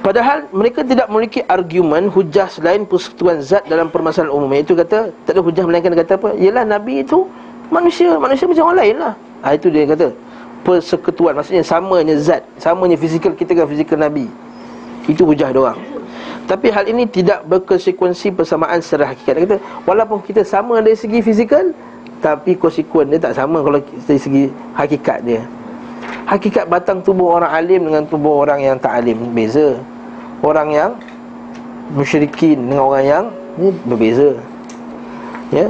Padahal 0.01 0.49
mereka 0.49 0.81
tidak 0.81 1.05
memiliki 1.11 1.45
argumen 1.45 2.09
hujah 2.09 2.49
selain 2.49 2.89
persekutuan 2.89 3.43
zat 3.43 3.61
dalam 3.69 3.91
permasalahan 3.91 4.33
umum. 4.33 4.49
Itu 4.57 4.73
kata 4.73 5.13
tak 5.27 5.37
ada 5.37 5.41
hujah 5.45 5.67
melainkan 5.67 5.93
kata 5.93 6.17
apa? 6.17 6.33
Ialah 6.39 6.65
nabi 6.65 7.05
itu 7.05 7.29
manusia, 7.69 8.17
manusia 8.17 8.49
macam 8.49 8.71
orang 8.71 8.79
lain 8.81 8.95
lah. 8.97 9.13
Ha, 9.45 9.53
itu 9.53 9.67
dia 9.69 9.85
kata 9.85 10.09
persekutuan 10.65 11.37
maksudnya 11.37 11.61
samanya 11.61 12.17
zat, 12.17 12.41
samanya 12.57 12.97
fizikal 12.97 13.35
kita 13.37 13.53
dengan 13.53 13.69
fizikal 13.69 14.01
nabi. 14.01 14.25
Itu 15.05 15.27
hujah 15.27 15.53
dia 15.53 15.61
orang. 15.61 15.77
Tapi 16.49 16.73
hal 16.73 16.89
ini 16.89 17.05
tidak 17.05 17.45
berkonsekuensi 17.45 18.33
persamaan 18.33 18.81
secara 18.81 19.13
hakikat. 19.13 19.33
Dia 19.37 19.43
kata 19.45 19.57
walaupun 19.85 20.25
kita 20.25 20.41
sama 20.41 20.81
dari 20.81 20.97
segi 20.97 21.21
fizikal 21.21 21.69
tapi 22.25 22.57
konsekuen 22.57 23.13
dia 23.13 23.21
tak 23.21 23.37
sama 23.37 23.61
kalau 23.61 23.77
dari 24.09 24.17
segi 24.17 24.43
hakikat 24.73 25.21
dia. 25.21 25.45
Hakikat 26.31 26.71
batang 26.71 27.03
tubuh 27.03 27.39
orang 27.39 27.51
alim 27.51 27.81
dengan 27.91 28.07
tubuh 28.07 28.39
orang 28.39 28.63
yang 28.63 28.79
tak 28.79 29.03
alim 29.03 29.35
Beza 29.35 29.75
Orang 30.41 30.71
yang 30.71 30.95
Musyrikin 31.91 32.71
dengan 32.71 32.87
orang 32.87 33.03
yang 33.03 33.25
Ini 33.59 33.69
berbeza. 33.83 34.39
Ya. 35.51 35.67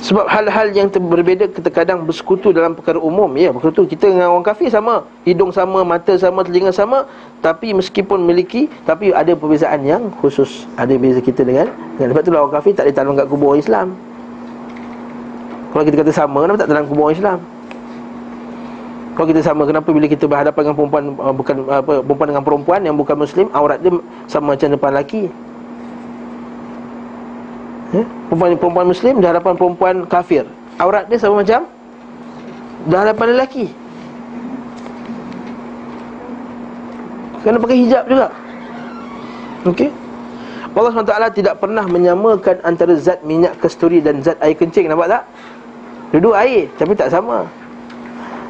Sebab 0.00 0.24
hal-hal 0.24 0.72
yang 0.72 0.88
berbeza 0.88 1.44
kadang 1.68 2.08
bersekutu 2.08 2.56
dalam 2.56 2.72
perkara 2.72 2.96
umum. 2.96 3.28
Ya, 3.36 3.52
bersekutu. 3.52 3.84
Kita 3.84 4.08
dengan 4.08 4.32
orang 4.32 4.48
kafir 4.48 4.72
sama. 4.72 5.04
Hidung 5.28 5.52
sama, 5.52 5.84
mata 5.84 6.16
sama, 6.16 6.40
telinga 6.40 6.72
sama. 6.72 7.04
Tapi 7.44 7.76
meskipun 7.76 8.24
memiliki 8.24 8.72
Tapi 8.88 9.12
ada 9.12 9.36
perbezaan 9.36 9.84
yang 9.84 10.08
khusus. 10.24 10.64
Ada 10.80 10.96
beza 10.96 11.20
kita 11.20 11.44
dengan, 11.44 11.68
dengan. 12.00 12.16
Sebab 12.16 12.22
itulah 12.24 12.40
orang 12.48 12.56
kafir 12.56 12.72
tak 12.72 12.88
ditanam 12.88 13.12
kat 13.12 13.28
kubur 13.28 13.60
Islam. 13.60 13.92
Kalau 15.68 15.84
kita 15.84 16.00
kata 16.00 16.12
sama, 16.16 16.48
kenapa 16.48 16.64
tak 16.64 16.72
tanam 16.72 16.88
kubur 16.88 17.12
Islam 17.12 17.44
kalau 19.18 19.34
kita 19.34 19.42
sama 19.42 19.66
kenapa 19.66 19.90
bila 19.90 20.06
kita 20.06 20.30
berhadapan 20.30 20.70
dengan 20.70 20.76
perempuan 20.78 21.04
uh, 21.18 21.34
bukan 21.34 21.66
uh, 21.66 21.82
apa 21.82 22.06
perempuan 22.06 22.28
dengan 22.30 22.44
perempuan 22.46 22.80
yang 22.86 22.94
bukan 22.94 23.18
muslim 23.18 23.50
aurat 23.50 23.82
dia 23.82 23.90
sama 24.30 24.54
macam 24.54 24.70
depan 24.70 24.94
lelaki? 24.94 25.26
Ya 27.90 28.06
perempuan 28.30 28.54
perempuan 28.54 28.86
muslim 28.86 29.18
di 29.18 29.26
hadapan 29.26 29.58
perempuan 29.58 29.94
kafir. 30.06 30.46
Aurat 30.78 31.10
dia 31.10 31.18
sama 31.18 31.42
macam 31.42 31.66
di 32.86 32.94
hadapan 32.94 33.26
lelaki. 33.34 33.66
Kena 37.42 37.58
pakai 37.58 37.78
hijab 37.82 38.04
juga. 38.06 38.30
Okey? 39.66 39.90
Allah 40.78 40.94
SWT 40.94 41.42
tidak 41.42 41.58
pernah 41.58 41.82
menyamakan 41.90 42.62
antara 42.62 42.94
zat 42.94 43.18
minyak 43.26 43.58
kasturi 43.58 43.98
dan 43.98 44.22
zat 44.22 44.38
air 44.38 44.54
kencing. 44.54 44.86
Nampak 44.86 45.10
tak? 45.10 45.22
Duduk 46.14 46.38
air 46.38 46.70
tapi 46.78 46.94
tak 46.94 47.10
sama 47.10 47.50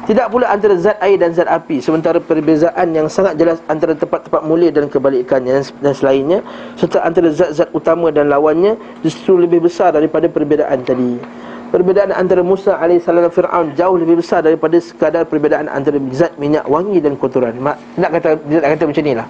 tidak 0.09 0.33
pula 0.33 0.49
antara 0.49 0.73
zat 0.73 0.97
air 1.05 1.21
dan 1.21 1.37
zat 1.37 1.45
api 1.45 1.77
Sementara 1.85 2.17
perbezaan 2.17 2.97
yang 2.97 3.05
sangat 3.05 3.37
jelas 3.37 3.61
Antara 3.69 3.93
tempat-tempat 3.93 4.41
mulia 4.41 4.73
dan 4.73 4.89
kebalikannya. 4.89 5.61
Dan 5.85 5.93
selainnya 5.93 6.41
Serta 6.81 7.05
antara 7.05 7.29
zat-zat 7.29 7.69
utama 7.77 8.09
dan 8.09 8.25
lawannya 8.25 8.73
Justru 9.05 9.37
lebih 9.37 9.69
besar 9.69 9.93
daripada 9.93 10.25
perbezaan 10.25 10.81
tadi. 10.81 11.21
Perbezaan 11.69 12.09
antara 12.09 12.41
Musa 12.41 12.81
AS 12.81 13.05
dan 13.05 13.29
Fir'aun 13.29 13.77
Jauh 13.77 14.01
lebih 14.01 14.17
besar 14.17 14.41
daripada 14.41 14.81
sekadar 14.81 15.29
perbezaan 15.29 15.69
Antara 15.69 16.01
zat 16.09 16.33
minyak 16.41 16.65
wangi 16.65 16.97
dan 16.97 17.13
kotoran. 17.13 17.53
Mak, 17.61 17.77
Nak 18.01 18.09
kata, 18.17 18.29
nak 18.49 18.69
kata 18.73 18.83
macam 18.89 19.03
ni 19.05 19.13
lah. 19.13 19.27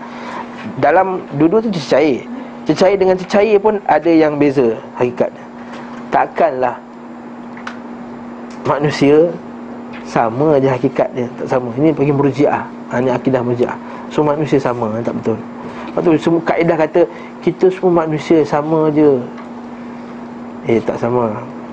Dalam 0.80 1.27
dua-dua 1.35 1.60
tu 1.60 1.76
cecair. 1.76 2.23
Cecair 2.64 2.95
dengan 2.95 3.19
cecair 3.19 3.60
pun 3.60 3.84
ada 3.84 4.07
yang 4.07 4.39
beza 4.39 4.80
Hakikatnya. 4.95 5.43
Takkanlah 6.07 6.80
Manusia 8.64 9.27
sama 10.10 10.57
je 10.57 10.65
hakikat 10.65 11.10
dia 11.14 11.30
Tak 11.38 11.45
sama. 11.45 11.69
Ini 11.77 11.94
bagi 11.94 12.10
murjiah. 12.10 12.65
Ha, 12.90 12.98
Ini 12.98 13.14
akidah 13.14 13.45
murjiah. 13.45 13.77
Semua 14.10 14.34
manusia 14.34 14.57
sama 14.57 14.90
Tak 15.06 15.14
betul? 15.22 15.38
Lepas 15.90 16.02
tu 16.02 16.11
semua 16.18 16.41
kaedah 16.41 16.77
kata 16.81 17.02
Kita 17.45 17.65
semua 17.69 18.03
manusia 18.03 18.41
sama 18.41 18.90
je. 18.90 19.22
Eh 20.65 20.81
tak 20.81 20.98
sama. 20.98 21.30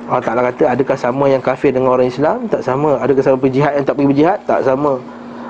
Allah 0.07 0.23
Ta'ala 0.23 0.41
kata 0.53 0.77
Adakah 0.77 0.97
sama 1.01 1.25
yang 1.33 1.41
kafir 1.41 1.73
dengan 1.73 1.97
orang 1.97 2.13
Islam? 2.13 2.45
Tak 2.53 2.61
sama. 2.61 3.01
Adakah 3.01 3.25
sama 3.25 3.39
berjihad 3.41 3.73
yang 3.81 3.85
tak 3.89 3.97
pergi 3.97 4.09
berjihad? 4.13 4.39
Tak 4.45 4.61
sama. 4.69 5.01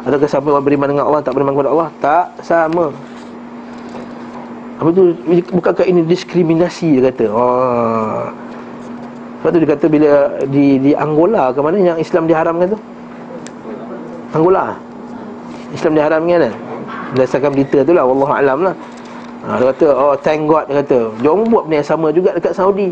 Adakah 0.06 0.28
sama 0.30 0.46
orang 0.54 0.64
beriman 0.64 0.88
dengan 0.94 1.04
Allah 1.10 1.20
Tak 1.26 1.34
beriman 1.34 1.52
kepada 1.58 1.70
Allah? 1.74 1.88
Tak 1.98 2.26
sama. 2.46 2.94
Apa 4.78 4.88
tu? 4.94 5.02
Bukankah 5.50 5.86
ini 5.90 6.06
diskriminasi 6.06 7.02
Dia 7.02 7.10
kata? 7.10 7.26
Oh 7.34 8.45
sebab 9.46 9.62
tu 9.62 9.62
dia 9.62 9.70
kata 9.78 9.86
bila 9.86 10.10
di 10.50 10.66
di 10.82 10.90
Angola 10.90 11.54
ke 11.54 11.62
mana 11.62 11.78
yang 11.78 12.02
Islam 12.02 12.26
diharamkan 12.26 12.74
tu? 12.74 12.78
Angola. 14.34 14.74
Islam 15.70 15.94
diharamkan 15.94 16.50
kan? 16.50 16.54
Berdasarkan 17.14 17.54
berita 17.54 17.86
tu 17.86 17.94
lah 17.94 18.02
Wallahu 18.10 18.34
alam 18.34 18.58
lah 18.66 18.74
ha, 19.46 19.62
Dia 19.62 19.70
kata 19.70 19.86
Oh 19.94 20.18
thank 20.18 20.50
God 20.50 20.66
Dia 20.66 20.82
kata 20.82 21.14
orang 21.22 21.46
buat 21.46 21.62
benda 21.70 21.78
yang 21.78 21.86
sama 21.86 22.10
juga 22.10 22.34
Dekat 22.34 22.58
Saudi 22.58 22.90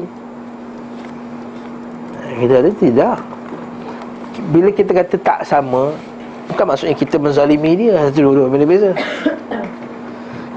Kita 2.39 2.53
kata 2.63 2.71
tidak 2.79 3.17
Bila 4.55 4.69
kita 4.71 4.91
kata 4.95 5.15
tak 5.27 5.39
sama 5.43 5.91
Bukan 6.55 6.65
maksudnya 6.71 6.95
kita 6.95 7.19
menzalimi 7.19 7.75
dia 7.75 8.15
dua-dua 8.15 8.47
benda 8.47 8.63
beza 8.63 8.95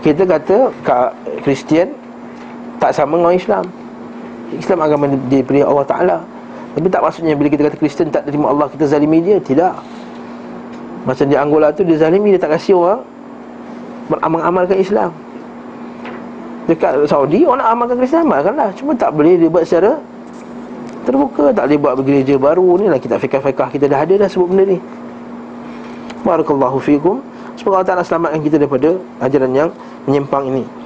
Kita 0.05 0.29
kata 0.29 0.69
Kristian 1.41 1.89
Tak 2.77 2.93
sama 2.93 3.17
dengan 3.17 3.33
Islam 3.33 3.65
Islam 4.55 4.79
agama 4.79 5.11
diberi 5.27 5.59
Allah 5.59 5.83
Ta'ala. 5.83 6.17
Tapi 6.77 6.87
tak 6.93 7.01
maksudnya 7.01 7.33
bila 7.33 7.49
kita 7.49 7.65
kata 7.67 7.77
Kristen 7.81 8.13
tak 8.13 8.29
terima 8.29 8.53
Allah 8.53 8.69
Kita 8.69 8.85
zalimi 8.85 9.17
dia, 9.17 9.41
tidak. 9.41 9.73
Macam 11.09 11.25
di 11.25 11.33
Angola 11.33 11.73
tu 11.73 11.81
dia 11.81 11.97
zalimi 11.97 12.37
Dia 12.37 12.41
tak 12.45 12.53
kasih 12.53 12.77
orang 12.77 13.01
Beramal-amalkan 14.13 14.77
Islam. 14.77 15.09
Dekat 16.69 17.09
Saudi 17.09 17.49
Orang 17.49 17.65
nak 17.65 17.73
amalkan 17.73 17.97
Kristian 17.97 18.29
Amalkanlah. 18.29 18.69
Cuma 18.77 18.93
tak 18.93 19.09
boleh 19.17 19.41
dia 19.41 19.49
buat 19.49 19.65
secara 19.65 19.97
Terbuka. 21.09 21.49
Tak 21.49 21.65
boleh 21.65 21.79
buat 21.81 21.93
gereja 22.05 22.35
baru 22.37 22.77
ni 22.77 22.85
lah. 22.93 23.01
Kita 23.01 23.17
fikah-fikah 23.17 23.73
kita 23.73 23.89
dah 23.89 24.05
ada 24.05 24.13
dah 24.13 24.29
sebut 24.29 24.53
benda 24.53 24.77
ni. 24.77 24.79
Barakallahu 26.21 26.77
fikum. 26.77 27.25
Semoga 27.57 27.81
Allah 27.81 27.89
Ta'ala 27.89 28.03
selamatkan 28.05 28.45
kita 28.45 28.61
daripada 28.61 29.01
Ajaran 29.17 29.49
yang 29.49 29.73
menyimpang 30.05 30.45
ini 30.53 30.76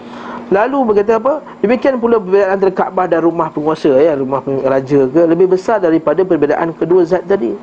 Lalu 0.52 0.78
berkata 0.84 1.16
apa? 1.16 1.40
Demikian 1.64 1.96
pula 1.96 2.20
perbezaan 2.20 2.60
antara 2.60 2.76
Kaabah 2.76 3.08
dan 3.08 3.24
rumah 3.24 3.48
penguasa 3.48 3.88
ya, 3.96 4.20
Rumah 4.20 4.44
raja 4.68 5.08
ke 5.08 5.22
Lebih 5.24 5.56
besar 5.56 5.80
daripada 5.80 6.28
perbezaan 6.28 6.76
kedua 6.76 7.08
zat 7.08 7.24
tadi. 7.24 7.56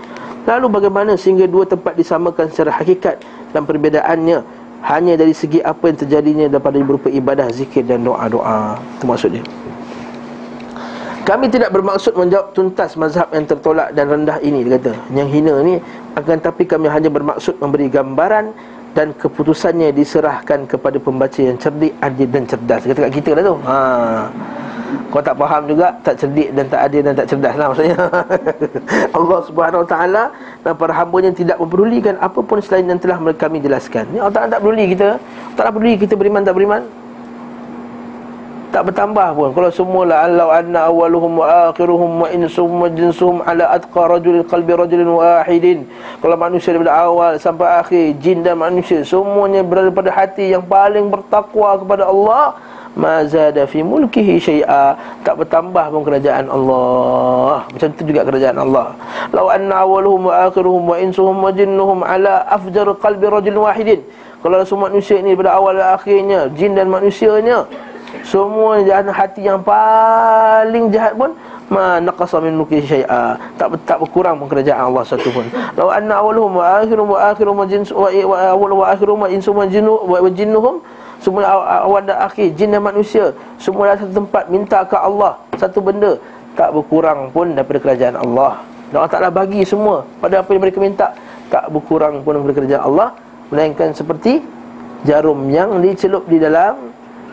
Lalu 0.49 0.67
bagaimana 0.73 1.13
sehingga 1.21 1.45
dua 1.45 1.69
tempat 1.69 1.93
disamakan 2.01 2.49
secara 2.49 2.73
hakikat 2.81 3.21
Dan 3.53 3.69
perbezaannya 3.69 4.41
Hanya 4.89 5.21
dari 5.21 5.37
segi 5.37 5.61
apa 5.61 5.93
yang 5.93 6.01
terjadinya 6.01 6.47
Daripada 6.49 6.81
berupa 6.81 7.13
ibadah, 7.13 7.53
zikir 7.53 7.85
dan 7.85 8.09
doa-doa. 8.09 8.81
Itu 8.97 9.05
maksud 9.05 9.37
dia 9.37 9.45
kami 11.29 11.53
tidak 11.53 11.77
bermaksud 11.77 12.17
menjawab 12.17 12.57
tuntas 12.57 12.97
mazhab 12.97 13.29
yang 13.37 13.45
tertolak 13.45 13.93
dan 13.93 14.09
rendah 14.09 14.41
ini 14.41 14.65
Dia 14.65 14.81
kata, 14.81 14.97
yang 15.13 15.29
hina 15.29 15.61
ni 15.61 15.77
Akan 16.17 16.41
tapi 16.41 16.65
kami 16.65 16.89
hanya 16.89 17.13
bermaksud 17.13 17.61
memberi 17.61 17.93
gambaran 17.93 18.57
dan 18.97 19.13
keputusannya 19.15 19.93
diserahkan 19.93 20.65
kepada 20.65 20.97
pembaca 20.97 21.41
yang 21.41 21.57
cerdik, 21.61 21.93
adil 22.01 22.29
dan 22.29 22.45
cerdas. 22.49 22.83
Kata 22.85 23.01
kat 23.09 23.13
kita 23.13 23.31
lah 23.37 23.43
tu. 23.45 23.57
Ha. 23.65 23.77
Kau 25.13 25.21
tak 25.21 25.37
faham 25.37 25.69
juga, 25.69 25.93
tak 26.01 26.17
cerdik 26.17 26.49
dan 26.57 26.65
tak 26.73 26.81
adil 26.89 27.01
dan 27.05 27.13
tak 27.13 27.27
cerdas 27.29 27.55
lah 27.61 27.67
maksudnya. 27.73 27.97
Allah 29.19 29.41
Subhanahu 29.45 29.81
Wa 29.85 29.89
Taala 29.89 30.23
dan 30.65 30.73
para 30.77 30.93
hamba-Nya 30.97 31.31
tidak 31.37 31.57
mempedulikan 31.61 32.17
apa 32.21 32.41
pun 32.41 32.59
selain 32.65 32.89
yang 32.89 33.01
telah 33.01 33.21
kami 33.37 33.61
jelaskan. 33.61 34.09
Ni 34.13 34.19
Allah 34.21 34.33
Taala 34.33 34.49
tak 34.57 34.61
peduli 34.65 34.85
kita. 34.97 35.09
Tak 35.57 35.69
peduli 35.77 35.95
kita 36.01 36.15
beriman 36.17 36.41
tak 36.45 36.55
beriman 36.57 36.81
tak 38.69 38.93
bertambah 38.93 39.29
pun. 39.33 39.49
Kalau 39.57 39.71
semua 39.73 40.03
la 40.05 40.17
allau 40.29 40.49
anna 40.53 40.93
awwaluhum 40.93 41.41
wa 41.41 41.73
akhiruhum 41.73 42.11
wa 42.21 42.29
insuhum 42.29 42.77
wa 42.85 42.89
jinsuhum 42.93 43.37
ala 43.49 43.65
atqa 43.73 44.13
rajulin 44.13 44.45
qalbi 44.45 44.73
rajulin 44.77 45.09
wahidin. 45.09 45.89
Kalau 46.21 46.37
manusia 46.37 46.77
daripada 46.77 46.93
awal 46.93 47.41
sampai 47.41 47.69
akhir 47.81 48.05
jin 48.21 48.45
dan 48.45 48.61
manusia 48.61 49.01
semuanya 49.01 49.65
berada 49.65 49.89
pada 49.89 50.13
hati 50.13 50.53
yang 50.53 50.65
paling 50.65 51.09
bertakwa 51.09 51.81
kepada 51.81 52.05
Allah 52.05 52.61
ma 52.93 53.25
zada 53.25 53.65
fi 53.65 53.81
mulkihi 53.81 54.37
syai'a. 54.37 55.01
Tak 55.25 55.41
bertambah 55.41 55.85
pun 55.89 56.03
kerajaan 56.05 56.53
Allah. 56.53 57.65
Macam 57.73 57.89
tu 57.97 58.03
juga 58.05 58.29
kerajaan 58.29 58.59
Allah. 58.61 58.93
Law 59.33 59.49
anna 59.49 59.81
awwaluhum 59.81 60.29
wa 60.29 60.45
akhiruhum 60.45 60.83
wa 60.85 60.97
insuhum 61.01 61.37
wa 61.41 61.49
jinnuhum 61.49 62.05
ala 62.05 62.45
afjar 62.53 62.85
qalbi 63.01 63.33
rajulin 63.33 63.65
wahidin. 63.65 64.01
Kalau 64.39 64.63
semua 64.63 64.87
manusia 64.87 65.19
ini 65.19 65.35
pada 65.35 65.59
awal 65.59 65.75
dan 65.75 65.99
akhirnya 65.99 66.47
jin 66.55 66.79
dan 66.79 66.87
manusianya 66.87 67.67
semua 68.29 68.85
jahat 68.85 69.09
hati 69.09 69.49
yang 69.49 69.65
paling 69.65 70.93
jahat 70.93 71.17
pun 71.17 71.33
ma 71.73 71.97
naqasa 71.97 72.45
min 72.45 72.61
nuki 72.61 72.85
syai'a. 72.85 73.41
Tak 73.57 73.73
tak 73.89 73.97
berkurang 74.05 74.37
pun 74.37 74.53
kerajaan 74.53 74.93
Allah 74.93 75.05
satu 75.09 75.33
pun. 75.33 75.49
Law 75.81 75.89
anna 75.89 76.21
awwaluhum 76.21 76.61
wa 76.61 76.85
akhiruhum 76.85 77.09
wa 77.17 77.21
akhiruhum 77.33 77.65
jins 77.65 77.89
wa 77.89 78.09
awwal 78.53 78.85
wa 78.85 78.87
akhiruhum 78.93 79.25
wa 79.25 79.29
insum 79.33 79.57
wa 79.57 79.65
jinnu 79.65 79.97
wa 79.97 80.29
jinnuhum 80.29 80.85
semua 81.19 81.51
awal 81.83 82.05
dan 82.05 82.21
akhir 82.21 82.55
jin 82.55 82.71
dan 82.71 82.85
manusia 82.85 83.35
semua 83.59 83.91
dalam 83.91 84.07
satu 84.07 84.13
tempat 84.23 84.45
minta 84.53 84.79
ke 84.87 84.95
Allah 84.95 85.35
satu 85.59 85.83
benda 85.83 86.15
tak 86.55 86.71
berkurang 86.77 87.33
pun 87.33 87.57
daripada 87.57 87.81
kerajaan 87.81 88.17
Allah. 88.21 88.61
Dan 88.89 89.05
Allah 89.05 89.13
Ta'ala 89.13 89.29
bagi 89.33 89.65
semua 89.65 90.05
pada 90.21 90.45
apa 90.45 90.49
yang 90.53 90.63
mereka 90.65 90.79
minta 90.81 91.07
tak 91.49 91.65
berkurang 91.73 92.21
pun 92.25 92.37
daripada 92.37 92.61
kerajaan 92.61 92.85
Allah 92.85 93.09
melainkan 93.49 93.97
seperti 93.97 94.45
jarum 95.09 95.49
yang 95.49 95.81
dicelup 95.81 96.29
di 96.29 96.37
dalam 96.37 96.93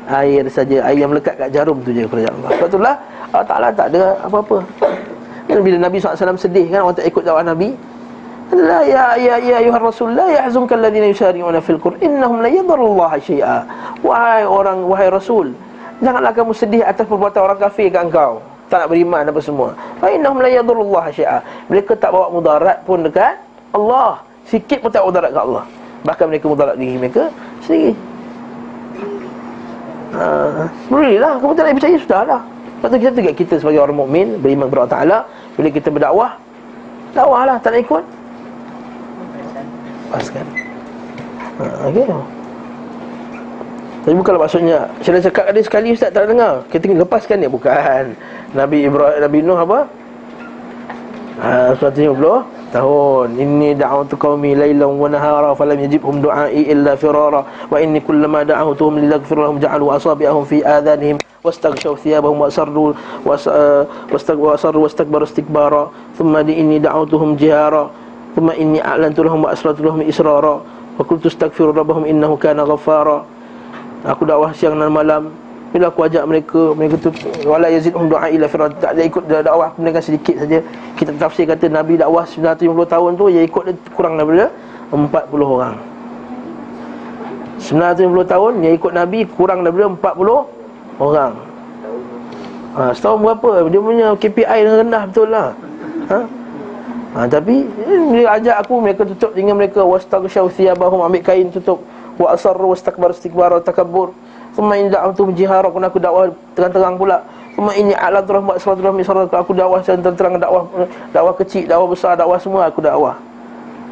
air 0.10 0.45
saja 0.49 0.86
air 0.86 0.98
yang 1.02 1.10
melekat 1.10 1.36
kat 1.38 1.49
jarum 1.49 1.82
tu 1.82 1.90
je 1.90 2.06
kerajaan 2.06 2.34
Allah. 2.41 2.52
Sebab 2.57 2.69
itulah 2.69 2.95
Allah 3.34 3.48
Ta'ala 3.48 3.68
tak 3.73 3.88
ada 3.94 4.03
apa-apa. 4.22 4.57
Kan 5.45 5.61
bila 5.61 5.77
Nabi 5.77 6.02
SAW 6.02 6.38
sedih 6.38 6.65
kan 6.73 6.86
orang 6.86 6.98
tak 6.98 7.06
ikut 7.06 7.22
dakwah 7.22 7.45
Nabi 7.45 7.73
La 8.53 8.86
ya 8.86 9.18
ya 9.18 9.41
ya 9.41 9.57
ayuhar 9.57 9.82
rasul 9.82 10.14
la 10.14 10.30
yahzunka 10.30 10.77
alladhina 10.77 11.10
yusari'una 11.10 11.57
fil 11.65 11.82
qur 11.82 11.98
innahum 11.98 12.45
la 12.45 12.49
yadurrullaha 12.53 13.18
syai'a 13.18 13.65
wahai 14.06 14.45
orang 14.45 14.86
wahai 14.86 15.10
rasul 15.10 15.49
janganlah 15.98 16.30
kamu 16.30 16.53
sedih 16.53 16.86
atas 16.86 17.10
perbuatan 17.10 17.41
orang 17.41 17.57
kafir 17.57 17.90
kat 17.90 18.06
engkau. 18.06 18.41
Tak 18.69 18.86
nak 18.86 18.90
beriman 18.94 19.22
apa 19.26 19.41
semua. 19.41 19.69
Fa 19.98 20.14
innahum 20.14 20.41
la 20.45 20.49
yadurrullaha 20.49 21.10
syai'a 21.10 21.41
mereka 21.69 21.98
tak 21.98 22.14
bawa 22.14 22.30
mudarat 22.30 22.77
pun 22.86 23.02
dekat 23.02 23.38
Allah. 23.73 24.22
Sikit 24.45 24.86
pun 24.86 24.94
tak 24.94 25.02
mudarat 25.02 25.34
kat 25.34 25.41
Allah. 25.41 25.65
Bahkan 26.06 26.26
mereka 26.30 26.45
mudarat 26.45 26.76
diri 26.77 27.02
mereka 27.02 27.34
sendiri 27.65 27.98
Ha, 30.16 30.64
berilah 30.88 31.34
kamu 31.44 31.54
tak 31.54 31.64
nak 31.68 31.76
percaya 31.76 31.96
sudahlah. 32.00 32.42
Lepas 32.80 32.90
kita 33.00 33.12
tegak 33.12 33.36
kita 33.36 33.54
sebagai 33.60 33.80
orang 33.84 33.98
mukmin 33.98 34.28
beriman 34.40 34.72
kepada 34.72 34.82
Allah 34.84 34.96
Taala 34.96 35.18
bila 35.60 35.68
kita 35.72 35.88
berdakwah 35.92 36.32
dakwahlah 37.12 37.56
tak 37.60 37.70
nak 37.76 37.82
ikut. 37.84 38.04
Paskan. 40.12 40.46
Ha, 41.60 41.64
okey. 41.92 42.06
Tapi 44.06 44.14
bukanlah 44.22 44.46
maksudnya 44.46 44.86
Saya 45.02 45.18
dah 45.18 45.24
cakap 45.34 45.46
ada 45.50 45.60
sekali 45.66 45.98
Ustaz 45.98 46.14
tak 46.14 46.30
dengar 46.30 46.62
Kita 46.70 46.86
kena 46.86 47.02
lepaskan 47.02 47.42
dia 47.42 47.50
Bukan 47.50 48.14
Nabi 48.54 48.86
Ibrahim 48.86 49.18
Nabi 49.18 49.38
Nuh 49.42 49.58
apa? 49.58 49.80
Ha, 51.42 51.74
150 51.74 52.55
tahun 52.74 53.38
inni 53.38 53.78
da'awtu 53.78 54.18
qaumi 54.18 54.56
lailan 54.58 54.98
wa 54.98 55.10
nahara 55.10 55.54
falam 55.54 55.78
yajibhum 55.78 56.22
du'ai 56.22 56.66
illa 56.66 56.98
firara 56.98 57.46
wa 57.70 57.78
inni 57.78 58.02
kullama 58.02 58.42
da'awtuhum 58.42 59.02
liyaghfir 59.02 59.38
lahum 59.38 59.62
ja'alu 59.62 59.94
asabi'ahum 59.94 60.44
fi 60.50 60.66
adhanihim 60.66 61.22
wastaghshaw 61.46 61.94
thiyabahum 62.02 62.42
wa 62.42 62.50
sarru 62.50 62.98
wa 63.22 63.38
sarru 64.58 64.80
wastakbaru 64.82 65.30
istikbara 65.30 65.94
thumma 66.18 66.42
inni 66.42 66.82
da'awtuhum 66.82 67.38
jihara 67.38 67.90
thumma 68.34 68.58
inni 68.58 68.82
a'lantu 68.82 69.24
lahum 69.30 69.46
wa 69.46 69.54
asrartu 69.54 69.86
lahum 69.86 70.02
israra 70.02 70.58
wa 70.96 71.02
qultu 71.06 71.30
astaghfiru 71.30 71.76
rabbahum 71.76 72.08
innahu 72.08 72.40
kana 72.40 72.64
ghaffara. 72.64 73.28
Aku 74.06 74.22
dakwah 74.24 74.54
siang 74.54 74.78
dan 74.78 74.94
malam 74.94 75.34
bila 75.76 75.91
aku 75.91 76.07
ajak 76.07 76.23
mereka 76.23 76.72
Mereka 76.72 76.95
tu 77.03 77.11
Wala 77.43 77.68
yazidhum 77.68 78.07
du'a 78.07 78.31
ila 78.31 78.47
firad 78.47 78.80
Tak 78.80 78.95
ada 78.95 79.03
ikut 79.03 79.27
dakwah. 79.27 79.76
Mereka 79.76 79.99
sedikit 79.99 80.39
saja. 80.39 80.64
Kita 80.95 81.11
tafsir 81.19 81.43
kata 81.43 81.68
Nabi 81.68 81.99
dakwah 81.99 82.23
950 82.23 82.72
tahun 82.88 83.11
tu 83.19 83.27
Yang 83.27 83.52
ikut 83.52 83.64
dia 83.68 83.76
kurang 83.91 84.15
daripada 84.15 84.56
40 84.95 85.03
orang. 85.35 85.76
950 87.60 88.31
tahun 88.31 88.52
Yang 88.64 88.73
ikut 88.80 88.91
Nabi 88.95 89.19
kurang 89.35 89.68
daripada 89.68 90.15
40 90.15 91.03
orang. 91.03 91.34
Ha, 92.80 92.81
Setahun 92.95 93.19
berapa? 93.19 93.68
Dia 93.68 93.81
punya 93.84 94.07
KPI 94.15 94.57
yang 94.64 94.88
rendah 94.88 95.03
betul 95.11 95.27
lah. 95.27 95.52
Ha? 96.07 96.19
Ha, 97.15 97.19
tapi 97.27 97.68
Dia 98.15 98.31
ajak 98.39 98.56
aku 98.64 98.80
Mereka 98.80 99.03
tutup 99.11 99.35
dengan 99.35 99.60
mereka. 99.60 99.84
Wastaghshaw 99.84 100.47
thiyabahum. 100.56 101.03
Ambil 101.03 101.19
kain 101.19 101.52
tutup. 101.52 101.84
Wa 102.15 102.39
asarru 102.39 102.72
wastakbar 102.72 103.11
istikbar 103.11 103.52
Takabur 103.60 104.15
Suma 104.56 104.80
ini 104.80 104.88
da'watu 104.88 105.36
jihara 105.36 105.68
Kena 105.68 105.91
aku 105.91 105.99
dakwah 105.99 106.32
terang-terang 106.56 106.95
pula. 106.95 107.19
Suma 107.60 107.76
ini 107.76 107.91
a'la 107.91 108.23
turah 108.23 108.40
buat 108.40 108.57
salat 108.64 108.80
turah 108.80 108.95
misalat 108.95 109.27
Aku 109.27 109.52
dakwah 109.52 109.84
terang-terang 109.84 110.40
dakwah 110.40 110.64
Dakwah 111.11 111.36
kecil, 111.36 111.68
dakwah 111.68 111.91
besar, 111.91 112.15
dakwah 112.15 112.40
semua 112.40 112.72
aku 112.72 112.80
dakwah. 112.80 113.19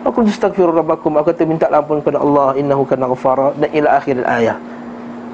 Aku 0.08 0.24
istaghfiru 0.24 0.72
rabbakum 0.72 1.20
Aku 1.20 1.36
kata 1.36 1.44
minta 1.44 1.68
ampun 1.68 2.00
kepada 2.00 2.24
Allah 2.24 2.56
Innahu 2.56 2.88
kana 2.88 3.12
ghafara 3.12 3.52
Dan 3.60 3.72
ila 3.76 4.00
akhir 4.00 4.24
ayat 4.24 4.60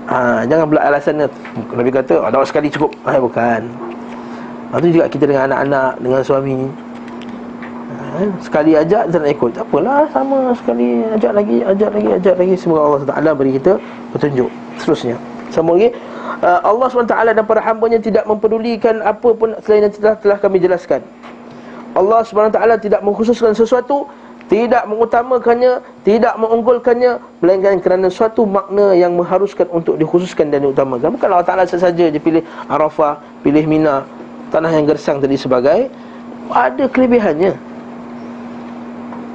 ha, 0.10 0.45
Jangan 0.49 0.65
pula 0.65 0.81
alasan 0.81 1.26
Nabi 1.77 1.89
kata 1.93 2.26
oh, 2.26 2.30
dakwah 2.34 2.47
sekali 2.49 2.73
cukup. 2.73 2.91
Ha, 3.06 3.22
Bukan. 3.22 3.61
Itu 4.81 4.88
juga 4.97 5.06
kita 5.10 5.26
dengan 5.30 5.53
anak-anak 5.53 5.91
Dengan 6.01 6.22
suami. 6.26 6.57
Ha, 7.89 8.26
Sekali 8.41 8.73
ajak 8.77 9.14
tak 9.14 9.22
nak 9.22 9.30
ikut. 9.34 9.51
Tak 9.57 9.65
apalah 9.69 10.06
sama 10.14 10.53
sekali. 10.57 11.01
Ajak 11.10 11.34
lagi, 11.34 11.57
ajak 11.65 11.89
lagi, 11.93 12.10
ajak 12.18 12.35
lagi. 12.38 12.53
Semoga 12.53 12.81
Allah 12.85 13.01
SWT 13.01 13.38
beri 13.38 13.51
kita 13.57 13.81
petunjuk 14.14 14.49
seterusnya. 14.80 15.15
Sama 15.51 15.76
lagi 15.76 15.93
uh, 16.41 16.60
Allah 16.64 16.88
SWT 16.88 17.14
dan 17.14 17.45
para 17.45 17.61
hambanya 17.61 17.99
tidak 17.99 18.23
mempedulikan 18.26 19.03
apa 19.03 19.34
pun 19.35 19.53
selain 19.65 19.89
yang 19.89 19.93
telah, 19.93 20.15
telah 20.18 20.38
kami 20.39 20.57
jelaskan. 20.61 21.03
Allah 21.97 22.22
SWT 22.22 22.57
tidak 22.85 23.01
mengkhususkan 23.01 23.57
sesuatu 23.57 24.06
Tidak 24.45 24.85
mengutamakannya 24.85 25.81
Tidak 26.06 26.38
mengunggulkannya 26.38 27.18
Melainkan 27.41 27.81
kerana 27.81 28.14
suatu 28.14 28.45
makna 28.45 28.93
yang 28.93 29.18
mengharuskan 29.18 29.65
untuk 29.73 29.97
dikhususkan 29.97 30.53
dan 30.53 30.65
diutamakan. 30.65 31.18
Bukan 31.18 31.27
Allah 31.34 31.45
Ta'ala 31.45 31.65
sahaja 31.65 32.14
je 32.14 32.19
pilih 32.22 32.45
Arafah 32.69 33.18
Pilih 33.41 33.65
Mina 33.65 34.06
Tanah 34.53 34.69
yang 34.69 34.85
gersang 34.85 35.18
tadi 35.18 35.34
sebagai 35.34 35.89
Ada 36.53 36.89
kelebihannya 36.89 37.68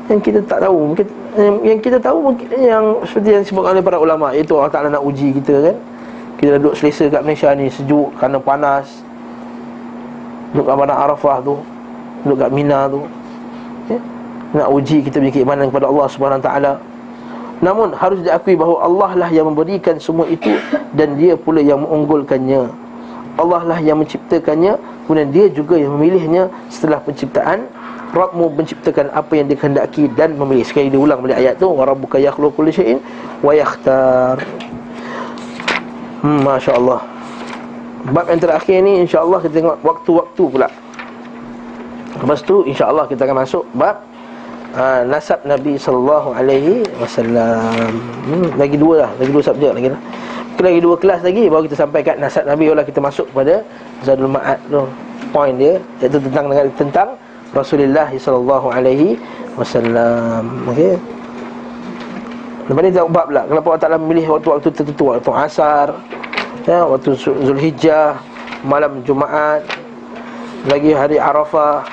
Yang 0.05 0.21
kita 0.21 0.41
tak 0.45 0.61
tahu 0.69 0.93
yang, 1.35 1.57
yang 1.65 1.79
kita 1.81 1.97
tahu 1.97 2.19
mungkin 2.21 2.47
yang 2.61 3.01
seperti 3.09 3.29
yang 3.33 3.43
disebutkan 3.43 3.71
oleh 3.81 3.85
para 3.85 3.97
ulama 3.97 4.37
iaitu 4.37 4.53
Allah 4.61 4.73
Taala 4.73 4.89
nak 4.93 5.05
uji 5.05 5.33
kita 5.41 5.73
kan. 5.73 5.77
Kita 6.37 6.61
duduk 6.61 6.77
selesa 6.77 7.09
kat 7.09 7.25
Malaysia 7.25 7.49
ni 7.57 7.73
sejuk 7.73 8.13
kerana 8.21 8.37
panas. 8.37 8.87
Duduk 10.53 10.69
kat 10.69 10.77
padang 10.77 10.99
Arafah 11.01 11.37
tu, 11.41 11.57
duduk 12.23 12.37
kat 12.37 12.51
Mina 12.53 12.85
tu. 12.93 13.01
Ya? 13.89 13.99
Nak 14.61 14.69
uji 14.77 15.01
kita 15.03 15.19
punya 15.19 15.33
keimanan 15.33 15.67
kepada 15.73 15.89
Allah 15.89 16.07
Subhanahu 16.13 16.45
Taala. 16.45 16.73
Namun 17.65 17.97
harus 17.97 18.21
diakui 18.21 18.61
bahawa 18.61 18.85
Allah 18.85 19.11
lah 19.25 19.31
yang 19.31 19.47
memberikan 19.47 19.97
semua 20.03 20.27
itu 20.27 20.59
Dan 20.91 21.15
dia 21.15 21.39
pula 21.39 21.63
yang 21.63 21.87
mengunggulkannya 21.87 22.67
Allah 23.39 23.63
lah 23.63 23.79
yang 23.79 24.03
menciptakannya 24.03 24.75
Kemudian 25.07 25.31
dia 25.31 25.47
juga 25.49 25.79
yang 25.79 25.95
memilihnya 25.95 26.51
setelah 26.67 26.99
penciptaan 26.99 27.71
Rabbmu 28.15 28.55
menciptakan 28.55 29.11
apa 29.11 29.35
yang 29.35 29.51
dikehendaki 29.51 30.07
dan 30.15 30.39
memilih. 30.39 30.63
Sekali 30.63 30.87
diulang 30.87 31.19
balik 31.19 31.35
ayat 31.35 31.59
tu 31.59 31.67
Warabbuka 31.67 32.23
yakhlu 32.23 32.55
kulli 32.55 32.71
syai'in 32.71 33.03
wa 33.43 33.51
yakhtar. 33.51 34.39
Hmm, 36.23 36.41
Masya 36.41 36.73
Allah 36.79 37.03
Bab 38.15 38.31
yang 38.31 38.41
terakhir 38.41 38.81
ni 38.81 39.03
insya 39.03 39.27
Allah 39.27 39.43
kita 39.43 39.61
tengok 39.61 39.77
waktu-waktu 39.81 40.43
pula. 40.47 40.69
Lepas 42.21 42.41
tu 42.47 42.63
insya 42.65 42.89
Allah 42.89 43.05
kita 43.11 43.27
akan 43.27 43.37
masuk 43.43 43.65
bab 43.75 44.07
uh, 44.79 45.03
Nasab 45.09 45.43
Nabi 45.43 45.75
SAW 45.75 46.31
hmm, 46.31 48.55
Lagi 48.55 48.77
dua 48.79 48.95
lah, 49.05 49.11
lagi 49.19 49.31
dua 49.35 49.43
subjek 49.43 49.75
lagi 49.75 49.91
lah 49.91 50.01
kita 50.55 50.71
lagi 50.71 50.87
dua 50.87 50.95
kelas 50.95 51.21
lagi 51.27 51.51
Baru 51.51 51.67
kita 51.67 51.83
sampai 51.83 52.07
kat 52.07 52.17
nasab 52.23 52.47
Nabi. 52.47 52.71
Barulah 52.71 52.87
kita 52.87 53.03
masuk 53.03 53.27
kepada 53.35 53.67
Zadul 54.07 54.31
Ma'ad 54.31 54.63
tu. 54.71 54.87
Point 55.35 55.59
dia 55.59 55.83
Iaitu 55.99 56.23
tentang 56.31 56.47
tentang 56.79 57.09
Rasulullah 57.55 58.11
sallallahu 58.11 58.67
alaihi 58.75 59.17
wasallam. 59.55 60.69
Okey. 60.75 60.99
Lepas 62.65 62.81
ni 62.81 62.91
tengok 62.97 63.13
bab 63.13 63.27
pula 63.29 63.43
Kenapa 63.45 63.67
Allah 63.69 63.83
Ta'ala 63.85 63.99
memilih 64.01 64.25
waktu-waktu 64.37 64.69
tertentu 64.73 65.13
Waktu 65.13 65.31
asar 65.37 65.87
ya, 66.65 66.89
Waktu 66.89 67.13
Zulhijjah 67.21 68.17
Malam 68.65 69.05
Jumaat 69.05 69.69
Lagi 70.73 70.97
hari 70.97 71.21
Arafah 71.21 71.85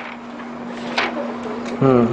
hmm. 1.84 2.04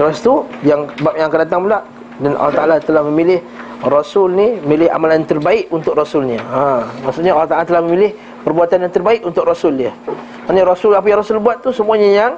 Lepas 0.00 0.24
tu 0.24 0.40
yang 0.64 0.88
Bab 1.04 1.14
yang 1.20 1.28
akan 1.28 1.40
datang 1.44 1.60
pula 1.68 1.84
Dan 2.16 2.32
Allah 2.40 2.54
Ta'ala 2.56 2.76
telah 2.80 3.04
memilih 3.04 3.44
Rasul 3.84 4.32
ni 4.32 4.48
Milih 4.64 4.88
amalan 4.88 5.28
terbaik 5.28 5.68
untuk 5.68 5.92
Rasulnya 5.92 6.40
ha. 6.48 6.88
Maksudnya 7.04 7.36
Allah 7.36 7.50
Ta'ala 7.52 7.64
telah 7.68 7.84
memilih 7.84 8.16
Perbuatan 8.40 8.88
yang 8.88 8.92
terbaik 8.92 9.20
untuk 9.20 9.44
Rasul 9.44 9.76
dia 9.76 9.92
Maksudnya 10.48 10.64
Rasul 10.64 10.96
Apa 10.96 11.06
yang 11.12 11.20
Rasul 11.20 11.44
buat 11.44 11.60
tu 11.60 11.76
Semuanya 11.76 12.08
yang 12.08 12.32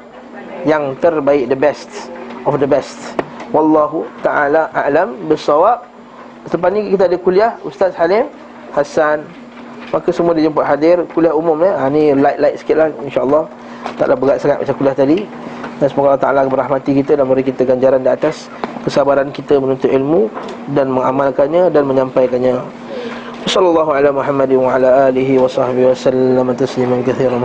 Yang 0.65 0.99
terbaik 1.01 1.49
The 1.53 1.59
best 1.59 1.91
Of 2.45 2.61
the 2.61 2.69
best. 2.69 2.97
Wallahu 3.53 4.05
ta'ala 4.21 4.69
a'lam 4.73 5.29
Bersawab 5.29 5.85
Lepas 6.45 6.71
ni 6.77 6.93
kita 6.93 7.09
ada 7.09 7.17
kuliah 7.17 7.57
Ustaz 7.65 7.97
Halim 7.97 8.29
Hassan. 8.77 9.25
Maka 9.89 10.11
semua 10.13 10.37
dijemput 10.37 10.61
hadir 10.61 11.01
Kuliah 11.17 11.33
umum 11.33 11.57
ya. 11.63 11.73
Ha, 11.81 11.89
Ni 11.89 12.13
light-light 12.13 12.61
sikit 12.61 12.77
lah 12.77 12.89
InsyaAllah. 13.01 13.49
Taklah 13.97 14.17
berat 14.19 14.37
sangat 14.43 14.61
macam 14.61 14.75
kuliah 14.77 14.97
tadi. 14.97 15.19
Dan 15.81 15.87
semoga 15.91 16.15
Allah 16.15 16.23
Ta'ala 16.23 16.41
berahmati 16.47 16.93
kita 16.95 17.19
Dan 17.19 17.27
beri 17.27 17.43
kita 17.43 17.67
ganjaran 17.67 18.07
di 18.07 18.11
atas 18.13 18.47
Kesabaran 18.87 19.35
kita 19.35 19.59
menuntut 19.59 19.91
ilmu 19.91 20.31
Dan 20.71 20.93
mengamalkannya 20.95 21.73
Dan 21.73 21.89
menyampaikannya. 21.91 22.63
Sallallahu 23.45 23.93
ala 23.93 24.09
Muhammadin 24.09 24.57
wa 24.57 24.73
ala 24.73 25.13
alihi 25.13 25.37
wa 25.37 25.45
sahbihi 25.45 25.93
wa 25.93 25.97
sallam. 25.97 26.47
Tasliman 26.57 27.05
kathiran 27.05 27.39